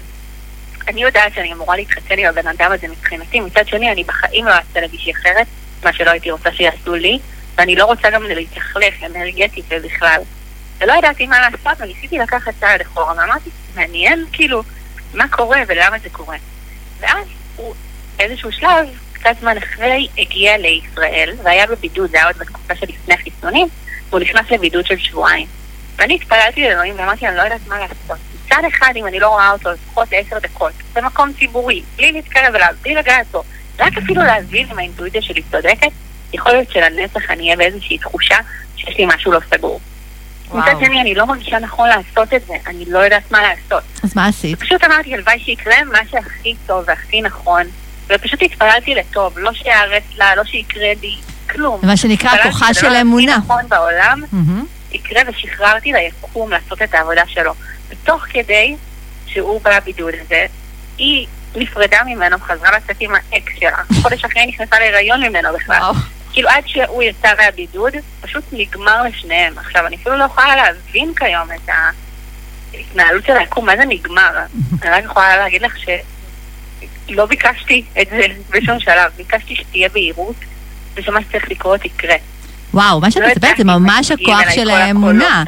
אני 0.88 1.02
יודעת 1.02 1.34
שאני 1.34 1.52
אמורה 1.52 1.76
להתחתן 1.76 2.18
עם 2.18 2.26
הבן 2.26 2.46
אדם 2.46 2.72
הזה 2.72 2.88
מבחינתי, 2.88 3.40
מצד 3.40 3.68
שני 3.68 3.92
אני 3.92 4.04
בחיים 4.04 4.44
לא 4.44 4.50
אעשה 4.50 4.80
למישהי 4.80 5.12
אחרת, 5.12 5.46
מה 5.84 5.92
שלא 5.92 6.10
הייתי 6.10 6.30
רוצה 6.30 6.52
שיעשו 6.52 6.94
לי, 6.94 7.18
ואני 7.56 7.76
לא 7.76 7.84
רוצה 7.84 8.10
גם 8.10 8.22
להתלכלך 8.22 8.94
אנרגטית 9.04 9.64
ובכלל. 9.68 10.20
ולא 10.80 10.92
ידעתי 10.92 11.26
מה 11.26 11.38
לעשות, 11.40 11.80
וניסיתי 11.80 12.18
לקחת 12.18 12.52
צעד 12.60 12.80
אחורה, 12.80 13.14
ואמרתי, 13.16 13.50
מעניין 13.74 14.24
כאילו 14.32 14.62
מה 15.14 15.28
קורה 15.28 15.60
ולמה 15.68 15.98
זה 15.98 16.08
קורה. 16.12 16.36
ואז 17.00 17.26
הוא 17.56 17.74
באיזשהו 18.16 18.52
שלב, 18.52 18.88
קצת 19.12 19.36
זמן 19.40 19.56
אחרי, 19.56 20.08
הגיע 20.18 20.58
לישראל, 20.58 21.34
והיה 21.42 21.66
בבידוד, 21.66 22.10
זה 22.10 22.16
היה 22.16 22.26
עוד 22.26 22.36
בתקופה 22.38 22.74
שלפני 22.76 23.16
חיסונים, 23.16 23.68
והוא 24.08 24.20
נכנס 24.20 24.50
לבידוד 24.50 24.86
של 24.86 24.98
שבועיים. 24.98 25.46
ואני 25.96 26.14
התפללתי 26.14 26.62
לאלוהים 26.62 26.94
ואמרתי, 26.98 27.28
אני 27.28 27.36
לא 27.36 27.42
יודעת 27.42 27.66
מה 27.66 27.78
לעשות. 27.78 28.18
מצד 28.46 28.62
אחד, 28.68 28.92
אם 28.96 29.06
אני 29.06 29.20
לא 29.20 29.28
רואה 29.28 29.50
אותו 29.50 29.70
לפחות 29.72 30.08
עשר 30.12 30.38
דקות, 30.38 30.72
במקום 30.92 31.32
ציבורי, 31.38 31.82
בלי 31.96 32.12
להתקרב 32.12 32.54
אליו, 32.54 32.74
בלי 32.82 32.94
לגעת 32.94 33.26
בו, 33.30 33.42
רק 33.78 33.98
אפילו 33.98 34.22
להבין 34.22 34.66
אם 34.72 34.78
האינטואיציה 34.78 35.22
שלי 35.22 35.42
צודקת, 35.50 35.90
יכול 36.32 36.52
להיות 36.52 36.70
שלנצח 36.70 37.30
אני 37.30 37.44
אהיה 37.44 37.56
באיזושהי 37.56 37.98
תחושה 37.98 38.36
שיש 38.76 38.98
לי 38.98 39.06
משהו 39.06 39.32
לא 39.32 39.40
סגור. 39.50 39.80
מצד. 40.52 40.74
שני, 40.80 41.00
אני 41.00 41.14
לא 41.14 41.26
מרגישה 41.26 41.58
נכון 41.58 41.88
לעשות 41.88 42.34
את 42.34 42.46
זה, 42.46 42.54
אני 42.66 42.84
לא 42.88 42.98
יודעת 42.98 43.30
מה 43.30 43.42
לעשות. 43.42 43.84
אז 44.02 44.16
מה 44.16 44.26
עשית? 44.26 44.60
פשוט 44.60 44.84
אמרתי, 44.84 45.14
הלוואי 45.14 45.40
שיקרה 45.40 45.84
מה 45.84 45.98
שהכי 46.10 46.54
טוב 46.66 46.84
והכי 46.86 47.22
נכון, 47.22 47.62
ופשוט 48.08 48.42
התפללתי 48.42 48.94
לטוב, 48.94 49.38
לא 49.38 49.52
שיארץ 49.52 50.02
לה, 50.16 50.34
לא 50.34 50.44
שיקרה 50.44 50.92
לי 51.00 51.16
כלום. 51.50 51.80
מה 51.82 51.96
שנקרא 51.96 52.42
כוחה 52.42 52.74
של 52.74 52.96
אמונה. 53.00 53.36
נכון 53.36 53.68
בעולם 53.68 54.22
מהמם. 54.32 54.64
יקרה 54.92 55.22
ושחררתי 55.28 55.92
ליקום 55.92 56.50
לעשות 56.50 56.82
את 56.82 56.94
העבודה 56.94 57.22
שלו. 57.26 57.54
ותוך 57.88 58.22
כדי 58.28 58.76
שהוא 59.26 59.60
בבידוד 59.60 60.14
הזה, 60.24 60.46
היא 60.98 61.26
נפרדה 61.56 61.98
ממנו, 62.06 62.38
חזרה 62.38 62.70
לצאת 62.76 62.96
עם 63.00 63.14
האקס 63.14 63.52
שלה. 63.60 63.78
חודש 64.02 64.24
אחרי 64.24 64.46
נכנסה 64.46 64.78
להיריון 64.78 65.22
ממנו 65.22 65.48
בכלל. 65.54 65.78
וואו. 65.78 65.94
כאילו 66.32 66.48
עד 66.48 66.62
שהוא 66.66 67.02
יצא 67.02 67.28
מהבידוד, 67.38 67.92
פשוט 68.20 68.44
נגמר 68.52 69.02
לשניהם. 69.02 69.58
עכשיו, 69.58 69.86
אני 69.86 69.96
אפילו 69.96 70.16
לא 70.16 70.24
יכולה 70.24 70.56
להבין 70.56 71.12
כיום 71.16 71.48
את 71.52 71.68
ההתנהלות 72.74 73.24
של 73.26 73.36
היקום, 73.36 73.66
מה 73.66 73.76
זה 73.76 73.84
נגמר? 73.88 74.30
אני 74.82 74.90
רק 74.90 75.04
יכולה 75.04 75.36
להגיד 75.36 75.62
לך 75.62 75.78
שלא 77.08 77.26
ביקשתי 77.26 77.84
את 78.00 78.06
זה 78.10 78.26
בשום 78.50 78.80
שלב, 78.80 79.10
ביקשתי 79.16 79.56
שתהיה 79.56 79.88
בהירות, 79.88 80.36
ושמה 80.94 81.20
שצריך 81.22 81.50
לקרות 81.50 81.84
יקרה. 81.84 82.16
וואו, 82.74 83.00
מה 83.00 83.10
שאת 83.10 83.22
לא 83.22 83.28
מספרת 83.28 83.56
זה 83.56 83.64
ממש 83.64 84.10
הכוח 84.10 84.50
של 84.54 84.70
האמונה. 84.70 85.44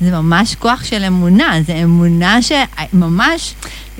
זה 0.00 0.10
ממש 0.10 0.54
כוח 0.54 0.84
של 0.84 1.04
אמונה, 1.04 1.54
זה 1.66 1.72
אמונה 1.72 2.38
שממש, 2.42 3.54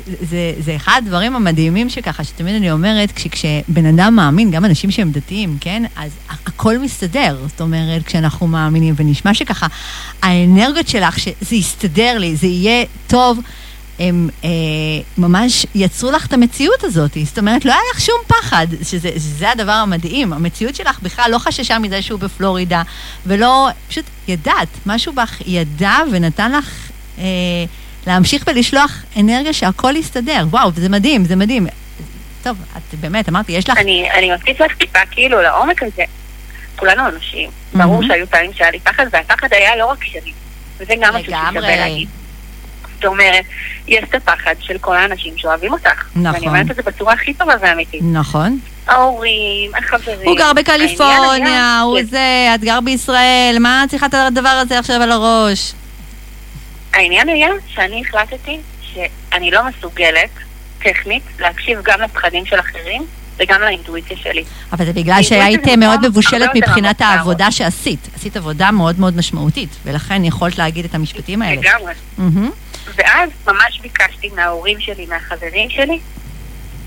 זה, 0.06 0.52
זה 0.58 0.76
אחד 0.76 1.02
הדברים 1.04 1.36
המדהימים 1.36 1.90
שככה, 1.90 2.24
שתמיד 2.24 2.54
אני 2.54 2.70
אומרת, 2.70 3.12
כש, 3.12 3.26
כשבן 3.26 3.86
אדם 3.86 4.16
מאמין, 4.16 4.50
גם 4.50 4.64
אנשים 4.64 4.90
שהם 4.90 5.10
דתיים, 5.10 5.56
כן? 5.60 5.82
אז 5.96 6.10
הכל 6.28 6.78
מסתדר. 6.78 7.36
זאת 7.46 7.60
אומרת, 7.60 8.06
כשאנחנו 8.06 8.46
מאמינים, 8.46 8.94
ונשמע 8.96 9.34
שככה, 9.34 9.66
האנרגיות 10.22 10.88
שלך, 10.88 11.18
שזה 11.18 11.56
יסתדר 11.56 12.18
לי, 12.18 12.36
זה 12.36 12.46
יהיה 12.46 12.84
טוב, 13.06 13.40
הם 14.02 14.28
אה, 14.44 14.50
ממש 15.18 15.66
יצרו 15.74 16.10
לך 16.10 16.26
את 16.26 16.32
המציאות 16.32 16.84
הזאת. 16.84 17.16
זאת 17.24 17.38
אומרת, 17.38 17.64
לא 17.64 17.72
היה 17.72 17.80
לך 17.94 18.00
שום 18.00 18.16
פחד, 18.26 18.66
שזה, 18.82 19.10
שזה 19.16 19.50
הדבר 19.50 19.72
המדהים. 19.72 20.32
המציאות 20.32 20.74
שלך 20.74 21.00
בכלל 21.02 21.30
לא 21.30 21.38
חששה 21.38 21.78
מזה 21.78 22.02
שהוא 22.02 22.20
בפלורידה, 22.20 22.82
ולא, 23.26 23.68
פשוט 23.88 24.04
ידעת, 24.28 24.68
משהו 24.86 25.12
בך 25.12 25.42
ידע 25.46 25.96
ונתן 26.12 26.52
לך 26.52 26.90
אה, 27.18 27.24
להמשיך 28.06 28.44
ולשלוח 28.46 29.04
אנרגיה 29.20 29.52
שהכל 29.52 29.96
יסתדר. 29.96 30.44
וואו, 30.50 30.70
זה 30.76 30.88
מדהים, 30.88 31.24
זה 31.24 31.36
מדהים. 31.36 31.66
טוב, 32.42 32.58
את 32.76 32.94
באמת, 33.00 33.28
אמרתי, 33.28 33.52
יש 33.52 33.68
לך... 33.68 33.78
אני, 33.78 34.08
אני 34.18 34.34
אוסיף 34.34 34.60
לך 34.60 34.76
טיפה 34.76 34.98
כאילו 35.10 35.42
לעומק 35.42 35.82
הזה. 35.82 36.02
כולנו 36.76 37.02
אנשים. 37.08 37.50
ברור. 37.74 38.02
שהיו 38.06 38.26
פעמים 38.26 38.52
שהיה 38.52 38.70
לי 38.70 38.80
פחד, 38.80 39.06
והפחד 39.12 39.48
היה 39.52 39.76
לא 39.76 39.86
רק 39.86 40.04
שלי. 40.04 40.32
וזה 40.78 40.94
גם 41.00 41.14
משהו. 41.14 41.32
ששווה 41.32 41.76
להגיד. 41.76 42.08
זאת 43.02 43.08
אומרת, 43.08 43.44
יש 43.88 44.04
את 44.04 44.14
הפחד 44.14 44.54
של 44.60 44.78
כל 44.78 44.96
האנשים 44.96 45.34
שאוהבים 45.36 45.72
אותך. 45.72 46.04
נכון. 46.16 46.34
ואני 46.34 46.46
אומרת 46.46 46.70
את 46.70 46.76
זה 46.76 46.82
בצורה 46.82 47.12
הכי 47.14 47.34
טובה 47.34 47.54
ואמיתית. 47.60 48.00
נכון. 48.12 48.58
ההורים, 48.86 49.70
החברים. 49.74 50.28
הוא 50.28 50.36
גר 50.36 50.52
בקליפורניה, 50.52 51.80
הוא 51.80 51.98
ש- 52.00 52.10
זה, 52.10 52.50
את 52.54 52.60
גר 52.64 52.80
בישראל, 52.80 53.56
מה 53.60 53.84
את 53.84 53.90
צריכה 53.90 54.06
את 54.06 54.14
הדבר 54.14 54.48
הזה 54.48 54.78
עכשיו 54.78 55.02
על 55.02 55.12
הראש? 55.12 55.72
העניין 56.94 57.28
היה 57.28 57.48
שאני 57.68 58.02
החלטתי 58.08 58.58
שאני 58.94 59.50
לא 59.50 59.60
מסוגלת, 59.68 60.30
טכנית, 60.82 61.22
להקשיב 61.40 61.78
גם 61.84 62.00
לפחדים 62.00 62.46
של 62.46 62.60
אחרים 62.60 63.02
וגם 63.38 63.60
לאינטואיציה 63.60 64.16
שלי. 64.16 64.44
אבל 64.72 64.84
זה 64.86 64.92
בגלל 64.92 65.22
שהיית 65.22 65.68
מאוד 65.78 66.08
מבושלת 66.08 66.50
מבחינת 66.54 67.00
העבודה 67.00 67.50
שעשית. 67.50 68.08
עשית 68.16 68.36
עבודה 68.36 68.70
מאוד 68.70 69.00
מאוד 69.00 69.16
משמעותית, 69.16 69.68
ולכן 69.84 70.24
יכולת 70.24 70.58
להגיד 70.58 70.84
את 70.84 70.94
המשפטים 70.94 71.42
האלה. 71.42 71.60
לגמרי. 71.60 71.92
ואז 72.94 73.30
ממש 73.46 73.80
ביקשתי 73.80 74.30
מההורים 74.34 74.80
שלי, 74.80 75.06
מהחברים 75.06 75.70
שלי, 75.70 76.00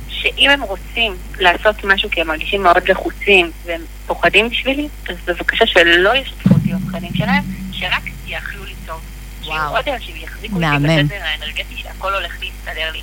שאם 0.09 0.49
הם 0.49 0.61
רוצים 0.61 1.17
לעשות 1.39 1.83
משהו 1.83 2.09
כי 2.09 2.21
הם 2.21 2.27
מרגישים 2.27 2.63
מאוד 2.63 2.89
לחוצים 2.89 3.51
והם 3.65 3.81
פוחדים 4.07 4.49
בשבילי, 4.49 4.87
אז 5.09 5.15
בבקשה 5.25 5.65
שלא 5.65 6.15
ישתפו 6.15 6.53
אותי 6.53 6.73
בפחדים 6.73 7.13
שלהם, 7.13 7.43
שרק 7.71 8.03
יאכלו 8.27 8.65
לי 8.65 8.73
טוב. 8.85 9.01
שיהיו 9.41 9.61
וואו. 9.61 9.75
עוד 9.75 9.89
אנשים 9.89 10.15
שיחזיקו 10.15 10.55
אותי. 10.55 10.65
בסדר 10.83 11.23
האנרגטי 11.23 11.75
שהכל 11.77 12.13
הולך 12.13 12.37
להסתדר 12.41 12.91
לי. 12.91 13.01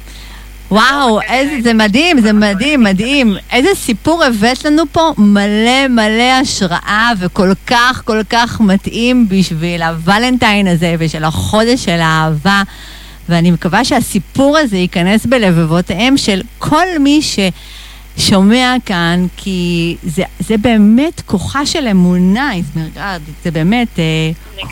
וואו, 0.73 1.21
איזה, 1.21 1.55
זה 1.63 1.75
מדהים, 1.75 2.21
זה 2.21 2.33
מדהים, 2.33 2.83
מדהים. 2.83 3.37
איזה 3.51 3.69
סיפור 3.75 4.25
הבאת 4.25 4.65
לנו 4.65 4.83
פה, 4.93 5.13
מלא 5.19 5.89
מלא 5.89 6.33
השראה 6.43 7.11
וכל 7.21 7.53
כך 7.67 8.03
כל 8.05 8.21
כך 8.31 8.61
מתאים 8.61 9.29
בשביל 9.29 9.83
הוולנטיין 9.83 10.67
הזה 10.67 10.95
ושל 10.99 11.25
החודש 11.25 11.85
של 11.85 12.01
האהבה. 12.01 12.63
ואני 13.29 13.51
מקווה 13.51 13.85
שהסיפור 13.85 14.59
הזה 14.59 14.77
ייכנס 14.77 15.27
בלבבותיהם 15.27 16.17
של 16.17 16.43
כל 16.59 16.87
מי 17.01 17.21
ששומע 18.17 18.75
כאן, 18.87 19.27
כי 19.37 19.97
זה, 20.03 20.23
זה 20.41 20.57
באמת 20.57 21.21
כוחה 21.27 21.67
של 21.67 21.89
אמונה, 21.89 22.55
איזמרגרד, 22.55 23.21
זה 23.45 23.51
באמת 23.51 23.99
אה, 23.99 24.05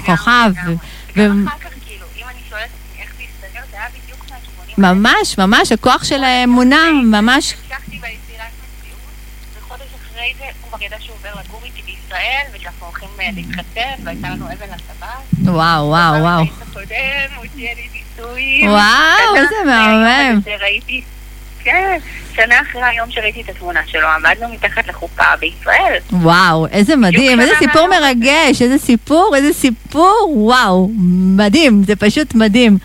כוחה. 0.06 0.46
ו- 0.66 0.70
ו- 0.70 0.74
גם 1.16 1.46
אחר 1.48 1.58
כך, 1.58 1.70
כאילו, 1.86 2.06
אם 2.16 2.24
אני 2.30 2.38
שואלת 2.48 2.64
את 2.64 2.70
עצמי 2.70 3.02
איך 3.02 3.10
זה 3.18 3.22
הסתדר, 3.46 3.60
זה 3.70 3.76
היה 3.76 3.86
בדיוק 3.88 4.20
מהכיוונים 4.30 4.69
ממש, 4.80 5.38
ממש, 5.38 5.72
הכוח 5.72 6.04
של 6.04 6.24
האמונה, 6.24 6.90
ממש. 7.04 7.54
אחרי 10.20 10.34
זה 10.38 10.44
הוא 10.44 10.68
כבר 10.68 10.86
ידע 10.86 10.96
שהוא 11.00 11.16
עובר 11.16 11.28
לגור 11.28 11.60
איתי 11.64 11.82
בישראל, 11.82 12.42
ושאנחנו 12.54 12.86
הולכים 12.86 13.08
אה, 13.20 13.28
להתחתן, 13.34 14.04
והייתה 14.04 14.28
לנו 14.28 14.46
אבן 14.46 14.72
הצבא. 14.72 15.50
וואו, 15.52 15.88
וואו, 15.88 16.22
וואו. 16.22 16.42
הקודם, 16.62 17.36
הוא 17.36 17.44
הציע 17.44 17.70
לי 17.74 17.88
נישואים. 17.92 18.70
וואו, 18.70 19.36
איזה 19.36 19.54
מהמם. 19.66 20.40
כן, 21.64 21.98
שנה 22.34 22.54
אחרי 22.62 22.82
היום 22.84 23.10
שראיתי 23.10 23.40
את 23.40 23.48
התמונה 23.48 23.80
שלו, 23.86 24.08
עמדנו 24.08 24.48
מתחת 24.48 24.88
לחופה 24.88 25.36
בישראל. 25.40 25.98
וואו, 26.12 26.66
איזה 26.66 26.96
מדהים, 26.96 27.40
איזה 27.40 27.52
סיפור. 27.58 27.88
מרגש, 27.88 28.62
איזה 28.62 28.78
סיפור, 28.78 29.32
איזה 29.36 29.52
סיפור, 29.52 30.32
וואו, 30.36 30.90
מדהים, 31.36 31.82
זה 31.84 31.96
פשוט 31.96 32.34
מדהים. 32.34 32.78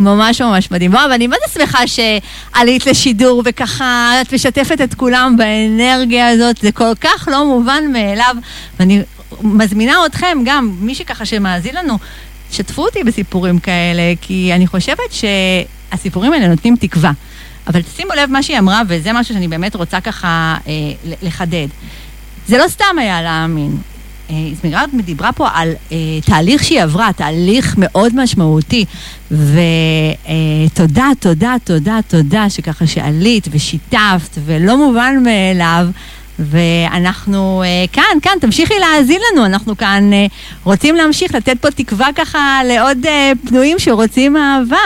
ממש 0.00 0.40
ממש 0.40 0.70
מדהים. 0.70 0.94
וואו, 0.94 1.10
ואני 1.10 1.26
מאוד 1.26 1.40
שמחה 1.54 1.78
שעלית 1.86 2.86
לשידור 2.86 3.42
וככה 3.44 4.12
את 4.20 4.34
משתפת 4.34 4.80
את 4.80 4.94
כולם 4.94 5.36
באנרגיה 5.36 6.28
הזאת, 6.28 6.56
זה 6.56 6.72
כל 6.72 6.94
כך 7.00 7.28
לא 7.32 7.44
מובן 7.44 7.84
מאליו. 7.92 8.36
ואני 8.78 9.02
מזמינה 9.42 10.06
אתכם, 10.06 10.38
גם 10.44 10.76
מי 10.80 10.94
שככה 10.94 11.24
שמאזין 11.24 11.74
לנו, 11.74 11.98
שתפו 12.52 12.84
אותי 12.84 13.04
בסיפורים 13.04 13.58
כאלה, 13.58 14.02
כי 14.20 14.52
אני 14.54 14.66
חושבת 14.66 15.12
שהסיפורים 15.12 16.32
האלה 16.32 16.48
נותנים 16.48 16.76
תקווה. 16.76 17.12
אבל 17.66 17.80
שימו 17.96 18.12
לב 18.12 18.30
מה 18.30 18.42
שהיא 18.42 18.58
אמרה, 18.58 18.82
וזה 18.88 19.12
משהו 19.12 19.34
שאני 19.34 19.48
באמת 19.48 19.76
רוצה 19.76 20.00
ככה 20.00 20.56
אה, 20.66 21.12
לחדד. 21.22 21.66
זה 22.46 22.58
לא 22.58 22.68
סתם 22.68 22.98
היה 22.98 23.22
להאמין. 23.22 23.76
אה, 24.30 24.34
זמירת 24.62 24.88
דיברה 25.04 25.32
פה 25.32 25.48
על 25.54 25.72
אה, 25.92 25.96
תהליך 26.26 26.64
שהיא 26.64 26.82
עברה, 26.82 27.10
תהליך 27.16 27.74
מאוד 27.78 28.22
משמעותי. 28.22 28.84
ותודה, 29.30 31.08
תודה, 31.20 31.54
תודה, 31.64 31.98
תודה 32.08 32.50
שככה 32.50 32.86
שעלית 32.86 33.48
ושיתפת, 33.50 34.38
ולא 34.44 34.76
מובן 34.76 35.22
מאליו. 35.24 35.86
ואנחנו 36.38 37.62
אה, 37.62 37.84
כאן, 37.92 38.18
כאן, 38.22 38.32
תמשיכי 38.40 38.74
להאזין 38.80 39.20
לנו, 39.32 39.46
אנחנו 39.46 39.76
כאן 39.76 40.12
אה, 40.12 40.26
רוצים 40.64 40.94
להמשיך 40.94 41.34
לתת 41.34 41.56
פה 41.60 41.70
תקווה 41.70 42.08
ככה 42.16 42.60
לעוד 42.64 43.06
אה, 43.06 43.32
פנויים 43.48 43.78
שרוצים 43.78 44.36
אהבה. 44.36 44.76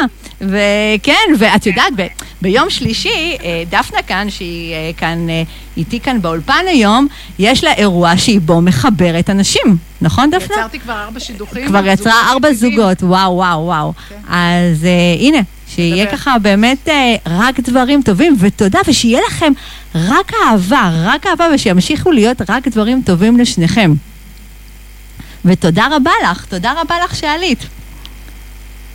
וכן, 0.41 1.35
ואת 1.39 1.67
יודעת, 1.67 1.93
ב- 1.97 2.07
ביום 2.43 2.71
שלישי, 2.71 3.37
אה, 3.43 3.63
דפנה 3.71 4.03
כאן, 4.03 4.31
שהיא 4.31 4.75
אה, 4.75 4.91
כאן 4.97 5.31
אה, 5.31 5.43
איתי 5.77 6.01
כאן 6.01 6.23
באולפן 6.23 6.65
היום, 6.69 7.07
יש 7.39 7.65
לה 7.65 7.73
אירוע 7.73 8.17
שהיא 8.17 8.41
בו 8.41 8.61
מחברת 8.61 9.31
אנשים, 9.31 9.77
נכון 10.01 10.31
דפנה? 10.31 10.57
יצרתי 10.57 10.81
כבר 10.81 11.03
ארבע 11.03 11.21
שידוכים. 11.21 11.67
כבר 11.67 11.87
יצרה 11.87 12.31
ארבע. 12.31 12.53
זוגות, 12.53 13.03
וואו, 13.03 13.33
וואו, 13.33 13.59
וואו. 13.65 13.93
כן. 14.09 14.15
אז 14.29 14.85
אה, 14.85 15.17
הנה, 15.21 15.39
שיהיה 15.75 16.05
נדבר. 16.05 16.17
ככה 16.17 16.39
באמת 16.39 16.89
אה, 16.89 17.17
רק 17.27 17.61
דברים 17.61 18.03
טובים, 18.03 18.37
ותודה, 18.39 18.79
ושיהיה 18.87 19.21
לכם 19.27 19.53
רק 19.95 20.33
אהבה, 20.35 20.91
רק 21.05 21.27
אהבה, 21.27 21.47
ושימשיכו 21.55 22.13
להיות 22.13 22.51
רק 22.51 22.69
דברים 22.69 23.03
טובים 23.07 23.39
לשניכם. 23.39 23.93
ותודה 25.45 25.89
רבה 25.91 26.11
לך, 26.25 26.45
תודה 26.45 26.73
רבה 26.81 26.95
לך 27.05 27.17
שעלית. 27.17 27.59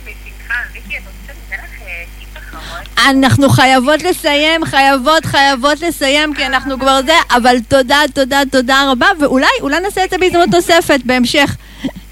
בשמחה, 0.04 0.54
ויקי, 0.72 0.96
את 0.96 1.02
רוצה 1.06 1.32
לתת 1.32 1.64
לך 1.64 1.82
אה, 1.82 2.04
טיפ 2.18 2.28
אחרון? 2.36 2.82
אנחנו 2.98 3.48
חייבות 3.48 4.02
לסיים, 4.02 4.64
חייבות, 4.64 5.24
חייבות 5.24 5.80
לסיים, 5.80 6.34
כי 6.34 6.46
אנחנו 6.46 6.78
כבר 6.78 7.00
זה, 7.06 7.12
אבל 7.30 7.56
תודה, 7.68 8.00
תודה, 8.14 8.42
תודה 8.52 8.90
רבה, 8.90 9.06
ואולי, 9.20 9.46
אולי 9.60 9.80
נעשה 9.80 10.04
את 10.04 10.10
זה 10.10 10.18
בהזדמנות 10.18 10.48
נוספת, 10.48 11.00
בהמשך. 11.04 11.56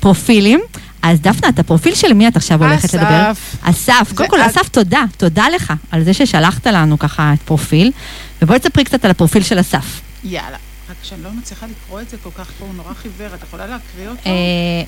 פרופילים. 0.00 0.60
אז 1.02 1.20
דפנה, 1.20 1.48
את 1.48 1.58
הפרופיל 1.58 1.94
של 1.94 2.12
מי 2.12 2.28
את 2.28 2.36
עכשיו 2.36 2.64
הולכת 2.64 2.94
לדבר? 2.94 3.32
אסף. 3.32 3.56
אסף. 3.62 4.12
קודם 4.14 4.28
כל, 4.28 4.40
אסף, 4.40 4.68
תודה. 4.68 5.02
תודה 5.16 5.48
לך 5.54 5.72
על 5.90 6.04
זה 6.04 6.14
ששלחת 6.14 6.66
לנו 6.66 6.98
ככה 6.98 7.32
את 7.32 7.42
פרופיל. 7.42 7.92
ובואי 8.42 8.58
תספרי 8.58 8.84
קצת 8.84 9.04
על 9.04 9.10
הפרופיל 9.10 9.42
של 9.42 9.60
אסף. 9.60 10.00
יאללה. 10.24 10.56
רק 10.90 10.96
שאני 11.02 11.22
לא 11.22 11.30
מצליחה 11.32 11.66
לקרוא 11.66 12.00
את 12.00 12.10
זה 12.10 12.16
כל 12.22 12.30
כך 12.38 12.50
פה, 12.58 12.64
הוא 12.64 12.74
נורא 12.74 12.94
חיוור. 12.94 13.34
את 13.34 13.42
יכולה 13.42 13.66
להקריא 13.66 14.08
אותו? 14.08 14.20
אה, 14.26 14.32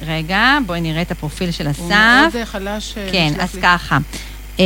רגע, 0.06 0.58
בואי 0.66 0.80
נראה 0.80 1.02
את 1.02 1.10
הפרופיל 1.10 1.50
של 1.50 1.66
הוא 1.66 1.72
אסף. 1.72 1.80
מאוד 1.90 2.36
אה, 2.36 2.46
חלש. 2.46 2.94
אה, 2.98 3.08
כן, 3.12 3.32
אז 3.40 3.54
לי. 3.54 3.62
ככה. 3.62 3.98
אה, 4.60 4.64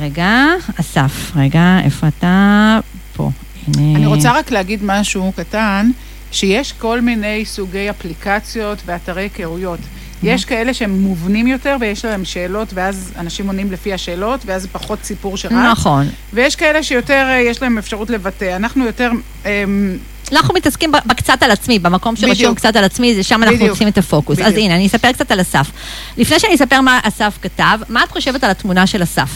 רגע, 0.00 0.46
אסף, 0.80 1.32
רגע, 1.36 1.78
איפה 1.84 2.08
אתה? 2.08 2.78
פה. 3.16 3.30
אני 3.78 4.06
רוצה 4.06 4.32
רק 4.32 4.50
להגיד 4.50 4.80
משהו 4.82 5.32
קטן, 5.36 5.90
שיש 6.32 6.72
כל 6.72 7.00
מיני 7.00 7.44
סוגי 7.44 7.90
אפליקציות 7.90 8.78
ואתרי 8.86 9.22
היכרויות. 9.22 9.80
יש 10.22 10.44
כאלה 10.44 10.74
שהם 10.74 10.90
מובנים 10.90 11.46
יותר 11.46 11.76
ויש 11.80 12.04
להם 12.04 12.24
שאלות, 12.24 12.68
ואז 12.74 13.12
אנשים 13.18 13.46
עונים 13.46 13.72
לפי 13.72 13.92
השאלות, 13.92 14.40
ואז 14.46 14.62
זה 14.62 14.68
פחות 14.68 14.98
סיפור 15.04 15.36
שרק. 15.36 15.52
נכון. 15.52 16.08
ויש 16.32 16.56
כאלה 16.56 16.82
שיותר 16.82 17.26
אה, 17.28 17.40
יש 17.40 17.62
להם 17.62 17.78
אפשרות 17.78 18.10
לבטא. 18.10 18.56
אנחנו 18.56 18.86
יותר... 18.86 19.10
אמ, 19.44 19.98
אנחנו 20.32 20.54
מתעסקים 20.54 20.92
בקצת 21.06 21.42
על 21.42 21.50
עצמי, 21.50 21.78
במקום 21.78 22.16
שרשום. 22.16 22.54
קצת 22.54 22.76
על 22.76 22.84
עצמי, 22.84 23.14
זה 23.14 23.22
שם 23.22 23.42
אנחנו. 23.42 23.66
עושים 23.66 23.88
את 23.88 23.98
הפוקוס. 23.98 24.38
אז 24.38 24.44
בדיוק. 24.44 24.64
הנה, 24.64 24.74
אני 24.74 24.86
אספר 24.86 25.12
קצת 25.12 25.30
על 25.30 25.40
אסף. 25.40 25.70
לפני 26.16 26.38
שאני 26.40 26.54
אספר 26.54 26.80
מה 26.80 27.00
אסף 27.02 27.38
כתב, 27.42 27.78
מה 27.88 28.04
את 28.04 28.10
חושבת 28.10 28.44
על 28.44 28.50
התמונה 28.50 28.86
של 28.86 29.02
אסף? 29.02 29.30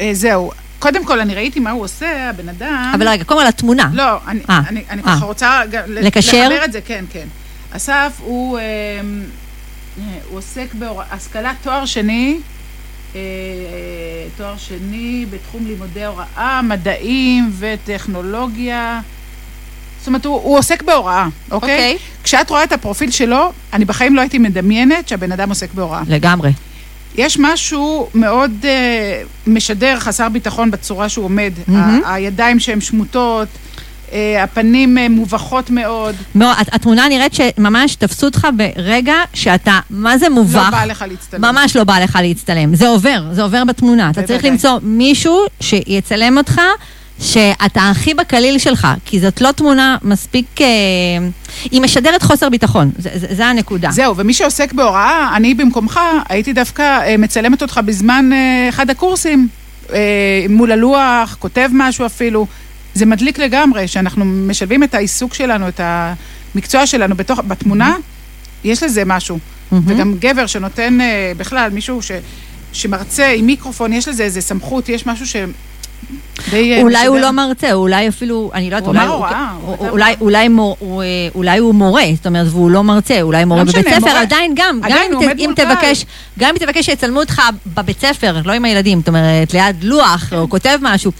אה, 0.00 0.10
זהו. 0.12 0.50
קודם 0.78 1.04
כל, 1.04 1.20
אני 1.20 1.34
ראיתי 1.34 1.60
מה 1.60 1.70
הוא 1.70 1.84
עושה, 1.84 2.30
הבן 2.30 2.48
אדם. 2.48 2.92
אבל 2.94 3.08
רגע, 3.08 3.24
קודם 3.24 3.40
כל 3.40 3.46
התמונה. 3.46 3.90
לא, 3.92 4.04
אני, 4.28 4.40
אה, 4.50 4.60
אני, 4.68 4.84
אני 4.90 5.02
אה. 5.02 5.16
ככה 5.16 5.24
רוצה 5.24 5.60
לקשר? 5.88 6.48
לחבר 6.48 6.64
את 6.64 6.72
זה, 6.72 6.80
כן, 6.80 7.04
כן. 7.12 7.26
אסף 7.70 8.12
הוא, 8.20 8.58
אמ, 8.58 9.24
הוא 10.30 10.38
עוסק 10.38 10.74
בהשכלת 10.74 11.56
תואר 11.62 11.86
שני, 11.86 12.38
אה, 13.14 13.20
תואר 14.36 14.54
שני 14.58 15.26
בתחום 15.30 15.66
לימודי 15.66 16.04
הוראה, 16.04 16.62
מדעים 16.62 17.50
וטכנולוגיה. 17.58 19.00
זאת 19.98 20.06
אומרת, 20.06 20.24
הוא, 20.24 20.34
הוא 20.42 20.58
עוסק 20.58 20.82
בהוראה, 20.82 21.26
אוקיי? 21.50 21.74
אוקיי. 21.76 21.96
כשאת 22.24 22.50
רואה 22.50 22.64
את 22.64 22.72
הפרופיל 22.72 23.10
שלו, 23.10 23.52
אני 23.72 23.84
בחיים 23.84 24.16
לא 24.16 24.20
הייתי 24.20 24.38
מדמיינת 24.38 25.08
שהבן 25.08 25.32
אדם 25.32 25.48
עוסק 25.48 25.74
בהוראה. 25.74 26.02
לגמרי. 26.08 26.50
יש 27.16 27.36
משהו 27.40 28.08
מאוד 28.14 28.50
uh, 28.62 28.66
משדר, 29.50 29.98
חסר 30.00 30.28
ביטחון 30.28 30.70
בצורה 30.70 31.08
שהוא 31.08 31.24
עומד. 31.24 31.52
מהמם. 31.68 32.04
ה- 32.04 32.14
הידיים 32.14 32.60
שהן 32.60 32.80
שמוטות, 32.80 33.48
הפנים 34.42 34.98
uh, 34.98 35.10
מובכות 35.10 35.70
מאוד. 35.70 36.14
הת- 36.40 36.74
התמונה 36.74 37.08
נראית 37.08 37.34
שממש 37.34 37.94
תפסו 37.94 38.26
אותך 38.26 38.48
ברגע 38.56 39.14
שאתה, 39.34 39.78
מה 39.90 40.18
זה 40.18 40.28
מובך? 40.28 40.54
לא 40.54 40.70
בא 40.70 40.84
לך 40.84 41.04
להצטלם. 41.08 41.40
ממש 41.40 41.76
לא 41.76 41.84
בא 41.84 41.98
לך 41.98 42.18
להצטלם. 42.22 42.74
זה 42.74 42.88
עובר, 42.88 43.22
זה 43.32 43.42
עובר 43.42 43.64
בתמונה. 43.64 44.10
אתה 44.10 44.22
צריך. 44.22 44.44
למצוא 44.44 44.78
מישהו 44.82 45.40
שיצלם 45.60 46.38
אותך, 46.38 46.60
שאתה 47.20 47.90
הכי 47.90 48.14
בקליל 48.14 48.58
שלך, 48.58 48.88
כי 49.04 49.20
זאת 49.20 49.40
לא 49.40 49.52
תמונה 49.52 49.96
מספיק... 50.02 50.60
אה, 50.60 50.66
היא 51.70 51.80
משדרת 51.80 52.22
חוסר 52.22 52.48
ביטחון, 52.48 52.90
זה, 52.98 53.10
זה, 53.14 53.26
זה 53.30 53.46
הנקודה. 53.46 53.90
זהו, 53.90 54.16
ומי 54.16 54.34
שעוסק 54.34 54.72
בהוראה, 54.72 55.36
אני 55.36 55.54
במקומך 55.54 56.00
הייתי 56.28 56.52
דווקא 56.52 56.82
אה, 56.82 57.16
מצלמת 57.18 57.62
אותך 57.62 57.80
בזמן 57.84 58.30
אה, 58.32 58.68
אחד 58.68 58.90
הקורסים, 58.90 59.48
אה, 59.92 59.98
מול 60.48 60.72
הלוח, 60.72 61.36
כותב 61.38 61.68
משהו 61.72 62.06
אפילו. 62.06 62.46
זה 62.94 63.06
מדליק 63.06 63.38
לגמרי, 63.38 63.88
שאנחנו 63.88 64.24
משלבים 64.24 64.82
את 64.82 64.94
העיסוק 64.94 65.34
שלנו, 65.34 65.68
את 65.68 65.80
המקצוע 66.54 66.86
שלנו 66.86 67.14
בתוך, 67.14 67.38
בתמונה, 67.38 67.96
יש 68.64 68.82
לזה 68.82 69.04
משהו. 69.04 69.38
וגם 69.86 70.14
גבר 70.18 70.46
שנותן 70.46 71.00
אה, 71.00 71.32
בכלל, 71.36 71.70
מישהו 71.70 72.02
ש, 72.02 72.10
שמרצה 72.72 73.28
עם 73.28 73.46
מיקרופון, 73.46 73.92
יש 73.92 74.08
לזה 74.08 74.22
איזה 74.22 74.40
סמכות, 74.40 74.88
יש 74.88 75.06
משהו 75.06 75.26
ש... 75.26 75.36
אה, 76.52 76.82
אולי 76.82 77.06
הוא. 77.06 77.18
לא 77.18 77.30
מרצה, 77.30 77.72
אולי 77.72 78.08
אפילו, 78.08 78.50
אני 78.54 78.70
לא 78.70 78.76
יודעת, 78.76 78.88
אולי 78.88 79.06
הוא- 81.58 81.74
מורה, 81.74 82.04
זאת 82.16 82.26
אומרת, 82.26 82.46
והוא 82.50 82.70
לא 82.70 82.84
מרצה, 82.84 83.22
אולי 83.22 83.44
מורה 83.44 83.64
לא 83.64 83.72
בבית 83.72 83.86
ספר, 84.00 84.10
עדיין 84.16 84.52
גם, 84.56 84.80
גם 84.88 84.98
אם. 85.38 85.52
תבקש, 86.58 86.84
שיצלמו 86.84 87.20
אותך 87.20 87.42
בבית 87.66 88.00
ספר, 88.00 88.36
לא 88.44 88.52
עם 88.52 88.64
הילדים, 88.64 88.98
זאת 88.98 89.08
אומרת, 89.08 89.54
ליד 89.54 89.76
לוח, 89.82 90.26
כן. 90.30 90.36
או 90.36 90.50
כותב 90.50 90.78
משהו, 90.82 91.12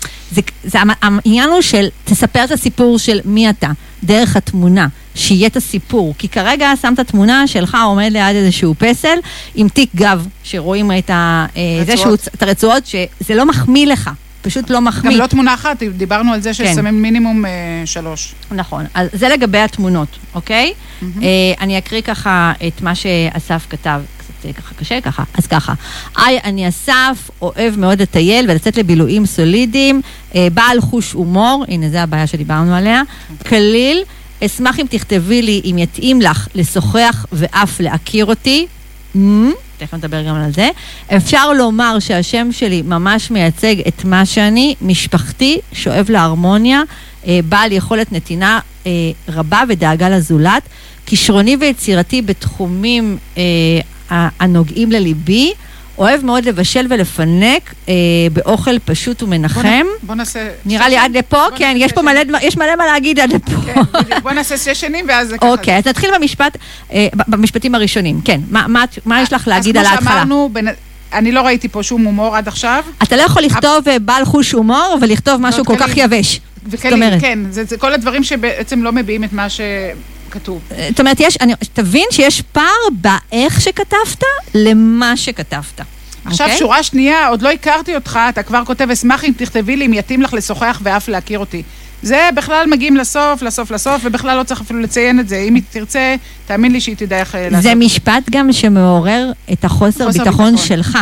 העניין 1.02 1.48
הוא 1.50 1.60
של, 1.60 1.88
תספר 2.04 2.44
את 2.44 2.50
הסיפור 2.50 2.98
של 2.98 3.20
מי 3.24 3.50
אתה, 3.50 3.68
דרך 4.04 4.36
התמונה. 4.36 4.86
שיהיה 5.14 5.46
את 5.46 5.56
הסיפור, 5.56 6.14
כי 6.18 6.28
כרגע 6.28 6.72
שמת 6.82 7.00
תמונה 7.00 7.46
שלך 7.46 7.76
עומד 7.84 8.08
ליד 8.12 8.36
איזשהו 8.36 8.74
פסל 8.78 9.18
עם 9.54 9.68
תיק 9.68 9.90
גב, 9.94 10.26
שרואים 10.44 10.90
את, 10.98 11.10
ה, 11.10 11.46
אה, 11.56 11.62
זה 11.86 11.92
רצועות. 11.92 12.20
שהוא, 12.20 12.32
את 12.34 12.42
הרצועות, 12.42 12.86
שזה 12.86 13.34
לא 13.34 13.46
מחמיא 13.46 13.86
לך, 13.86 14.10
פשוט 14.42 14.70
לא 14.70 14.80
מחמיא. 14.80 15.12
גם 15.12 15.18
לא 15.18 15.26
תמונה 15.26 15.54
אחת, 15.54 15.82
דיברנו 15.82 16.32
על 16.32 16.40
זה 16.40 16.50
כן. 16.54 16.72
ששמים 16.72 17.02
מינימום 17.02 17.46
אה, 17.46 17.50
שלוש. 17.84 18.34
נכון, 18.50 18.84
אז 18.94 19.08
זה 19.12 19.28
לגבי 19.28 19.58
התמונות, 19.58 20.08
אוקיי? 20.34 20.72
אה, 21.02 21.28
אני 21.60 21.78
אקריא 21.78 22.00
ככה 22.00 22.52
את 22.66 22.82
מה 22.82 22.94
שאסף 22.94 23.66
כתב, 23.70 24.00
קצת 24.18 24.46
אה, 24.46 24.52
ככה 24.52 24.74
קשה 24.74 25.00
ככה, 25.00 25.22
אז 25.38 25.46
ככה. 25.46 25.74
היי, 26.16 26.38
אני 26.44 26.68
אסף, 26.68 27.30
אוהב 27.42 27.78
מאוד 27.78 28.02
לטייל 28.02 28.50
ולצאת 28.50 28.76
לבילויים 28.76 29.26
סולידיים, 29.26 30.00
אה, 30.34 30.48
בעל 30.54 30.80
חוש 30.80 31.12
הומור, 31.12 31.64
הנה 31.68 31.88
זה 31.88 32.02
הבעיה 32.02 32.26
שדיברנו 32.26 32.74
עליה, 32.74 33.02
קליל, 33.42 34.02
אשמח 34.44 34.80
אם 34.80 34.86
תכתבי 34.90 35.42
לי 35.42 35.60
אם 35.64 35.78
יתאים 35.78 36.20
לך 36.20 36.48
לשוחח 36.54 37.26
ואף 37.32 37.80
להכיר 37.80 38.24
אותי. 38.24 38.66
Mm, 39.16 39.18
תכף 39.86 39.94
נדבר 39.94 40.22
גם 40.22 40.34
על 40.34 40.52
זה. 40.52 40.68
אפשר 41.16 41.52
לומר 41.52 41.98
שהשם 41.98 42.48
שלי 42.52 42.82
ממש 42.82 43.30
מייצג 43.30 43.76
את 43.88 44.04
מה 44.04 44.26
שאני, 44.26 44.74
משפחתי, 44.82 45.58
שואב 45.72 46.10
להרמוניה, 46.10 46.82
אה, 47.26 47.40
בעל 47.48 47.72
יכולת 47.72 48.12
נתינה 48.12 48.60
אה, 48.86 48.90
רבה 49.28 49.62
ודאגה 49.68 50.08
לזולת, 50.08 50.62
כישרוני 51.06 51.56
ויצירתי 51.60 52.22
בתחומים 52.22 53.18
אה, 53.38 53.42
הנוגעים 54.40 54.92
לליבי, 54.92 55.52
אוהב 55.98 56.24
מאוד 56.24 56.44
לבשל 56.44 56.86
ולפנק 56.90 57.74
אה, 57.88 57.94
באוכל 58.32 58.78
פשוט 58.78 59.22
בוא 59.22 59.28
ומנחם. 59.28 59.66
נ- 59.68 60.06
בוא 60.06 60.14
נעשה... 60.14 60.48
נראה 60.66 60.88
לי 60.88 60.94
שש- 60.96 61.00
עד 61.04 61.16
לפה, 61.16 61.44
בוא 61.50 61.58
כן, 61.58 61.74
יש 61.78 61.92
פה 61.92 62.02
מלא, 62.02 62.20
יש 62.42 62.56
מלא 62.56 62.76
מה 62.78 62.86
להגיד 62.86 63.20
עד 63.20 63.32
לפה. 63.32 63.52
כן, 63.66 63.80
בדיוק. 63.94 64.18
בוא 64.22 64.32
נעשה 64.32 64.56
שש 64.56 64.80
שנים 64.80 65.04
ואז 65.08 65.28
זה 65.28 65.38
ככה. 65.38 65.48
אוקיי, 65.48 65.76
אז 65.78 65.86
נתחיל 65.86 66.10
במשפט, 66.18 66.56
אה, 66.92 67.06
במשפטים 67.28 67.74
הראשונים. 67.74 68.20
כן, 68.24 68.40
מה- 68.50 68.66
מה 68.68 68.84
מה 69.06 69.22
יש 69.22 69.32
לך 69.32 69.48
להגיד 69.48 69.76
על 69.76 69.84
אז 69.86 69.90
ההתחלה? 69.92 70.10
כמו 70.10 70.18
שאמרנו, 70.20 70.50
אני 71.12 71.32
לא 71.32 71.40
ראיתי 71.40 71.68
פה 71.68 71.82
שום 71.82 72.04
הומור 72.04 72.36
עד 72.36 72.48
עכשיו. 72.48 72.84
אתה 73.02 73.16
לא 73.16 73.22
יכול 73.22 73.42
לכתוב 73.42 73.88
אה, 73.88 73.98
בעל 73.98 74.24
חוש 74.24 74.52
הומור 74.52 74.98
ולכתוב 75.02 75.40
משהו 75.40 75.64
כל 75.64 75.76
כך 75.76 75.90
קליל. 75.92 76.04
יבש. 76.04 76.32
זאת 76.34 76.40
וכאלה, 76.80 76.94
אומרת, 76.96 77.20
כן, 77.20 77.38
זה 77.50 77.64
זה 77.64 77.76
כל 77.76 77.92
הדברים 77.92 78.24
שבעצם 78.24 78.82
לא 78.82 78.92
מביעים 78.92 79.24
את 79.24 79.32
מה 79.32 79.46
שכתוב. 79.48 80.02
אה, 80.72 80.86
זאת 80.90 81.00
אומרת, 81.00 81.20
יש, 81.20 81.36
אני, 81.40 81.52
תבין 81.72 82.06
שיש 82.10 82.42
פער 82.52 82.64
באיך 82.92 83.60
שכתבת 83.60 84.22
למה 84.54 85.16
שכתבת. 85.16 85.80
עכשיו, 86.24 86.46
אוקיי? 86.46 86.58
שורה 86.58 86.82
שנייה, 86.82 87.28
עוד 87.28 87.42
לא 87.42 87.50
הכרתי 87.50 87.94
אותך, 87.94 88.18
אתה 88.28 88.42
כבר 88.42 88.62
כותב, 88.64 88.90
אשמח 88.92 89.24
אם 89.24 89.32
תכתבי 89.36 89.76
לי 89.76 89.86
אם 89.86 89.92
יתאים 89.92 90.22
לך 90.22 90.34
לשוחח 90.34 90.80
ואף 90.82 91.08
להכיר 91.08 91.38
אותי. 91.38 91.62
זה 92.02 92.28
בכלל 92.34 92.66
מגיעים 92.70 92.96
לסוף, 92.96 93.42
לסוף, 93.42 93.70
לסוף, 93.70 94.00
ובכלל 94.04 94.38
לא 94.38 94.42
צריך 94.42 94.60
אפילו 94.60 94.80
לציין 94.80 95.20
את 95.20 95.28
זה. 95.28 95.36
אם 95.36 95.54
היא 95.54 95.62
תרצה, 95.70 96.14
תאמין 96.46 96.72
לי 96.72 96.80
שהיא 96.80 96.96
תדע 96.96 97.18
איך 97.20 97.34
אה, 97.34 97.48
לעשות. 97.48 97.62
זה 97.62 97.74
משפט 97.74 98.22
גם 98.30 98.52
שמעורר 98.52 99.32
את 99.52 99.64
החוסר 99.64 100.06
חוסר 100.06 100.24
ביטחון 100.24 100.50
ביטחון. 100.50 100.66
שלך. 100.68 100.98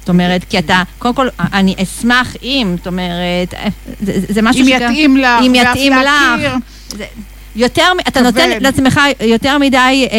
זאת 0.00 0.08
אומרת, 0.08 0.44
כי 0.50 0.58
אתה, 0.58 0.82
קודם 0.98 1.14
כל, 1.14 1.28
אני 1.40 1.74
אשמח 1.82 2.34
אם, 2.42 2.74
זאת 2.78 2.86
אומרת, 2.86 3.54
אה, 3.54 3.66
זה, 4.00 4.12
זה 4.28 4.42
משהו 4.42 4.62
אם 4.62 4.66
שגם- 4.66 4.82
יתאים 4.92 5.16
לך, 5.16 5.26
אם 5.46 5.54
יתאים 5.54 5.92
לך. 5.92 5.98
להכיר. 6.04 6.54
יותר, 7.56 7.92
אתה 8.08 8.10
כבד. 8.10 8.22
נותן 8.22 8.50
לעצמך 8.60 9.00
יותר 9.20 9.58
מדי, 9.58 9.76
אה, 10.12 10.16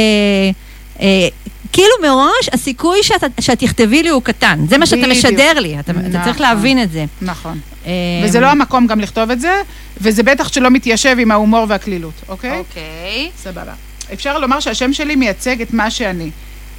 אה, 1.02 1.28
כאילו 1.72 1.94
מראש 2.02 2.50
הסיכוי 2.54 3.04
שאתה, 3.04 3.28
שאת 3.40 3.60
תכתבי 3.60 4.04
לי 4.04 4.10
הוא 4.10 4.22
קטן. 4.22 4.60
זה 4.70 4.78
מה 4.78 4.86
שאתה. 4.86 5.08
משדר 5.08 5.60
לי, 5.60 5.80
אתה, 5.80 5.92
אתה 5.92 6.24
צריך 6.24 6.36
נכון. 6.36 6.42
להבין 6.42 6.84
את 6.84 6.92
זה. 6.92 7.06
נכון. 7.22 7.60
אה, 7.86 7.92
וזה 8.24 8.40
לא 8.40 8.48
המקום 8.48 8.88
גם 8.88 9.00
לכתוב 9.00 9.32
את 9.32 9.42
זה, 9.42 9.62
וזה 10.02 10.24
בטח 10.24 10.54
שלא 10.54 10.70
מתיישב 10.70 11.16
עם 11.20 11.32
ההומור 11.32 11.66
והקלילות, 11.70 12.14
אוקיי? 12.28 12.58
אוקיי. 12.60 13.30
סבבה. 13.38 13.74
אפשר 14.14 14.40
לומר 14.40 14.60
שהשם 14.60 14.94
שלי 14.94 15.16
מייצג 15.16 15.62
את 15.62 15.74
מה 15.74 15.92
שאני. 15.92 16.30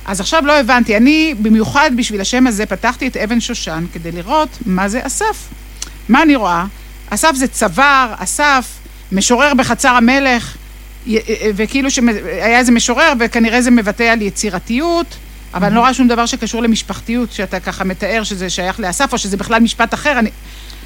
אז 0.06 0.20
עכשיו 0.20 0.46
לא 0.46 0.52
הבנתי, 0.60 0.96
אני 0.96 1.34
במיוחד 1.38 1.90
בשביל 1.96 2.20
השם 2.20 2.46
הזה 2.46 2.66
פתחתי 2.66 3.06
את 3.06 3.16
אבן 3.16 3.40
שושן 3.40 3.84
כדי 3.92 4.12
לראות 4.12 4.48
מה 4.66 4.88
זה 4.88 5.00
אסף. 5.06 5.48
מה 6.08 6.22
אני 6.22 6.36
רואה? 6.36 6.64
אסף 7.10 7.34
זה 7.34 7.48
צוואר, 7.48 8.14
אסף, 8.18 8.66
משורר 9.12 9.54
בחצר 9.54 9.88
המלך, 9.88 10.54
י- 11.06 11.18
וכאילו 11.56 11.90
שהיה 11.90 12.58
איזה 12.58 12.72
משורר 12.72 13.12
וכנראה 13.20 13.62
זה 13.62 13.70
מבטא 13.70 14.02
על 14.02 14.22
יצירתיות, 14.22 15.06
אבל 15.54 15.66
אני 15.66 15.74
לא 15.74 15.80
רואה 15.80 15.94
שום 15.94 16.08
דבר 16.08 16.26
שקשור 16.26 16.62
למשפחתיות, 16.62 17.32
שאתה 17.32 17.60
ככה 17.60 17.84
מתאר 17.84 18.22
שזה 18.24 18.50
שייך 18.50 18.80
לאסף 18.80 19.12
או 19.12 19.18
שזה 19.18 19.36
בכלל 19.36 19.60
משפט 19.60 19.94
אחר. 19.94 20.18
אני... 20.18 20.30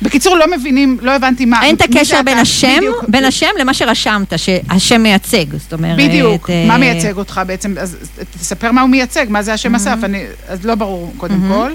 בקיצור, 0.03 0.37
לא 0.37 0.47
מבינים, 0.57 0.99
לא 1.03 1.11
הבנתי 1.17 1.45
מה... 1.45 1.63
אין 1.65 1.75
את 1.77 1.81
הקשר? 1.81 2.21
בין 2.25 2.39
השם, 2.39 2.75
בדיוק. 2.79 3.05
בין 3.09 3.25
השם 3.25 3.47
למה 3.61 3.75
שרשמת, 3.75 4.33
שהשם 4.39 5.03
מייצג, 5.03 5.45
זאת 5.57 5.73
אומרת... 5.73 5.97
בדיוק, 5.99 6.51
אה, 6.51 6.65
מה 6.69 6.79
מייצג 6.79 7.17
אותך 7.17 7.41
בעצם? 7.47 7.75
אז 7.81 7.97
תספר 8.41 8.73
מה 8.73 8.81
הוא 8.81 8.91
מייצג, 8.91 9.27
מה 9.29 9.43
זה 9.43 9.53
השם 9.53 9.75
אסף, 9.75 9.97
אני- 10.05 10.25
אז 10.49 10.65
לא 10.65 10.75
ברור 10.75 11.13
קודם 11.17 11.41
כל. 11.49 11.73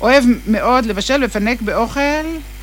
אוהב 0.00 0.24
מאוד 0.46 0.86
לבשל 0.86 1.14
ולפנק 1.14 1.62
באוכל, 1.62 2.00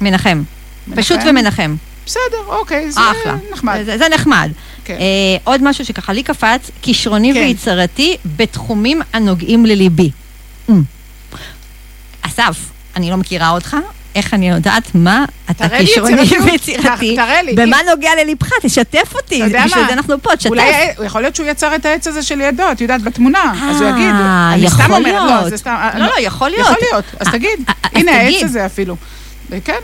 מנחם. 0.02 0.44
מנחם? 0.88 1.02
פשוט 1.02 1.20
ומנחם. 1.30 1.76
בסדר, 2.08 2.48
אוקיי, 2.48 2.92
זה 2.92 3.00
אחלה. 3.02 3.36
נחמד. 3.52 3.80
זה, 3.86 3.98
זה 3.98 4.06
נחמד. 4.10 4.52
כן. 4.86 4.94
אה, 4.94 5.38
עוד 5.44 5.64
משהו 5.64 5.86
שככה 5.86 6.14
לי 6.14 6.24
קפץ, 6.24 6.72
כישרוני 6.82 7.34
כן. 7.34 7.40
ויצירתי 7.40 8.18
בתחומים 8.26 9.02
הנוגעים 9.14 9.66
לליבי. 9.66 10.12
Mm. 10.70 10.72
אסף, 12.22 12.58
אני 12.96 13.10
לא 13.12 13.18
מכירה 13.18 13.50
אותך, 13.50 13.78
איך 14.16 14.34
אני 14.34 14.50
יודעת 14.50 14.96
מה 14.96 15.26
אתה 15.52 15.70
כישרוני. 15.70 16.22
ויצירתי? 16.46 17.18
במה 17.56 17.78
נוגע 17.90 18.12
ללבך? 18.24 18.50
תשתף 18.62 19.14
אותי, 19.16 19.44
בשביל? 19.44 19.86
זה 19.88 19.94
אנחנו 19.94 20.22
פה, 20.22 20.36
תשתף. 20.36 20.50
אולי 20.50 20.90
יכול 21.06 21.22
להיות 21.22 21.36
שהוא 21.36 21.48
יצר 21.48 21.76
את 21.76 21.86
העץ 21.86 22.08
הזה 22.08 22.24
שלידו, 22.24 22.64
את 22.72 22.82
יודעת, 22.82 23.02
בתמונה, 23.02 23.70
אז 23.70 23.82
הוא 23.82 23.90
יגיד. 23.90 24.16
אה, 24.16 24.54
אני 24.54 24.70
סתם 24.70 24.92
אומרת, 24.92 25.44
לא. 25.44 25.50
זה 25.50 25.58
סתם... 25.58 25.90
לא, 25.98 26.06
לא, 26.06 26.14
יכול 26.20 26.50
להיות. 26.50 26.68
יכול 26.68 26.78
להיות, 26.92 27.06
אז 27.20 27.28
אה, 27.28 27.32
תגיד. 27.32 27.60
אה, 27.70 27.74
הנה 27.94 28.12
העץ. 28.12 28.44
הזה 28.44 28.66
אפילו. 28.66 28.96
כן. 29.64 29.80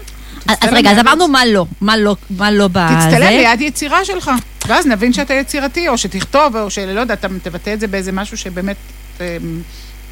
אז 0.48 0.70
רגע, 0.72 0.92
אז 0.92 1.00
אמרנו. 1.00 1.28
מה 1.28 1.46
לא, 1.46 1.66
מה 1.82 1.98
לא, 1.98 2.16
מה 2.38 2.52
לא 2.52 2.68
בזה. 2.68 2.96
תצטלם 3.00 3.28
ליד 3.28 3.62
יצירה 3.62 4.06
שלך, 4.06 4.32
ואז 4.68 4.88
נבין 4.88 5.14
שאתה 5.14 5.34
יצירתי, 5.34 5.88
או 5.90 5.98
שתכתוב, 5.98 6.56
או 6.58 6.70
שלא 6.70 7.00
יודע, 7.00 7.14
אתה 7.14 7.28
תבטא 7.44 7.74
את 7.74 7.80
זה 7.80 7.88
באיזה 7.88 8.12
משהו 8.12 8.38
שבאמת... 8.38 8.76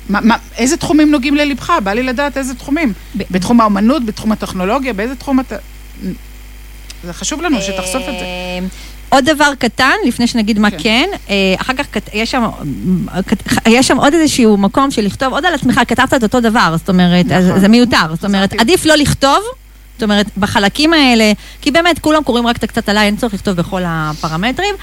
מה, 0.10 0.20
מה, 0.22 0.36
איזה 0.58 0.78
תחומים 0.78 1.12
נוגעים 1.12 1.36
ללבך? 1.36 1.74
בא 1.84 1.94
לי 1.94 2.03
לדעת 2.03 2.38
איזה 2.38 2.53
תחומים. 2.56 2.94
ב- 3.18 3.24
בתחום 3.32 3.62
האומנות, 3.62 4.06
בתחום 4.06 4.32
הטכנולוגיה, 4.32 4.94
באיזה 4.94 5.16
תחום 5.16 5.40
אתה... 5.40 5.56
זה 7.03 7.14
חשוב 7.14 7.41
לנו 7.41 7.62
שתחשוף 7.62 8.02
את 8.02 8.20
זה. 8.20 8.26
אה, 8.26 8.60
עוד 9.10 9.26
דבר 9.30 9.52
קטן, 9.60 9.91
לפני 10.08 10.28
שנגיד 10.28 10.60
מה 10.60 10.72
כן. 10.72 10.78
כן, 10.80 11.10
אה, 11.30 11.36
אחר 11.62 11.74
כך 11.74 11.86
יש 12.14 12.32
שם, 12.32 12.44
כת- 13.28 13.44
יש 13.68 13.88
שם 13.88 13.98
עוד 13.98 14.14
איזשהו 14.14 14.58
מקום 14.58 14.91
של 14.91 15.02
לכתוב 15.02 15.34
עוד 15.34 15.45
על 15.45 15.53
עצמך, 15.53 15.82
כתבת 15.88 16.14
את 16.14 16.24
אותו 16.24 16.40
דבר, 16.40 16.76
זאת 16.78 16.90
אומרת, 16.90 17.26
נכון. 17.26 17.60
זה 17.60 17.68
מיותר, 17.68 18.06
זאת 18.16 18.26
אומרת. 18.26 18.53
עדיף 18.53 18.86
לא 18.86 18.95
לכתוב, 18.95 19.40
זאת 20.02 20.10
אומרת, 20.10 20.26
בחלקים 20.38 20.94
האלה, 20.94 21.32
כי 21.61 21.72
באמת 21.72 21.99
כולם 21.99 22.23
קוראים 22.23 22.48
רק 22.48 22.57
את 22.57 22.64
הקצת 22.64 22.90
עליי, 22.90 23.06
אין 23.06 23.18
צורך 23.18 23.34
לכתוב 23.34 23.56
בכל 23.56 23.82
הפרמטרים, 23.86 24.76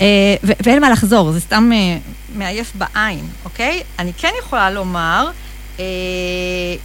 אה, 0.00 0.06
ו- 0.44 0.52
ואין 0.62 0.80
מה 0.80 0.90
לחזור, 0.90 1.32
זה 1.32 1.40
סתם 1.40 1.70
אה, 1.72 1.96
מעייף 2.34 2.72
בעין, 2.74 3.26
אוקיי? 3.44 3.82
אני 3.98 4.12
כן 4.12 4.30
יכולה 4.40 4.70
לומר, 4.70 5.30
אה, 5.78 5.84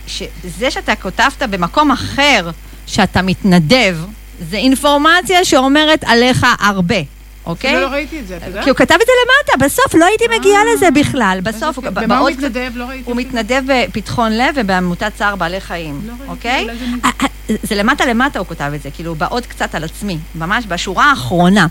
שזה 0.08 0.72
שאתה 0.72 0.96
כותבת 0.96 1.44
במקום 1.50 1.92
אחר, 1.92 2.50
שאתה 2.88 3.22
מתנדב, 3.22 3.98
זה 4.50 4.58
אינפורמציה 4.58 5.46
שאומרת 5.46 6.04
עליך 6.04 6.46
הרבה, 6.60 6.96
אוקיי? 7.48 7.70
אפילו 7.72 7.82
לא 7.88 7.94
ראיתי 7.94 8.20
את 8.20 8.28
זה, 8.28 8.38
אתה 8.38 8.46
יודע? 8.46 8.64
כי 8.64 8.70
הוא 8.70 8.78
כתב 8.78 8.94
את 8.96 9.06
זה 9.06 9.12
למטה, 9.24 9.66
בסוף 9.66 9.96
לא 9.96 10.06
הייתי 10.06 10.24
מגיעה 10.40 10.62
לזה 10.74 10.92
בכלל, 10.92 11.40
בסוף, 11.44 11.76
הוא- 11.78 11.84
כיף. 11.86 11.94
במה 11.94 12.18
הוא 12.18 12.30
מתנדב? 12.30 12.72
לא 12.76 12.84
ראיתי. 12.84 13.04
הוא 13.12 13.14
אפילו. 13.14 13.30
מתנדב 13.30 13.62
בפתחון 13.68 14.32
לב 14.38 14.54
ובעמותת 14.56 15.12
צער 15.18 15.36
בעלי 15.36 15.62
חיים, 15.62 16.02
לא 16.08 16.14
אוקיי? 16.28 16.66
זה 16.66 16.86
אה, 17.06 17.10
אה, 17.22 17.28
זה 17.64 17.76
למטה 17.76 18.06
למטה 18.06 18.40
הוא 18.40 18.48
כותב 18.48 18.72
את 18.76 18.82
זה, 18.82 18.92
כאילו 18.92 19.16
בעוד 19.16 19.46
קצת 19.46 19.76
על 19.76 19.84
עצמי, 19.84 20.18
ממש 20.36 20.66
בשורה 20.68 21.06
האחרונה. 21.10 21.68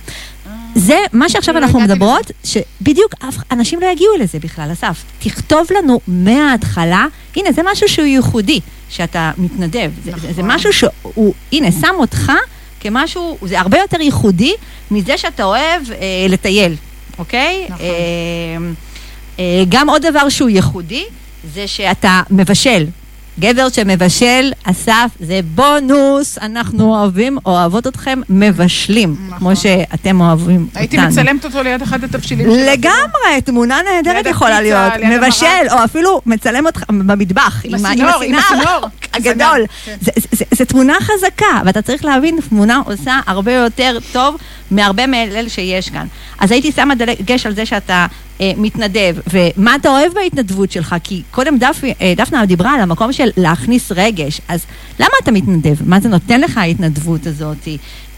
זה 0.74 0.98
מה 1.12 1.28
שעכשיו 1.28 1.54
לא 1.54 1.58
אנחנו 1.58 1.80
מדברות, 1.80 2.30
שבדיוק 2.44 3.14
אנשים 3.50 3.80
לא 3.80 3.86
יגיעו 3.86 4.16
לזה 4.20 4.38
בכלל, 4.38 4.68
אסף. 4.72 5.02
תכתוב 5.18 5.66
לנו 5.78 6.00
מההתחלה, 6.08 7.06
הנה, 7.36 7.52
זה 7.52 7.62
משהו 7.72 7.88
שהוא 7.88 8.06
ייחודי, 8.06 8.60
שאתה 8.88 9.30
מתנדב. 9.38 9.90
זה, 10.04 10.10
זה, 10.12 10.32
זה 10.32 10.42
נכון. 10.42 10.50
משהו 10.54 10.72
שהוא, 10.72 11.34
הנה, 11.52 11.72
שם 11.72 11.94
אותך 11.98 12.32
כמשהו, 12.80 13.38
זה 13.42 13.60
הרבה 13.60 13.78
יותר 13.78 14.00
ייחודי 14.00 14.52
מזה 14.90 15.18
שאתה 15.18 15.44
אוהב 15.44 15.82
אה, 15.90 16.26
לטייל, 16.28 16.74
אוקיי? 17.18 17.64
נכון. 17.68 17.86
אה, 17.86 18.72
אה, 19.38 19.64
גם 19.68 19.90
עוד 19.90 20.06
דבר 20.06 20.28
שהוא 20.28 20.48
ייחודי, 20.48 21.04
זה 21.54 21.68
שאתה 21.68 22.22
מבשל. 22.30 22.86
גבר 23.40 23.68
שמבשל, 23.68 24.52
אסף, 24.64 25.10
זה 25.20 25.40
בונוס, 25.54 26.38
אנחנו 26.38 26.94
אוהבים, 26.94 27.38
אוהבות 27.46 27.86
אתכם 27.86 28.20
מבשלים, 28.28 29.16
נכון. 29.26 29.38
כמו 29.38 29.56
שאתם 29.56 30.20
אוהבים 30.20 30.62
אותנו. 30.62 30.80
הייתי 30.80 30.98
מצלמת 30.98 31.44
אותו 31.44 31.62
ליד 31.62 31.82
אחד 31.82 32.04
התבשילים 32.04 32.46
שלו. 32.46 32.72
לגמרי, 32.72 33.40
תמונה 33.44 33.78
נהדרת 33.92 34.26
יכולה 34.26 34.60
להיות. 34.60 34.92
מבשל. 35.10 35.46
או 35.70 35.84
אפילו 35.84 36.20
מצלם 36.26 36.66
אותך 36.66 36.82
במטבח. 36.88 37.62
עם 37.64 37.74
הסינור, 37.74 38.22
עם 38.22 38.34
הסינור. 38.34 38.88
הגדול. 39.14 39.66
כן. 39.84 39.96
זה 40.50 40.64
תמונה 40.64 40.94
חזקה, 41.00 41.60
ואתה 41.64 41.82
צריך 41.82 42.04
להבין, 42.04 42.38
תמונה 42.48 42.80
עושה 42.86 43.20
הרבה 43.26 43.52
יותר 43.52 43.98
טוב 44.12 44.36
מהרבה 44.70 45.06
מאלה 45.06 45.48
שיש 45.48 45.90
כאן. 45.90 46.06
אז 46.38 46.52
הייתי 46.52 46.72
שמה 46.72 46.94
דגש 46.94 47.46
על 47.46 47.54
זה 47.54 47.66
שאתה 47.66 48.06
אה, 48.40 48.52
מתנדב, 48.56 49.16
ומה 49.32 49.74
אתה 49.76 49.88
אוהב 49.88 50.12
בהתנדבות 50.14 50.72
שלך? 50.72 50.96
כי 51.04 51.22
קודם 51.30 51.58
דף, 51.58 51.80
אה, 52.00 52.12
דפנה 52.16 52.46
דיברה 52.46 52.74
על 52.74 52.80
המקום 52.80 53.12
של 53.12 53.28
להכניס 53.36 53.92
רגש, 53.92 54.40
אז 54.48 54.66
למה 55.00 55.10
אתה 55.22 55.30
מתנדב? 55.32 55.76
מה 55.88 56.00
זה 56.00 56.08
נותן 56.08 56.40
לך 56.40 56.58
ההתנדבות 56.58 57.26
הזאת? 57.26 57.68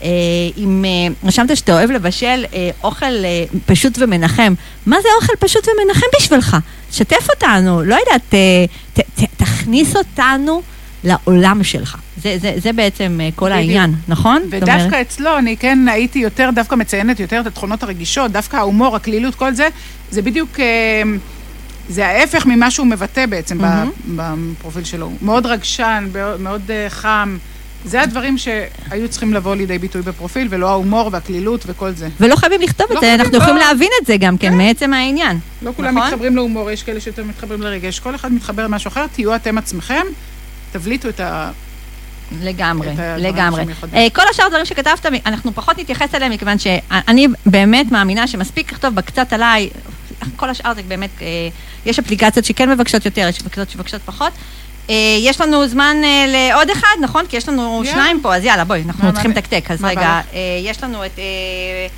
אה, 0.03 0.09
אם 0.57 0.85
אה, 0.85 1.15
רשמת 1.29 1.57
שאתה 1.57 1.73
אוהב 1.73 1.91
לבשל 1.91 2.45
אה, 2.55 2.71
אוכל 2.85 3.07
אה, 3.25 3.45
פשוט 3.67 3.99
ומנחם, 3.99 4.55
מה 4.87 4.97
זה 5.03 5.09
אוכל 5.21 5.33
פשוט 5.39 5.67
ומנחם 5.69 6.07
בשבילך? 6.21 6.57
שתף 6.93 7.27
אותנו, 7.35 7.83
לא 7.83 7.95
יודעת, 7.95 8.35
אה, 8.35 8.65
ת, 8.95 9.01
ת, 9.01 9.25
תכניס 9.37 9.97
אותנו 9.97 10.63
לעולם 11.05 11.65
שלך. 11.65 11.97
זה, 12.23 12.37
זה, 12.41 12.53
זה 12.57 12.73
בעצם 12.73 13.19
אה, 13.23 13.29
כל 13.35 13.47
בדיוק. 13.47 13.59
העניין, 13.59 13.95
נכון? 14.09 14.43
זאת 14.45 14.63
אומרת- 14.63 14.63
ודווקא 14.79 15.01
אצלו 15.01 15.39
אני 15.39 15.57
כן 15.57 15.79
הייתי 15.89 16.19
יותר, 16.19 16.51
דווקא 16.55 16.75
מציינת 16.75 17.21
יותר 17.21 17.41
את 17.41 17.47
התכונות 17.47 17.83
הרגישות, 17.83 18.31
דווקא 18.33 18.57
ההומור, 18.57 18.97
הקלילות, 18.97 19.35
כל 19.35 19.55
זה, 19.55 19.69
זה 20.11 20.23
בדיוק, 20.23 20.61
אה, 20.61 21.03
זה 21.89 22.07
ההפך 22.07 22.47
ממה 22.47 22.71
שהוא 22.71 22.87
מבטא 22.87 23.27
בעצם 23.27 23.59
מהמם. 23.59 23.91
בפרופיל 24.17 24.85
שלו. 24.85 25.07
הוא 25.07 25.17
מאוד 25.23 25.47
רגשן, 25.47 26.09
מאוד 26.39 26.71
אה, 26.71 26.87
חם. 26.89 27.39
זה 27.85 28.03
הדברים 28.03 28.39
שהיו 28.39 29.09
צריכים 29.09 29.35
לבוא 29.35 29.55
לידי 29.55 29.79
ביטוי 29.79 30.03
בפרופיל, 30.03 30.47
ולא 30.51 30.69
ההומור 30.69 31.11
והקלילות 31.13 31.65
וכל 31.67 31.91
זה. 31.91 32.09
ולא 32.21 32.37
חייבים 32.37 32.61
לכתוב 32.61 32.87
את 32.87 32.95
לא 32.95 33.01
זה, 33.01 33.07
חייבים, 33.07 33.21
אנחנו 33.21 33.39
יכולים 33.39 33.57
לא. 33.57 33.63
להבין 33.63 33.89
את 34.03 34.07
זה 34.07 34.17
גם 34.17 34.39
כן, 34.39 34.55
מעצם 34.55 34.93
העניין. 34.93 35.39
לא 35.63 35.73
כולם 35.77 35.95
נכון? 35.95 36.09
מתחברים 36.09 36.37
להומור, 36.37 36.71
יש 36.71 36.83
כאלה 36.83 37.01
שיותר 37.01 37.25
מתחברים 37.25 37.63
לרגש. 37.63 38.01
כל 38.01 38.15
אחד 38.15 38.33
מתחבר 38.33 38.65
למשהו 38.65 38.89
אחר, 38.89 39.07
תהיו 39.13 39.35
אתם 39.35 39.59
עצמכם, 39.59 40.05
תבליטו 40.73 41.09
את 41.09 41.21
ה... 41.21 41.51
לגמרי, 42.43 42.93
את 42.93 42.99
לגמרי. 43.19 43.65
אה, 43.95 44.07
כל 44.13 44.23
השאר 44.31 44.45
הדברים 44.45 44.65
שכתבת, 44.65 45.07
אנחנו 45.27 45.55
פחות 45.55 45.79
נתייחס 45.79 46.15
אליהם, 46.15 46.33
מכיוון 46.33 46.59
שאני 46.59 47.29
באמת 47.47 47.93
מאמינה 47.93 48.27
שמספיק 48.27 48.73
לכתוב 48.73 48.95
בקצת 48.95 49.33
עליי, 49.33 49.69
כל 50.37 50.51
השאר 50.51 50.75
זה 50.75 50.83
באמת, 50.83 51.11
אה, 51.23 51.27
יש 51.87 51.99
אפליקציות 51.99 52.45
שכן 52.45 52.71
מבקשות 52.71 53.05
יותר, 53.05 53.27
יש 53.29 53.39
אפליקציות 53.39 53.71
שמבקשות 53.71 54.03
פחות. 54.03 54.33
אה, 54.91 54.95
יש 55.21 55.41
לנו 55.41 55.69
זמן 55.69 55.97
אה, 56.05 56.25
לעוד 56.29 56.71
אחד, 56.71 56.97
נכון? 57.01 57.27
כי 57.29 57.37
יש 57.37 57.49
לנו. 57.49 57.83
שניים 57.85 58.21
פה, 58.21 58.37
אז 58.37 58.45
יאללה, 58.45 58.65
בואי, 58.65 58.83
אנחנו 58.87 59.13
צריכים 59.13 59.31
לתקתק. 59.31 59.71
אז 59.71 59.85
רגע? 59.85 60.21
אה, 60.35 60.41
יש 60.63 60.83
לנו 60.83 61.05
את... 61.07 61.19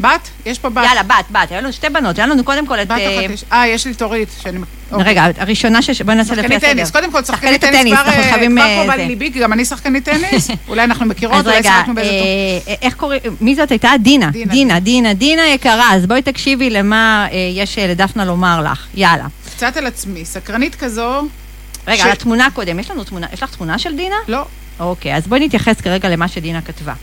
בת? 0.00 0.28
יש 0.46 0.58
פה 0.58 0.68
בת. 0.68 0.84
יאללה, 0.88 1.02
בת, 1.02 1.30
בת, 1.30 1.50
היה 1.50 1.60
לנו 1.60 1.72
שתי 1.72 1.88
בנות, 1.88 2.18
היה 2.18 2.26
לנו 2.26 2.44
קודם 2.44 2.66
כל 2.66 2.78
את... 2.80 2.88
בת 2.88 2.98
אה, 2.98 3.20
אחת 3.20 3.30
יש. 3.30 3.44
אה, 3.52 3.66
יש 3.66 3.86
לי 3.86 3.94
תורית, 3.94 4.28
שאני... 4.42 4.58
אוקיי. 4.92 5.06
רגע, 5.06 5.26
הראשונה 5.38 5.82
ש... 5.82 6.02
בואי 6.02 6.16
נעשה 6.16 6.34
לפי 6.34 6.42
שחקנית 6.42 6.62
הסדר. 6.62 6.72
טניס, 6.72 6.90
קודם 6.90 7.12
כל 7.12 7.24
שחקנית 7.24 7.60
שחקנית 7.60 7.80
טניס, 7.80 7.98
כבר 7.98 8.86
זה. 8.86 8.96
לליבי, 8.96 9.32
כי 9.32 9.40
גם 9.40 9.52
אני 9.52 9.64
שחקנית 9.64 10.04
טניס, 10.04 10.50
אולי 10.68 10.84
אנחנו 10.84 11.06
מכירות, 11.06 11.46
אולי 11.46 11.56
רגע, 11.56 11.70
שיחקנו 11.76 11.94
באיזה 11.94 12.10
טוב. 12.10 12.76
איך 12.82 12.94
קוראים, 12.94 13.20
מי 13.40 13.54
זאת 13.54 13.70
הייתה? 13.70 13.90
דינה. 14.02 14.30
דינה. 14.30 14.80
דינה, 14.80 15.14
דינה, 15.14 15.48
יקרה, 15.48 15.94
אז 15.94 16.06
בואי 16.06 16.22
תקשיבי 16.22 16.70
למה 16.70 17.26
יש 17.54 17.78
לדפנה 17.78 18.24
לומר 18.24 18.62
לך. 18.72 18.86
יאללה. 18.94 19.26
קצת 19.56 19.76
על 19.76 19.86
עצמי, 19.86 20.24
סקרנית 20.24 20.74
כזו, 20.74 21.22
רגע, 21.90 22.02
ש- 22.02 22.06
על 22.06 22.12
התמונה 22.12 22.48
קודם, 22.54 22.78
יש 22.78 22.90
לנו 22.90 23.04
תמונה, 23.04 23.26
יש 23.32 23.42
לך 23.42 23.54
תמונה 23.56 23.78
של 23.78 23.96
דינה? 23.96 24.16
לא, 24.28 24.44
אוקיי, 24.80 25.16
אז 25.16 25.26
בואי 25.26 25.40
נתייחס 25.46 25.80
כרגע 25.80 26.08
למה 26.08 26.28
שדינה 26.28 26.60
כתבה. 26.62 26.94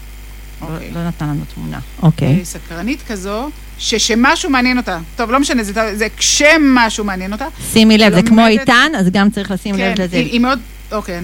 אוקיי. 0.62 0.92
לא 0.96 1.08
נתנה 1.08 1.28
לנו 1.28 1.42
תמונה. 1.56 1.80
אוקיי. 2.04 2.28
אה, 2.40 2.46
סקרנית 2.46 3.00
כזו, 3.08 3.50
ששמשהו 3.80 4.50
מעניין 4.50 4.78
אותה. 4.78 5.00
טוב, 5.16 5.32
לא 5.32 5.40
משנה, 5.40 5.64
זה- 5.64 5.96
זה 5.98 6.08
כשמשהו 6.18 7.04
מעניין 7.04 7.34
אותה. 7.34 7.46
שימי 7.74 7.98
לב, 7.98 8.14
זה 8.14 8.22
כמו 8.24 8.48
איתן, 8.48 8.92
אז 8.98 9.10
גם 9.10 9.30
צריך 9.30 9.52
לשים 9.52 9.76
כן, 9.78 9.92
לב 9.98 10.02
לזה. 10.02 10.16
היא 10.18 10.32
היא 10.32 10.40
מאוד, 10.40 10.60
אוקיי, 10.92 11.22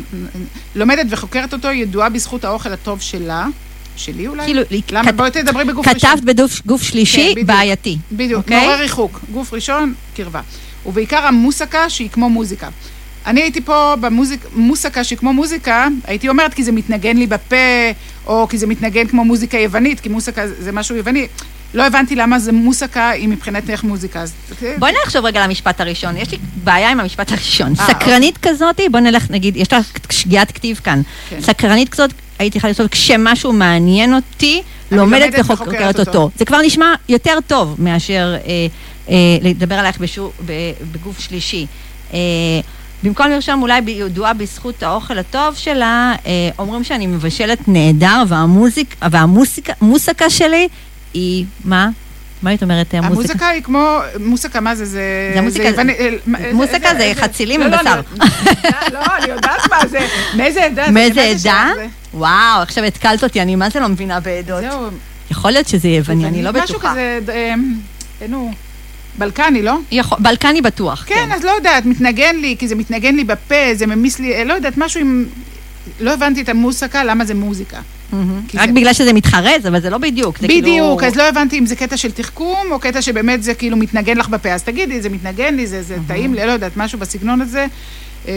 לומדת 0.75 1.05
וחוקרת 1.09 1.53
אותו, 1.53 1.67
ידועה 1.71 2.09
בזכות 2.09 2.45
האוכל 2.45 2.73
הטוב 2.73 3.01
שלה, 3.01 3.45
שלי 3.95 4.27
אולי? 4.27 4.43
כאילו, 4.45 4.61
למה? 4.91 5.11
כת- 5.11 5.15
בואי 5.17 5.31
תדברי 5.31 5.65
בגוף 5.65 5.87
ראשון. 5.87 6.09
כתבת 6.11 6.23
בגוף 6.23 6.61
גוף 6.65 6.81
שלישי, 6.83 7.17
כן, 7.27 7.31
בדיוק. 7.31 7.47
בעייתי. 7.47 7.97
בדיוק, 8.11 8.43
אוקיי? 8.43 8.59
מעורר 8.59 8.79
ריחוק. 8.79 9.19
גוף 9.31 9.53
ראשון, 9.53 9.93
קרבה. 10.15 10.41
ובעיקר 10.85 11.25
המוסקה 11.25 11.89
שהיא 11.89 12.09
כמו 12.09 12.29
מוזיקה. 12.29 12.69
אני 13.25 13.41
הייתי 13.41 13.61
פה 13.61 13.95
במוסקה 14.55 15.03
שהיא 15.03 15.17
כמו 15.17 15.33
מוזיקה, 15.33 15.87
הייתי 16.07 16.29
אומרת 16.29 16.53
כי 16.53 16.63
זה 16.63 16.71
מתנגן 16.71 17.17
לי 17.17 17.27
בפה, 17.27 17.55
או 18.27 18.47
כי 18.49 18.57
זה 18.57 18.67
מתנגן 18.67 19.07
כמו 19.07 19.25
מוזיקה 19.25 19.57
יוונית, 19.57 19.99
כי 19.99 20.09
מוסקה 20.09 20.47
זה 20.47 20.71
משהו 20.71 20.95
יווני. 20.95 21.27
לא 21.73 21.87
הבנתי 21.87 22.15
למה 22.15 22.39
זה 22.39 22.51
מוסקה 22.51 23.09
היא 23.09 23.27
מבחינתך 23.27 23.83
מוזיקה. 23.83 24.21
אז... 24.21 24.33
בואי 24.79 24.91
נחשוב 25.05 25.25
רגע 25.25 25.47
למשפט 25.47 25.81
הראשון, 25.81 26.17
יש 26.17 26.31
לי 26.31 26.37
בעיה 26.63 26.89
עם 26.89 26.99
המשפט 26.99 27.31
הראשון. 27.31 27.73
אה, 27.79 27.87
סקרנית 27.87 28.37
כזאת, 28.41 28.79
בוא 28.91 28.99
נלך, 28.99 29.31
נגיד, 29.31 29.57
יש 29.57 29.73
לך 29.73 29.85
שגיאת 30.09 30.51
כתיב 30.51 30.79
כאן. 30.83 31.01
כן. 31.29 31.41
סקרנית 31.41 31.89
כזאת, 31.89 32.13
הייתי 32.39 32.57
יכולה 32.57 32.71
לכתוב, 32.71 32.87
כשמשהו 32.87 33.53
מעניין 33.53 34.13
אותי, 34.13 34.61
לומדת 34.91 35.33
וחוקרת 35.39 35.67
וחוקרת 35.67 35.99
אותו. 35.99 36.11
אותו. 36.11 36.29
זה 36.37 36.45
כבר 36.45 36.61
נשמע 36.61 36.93
יותר 37.09 37.37
טוב 37.47 37.75
מאשר 37.79 38.35
אה, 38.45 38.67
אה, 39.09 39.15
לדבר 39.41 39.75
עלייך 39.75 39.97
בשו- 39.99 40.31
ב- 40.45 40.51
בגוף 40.91 41.19
שלישי. 41.19 41.65
אה, 42.13 42.19
במקום 43.03 43.27
לרשום 43.27 43.61
אולי 43.61 43.81
ידועה 43.87 44.33
בזכות 44.33 44.83
האוכל 44.83 45.17
הטוב 45.19 45.55
שלה, 45.55 46.15
אה, 46.25 46.31
אומרים 46.59 46.83
שאני 46.83 47.07
מבשלת 47.07 47.59
נהדר, 47.67 48.23
והמוזיק, 48.27 48.95
והמוסיקה 49.11 49.73
מוסיקה 49.81 50.29
שלי 50.29 50.67
היא, 51.13 51.45
מה? 51.65 51.89
מה 52.41 52.49
היית 52.49 52.63
אומרת, 52.63 52.93
המוסיקה? 52.93 53.13
המוזיקה 53.13 53.47
היא 53.47 53.63
כמו, 53.63 53.97
מוסקה, 54.19 54.59
מה 54.59 54.75
זה? 54.75 54.85
זה... 54.85 55.01
זה 55.47 55.63
יווני- 55.63 55.93
אה, 55.99 56.09
מה- 56.25 56.37
מוסיקה 56.53 56.89
זה 56.97 57.03
איזה- 57.03 57.21
חצילים 57.21 57.61
לא, 57.61 57.67
לא, 57.67 57.75
ובשר. 57.75 58.01
אני- 58.21 58.29
לא, 58.93 58.99
אני 59.17 59.27
יודעת 59.31 59.69
מה 59.69 59.87
זה. 59.87 60.07
מאיזה 60.37 60.63
עדה? 60.63 60.85
זה? 60.85 60.91
מאיזה 60.91 61.21
עדה? 61.23 61.69
זה? 61.75 61.87
וואו, 62.13 62.61
עכשיו 62.61 62.83
התקלת 62.83 63.23
אותי, 63.23 63.41
אני 63.41 63.55
מה 63.55 63.69
זה 63.69 63.79
לא 63.79 63.87
מבינה 63.87 64.19
בעדות. 64.19 64.61
זהו. 64.61 64.87
יכול 65.31 65.51
להיות 65.51 65.67
שזה 65.67 65.87
יווני, 65.87 66.25
אני 66.27 66.43
לא 66.43 66.51
משהו 66.51 66.63
בטוחה. 66.79 66.91
כזה, 66.91 67.19
אה, 67.29 67.53
אה, 68.21 68.27
נו, 68.27 68.51
בלקני, 69.17 69.61
לא? 69.61 69.77
יכול- 69.91 70.17
בלקני 70.21 70.61
בטוח, 70.61 71.03
כן, 71.07 71.29
אז 71.35 71.43
לא 71.43 71.51
יודעת, 71.51 71.85
מתנגן 71.85 72.35
לי, 72.35 72.55
כי 72.59 72.67
זה 72.67 72.75
מתנגן 72.75 73.15
לי 73.15 73.23
בפה, 73.23 73.55
זה 73.73 73.87
ממיס 73.87 74.19
לי, 74.19 74.33
אה, 74.35 74.43
לא 74.43 74.53
יודעת, 74.53 74.73
משהו 74.77 74.99
עם... 75.01 75.25
לא 75.99 76.13
הבנתי 76.13 76.41
את 76.41 76.49
המוסקה, 76.49 77.03
למה 77.03 77.25
זה 77.25 77.33
מוזיקה. 77.33 77.77
כי 78.47 78.57
רק 78.57 78.67
זה- 78.69 78.73
בגלל 78.75 78.93
שזה 78.93 79.13
מתחרז, 79.13 79.67
אבל 79.67 79.81
זה 79.81 79.89
לא 79.89 79.97
בדיוק. 79.97 80.37
זה 80.39 80.47
בדיוק, 80.47 80.65
כאילו- 80.65 81.01
אז 81.03 81.15
לא 81.15 81.29
הבנתי 81.29 81.59
אם 81.59 81.65
זה 81.65 81.75
קטע 81.75 81.97
של 81.97 82.11
תחכום, 82.11 82.71
או 82.71 82.79
קטע 82.79 83.01
שבאמת 83.01 83.43
זה 83.43 83.53
כאילו 83.53 83.77
מתנגן 83.77 84.17
לך 84.17 84.29
בפה. 84.29 84.49
אז 84.51 84.63
תגידי, 84.63 85.01
זה 85.01 85.09
מתנגן 85.09 85.55
לי, 85.55 85.67
זה 85.67 85.83
זה 85.83 85.97
טעים 86.07 86.33
לי, 86.33 86.45
לא 86.45 86.51
יודעת, 86.51 86.77
משהו 86.77 86.99
בסגנון 86.99 87.41
הזה. 87.41 87.65
אה, 88.27 88.33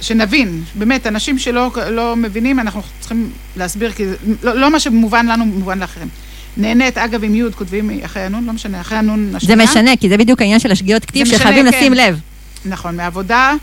שנבין, 0.00 0.62
באמת, 0.74 1.06
אנשים 1.06 1.38
שלא 1.38 1.70
לא 1.90 2.16
מבינים, 2.16 2.60
אנחנו 2.60 2.82
צריכים 3.00 3.30
להסביר, 3.56 3.92
כי 3.92 4.06
זה, 4.06 4.14
לא, 4.42 4.54
לא 4.60 4.70
מה 4.70 4.80
שמובן 4.80 5.26
לנו, 5.26 5.44
מובן 5.44 5.78
לאחרים. 5.78 6.08
נהנית, 6.56 6.98
אגב, 6.98 7.24
עם 7.24 7.34
י' 7.34 7.42
כותבים 7.56 7.90
אחרי 8.04 8.22
הנון, 8.22 8.44
לא 8.44 8.52
משנה, 8.52 8.80
אחרי 8.80 8.98
הנון 8.98 9.28
זה 9.30 9.36
השנייה. 9.36 9.64
משנה, 9.64 9.96
כי 9.96 10.08
זה 10.08 10.16
בדיוק 10.16 10.40
העניין 10.40 10.60
של 10.60 10.72
השגיאות 10.72 11.04
כתיב, 11.04 11.26
זה 11.26 11.38
שחייבים 11.38 11.70
כן. 11.70 11.78
לשים 11.78 11.92
לב. 11.92 12.20
נכון, 12.64 12.96
מהעבודה 12.96 13.54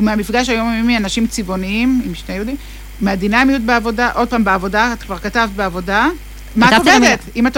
ומהמפגש 0.00 0.48
היומיומי, 0.48 0.96
אנשים 0.96 1.26
צבעוניים, 1.26 2.02
עם 2.06 2.14
שני 2.14 2.34
יהודים, 2.34 2.56
מהדינמיות 3.00 3.62
בעבודה, 3.62 4.10
עוד 4.14 4.28
פעם 4.28 4.44
בעבודה, 4.44 4.92
את 4.92 5.02
כבר 5.02 5.18
כתבת 5.18 5.50
בעבודה. 5.56 6.08
מה 6.56 6.68
את 6.68 6.78
עובדת? 6.78 7.18
אם 7.36 7.46
את, 7.46 7.56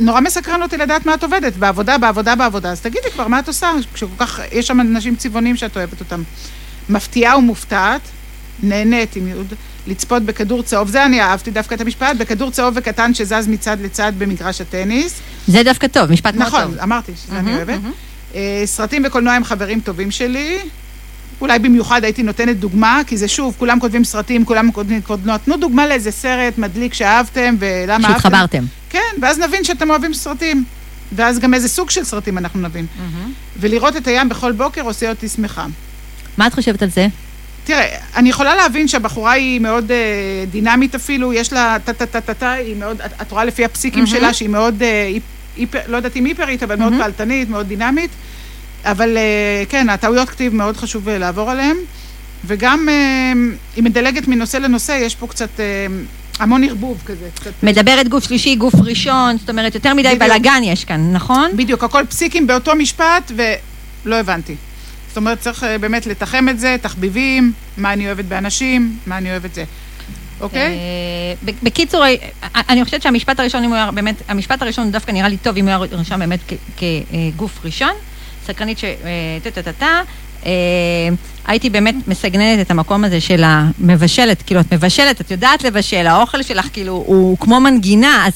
נורא 0.00 0.20
מסקרן 0.20 0.62
אותי 0.62 0.76
לדעת 0.76 1.06
מה 1.06 1.14
את 1.14 1.22
עובדת, 1.22 1.56
בעבודה, 1.56 1.98
בעבודה, 1.98 2.34
בעבודה. 2.34 2.70
אז 2.70 2.80
תגידי 2.80 3.10
כבר, 3.12 3.28
מה 3.28 3.38
את 3.38 3.48
עושה? 3.48 3.70
כשכל 3.94 4.16
כך, 4.18 4.40
יש 4.52 4.66
שם 4.66 4.80
אנשים 4.80 5.16
צבעוניים 5.16 5.56
שאת 5.56 5.76
אוהבת 5.76 6.00
אותם. 6.00 6.22
מפתיעה 6.88 7.38
ומופתעת, 7.38 8.00
נהנית 8.62 9.16
עם 9.16 9.28
יוד, 9.28 9.54
לצפות 9.86 10.22
בכדור 10.22 10.62
צהוב, 10.62 10.88
זה 10.88 11.04
אני 11.04 11.20
אהבתי 11.20 11.50
דווקא 11.50 11.74
את 11.74 11.80
המשפט, 11.80 12.16
בכדור 12.18 12.50
צהוב 12.50 12.74
וקטן 12.76 13.14
שזז 13.14 13.48
מצד 13.48 13.76
לצד 13.80 14.12
במגרש 14.18 14.60
הטניס. 14.60 15.20
זה 15.46 15.62
דווקא 15.62 15.86
טוב, 15.86 16.12
משפט 16.12 16.34
מאוד 16.34 16.48
נכון, 16.48 16.62
טוב. 16.62 16.78
אמרתי 16.78 17.12
שזה 17.16 17.38
אני 17.38 17.42
מהמם, 17.42 17.56
אוהבת. 17.56 17.82
מהמם. 17.82 17.92
אה, 18.34 18.62
סרטים 18.64 19.02
וקולנוע 19.06 19.32
הם 19.32 19.44
חברים 19.44 19.80
טובים 19.80 20.10
שלי. 20.10 20.58
אולי 21.40 21.58
במיוחד 21.58 22.04
הייתי 22.04 22.22
נותנת 22.22 22.56
דוגמה, 22.56 23.00
כי 23.06 23.16
זה 23.16 23.28
שוב, 23.28 23.54
כולם 23.58 23.80
כותבים 23.80 24.04
סרטים, 24.04 24.44
כולם 24.44 24.72
כותבים 24.72 25.00
קולנוע. 25.00 25.38
תנו 25.38 25.56
דוגמה 25.56 25.86
לאיזה 25.86 26.10
סרט 26.10 26.58
מדליק 26.58 26.94
שאהבתם 26.94 27.54
ולמה 27.58 27.94
אהבתם. 27.94 28.12
שהתחברתם. 28.12 28.64
כן, 28.90 28.98
ואז 29.22 29.38
נבין 29.38 29.64
שאתם 29.64 29.90
אוהבים 29.90 30.14
סרטים. 30.14 30.64
ואז 31.14 31.38
גם 31.38 31.54
איזה 31.54 31.68
סוג 31.68 31.90
של 31.90 32.04
סרטים 32.04 32.38
אנחנו 32.38 32.60
נבין. 32.60 32.86
ולראות 33.60 33.96
את 33.96 34.06
הים 34.06 34.28
בכל 34.28 34.52
בוקר 34.52 34.82
עושה 34.82 35.10
אותי 35.10 35.28
שמחה. 35.28 35.66
מה 36.38 36.46
את 36.46 36.54
חושבת 36.54 36.82
על 36.82 36.90
זה? 36.90 37.06
תראה, 37.64 37.96
אני 38.16 38.28
יכולה 38.28 38.54
להבין 38.54 38.88
שהבחורה 38.88 39.32
היא 39.32 39.60
מאוד 39.60 39.90
אה, 39.90 40.44
דינמית 40.50 40.94
אפילו, 40.94 41.32
יש 41.32 41.52
לה 41.52 41.76
טה-טה-טה-טה, 41.84 42.52
היא 42.52 42.76
מאוד, 42.76 43.00
את, 43.00 43.10
את 43.22 43.32
רואה 43.32 43.44
לפי 43.44 43.64
הפסיקים 43.64 44.06
שלה 44.06 44.34
שהיא 44.34 44.48
מאוד, 44.48 44.82
אה, 44.82 45.10
היפ, 45.56 45.74
לא 45.86 45.96
יודעת 45.96 46.16
אם 46.16 46.24
היפרית, 46.24 46.62
אבל 46.62 46.76
מאוד 46.76 46.92
פעלתנית, 46.98 47.48
מאוד 47.48 47.66
דינמית. 47.68 48.10
אבל 48.84 49.16
אה, 49.16 49.64
כן, 49.68 49.88
הטעויות 49.88 50.28
כתיב 50.28 50.54
מאוד 50.54 50.76
חשוב 50.76 51.08
אה, 51.08 51.18
לעבור 51.18 51.50
עליהן. 51.50 51.76
וגם 52.46 52.88
אה, 52.88 53.32
היא 53.76 53.84
מדלגת 53.84 54.28
מנושא 54.28 54.56
לנושא, 54.56 54.92
יש 54.92 55.14
פה 55.14 55.26
קצת 55.26 55.60
אה, 55.60 55.86
המון 56.38 56.64
ערבוב 56.64 57.02
כזה. 57.06 57.28
קצת, 57.34 57.50
מדברת 57.62 58.08
גוף 58.08 58.24
שלישי, 58.24 58.56
גוף 58.56 58.74
ראשון, 58.74 59.38
זאת 59.38 59.50
אומרת, 59.50 59.74
יותר 59.74 59.94
מדי. 59.94 60.16
בלאגן 60.18 60.60
יש 60.64 60.84
כאן, 60.84 61.12
נכון? 61.12 61.50
בדיוק, 61.56 61.84
הכל 61.84 62.02
פסיקים 62.08 62.46
באותו 62.46 62.74
משפט, 62.74 63.32
ולא 63.36 64.16
הבנתי. 64.16 64.56
זאת 65.12 65.16
אומרת, 65.16 65.40
צריך 65.40 65.64
אה, 65.64 65.78
באמת 65.78 66.06
לתחם 66.06 66.48
את 66.48 66.60
זה, 66.60 66.76
תחביבים, 66.82 67.52
מה 67.76 67.92
אני 67.92 68.06
אוהבת 68.06 68.24
באנשים, 68.24 68.98
מה 69.06 69.18
אני 69.18 69.30
אוהבת 69.30 69.54
זה. 69.54 69.64
אוקיי? 70.40 70.78
אה, 71.46 71.52
בקיצור, 71.62 72.04
אה, 72.04 72.14
אני 72.68 72.84
חושבת 72.84 73.02
שהמשפט 73.02 73.40
הראשון, 73.40 73.64
אם 73.64 73.68
הוא 73.68 73.76
היה 73.76 73.90
באמת, 73.90 74.14
המשפט 74.28 74.62
הראשון 74.62 74.92
דווקא 74.92 75.10
נראה 75.10 75.28
לי 75.28 75.36
טוב 75.36 75.56
אם 75.56 75.68
הוא 75.68 75.68
היה 75.68 75.78
רשם 76.00 76.18
באמת 76.18 76.40
כגוף 76.76 77.64
ראשון. 77.64 77.92
סקרנית 78.46 78.78
ש... 78.78 78.84
טה-טה-טה-טה. 79.42 80.02
הייתי 81.46 81.70
באמת 81.70 81.94
מסגננת 82.06 82.66
את 82.66 82.70
המקום 82.70 83.04
הזה 83.04 83.20
של 83.20 83.42
המבשלת, 83.44 84.42
כאילו 84.42 84.60
את 84.60 84.72
מבשלת, 84.72 85.20
את 85.20 85.30
יודעת 85.30 85.64
לבשל, 85.64 86.06
האוכל 86.06 86.42
שלך 86.42 86.68
כאילו 86.72 86.92
הוא 87.06 87.38
כמו 87.38 87.60
מנגינה, 87.60 88.26
אז 88.26 88.32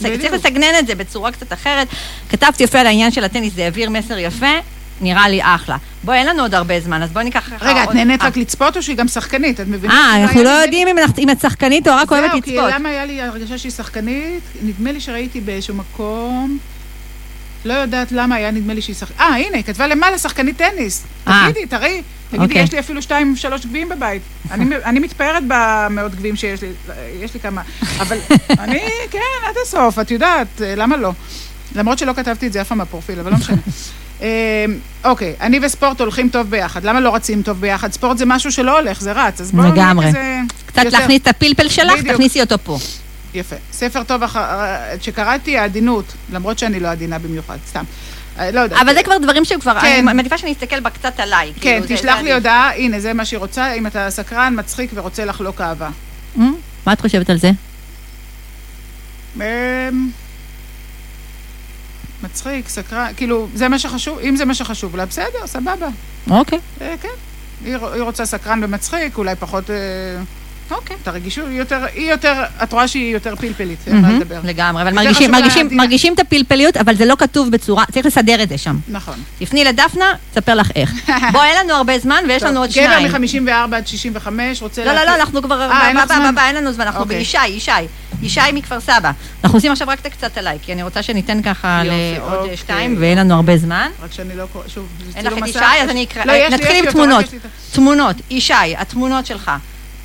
בדיוק. 0.00 0.20
צריך 0.20 0.32
לסגנן 0.32 0.78
את 0.78 0.86
זה 0.86 0.94
בצורה 0.94 1.32
קצת 1.32 1.52
אחרת. 1.52 1.88
כתבתי 2.28 2.64
יפה 2.64 2.80
על 2.80 2.86
העניין 2.86 3.10
של 3.10 3.24
הטניס, 3.24 3.54
זה 3.54 3.64
העביר 3.64 3.90
מסר 3.90 4.18
יפה, 4.18 4.52
נראה 5.00 5.28
לי 5.28 5.40
אחלה. 5.42 5.76
בואי, 6.04 6.18
אין 6.18 6.26
לנו 6.26 6.42
עוד 6.42 6.54
הרבה 6.54 6.80
זמן, 6.80 7.02
אז 7.02 7.10
בואי 7.10 7.24
ניקח 7.24 7.50
ככה 7.56 7.66
רגע, 7.70 7.82
את 7.82 7.86
עוד- 7.88 7.96
נהנית 7.96 8.22
אה. 8.22 8.26
רק 8.26 8.36
לצפות 8.36 8.76
או 8.76 8.82
שהיא 8.82 8.96
גם 8.96 9.08
שחקנית? 9.08 9.60
את 9.60 9.68
מבינה? 9.68 9.94
אה, 9.94 10.10
כאילו 10.12 10.22
אנחנו 10.24 10.42
לא 10.42 10.48
יודעים 10.48 10.88
אם 10.88 11.30
את 11.30 11.40
שחקנית 11.40 11.88
או 11.88 11.92
רק 11.96 12.12
אוהבת 12.12 12.30
זהו, 12.32 12.42
כי 12.42 12.56
לצפות. 12.56 12.72
למה 12.74 12.88
היה 12.88 13.04
לי 13.04 13.22
הרגשה 13.22 13.58
שהיא 13.58 13.72
שחקנית? 13.72 14.42
נדמה 14.62 14.92
לי 14.92 15.00
שראיתי 15.00 15.40
באיזשהו 15.40 15.74
מקום, 15.74 16.58
לא 17.64 17.72
יודעת 17.72 18.12
למה 18.12 18.34
היה 18.34 18.50
נדמה 18.50 18.74
לי 18.74 18.82
שהיא 18.82 18.96
שחקנית. 18.96 19.20
אה, 19.20 19.26
הנה, 19.26 19.56
היא 19.56 19.64
כתבה 19.64 19.86
למעלה 19.86 20.18
שחקנית 20.18 20.56
טניס. 20.56 21.04
אה. 21.28 21.46
תגידי, 21.50 21.66
תראי. 21.66 22.02
תגידי, 22.30 22.44
אוקיי. 22.44 22.62
יש 22.62 22.72
לי 22.72 22.78
אפילו 22.78 23.02
שתיים, 23.02 23.36
שלוש 23.36 23.66
גביעים 23.66 23.88
בבית. 23.88 24.22
אני 24.84 24.98
מתפארת 25.00 25.42
במאות 25.48 26.14
גביעים 26.14 26.36
שיש 26.36 26.62
לי, 26.62 26.68
יש 27.22 27.34
לי 27.34 27.40
כמה. 27.40 27.62
אבל 28.00 28.18
אני, 28.58 28.80
כן, 29.10 29.18
עד 29.48 29.54
הסוף, 29.62 29.98
את 29.98 30.10
יודעת, 30.10 30.46
למה 30.76 30.96
לא? 30.96 31.12
למרות 31.76 31.98
שלא 31.98 32.12
כתבתי 32.12 32.46
את 32.46 32.52
זה 32.52 32.60
אף 32.60 32.68
פעם 32.68 32.78
בפרופיל, 32.78 33.20
אבל 33.20 33.30
לא 33.30 33.36
משנה. 33.36 33.56
אה, 34.24 34.64
אוקיי, 35.04 35.34
אני 35.40 35.60
וספורט 35.62 36.00
הולכים 36.00 36.28
טוב 36.28 36.50
ביחד. 36.50 36.84
למה 36.84 37.00
לא 37.00 37.14
רצים 37.14 37.42
טוב 37.42 37.60
ביחד? 37.60 37.92
ספורט 37.92 38.18
זה 38.18 38.26
משהו 38.26 38.52
שלא 38.52 38.78
הולך, 38.78 39.00
זה 39.00 39.12
רץ. 39.12 39.40
אז 39.40 39.52
בואו 39.52 39.72
לגמרי. 39.72 40.08
כזה... 40.08 40.40
קצת 40.66 40.84
להכניס 40.84 41.22
את 41.22 41.28
הפלפל 41.28 41.68
שלך. 41.68 42.02
תכניסי 42.06 42.40
אותו 42.40 42.56
פה. 42.64 42.78
יפה. 43.34 43.56
ספר 43.72 44.02
טוב 44.02 44.22
אח... 44.22 44.36
שקראתי, 45.00 45.58
העדינות, 45.58 46.04
למרות 46.32 46.58
שאני 46.58 46.80
לא 46.80 46.88
עדינה 46.88 47.18
במיוחד, 47.18 47.56
סתם. 47.68 47.84
אה, 48.38 48.50
לא 48.50 48.60
יודעת. 48.60 48.80
אבל 48.80 48.94
זה 48.94 49.02
כבר 49.02 49.18
דברים 49.18 49.44
שכבר, 49.44 49.80
כן. 49.80 49.86
אני 49.86 50.14
מעדיפה 50.14 50.38
שאני 50.38 50.52
אסתכל 50.52 50.80
בה 50.80 50.90
קצת 50.90 51.20
עליי. 51.20 51.52
כן, 51.60 51.80
כאילו, 51.82 51.98
תשלח 51.98 52.18
לי. 52.20 52.34
הודעה, 52.34 52.76
הנה, 52.76 53.00
זה 53.00 53.12
מה 53.12 53.24
שהיא 53.24 53.38
רוצה, 53.38 53.72
אם 53.72 53.86
אתה 53.86 54.10
סקרן, 54.10 54.54
מצחיק 54.58 54.90
ורוצה 54.94 55.24
לחלוק 55.24 55.60
אהבה. 55.60 55.88
Mm? 56.36 56.40
מה 56.86 56.92
את 56.92 57.00
חושבת 57.00 57.30
על 57.30 57.38
זה? 57.38 57.50
מצחיק, 62.24 62.68
סקרן, 62.68 63.12
כאילו, 63.16 63.48
זה 63.54 63.68
מה 63.68 63.78
שחשוב, 63.78 64.18
אם 64.18 64.36
זה 64.36 64.44
מה 64.44 64.54
שחשוב 64.54 64.96
לה, 64.96 65.06
בסדר, 65.06 65.46
סבבה. 65.46 65.88
אוקיי. 66.30 66.58
אה, 66.80 66.94
כן. 67.00 67.08
היא 67.64 67.76
היא 67.76 68.02
רוצה 68.02 68.26
סקרן 68.26 68.64
ומצחיק, 68.64 69.18
אולי 69.18 69.36
פחות... 69.36 69.70
אה, 69.70 69.76
אוקיי. 70.70 70.96
את 71.02 71.08
הרגישות, 71.08 71.44
היא 71.48 71.58
יותר, 71.58 71.84
היא 71.94 72.10
יותר, 72.10 72.32
את 72.62 72.72
רואה 72.72 72.88
שהיא 72.88 73.14
יותר 73.14 73.36
פלפלית, 73.36 73.78
אין 73.86 74.00
מה 74.00 74.12
לדבר. 74.12 74.40
לגמרי, 74.44 74.82
אבל 74.82 74.92
מרגישים- 74.92 75.30
מרגישים-. 75.30 75.68
מרגישים 75.72 76.14
את 76.14 76.20
הפלפליות, 76.20 76.76
אבל 76.76 76.94
זה 76.96 77.04
לא 77.04 77.14
כתוב 77.18 77.50
בצורה, 77.50 77.84
צריך 77.92 78.06
לסדר 78.06 78.42
את 78.42 78.48
זה 78.48 78.58
שם. 78.58 78.76
נכון. 78.88 79.14
תפני 79.38 79.64
לדפנה, 79.64 80.12
תספר 80.32 80.54
לך 80.54 80.70
איך. 80.76 80.92
בואי, 81.32 81.48
אין 81.48 81.64
לנו 81.66 81.74
הרבה 81.74 81.98
זמן 81.98 82.24
ויש 82.28 82.42
לנו 82.42 82.60
עוד 82.60 82.70
שניים. 82.70 83.08
גבר 83.08 83.18
מ-54 83.18 83.76
עד 83.76 83.86
65 83.86 84.62
רוצה... 84.62 84.84
לא, 84.84 84.92
לא, 84.92 85.04
לא, 85.04 85.14
אנחנו 85.14 85.42
כבר... 85.42 85.60
אה, 85.70 85.88
אין 85.88 85.96
לך 85.96 86.06
זמן? 86.06 86.34
אין 86.38 86.56
לנו 86.56 86.72
זמן, 86.72 86.86
אנחנו 86.86 87.00
אוקיי. 87.02 87.18
בישי, 87.18 87.46
ישי. 87.46 87.70
ישי 88.22 88.40
מכפר 88.52 88.80
סבא. 88.80 89.10
אנחנו 89.44 89.58
עושים 89.58 89.72
עכשיו 89.72 89.88
רק 89.88 90.00
את 90.00 90.06
הקצת 90.06 90.38
עליי, 90.38 90.58
כי 90.62 90.72
אני 90.72 90.82
רוצה 90.82 91.02
שניתן 91.02 91.42
ככה 91.42 91.82
לעוד 91.84 92.38
אוקיי. 92.38 92.56
שתיים, 92.56 92.96
ואין 93.00 93.18
לנו 93.18 93.34
הרבה 93.34 93.56
זמן. 93.56 93.90
רק 94.02 94.12
שאני 94.12 94.36
לא 94.36 94.44
שוב, 94.68 94.86
זה 94.98 95.18
אין 95.18 95.26
לך 95.26 95.32
צילום 95.32 95.44
את 95.44 95.48
מסך. 95.48 95.56
ישי, 95.56 95.82
אז 95.82 95.88
אני 95.90 96.04
אקרא. 96.04 96.24
לא, 96.24 96.32
לי, 96.32 96.48
נתחיל 96.48 96.76
עם 96.84 96.90
תמונות. 96.92 97.24
תמונות, 97.72 98.16
ישי, 98.30 98.54
התמונות 98.78 99.26
שלך. 99.26 99.50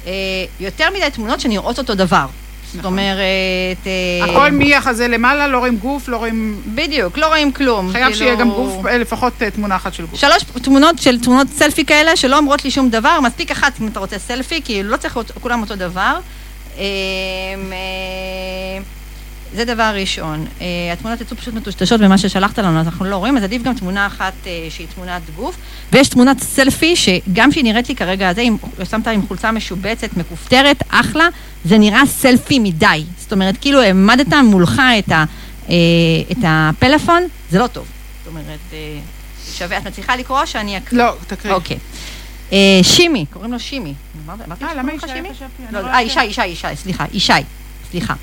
אה, 0.08 0.12
יותר 0.60 0.86
מדי 0.96 1.10
תמונות 1.14 1.40
שנראות 1.40 1.78
אותו 1.78 1.96
דבר. 1.96 2.26
זאת 2.74 2.86
אומרת... 2.86 3.18
אה, 3.86 3.92
נכון. 4.22 4.36
הכל 4.36 4.52
מהחזה 4.52 5.08
למעלה, 5.08 5.48
לא 5.48 5.58
רואים 5.58 5.78
גוף, 5.78 6.08
לא 6.08 6.18
רואים... 6.18 6.62
בדיוק, 6.66 7.18
לא 7.18 7.28
רואים 7.28 7.52
כלום. 7.52 7.92
חייב 7.92 8.04
כאילו- 8.04 8.18
שיהיה 8.18 8.36
גם 8.36 8.50
גוף, 8.50 8.86
אה, 8.86 8.98
לפחות 8.98 9.34
תמונה 9.54 9.76
אחת 9.76 9.94
של 9.94 10.06
גוף. 10.06 10.20
שלוש 10.20 10.44
תמונות 10.62 11.00
של 11.00 11.20
תמונות 11.20 11.48
סלפי 11.48 11.86
כאלה 11.86 12.16
שלא 12.16 12.38
אומרות 12.38 12.66
לי 12.66 12.72
שום 12.72 12.90
דבר, 12.90 13.20
מספיק 13.20 13.52
אחת 13.52 13.74
אם 13.82 13.88
אתה 13.88 14.00
רוצה 14.00 14.20
סלפי, 14.20 14.62
כי 14.66 14.84
לא 14.84 14.98
צריך 14.98 15.18
להיות 15.18 15.32
כולם 15.42 15.62
אותו 15.62 15.76
דבר. 15.76 16.20
זה 19.56 19.66
דבר 19.66 19.92
ראשון. 19.96 20.46
אה, 20.62 20.66
התמונות 20.94 21.22
יצאו 21.22 21.38
פשוט 21.38 21.54
מטושטשות 21.54 22.02
במה 22.02 22.18
ששלחת 22.18 22.60
לנו, 22.60 22.80
אז 22.80 22.86
אנחנו 22.86 23.06
לא 23.06 23.16
רואים, 23.16 23.38
אז 23.38 23.44
עדיף 23.44 23.62
גם 23.64 23.74
תמונה 23.74 24.08
אחת 24.08 24.34
אה, 24.48 24.68
שהיא 24.70 24.88
תמונת 24.96 25.22
גוף. 25.36 25.56
ויש 25.92 26.10
תמונת 26.10 26.40
סלפי, 26.40 26.96
שגם 26.96 27.52
שהיא 27.52 27.64
נראית 27.64 27.90
לי 27.90 27.96
כרגע 27.96 28.30
הזה, 28.30 28.42
עם, 28.42 28.58
שמת 28.92 29.08
עם 29.08 29.28
חולצה 29.28 29.52
משובצת, 29.52 30.18
מכופתרת, 30.18 30.84
אחלה, 30.90 31.28
זה 31.66 31.78
נראה 31.78 32.02
סלפי 32.06 32.60
מדי. 32.60 33.04
זאת 33.20 33.32
אומרת, 33.32 33.56
כאילו 33.62 33.82
העמדת 33.82 34.34
מולך 34.44 34.82
את, 35.00 35.12
ה, 35.12 35.24
אה, 35.70 35.76
את 36.32 36.38
הפלאפון, 36.44 37.24
זה 37.52 37.60
לא 37.60 37.68
טוב. 37.68 37.86
זאת 38.24 38.28
אומרת, 38.28 38.46
אה, 38.74 39.00
שווה, 39.58 39.78
את 39.78 39.88
מצליחה 39.88 40.16
לקרוא 40.16 40.42
או 40.42 40.48
שאני 40.48 40.78
אקריא? 40.78 41.04
לא, 41.04 41.14
תקריא. 41.28 41.54
אוקיי. 41.54 41.78
אה, 42.52 42.58
שימי, 42.84 43.26
קוראים 43.34 43.52
לו 43.52 43.60
שימי. 43.60 43.94
אמרת- 44.26 44.40
אה, 44.42 44.56
שקוראים 44.56 44.78
למה 44.78 44.94
לך 44.94 45.06
שימי? 45.14 45.30
רואה 45.82 45.94
אה, 45.94 46.02
ישי, 46.02 46.24
ישי, 46.24 46.46
ישי, 46.48 46.68
סליחה, 46.76 47.06
ישי, 47.14 47.34
סליחה. 47.92 48.14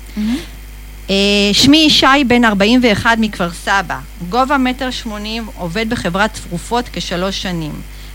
אה, 1.09 1.15
שמי 1.53 1.77
ישי, 1.77 2.23
בן 2.27 2.45
41 2.45 3.17
מכפר 3.19 3.51
סבא. 3.51 3.99
גובה 4.29 4.57
מטר 4.57 4.91
שמונים, 4.91 5.45
עובד 5.55 5.89
בחברת 5.89 6.39
תרופות 6.49 6.85
כשלוש 6.93 7.41
שנים. 7.41 7.71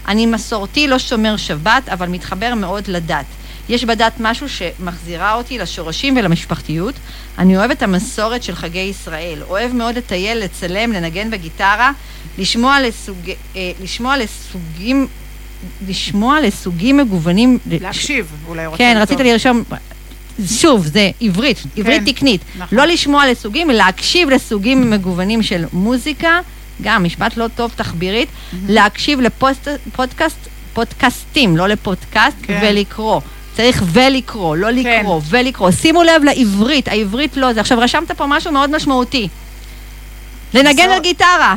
אני 0.08 0.26
מסורתי, 0.26 0.88
לא 0.88 0.98
שומר 0.98 1.36
שבת, 1.36 1.88
אבל 1.88 2.08
מתחבר 2.08 2.54
מאוד 2.54 2.88
לדת. 2.88 3.24
יש 3.68 3.84
בדת 3.84 4.12
משהו 4.20 4.46
שמחזירה 4.48 5.34
אותי 5.34 5.58
לשורשים 5.58 6.16
ולמשפחתיות. 6.16 6.94
אני 7.38 7.56
אוהב 7.56 7.70
את 7.70 7.82
המסורת 7.82 8.42
של 8.42 8.54
חגי 8.54 8.78
ישראל. 8.78 9.38
אוהב 9.48 9.72
מאוד 9.72 9.98
לטייל, 9.98 10.38
לצלם, 10.38 10.92
לנגן 10.92 11.30
בגיטרה, 11.30 11.92
לשמוע, 12.38 12.80
לסוג, 12.80 13.30
אה, 13.56 13.72
לשמוע 13.82 14.16
לסוגים, 14.16 15.06
לשמוע 15.88 16.40
לסוגים 16.40 16.96
מגוונים. 16.96 17.58
להקשיב, 17.66 18.32
אולי 18.48 18.66
רוצה 18.66 18.78
כן. 18.78 18.96
רציתי 19.00 19.24
לרשום, 19.24 19.62
שוב, 20.46 20.86
זה 20.86 21.10
עברית, 21.20 21.58
עברית 21.76 22.02
תקנית. 22.06 22.40
נכון. 22.56 22.78
לא 22.78 22.84
לשמוע 22.84 23.30
לסוגים, 23.30 23.70
להקשיב 23.70 24.30
לסוגים 24.30 24.90
מגוונים 24.90 25.42
של 25.42 25.64
מוזיקה, 25.72 26.40
גם 26.82 27.04
משפט 27.04 27.36
לא 27.36 27.48
טוב 27.56 27.72
תחבירית, 27.76 28.28
להקשיב 28.68 29.20
לפודקאסט, 29.20 30.38
פודקאסטים, 30.72 31.56
לא 31.56 31.66
לפודקאסט, 31.66 32.36
כן. 32.42 32.60
ולקרוא. 32.62 33.20
צריך 33.56 33.82
ולקרוא, 33.86 34.56
לא 34.56 34.70
לקרוא, 34.70 35.20
ולקרוא. 35.28 35.70
שימו 35.70 36.02
לב 36.02 36.24
לעברית, 36.24 36.88
העברית 36.88 37.36
לא 37.36 37.52
זה. 37.52 37.60
עכשיו, 37.60 37.78
רשמת 37.78 38.10
פה 38.10 38.26
משהו 38.26 38.52
מאוד 38.52 38.76
משמעותי. 38.76 39.28
לנגן 40.54 40.90
על 40.90 41.00
גיטרה. 41.00 41.56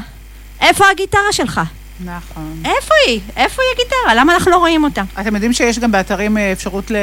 איפה 0.61 0.85
הגיטרה 0.91 1.31
שלך? 1.31 1.61
נכון. 2.05 2.61
איפה 2.65 2.93
היא? 3.07 3.19
איפה 3.37 3.61
היא 3.61 3.71
הגיטרה? 3.81 4.15
למה 4.15 4.33
אנחנו 4.33 4.51
לא 4.51 4.57
רואים 4.57 4.83
אותה? 4.83 5.01
אתם 5.21 5.33
יודעים 5.35 5.53
שיש 5.53 5.79
גם 5.79 5.91
באתרים 5.91 6.37
אה, 6.37 6.51
אפשרות 6.51 6.91
ל- 6.91 6.95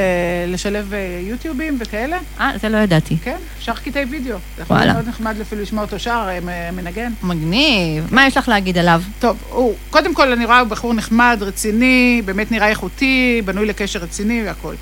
לשלב 0.48 0.92
אה, 0.94 0.98
יוטיובים 1.22 1.76
וכאלה? 1.80 2.18
אה, 2.40 2.50
זה 2.60 2.68
לא 2.68 2.76
ידעתי. 2.76 3.16
כן, 3.24 3.36
אפשר 3.58 3.72
קטעי 3.74 4.04
וידאו. 4.04 4.36
זה 4.56 4.62
וואלה. 4.70 4.92
מאוד 4.92 5.08
נחמד 5.08 5.40
אפילו 5.40 5.62
לשמוע 5.62 5.84
אותו 5.84 5.98
שר, 5.98 6.28
אה, 6.28 6.70
מנגן. 6.72 7.12
מגניב. 7.22 8.08
מה 8.14 8.26
יש 8.26 8.36
לך 8.36 8.48
להגיד 8.48 8.78
עליו? 8.78 9.02
טוב, 9.18 9.36
הוא, 9.50 9.74
קודם 9.90 10.14
כל 10.14 10.32
אני 10.32 10.44
רואה 10.44 10.60
הוא 10.60 10.68
בחור 10.68 10.94
נחמד, 10.94 11.38
רציני, 11.40 12.22
באמת 12.24 12.52
נראה 12.52 12.68
איכותי, 12.68 13.42
בנוי 13.44 13.66
לקשר 13.66 13.98
רציני 13.98 14.42
והכול. 14.46 14.74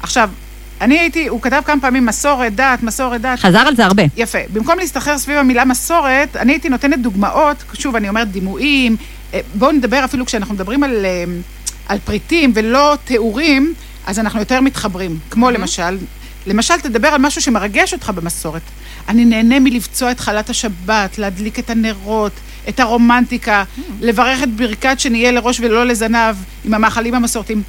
עכשיו, 0.00 0.30
אני 0.80 0.98
הייתי, 0.98 1.26
הוא 1.28 1.42
כתב 1.42 1.62
כמה 1.64 1.80
פעמים 1.80 2.06
מסורת, 2.06 2.54
דת, 2.54 2.82
מסורת, 2.82 3.20
דת. 3.20 3.38
חזר 3.38 3.58
על 3.58 3.76
זה 3.76 3.84
הרבה. 3.84 4.02
יפה. 4.16 4.38
במקום 4.52 4.78
להסתחרר 4.78 5.18
סביב 5.18 5.36
המילה 5.38 5.64
מסורת, 5.64 6.36
אני 6.36 6.52
הייתי 6.52 6.68
נותנת 6.68 7.02
דוגמאות, 7.02 7.64
שוב, 7.74 7.96
אני 7.96 8.08
אומרת 8.08 8.28
דימויים, 8.30 8.96
בואו 9.54 9.72
נדבר 9.72 10.04
אפילו 10.04 10.26
כשאנחנו 10.26 10.54
מדברים 10.54 10.82
על, 10.84 11.04
אה, 11.04 11.24
על 11.88 11.98
פריטים 12.04 12.52
ולא 12.54 12.96
תיאורים, 13.04 13.74
אז 14.06 14.18
אנחנו 14.18 14.40
יותר 14.40 14.60
מתחברים. 14.60 15.18
כמו 15.30 15.50
למשל, 15.50 15.98
למשל, 16.46 16.80
תדבר 16.80 17.08
על 17.08 17.20
משהו 17.20 17.40
שמרגש 17.40 17.92
אותך 17.92 18.10
במסורת. 18.14 18.62
אני 19.08 19.24
נהנה 19.24 19.60
מלבצוע 19.60 20.10
את 20.10 20.20
חלת 20.20 20.50
השבת, 20.50 21.18
להדליק 21.18 21.58
את 21.58 21.70
הנרות, 21.70 22.32
את 22.68 22.80
הרומנטיקה, 22.80 23.64
לברך 24.00 24.42
את 24.42 24.52
ברכת 24.52 25.00
שנהיה 25.00 25.30
לראש 25.30 25.60
ולא 25.60 25.86
לזנב, 25.86 26.36
עם 26.64 26.74
המאכלים 26.74 27.14
המסורתיים. 27.14 27.62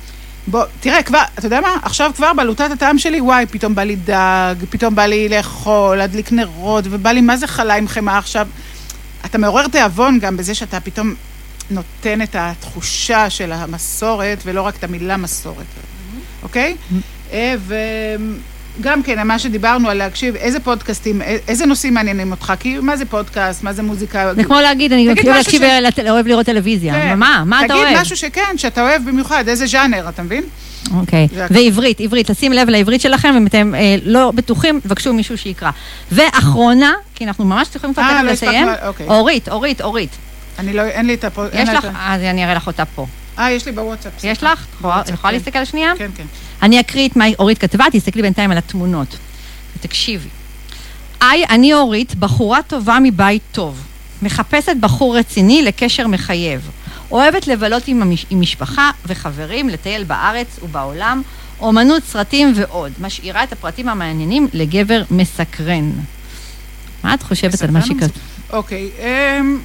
בוא, 0.48 0.64
תראה, 0.80 1.04
כבר, 1.04 1.22
אתה 1.40 1.46
יודע 1.46 1.62
מה? 1.62 1.78
עכשיו 1.82 2.12
כבר 2.16 2.34
בעלותת 2.34 2.72
הטעם 2.72 2.98
שלי, 2.98 3.22
וואי, 3.22 3.46
פתאום 3.46 3.76
בא 3.76 3.84
לי 3.84 3.96
דג, 3.96 4.56
פתאום 4.70 4.96
בא 4.96 5.06
לי 5.06 5.30
לאכול, 5.30 5.98
להדליק 5.98 6.32
נרות, 6.32 6.86
ובא 6.90 7.12
לי, 7.12 7.22
מה 7.22 7.38
זה 7.38 7.48
חלה 7.48 7.76
עם 7.76 7.88
חמאה 7.88 8.18
עכשיו? 8.18 8.48
אתה 9.26 9.38
מעורר 9.38 9.68
תיאבון 9.68 10.20
גם 10.20 10.38
בזה 10.38 10.56
שאתה 10.56 10.80
פתאום 10.80 11.14
נותן 11.72 12.22
את 12.22 12.36
התחושה 12.40 13.30
של 13.30 13.52
המסורת, 13.52 14.38
ולא 14.46 14.62
רק 14.62 14.76
את 14.76 14.84
המילה 14.84 15.18
מסורת, 15.18 15.66
אוקיי? 16.44 16.76
אה, 17.34 17.56
וגם 18.80 19.04
כן, 19.04 19.28
מה 19.28 19.40
שדיברנו 19.40 19.90
על 19.90 19.98
להקשיב, 19.98 20.36
איזה 20.36 20.60
פודקאסטים, 20.60 21.22
א- 21.22 21.26
איזה 21.48 21.66
נושאים 21.66 21.94
מעניינים 21.94 22.32
אותך? 22.32 22.54
כי 22.60 22.80
מה 22.80 22.98
זה 22.98 23.06
פודקאסט, 23.06 23.64
מה 23.64 23.74
זה 23.74 23.84
מוזיקה? 23.84 24.36
זה 24.36 24.44
כמו 24.44 24.60
להגיד, 24.62 24.94
אני 24.94 25.14
משהו 25.14 25.30
להקשיב, 25.30 25.62
אוהב 26.10 26.28
לראות 26.28 26.46
טלוויזיה. 26.46 26.94
כן. 26.94 27.20
מה? 27.20 27.44
מה 27.46 27.66
אתה 27.66 27.74
אוהב? 27.74 27.86
תגיד 27.88 28.02
משהו 28.02 28.18
שכן, 28.18 28.58
שאתה 28.58 28.82
אוהב 28.82 29.10
במיוחד, 29.10 29.44
איזה 29.48 29.66
ז'אנר, 29.66 30.10
אתה 30.10 30.24
מבין? 30.24 30.44
אוקיי. 30.96 31.28
הכל. 31.44 31.54
ועברית, 31.54 32.00
עברית, 32.02 32.30
לשים 32.30 32.54
לב 32.54 32.70
לעברית 32.70 33.02
שלכם, 33.02 33.34
אם 33.38 33.48
אתם 33.48 33.76
אה, 33.76 33.96
לא 34.04 34.32
בטוחים, 34.36 34.80
תבקשו 34.80 35.14
מישהו 35.14 35.38
שיקרא. 35.38 35.70
ואחרונה, 36.12 36.94
כי 37.16 37.26
אנחנו 37.26 37.46
ממש 37.46 37.68
צריכים 37.68 37.94
כבר 37.94 38.04
אה, 38.04 38.24
לא 38.24 38.32
לסיים, 38.32 38.68
אוקיי. 38.88 39.08
אורית, 39.08 39.50
אורית, 39.50 39.82
אורית. 39.82 40.10
אני 40.60 40.74
לא, 40.74 40.82
אין 40.82 41.06
לי 41.06 41.14
את. 41.14 41.26
אין 41.52 41.68
יש 41.68 41.74
לך? 41.74 41.86
את 41.86 41.92
אז 42.00 42.22
אני 42.22 42.44
אראה 42.44 42.54
לך 42.54 42.68
אותה 42.68 42.86
פה. 42.86 43.06
אה, 43.40 43.52
יש 43.52 43.66
לי 43.66 43.72
בוואטסאפ. 43.72 44.24
יש. 44.24 44.44
לך? 44.44 44.66
בוואטסאפ, 44.82 45.14
יכולה 45.14 45.32
כן. 45.32 45.38
להסתכל 45.38 45.66
שנייה? 45.66 45.94
כן, 45.98 46.10
כן. 46.16 46.26
אני 46.62 46.80
אקריא 46.80 47.08
את 47.08 47.16
מה 47.16 47.26
אורית 47.40 47.58
כתבה, 47.58 47.86
תסתכלי 47.92 48.22
בינתיים 48.22 48.52
על 48.52 48.58
התמונות. 48.58 49.18
ותקשיבי. 49.78 50.30
היי, 51.22 51.46
אני 51.50 51.74
אורית, 51.74 52.16
בחורה 52.16 52.62
טובה 52.62 52.98
מבית 53.04 53.42
טוב. 53.52 53.84
מחפשת 54.22 54.76
בחור 54.80 55.18
רציני 55.18 55.62
לקשר 55.62 56.08
מחייב. 56.08 56.70
אוהבת 57.12 57.48
לבלות 57.48 57.88
עם, 57.88 58.02
המש... 58.02 58.26
עם 58.30 58.42
משפחה 58.42 58.92
וחברים, 59.06 59.70
לטייל 59.70 60.04
בארץ 60.04 60.60
ובעולם, 60.64 61.22
אומנות, 61.60 62.04
סרטים 62.04 62.54
ועוד. 62.56 62.92
משאירה 63.02 63.44
את 63.44 63.52
הפרטים 63.52 63.90
המעניינים 63.90 64.48
לגבר 64.54 65.04
מסקרן. 65.12 65.92
מה 67.04 67.14
את 67.14 67.24
חושבת 67.24 67.62
על 67.62 67.72
מה 67.72 67.80
מסקרן 67.80 67.98
שכתוב? 67.98 68.22
אוקיי, 68.50 68.90
אמ, 69.00 69.60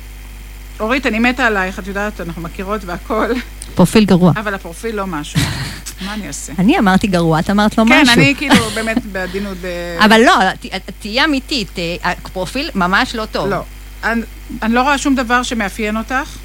אורית, 0.81 1.07
אני 1.07 1.19
מתה 1.19 1.47
עלייך, 1.47 1.79
את 1.79 1.87
יודעת, 1.87 2.21
אנחנו 2.21 2.43
מכירות 2.43 2.85
והכול, 2.85 3.35
פרופיל 3.75 4.05
גרוע. 4.05 4.33
אבל 4.37 4.55
הפרופיל 4.55 4.97
לא 4.97 5.07
משהו. 5.07 5.41
מה 6.07 6.15
אני 6.15 6.27
אעשה? 6.29 6.53
אני 6.59 6.79
אמרתי 6.79 7.07
גרוע, 7.07 7.41
את 7.41 7.51
אמרת 7.51 7.79
לו 7.79 7.85
כן, 7.89 8.03
משהו. 8.03 8.15
אני 8.15 8.35
כאילו 8.39 8.71
באמת 8.75 9.07
בעדינות. 9.07 9.59
אבל 10.05 10.21
לא, 10.21 10.33
ת- 10.61 10.67
תהיי 11.01 11.25
אמיתית, 11.25 11.79
אה, 11.79 11.97
הפרופיל 12.11 12.71
ממש 12.75 13.15
לא 13.15 13.25
טוב. 13.27 13.49
לא. 13.49 13.61
אני, 14.05 14.23
לא 14.69 14.83
רואה 14.83 14.99
שום 14.99 15.15
דבר 15.15 15.43
שמאפיין 15.43 15.97
אותך. 15.97 16.37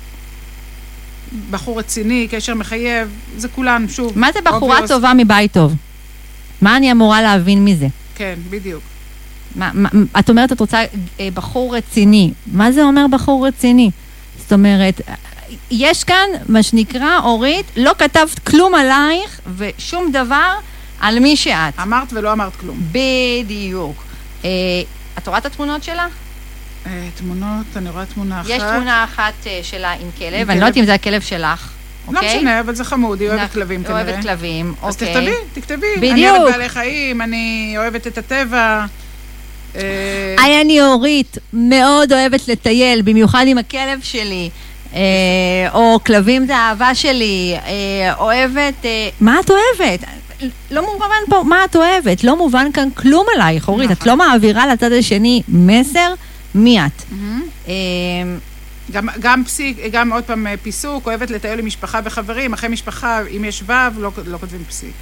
בחור 1.50 1.80
רציני, 1.80 2.28
קשר 2.32 2.54
מחייב, 2.54 3.10
זה 3.38 3.48
כולן, 3.48 3.86
שוב. 3.90 4.20
מה 4.20 4.32
זה 4.34 4.40
בחורה. 4.44 4.88
טובה 4.88 5.12
מבית 5.18 5.54
טוב? 5.54 5.76
מה 6.62 6.78
אני 6.78 6.92
אמורה 6.92 7.22
להבין 7.22 7.66
מזה? 7.66 7.88
כן, 8.16 8.36
בדיוק. 8.50 8.84
מה, 9.56 9.72
מה, 9.74 9.90
את 10.20 10.30
אומרת, 10.30 10.52
את 10.52 10.60
רוצה 10.60 10.84
אה, 11.20 11.28
בחור 11.34 11.76
רציני. 11.78 12.32
מה 12.52 12.72
זה 12.72 12.84
אומר 12.84 13.06
בחור 13.12 13.48
רציני? 13.48 13.92
זאת 14.48 14.54
אומרת, 14.54 15.02
יש 15.72 16.04
כאן, 16.04 16.26
מה 16.50 16.64
שנקרא, 16.64 17.20
אורית, 17.24 17.66
לא 17.76 17.92
כתבת 17.98 18.40
כלום 18.40 18.76
עלייך 18.76 19.40
ושום 19.58 20.12
דבר 20.12 20.54
על 21.00 21.20
מי 21.20 21.36
שאת. 21.38 21.80
אמרת 21.82 22.14
ולא 22.14 22.32
אמרת 22.32 22.56
כלום. 22.56 22.80
בדיוק. 22.92 24.04
אה, 24.46 24.50
את 25.18 25.28
רואה 25.28 25.38
את 25.40 25.46
התמונות 25.46 25.84
שלה? 25.84 26.08
אה, 26.86 27.08
תמונות, 27.18 27.66
אני 27.76 27.90
רואה 27.90 28.06
תמונה 28.06 28.42
אחת. 28.42 28.50
יש 28.50 28.62
תמונה 28.62 29.04
אחת 29.04 29.34
אה, 29.48 29.60
שלה 29.64 29.92
עם 29.92 30.10
כלב, 30.18 30.34
עם 30.34 30.50
אני 30.50 30.60
לא 30.60 30.66
יודעת. 30.66 30.78
אם 30.78 30.86
זה 30.86 30.94
הכלב 30.94 31.22
שלך, 31.22 31.70
לא 32.12 32.18
אוקיי? 32.20 32.38
משנה, 32.38 32.60
אבל 32.60 32.76
זה 32.76 32.84
חמוד, 32.84 33.22
היא 33.22 33.30
אוהבת 33.30 33.50
נכ- 33.50 33.54
כלבים 33.54 33.84
כנראה. 33.84 34.02
אוהבת 34.04 34.22
כלבים, 34.24 34.74
אז 34.84 34.94
אוקיי. 34.94 35.08
תכתבי, 35.14 35.62
תכתבי. 35.62 35.88
אני 35.98 36.12
בדיוק. 36.12 36.36
אוהבת 36.38 36.52
בעלי 36.54 36.70
חיים, 36.70 37.22
אני 37.22 37.74
אוהבת 37.78 38.08
את 38.08 38.18
הטבע. 38.18 38.86
אה, 39.78 40.44
היי, 40.44 40.62
אני 40.62 40.82
אורית, 40.82 41.38
מאוד 41.54 42.14
אוהבת 42.14 42.48
לטייל, 42.48 43.02
במיוחד 43.02 43.46
עם 43.48 43.58
הכלב 43.58 44.00
שלי. 44.02 44.50
אה, 44.94 45.00
או 45.74 46.00
כלבים 46.06 46.46
זה 46.46 46.58
האהבה 46.58 46.96
שלי, 46.96 47.56
אה, 47.66 48.14
אוהבת, 48.20 48.86
מה 49.22 49.40
את 49.40 49.50
אוהבת? 49.50 50.00
לא 50.72 50.94
מובן 50.94 51.30
פה 51.30 51.44
מה 51.44 51.66
את 51.66 51.76
אוהבת, 51.76 52.24
לא 52.24 52.38
מובן 52.38 52.72
כאן 52.72 52.90
כלום 52.90 53.26
עלייך, 53.36 53.68
אורית, 53.68 53.92
את 53.92 53.98
נכון. 53.98 54.08
לא 54.08 54.18
מעבירה 54.18 54.68
לצד 54.68 54.92
השני 54.92 55.42
מסר 55.48 56.14
מי 56.56 56.80
את. 56.86 57.04
גם, 58.92 59.08
גם 59.20 59.44
פסיק, 59.46 59.78
גם 59.92 60.14
עוד 60.14 60.24
פעם 60.24 60.48
פיסוק, 60.62 61.06
אוהבת 61.08 61.32
לטייל 61.32 61.60
עם 61.60 61.66
משפחה 61.66 62.00
וחברים, 62.04 62.54
אחרי 62.54 62.70
משפחה, 62.70 63.22
אם 63.38 63.46
יש 63.46 63.64
ו', 63.66 63.72
לא, 63.98 64.12
לא 64.26 64.38
כותבים 64.38 64.64
פסיק. 64.68 64.94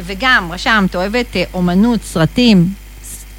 אה, 0.00 0.04
וגם, 0.06 0.52
רשמת, 0.52 0.94
אוהבת 0.96 1.36
אה, 1.36 1.44
אומנות, 1.54 2.00
סרטים, 2.04 2.68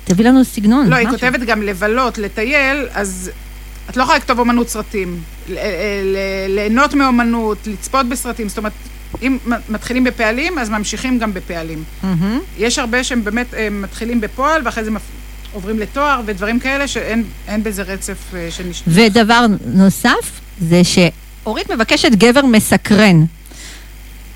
תביא 0.04 0.26
לנו 0.26 0.44
סגנון. 0.46 0.88
לא, 0.88 0.96
היא 0.96 1.08
משהו. 1.08 1.20
כותבת 1.20 1.40
גם 1.48 1.62
לבלות, 1.62 2.18
לטייל, 2.18 2.88
אז 2.94 3.32
את 3.90 3.98
לא 3.98 4.04
יכולה 4.04 4.18
לכתוב 4.18 4.40
אומנות 4.40 4.70
סרטים. 4.70 5.22
ל- 5.50 5.54
ל- 6.04 6.56
ליהנות 6.56 6.94
מאומנות, 6.94 7.58
לצפות 7.68 8.10
בסרטים, 8.10 8.50
זאת 8.50 8.58
אומרת, 8.58 8.72
אם 9.22 9.38
מתחילים 9.70 10.04
בפעלים, 10.04 10.60
אז 10.60 10.70
ממשיכים 10.70 11.20
גם 11.20 11.34
בפעלים. 11.34 11.84
יש 12.58 12.80
הרבה 12.80 13.04
שהם 13.04 13.24
באמת 13.24 13.54
אה, 13.54 13.68
מתחילים 13.72 14.22
בפועל, 14.22 14.62
ואחרי 14.66 14.84
זה. 14.84 14.92
עוברים 15.54 15.80
לתואר 15.80 16.22
ודברים 16.26 16.60
כאלה, 16.60 16.88
שאין 16.88 17.24
אין 17.48 17.64
בזה 17.64 17.82
רצף 17.82 18.18
אה, 18.34 18.50
נש... 18.70 18.84
ודבר 18.88 19.46
נוסף, 19.66 20.40
זה 20.62 20.82
שאורית 20.84 21.72
מבקשת 21.72 22.12
גבר 22.12 22.46
מסקרן. 22.46 23.26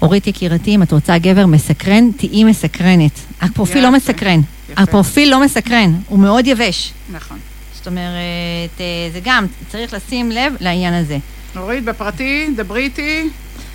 אורית 0.06 0.28
יקירתי, 0.28 0.76
אם 0.76 0.84
את 0.84 0.92
רוצה 0.92 1.18
גבר 1.18 1.46
מסקרן, 1.46 2.12
תהיי 2.18 2.44
מסקרנת. 2.44 3.20
הפרופיל 3.42 3.84
לא 3.84 3.92
מסקרן. 3.92 4.40
הפרופיל 4.78 5.32
לא 5.32 5.42
מסקרן, 5.42 5.96
הוא 6.08 6.20
מאוד 6.20 6.48
יבש. 6.48 6.94
נכון. 7.12 7.38
זאת 7.76 7.88
אומרת, 7.88 8.80
אה, 8.80 9.10
זה 9.14 9.20
גם, 9.24 9.46
צריך 9.72 9.94
לשים 9.94 10.32
לב 10.32 10.54
לעניין 10.60 10.94
הזה. 10.94 11.18
אורית, 11.56 11.84
בפרטי, 11.84 12.48
דברי 12.56 12.84
איתי, 12.84 13.30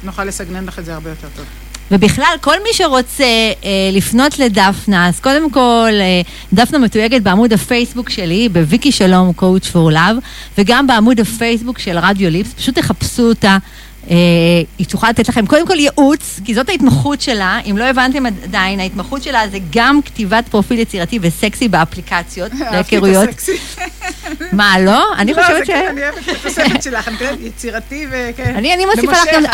נוכל 0.05 0.25
לסגנן 0.25 0.65
לך 0.65 0.79
את 0.79 0.85
זה 0.85 0.95
הרבה 0.95 1.11
יותר 1.11 1.29
טוב. 1.37 1.45
ובכלל, 1.91 2.35
כל 2.41 2.57
מי 2.63 2.69
שרוצה 2.73 3.25
אה, 3.65 3.91
לפנות 3.93 4.39
לדפנה, 4.39 5.09
אז 5.09 5.21
קודם 5.21 5.51
כל, 5.51 5.91
אה, 5.93 6.21
דפנה 6.53 6.79
מתויגת 6.79 7.23
בעמוד 7.23 7.53
הפייסבוק 7.53 8.11
שלי, 8.11 8.49
בוויקי 8.49 8.93
שלום, 8.93 9.33
coach 9.39 9.73
for 9.73 9.95
love, 9.95 10.25
וגם 10.59 10.87
בעמוד 10.87 11.21
הפייסבוק 11.21 11.79
של 11.79 11.99
רדיו 11.99 12.31
ליפס, 12.31 12.53
פשוט 12.55 12.79
תחפשו 12.79 13.23
אותה. 13.23 13.59
אה, 14.11 14.17
היא 14.79 14.87
תוכל 14.87 15.09
לתת 15.09 15.29
לכם 15.29 15.47
קודם 15.47 15.67
כל 15.67 15.79
ייעוץ, 15.79 16.41
כי 16.45 16.55
זאת 16.55 16.69
ההתמחות 16.69 17.21
שלה, 17.21 17.59
אם 17.71 17.79
לא 17.79 17.85
הבנתם 17.85 18.27
עדיין, 18.27 18.81
ההתמחות 18.81 19.23
שלה 19.23 19.49
זה 19.49 19.59
גם 19.71 20.03
כתיבת 20.05 20.49
פרופיל 20.49 20.79
יצירתי 20.79 21.19
וסקסי 21.23 21.69
באפליקציות, 21.69 22.53
את 22.53 22.73
להיכרויות. 22.73 23.29
מה, 24.53 24.79
לא? 24.79 25.05
אני 25.19 25.33
לא, 25.33 25.43
חושבת 25.43 25.59
זה 25.59 25.65
ש... 25.65 25.69
כן, 25.69 25.87
אני 25.91 26.03
אוהבת 26.03 26.29
את 26.29 26.37
התוספת 26.37 26.83
שלך, 26.83 27.09
אני 27.09 27.17
קוראת 27.17 27.41
יצירתי 27.41 28.07
וכן. 28.11 28.55
אני, 28.57 28.87
מוסיפה 28.87 29.13
לך 29.13 29.25
גם, 29.33 29.45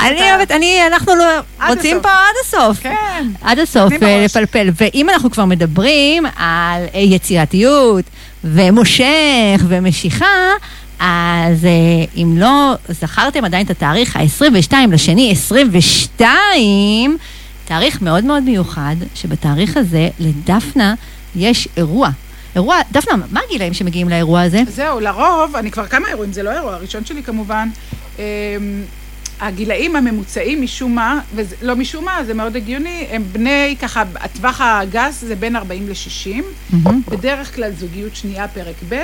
אני, 0.00 0.32
אוהבת, 0.32 0.50
אני 0.50 0.86
אנחנו 0.86 1.14
לא, 1.14 1.24
רוצים. 1.68 2.00
פה 2.02 2.08
עד 2.08 2.34
הסוף. 2.44 2.78
כן. 2.80 3.26
עד 3.42 3.58
הסוף 3.58 3.92
אה. 4.02 4.24
לפלפל. 4.24 4.70
ואם 4.80 5.10
אנחנו 5.10 5.30
כבר 5.30 5.44
מדברים 5.44 6.26
על 6.26 6.82
אה, 6.94 7.00
יצירתיות 7.00 8.04
ומושך 8.44 9.60
ומשיכה, 9.68 10.26
אז 10.98 11.64
אה, 11.64 11.70
אם 12.16 12.34
לא 12.38 12.74
זכרתם 12.88 13.44
עדיין 13.44 13.66
את 13.66 13.70
התאריך 13.70 14.16
ה-22 14.16 14.72
לשני 14.92 15.32
22, 15.32 17.16
תאריך 17.64 18.02
מאוד 18.02 18.24
מאוד 18.24 18.42
מיוחד, 18.42 18.96
שבתאריך 19.14 19.76
הזה 19.76 20.08
לדפנה 20.18 20.94
יש 21.36 21.68
אירוע. 21.76 22.10
אירוע, 22.54 22.76
דפנה, 22.92 23.16
מה 23.30 23.40
הגילאים 23.46 23.74
שמגיעים 23.74 24.08
לאירוע 24.08 24.40
הזה? 24.40 24.62
זהו, 24.68 25.00
לרוב, 25.00 25.56
אני 25.56 25.70
כבר 25.70 25.86
כמה 25.86 26.08
אירועים, 26.08 26.32
זה 26.32 26.42
לא 26.42 26.50
אירוע, 26.50 26.74
הראשון 26.74 27.04
שלי 27.04 27.22
כמובן. 27.22 27.68
אמ, 28.18 28.22
הגילאים 29.40 29.96
הממוצעים 29.96 30.62
משום 30.62 30.94
מה, 30.94 31.20
ולא 31.34 31.76
משום 31.76 32.04
מה, 32.04 32.24
זה 32.24 32.34
מאוד 32.34 32.56
הגיוני, 32.56 33.06
הם 33.10 33.24
בני, 33.32 33.76
ככה, 33.82 34.02
הטווח 34.14 34.60
הגס 34.60 35.20
זה 35.20 35.34
בין 35.36 35.56
40 35.56 35.88
ל-60, 35.88 36.42
מהמם. 36.72 37.00
בדרך 37.08 37.54
כלל 37.54 37.70
זוגיות 37.78 38.16
שנייה, 38.16 38.48
פרק 38.48 38.76
ב', 38.88 38.94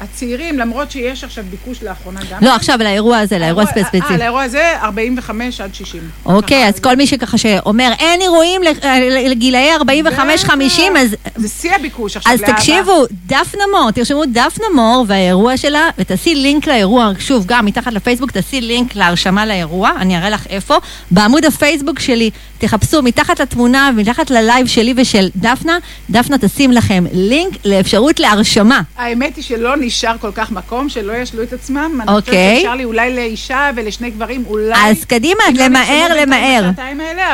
הצעירים, 0.00 0.58
למרות 0.58 0.90
שיש 0.90 1.24
עכשיו 1.24 1.44
ביקוש 1.50 1.82
לאחרונה 1.82 2.20
גם... 2.30 2.38
לא, 2.44 2.54
עכשיו 2.54 2.78
לאירוע 2.82 3.18
הזה, 3.18 3.38
לאירוע 3.38 3.62
האירוע- 3.64 3.82
ספציפי. 3.84 4.12
אה, 4.12 4.16
לאירוע 4.16 4.42
הזה, 4.42 4.72
45 4.82 5.60
עד 5.60 5.74
60. 5.74 6.00
אוקיי, 6.26 6.68
אז 6.68 6.80
כל 6.80 6.96
מי 6.96 7.06
שככה 7.06 7.38
שאומר, 7.38 7.90
אין 7.98 8.20
אירועים 8.20 8.62
ל- 8.62 9.28
לגילאי 9.30 9.68
45-50, 9.76 10.50
אז... 10.98 11.16
זה 11.36 11.48
שיא 11.48 11.72
הביקוש 11.74 12.16
עכשיו. 12.16 12.32
אז 12.32 12.40
לאבא. 12.40 12.52
תקשיבו, 12.52 13.04
דפנה 13.26 13.62
מור, 13.72 13.90
תרשמו 13.90 14.22
דפנה 14.32 14.66
מור 14.74 15.04
והאירוע 15.08 15.56
שלה, 15.56 15.88
ותעשי 15.98 16.34
לינק 16.34 16.66
לאירוע, 16.68 17.10
שוב, 17.18 17.44
גם 17.46 17.66
מתחת 17.66 17.92
לפייסבוק, 17.92 18.30
תעשי 18.30 18.60
לינק 18.60 18.96
להרשמה 18.96 19.46
לאירוע, 19.46 19.90
אני 19.98 20.16
אראה 20.18 20.30
לך 20.30 20.46
איפה. 20.50 20.76
בעמוד 21.10 21.44
הפייסבוק 21.44 21.98
שלי, 22.00 22.30
תחפשו 22.58 23.02
מתחת 23.02 23.40
לתמונה 23.40 23.90
ומתחחת 23.96 24.30
ללייב 24.30 24.66
שלי 24.66 24.94
ושל 24.96 25.28
דפנה, 25.36 25.78
דפנה 26.10 26.38
תשים 26.38 26.72
לכם 26.72 27.04
לינק 27.12 27.52
לאפשרות 27.64 28.20
להרשמה. 28.20 28.80
האמת 28.96 29.36
היא 29.36 29.44
שלא 29.44 29.76
נשאר 29.84 30.18
כל 30.20 30.30
כך 30.34 30.50
מקום, 30.50 30.88
שלא 30.88 31.12
ישלו 31.12 31.42
את 31.42 31.52
עצמם. 31.52 32.00
אני 32.00 32.06
חושבת 32.06 32.28
אוקיי. 32.28 32.56
שאפשר 32.56 32.74
לי 32.74 32.84
אולי 32.84 33.14
לאישה 33.14 33.70
ולשני 33.76 34.10
גברים, 34.10 34.44
אולי... 34.46 34.90
אז 34.90 35.04
קדימה, 35.04 35.42
לא 35.54 35.64
למהר, 35.64 36.20
למהר. 36.20 36.70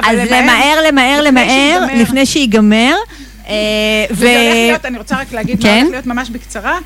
אז 0.02 0.18
למהר, 0.31 0.78
למהר, 0.86 1.22
למהר. 1.22 1.85
לפני 1.94 2.27
שיגמר. 2.27 2.94
אה, 3.48 3.55
ו... 4.10 4.14
וזה 4.14 4.40
הולך 4.40 4.55
להיות, 4.55 4.85
אני 4.85 4.98
רוצה 4.98 5.16
רק 5.16 5.32
להגיד, 5.32 5.62
כן? 5.62 5.68
מה 5.68 5.81
הולך 5.81 5.90
להיות 5.90 6.06
ממש 6.06 6.31
בקצרה. 6.31 6.78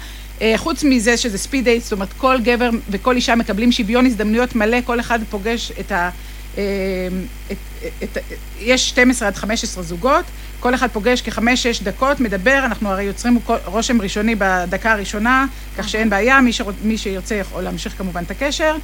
אה, 0.42 0.54
חוץ 0.56 0.84
מזה 0.84 1.16
שזה 1.16 1.38
ספיד 1.38 1.64
דייט, 1.64 1.82
זאת 1.82 1.92
אומרת, 1.92 2.12
כל 2.16 2.36
גבר 2.42 2.70
וכל 2.90 3.16
אישה 3.16 3.34
מקבלים 3.34 3.72
שוויון 3.72 4.06
הזדמנויות 4.06 4.54
מלא, 4.54 4.78
כל 4.84 5.00
אחד 5.00 5.18
פוגש 5.30 5.72
את 5.80 5.92
ה... 5.92 6.10
אה, 6.58 6.62
את, 7.50 7.56
את, 8.02 8.16
את, 8.16 8.22
יש 8.60 8.88
12 8.88 9.28
עד 9.28 9.36
15 9.36 9.82
זוגות, 9.82 10.24
כל 10.64 10.74
אחד 10.74 10.88
פוגש 10.92 11.22
כחמש-שש 11.22 11.82
דקות, 11.82 12.20
מדבר, 12.20 12.62
אנחנו 12.64 12.90
הרי 12.90 13.02
יוצרים 13.02 13.38
רושם 13.64 14.00
ראשוני 14.00 14.34
בדקה 14.38 14.92
הראשונה, 14.92 15.46
כך 15.78 15.88
שאין 15.88 16.10
בעיה, 16.10 16.40
מי, 16.40 16.52
שרוצ, 16.52 16.74
מי 16.84 16.98
שירצה 16.98 17.34
יכול 17.34 17.62
להמשיך 17.62 17.98
כמובן 17.98 18.22
את 18.22 18.30
הקשר. 18.30 18.76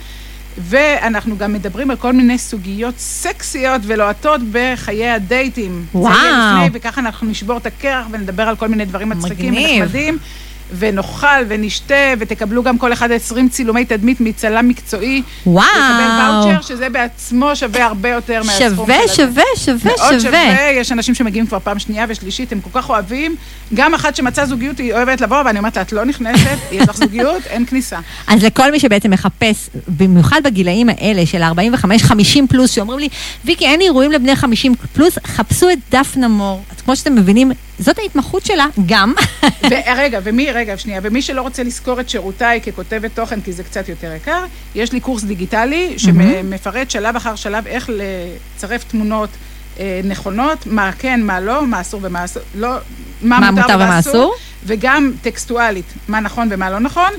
ואנחנו 0.58 1.38
גם 1.38 1.52
מדברים 1.52 1.90
על 1.90 1.96
כל 1.96 2.12
מיני 2.12 2.38
סוגיות 2.38 2.98
סקסיות 2.98 3.82
ולוהטות 3.84 4.40
בחיי 4.52 5.10
הדייטים. 5.10 5.84
זה 5.92 5.98
יהיה 5.98 6.08
וואו. 6.08 6.64
לפני, 6.64 6.78
וככה 6.78 7.00
אנחנו 7.00 7.30
נשבור 7.30 7.56
את 7.56 7.66
הקרח 7.66 8.06
ונדבר 8.10 8.42
על 8.42 8.56
כל 8.56 8.68
מיני 8.68 8.84
דברים 8.84 9.08
מצחיקים 9.08 9.52
מגניב. 9.52 9.82
ונחמדים. 9.82 10.18
ונאכל 10.78 11.26
ונשתה, 11.48 11.94
ותקבלו 12.18 12.62
גם 12.62 12.78
כל 12.78 12.92
אחד 12.92 13.12
20 13.12 13.48
צילומי 13.48 13.84
תדמית 13.84 14.20
מצלם 14.20 14.68
מקצועי. 14.68 15.22
וואו. 15.46 15.66
לקבל 15.66 16.44
ואוצ'ר, 16.46 16.62
שזה 16.62 16.88
בעצמו 16.88 17.56
שווה 17.56 17.84
הרבה 17.84 18.08
יותר 18.08 18.42
מהסכום 18.44 18.68
שווה, 18.68 19.08
של 19.08 19.22
הזה. 19.22 19.40
שווה, 19.56 19.78
שווה, 19.78 19.92
מאוד 19.96 20.20
שווה. 20.20 20.20
שווה, 20.20 20.70
יש 20.72 20.92
אנשים 20.92 21.14
שמגיעים 21.14 21.46
כבר 21.46 21.58
פעם 21.58 21.78
שנייה 21.78 22.06
ושלישית, 22.08 22.52
הם 22.52 22.60
כל 22.60 22.80
כך 22.80 22.88
אוהבים. 22.88 23.36
גם 23.74 23.94
אחת 23.94 24.16
שמצאה 24.16 24.46
זוגיות, 24.46 24.78
היא 24.78 24.92
אוהבת 24.92 25.20
לבוא, 25.20 25.42
ואני 25.44 25.58
אומרת 25.58 25.76
לה, 25.76 25.82
את 25.82 25.92
לא 25.92 26.04
נכנסת, 26.04 26.58
יש 26.72 26.88
לך 26.88 26.96
זוגיות, 26.96 27.46
אין 27.46 27.66
כניסה. 27.66 27.98
אז 28.26 28.42
לכל 28.42 28.70
מי 28.70 28.80
שבעצם 28.80 29.10
מחפש, 29.10 29.70
במיוחד 29.88 30.40
בגילאים 30.44 30.88
האלה 30.88 31.26
של 31.26 31.42
45-50 31.42 31.46
פלוס, 32.48 32.70
שאומרים 32.70 32.98
לי, 32.98 33.08
ויקי, 33.44 33.66
אין 33.66 33.80
אירועים 33.80 34.12
לבני 34.12 34.36
50 34.36 34.74
פלוס, 34.92 35.18
חפשו 35.26 35.70
את 35.70 35.78
דפנה 35.90 36.28
מור. 36.28 36.62
כמו 36.84 36.96
שאתם 36.96 37.14
מבינים, 37.14 37.52
זאת 37.80 37.98
ההתמחות 37.98 38.46
שלה 38.46 38.66
גם. 38.86 39.14
ורגע, 39.70 40.20
ומי, 40.22 40.52
רגע, 40.52 40.78
שנייה, 40.78 41.00
ומי 41.02 41.22
שלא 41.22 41.42
רוצה 41.42 41.62
לשכור 41.62 42.00
את 42.00 42.08
שירותיי 42.08 42.60
ככותבת 42.60 43.10
תוכן, 43.14 43.40
כי 43.40 43.52
זה 43.52 43.64
קצת 43.64 43.88
יותר 43.88 44.12
יקר, 44.12 44.44
יש 44.74 44.92
לי 44.92 45.00
קורס 45.00 45.24
דיגיטלי 45.24 45.94
שמפרט 45.96 46.90
שלב 46.90 47.16
אחר 47.16 47.34
שלב 47.34 47.66
איך 47.66 47.90
לצרף 47.92 48.84
תמונות 48.84 49.30
אה, 49.78 50.00
נכונות, 50.04 50.66
מה 50.66 50.92
כן, 50.98 51.22
מה 51.22 51.40
לא, 51.40 51.66
מה 51.66 51.80
אסור 51.80 52.00
ומה 52.04 52.24
אסור, 52.24 52.42
לא, 52.54 52.68
מה, 53.22 53.40
מה 53.40 53.50
מותר 53.50 53.74
ומה 53.74 53.98
אסור. 53.98 54.34
וגם 54.66 55.12
טקסטואלית, 55.22 55.94
מה 56.08 56.20
נכון 56.20 56.48
ומה 56.50 56.70
לא 56.70 56.78
נכון. 56.80 57.10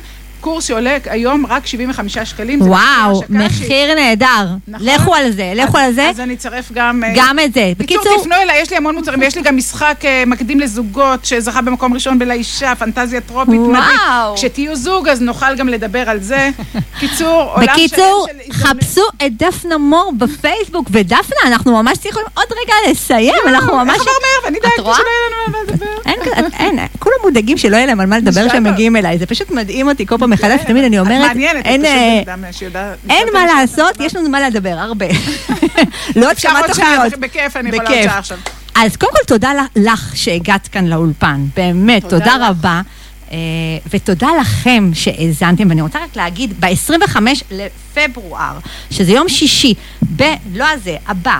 קורס 0.41 0.65
שעולה 0.65 0.97
היום 1.05 1.45
רק 1.45 1.65
75 1.67 2.17
שקלים. 2.17 2.61
וואו, 2.61 3.21
מחיר 3.29 3.95
נהדר. 3.95 4.47
נכון? 4.67 4.87
לכו 4.87 5.15
על 5.15 5.31
זה, 5.31 5.51
לכו 5.55 5.77
על 5.77 5.93
זה. 5.93 6.09
אז 6.09 6.19
אני 6.19 6.33
אצרף 6.33 6.71
גם... 6.71 7.03
אה, 7.03 7.13
גם 7.15 7.39
את 7.39 7.53
זה. 7.53 7.71
בקיצור, 7.77 8.03
בקיצור, 8.03 8.21
תפנו 8.21 8.35
אליי, 8.35 8.61
יש 8.61 8.69
לי 8.69 8.77
המון 8.77 8.95
מוצרים, 8.95 9.19
ויש 9.19 9.35
לי 9.35 9.41
גם 9.41 9.57
משחק 9.57 10.01
אה, 10.05 10.23
מקדים 10.27 10.59
לזוגות, 10.59 11.25
שזכה 11.25 11.61
במקום 11.61 11.93
ראשון 11.93 12.19
בלאישה, 12.19 12.75
פנטזיה 12.75 13.21
טרופית, 13.21 13.59
וואו. 13.59 13.69
מדהים. 13.71 14.35
כשתהיו 14.35 14.75
זוג, 14.75 15.07
אז 15.07 15.21
נוכל 15.21 15.55
גם 15.55 15.67
לדבר 15.67 16.09
על 16.09 16.19
זה. 16.19 16.49
קיצור, 16.99 17.41
עולם 17.41 17.67
בקיצור, 17.73 18.27
של 18.27 18.37
הזדמנויות. 18.39 18.81
חפשו 18.81 19.01
את 19.25 19.37
דפנה 19.37 19.77
מור 19.77 20.13
בפייסבוק, 20.17 20.87
ודפנה, 20.91 21.39
אנחנו 21.45 21.83
ממש 21.83 21.97
צריכים 21.97 22.23
עוד 22.33 22.47
רגע 22.63 22.73
לסיים, 22.91 23.33
אנחנו 23.47 23.77
ממש... 23.77 23.95
איך 23.95 24.01
עבר 24.01 24.11
מהר, 24.11 24.45
ואני 24.45 24.59
דאגתי? 24.59 24.81
שלא 24.81 24.91
יהיה 24.91 25.27
לנו 25.27 25.45
על 25.45 25.51
מה 25.51 25.57
לדבר. 25.67 25.85
אין, 26.59 26.79
כולם 26.99 27.15
מודאגים 27.23 27.57
שלא 27.57 27.75
יהיה 27.75 27.85
להם 27.85 27.99
על 27.99 28.05
מה 28.07 28.17
לדבר 28.17 28.49
כשהם. 28.49 28.63
מגיעים 28.63 28.95
אליי, 28.95 29.17
זה 29.17 29.25
פשוט 29.25 29.51
מדהים 29.51 29.89
אותי 29.89 30.05
כל 30.05 30.17
פעם 30.17 30.30
מחדש, 30.31 30.61
תמיד 30.67 30.83
אני 30.83 30.99
אומרת, 30.99 31.35
אין, 31.65 31.85
אה. 31.85 32.93
אין 33.09 33.27
מה 33.33 33.45
לעשות. 33.45 33.99
יש 33.99 34.15
לנו 34.15 34.29
מה 34.29 34.49
לדבר, 34.49 34.69
הרבה. 34.69 35.05
לא 36.15 36.29
עוד 36.29 36.37
כמה 36.37 36.59
תוכניות. 36.67 37.13
בכיף, 37.19 37.57
אני 37.57 37.69
יכולה. 37.69 37.89
עוד 37.89 38.03
שעה 38.03 38.17
עכשיו. 38.17 38.37
אז 38.75 38.95
קודם 38.97 39.11
כל 39.11 39.23
תודה 39.27 39.51
לך 39.75 40.11
שהגעת 40.15 40.67
כאן 40.67 40.87
לאולפן, 40.87 41.45
באמת, 41.55 42.05
תודה. 42.09 42.35
רבה. 42.49 42.81
אה, 43.31 43.37
ותודה 43.89 44.27
לכם 44.41 44.89
שהאזנתם, 44.93 45.69
ואני 45.69 45.81
רוצה 45.81 45.99
רק 46.03 46.15
להגיד, 46.15 46.53
ב-25 46.59 47.17
לפברואר, 47.51 48.57
שזה 48.91 49.11
יום 49.11 49.29
שישי, 49.29 49.73
ב... 50.15 50.23
לא 50.53 50.65
הזה, 50.67 50.95
הבא, 51.07 51.39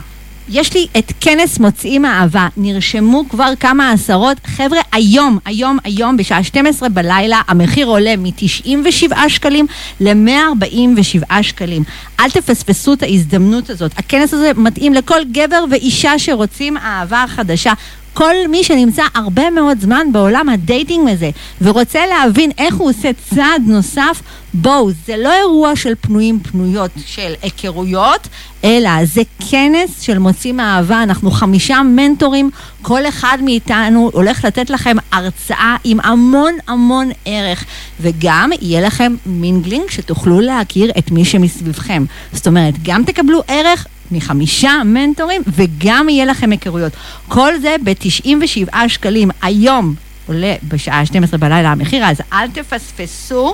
יש 0.49 0.73
לי 0.73 0.87
את 0.97 1.11
כנס 1.19 1.59
מוצאים 1.59 2.05
אהבה, 2.05 2.47
נרשמו 2.57 3.29
כבר 3.29 3.53
כמה 3.59 3.91
עשרות, 3.91 4.37
חבר'ה, 4.45 4.79
היום, 4.91 5.37
היום, 5.45 5.77
היום, 5.83 6.17
בשעה 6.17 6.43
12 6.43 6.89
בלילה, 6.89 7.41
המחיר 7.47 7.87
עולה 7.87 8.15
מ-97 8.17 9.29
שקלים 9.29 9.67
ל-147 9.99 11.41
שקלים. 11.41 11.83
אל 12.19 12.29
תפספסו 12.29 12.93
את 12.93 13.03
ההזדמנות 13.03 13.69
הזאת. 13.69 13.91
הכנס 13.97 14.33
הזה 14.33 14.51
מתאים 14.55 14.93
לכל 14.93 15.19
גבר 15.31 15.63
ואישה 15.71 16.19
שרוצים 16.19 16.77
אהבה 16.77 17.25
חדשה. 17.27 17.73
כל 18.13 18.35
מי 18.49 18.63
שנמצא 18.63 19.03
הרבה 19.13 19.49
מאוד 19.49 19.79
זמן 19.81 20.07
בעולם 20.11 20.49
ה 20.49 20.58
dating 20.58 21.09
הזה 21.09 21.29
ורוצה 21.61 21.99
להבין 22.05 22.51
איך 22.57 22.75
הוא 22.75 22.89
עושה 22.89 23.09
צעד 23.29 23.61
נוסף, 23.65 24.21
בואו, 24.53 24.91
זה 25.05 25.17
לא 25.17 25.33
אירוע 25.33 25.75
של 25.75 25.93
פנויים 26.01 26.39
פנויות 26.39 26.91
של 27.05 27.33
היכרויות, 27.41 28.27
אלא 28.63 29.05
זה 29.05 29.21
כנס 29.49 30.01
של 30.01 30.17
מוצאים 30.17 30.59
אהבה. 30.59 31.03
אנחנו 31.03 31.31
חמישה 31.31 31.81
מנטורים, 31.83 32.49
כל 32.81 33.07
אחד 33.07 33.37
מאיתנו 33.41 34.09
הולך 34.13 34.45
לתת 34.45 34.69
לכם 34.69 34.97
הרצאה 35.11 35.75
עם 35.83 35.99
המון 35.99 36.53
המון 36.67 37.09
ערך, 37.25 37.65
וגם 37.99 38.49
יהיה 38.61 38.81
לכם 38.81 39.15
mingling 39.25 39.89
שתוכלו 39.89 40.41
להכיר 40.41 40.91
את 40.97 41.11
מי 41.11 41.25
שמסביבכם. 41.25 42.05
זאת 42.33 42.47
אומרת, 42.47 42.73
גם 42.83 43.03
תקבלו 43.03 43.41
ערך 43.47 43.87
מחמישה 44.11 44.71
מנטורים, 44.85 45.41
וגם 45.47 46.09
יהיה 46.09 46.25
לכם 46.25 46.51
היכרויות. 46.51 46.93
כל 47.27 47.53
זה 47.61 47.75
ב-97 47.83 48.75
שקלים. 48.87 49.29
היום 49.41 49.95
עולה 50.27 50.55
בשעה 50.67 51.05
12 51.05 51.39
בלילה 51.39 51.71
המחיר, 51.71 52.05
אז 52.05 52.21
אל 52.33 52.47
תפספסו. 52.47 53.53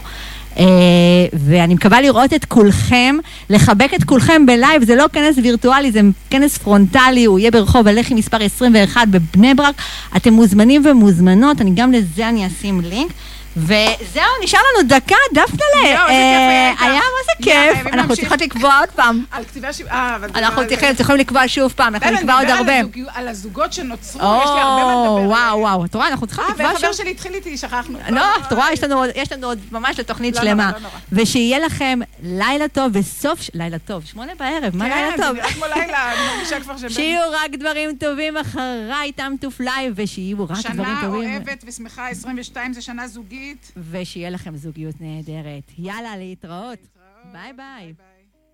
אה, 0.55 0.59
ואני 1.33 1.73
מקווה 1.73 2.01
לראות 2.01 2.33
את 2.33 2.45
כולכם, 2.45 3.15
לחבק 3.49 3.91
את 3.95 4.03
כולכם 4.03 4.45
ב 4.45 4.52
live, 4.52 4.83
זה 4.83 4.95
לא 4.95 5.05
כנס 5.13 5.35
וירטואלי, 5.43 5.91
זה 5.91 6.01
כנס 6.29 6.57
פרונטלי, 6.57 7.25
הוא 7.25 7.39
יהיה 7.39 7.51
ברחוב 7.51 7.87
הלח"י 7.87 8.13
מספר 8.13 8.43
21 8.43 9.07
בבני 9.07 9.53
ברק. 9.53 9.75
אתם 10.15 10.33
מוזמנים 10.33 10.81
ומוזמנות, 10.85 11.61
אני 11.61 11.71
גם 11.75 11.91
לזה 11.91 12.29
אני 12.29 12.47
אשים 12.47 12.81
לינק. 12.81 13.11
וזהו, 13.57 14.23
נשאר 14.43 14.59
לנו 14.59 14.89
דקה, 14.89 15.15
דפנה 15.33 15.65
ל... 15.83 15.85
יואו, 15.87 16.07
איזה 16.07 16.21
כיף 16.77 16.81
היה 16.81 16.93
מה 16.99 17.01
זה 17.25 17.43
כיף, 17.43 17.93
אנחנו. 17.93 18.15
צריכות 18.15 18.41
לקבוע 18.41 18.79
עוד 18.79 18.89
פעם. 18.89 19.23
על 19.31 19.43
כתיבה 19.45 19.73
ש... 19.73 19.81
אה. 19.81 20.17
זה 20.19 20.25
אנחנו 20.39 20.61
לא- 20.61 20.67
צריכים 20.97 21.17
לקבוע 21.17 21.41
שוב 21.47 21.71
פעם, 21.75 21.95
אנחנו 21.95 22.11
לא, 22.11 22.17
נקבע 22.17 22.37
עוד 22.39 22.49
הרבה. 22.49 22.73
על 23.13 23.27
הזוגות 23.27 23.73
שנוצרו, 23.73 24.19
יש 24.21 24.49
לי 24.55 24.61
הרבה 24.61 24.85
מה 24.85 24.91
לדבר. 24.91 25.29
וואו, 25.29 25.59
וואו, 25.59 25.85
את 25.85 25.95
רואה, 25.95 26.07
אנחנו 26.07 26.27
צריכות 26.27 26.45
אה, 26.45 26.51
לקבוע 26.51 26.65
והחבר 26.67 26.87
שוב. 26.87 26.95
שלי 26.97 27.11
התחיל 27.11 27.33
איתי, 27.33 27.57
שכחנו. 27.57 27.99
לא, 28.09 28.23
את 28.47 28.53
רואה, 28.53 28.73
יש 28.73 28.83
לנו 28.83 28.95
עוד- 28.97 29.09
יש 29.15 29.31
לנו 29.31 29.47
עוד 29.47 29.59
ממש 29.71 29.99
לתוכנית 29.99 30.35
לא 30.35 30.41
שלמה. 30.41 30.71
לא. 30.83 30.89
ושיהיה 31.11 31.59
לכם 31.59 31.99
לילה 32.23 32.67
טוב 32.67 32.91
וסוף, 32.93 33.39
לילה 33.53 33.79
טוב, 33.79 34.03
שמונה 34.05 34.31
בערב, 34.39 34.75
מה 34.75 34.85
כן, 34.85 34.91
לילה 34.95 35.17
זה 35.17 35.23
טוב? 35.23 35.35
נראה 35.35 35.51
כמו 35.53 35.65
לילה, 35.75 36.13
אני 36.13 36.35
מרגישה 36.35 36.59
כבר 36.59 36.77
שבין... 36.77 36.89
שיהיו 36.89 37.21
רק 37.31 37.51
דברים 37.59 37.89
טובים 37.99 38.37
אחריי, 38.37 39.11
טעם 39.11 39.35
טוף 39.41 39.59
לייב, 39.59 39.93
ושיהיו 39.95 40.37
רק 40.43 40.49
דברים 40.49 40.61
שנה 40.61 41.01
טובים. 41.05 41.31
אוהבת 41.33 41.63
ושמחה, 41.67 42.07
22 42.09 42.73
זה 42.73 42.81
שנה 42.81 43.07
זוגית. 43.07 43.46
ושיהיה 43.91 44.29
לכם 44.29 44.55
זוגיות 44.55 45.01
נהדרת. 45.01 45.71
יאללה, 45.77 46.17
להתראות. 46.17 46.79
ביי 47.31 47.53
ביי. 47.53 47.93
ביי. 47.93 48.16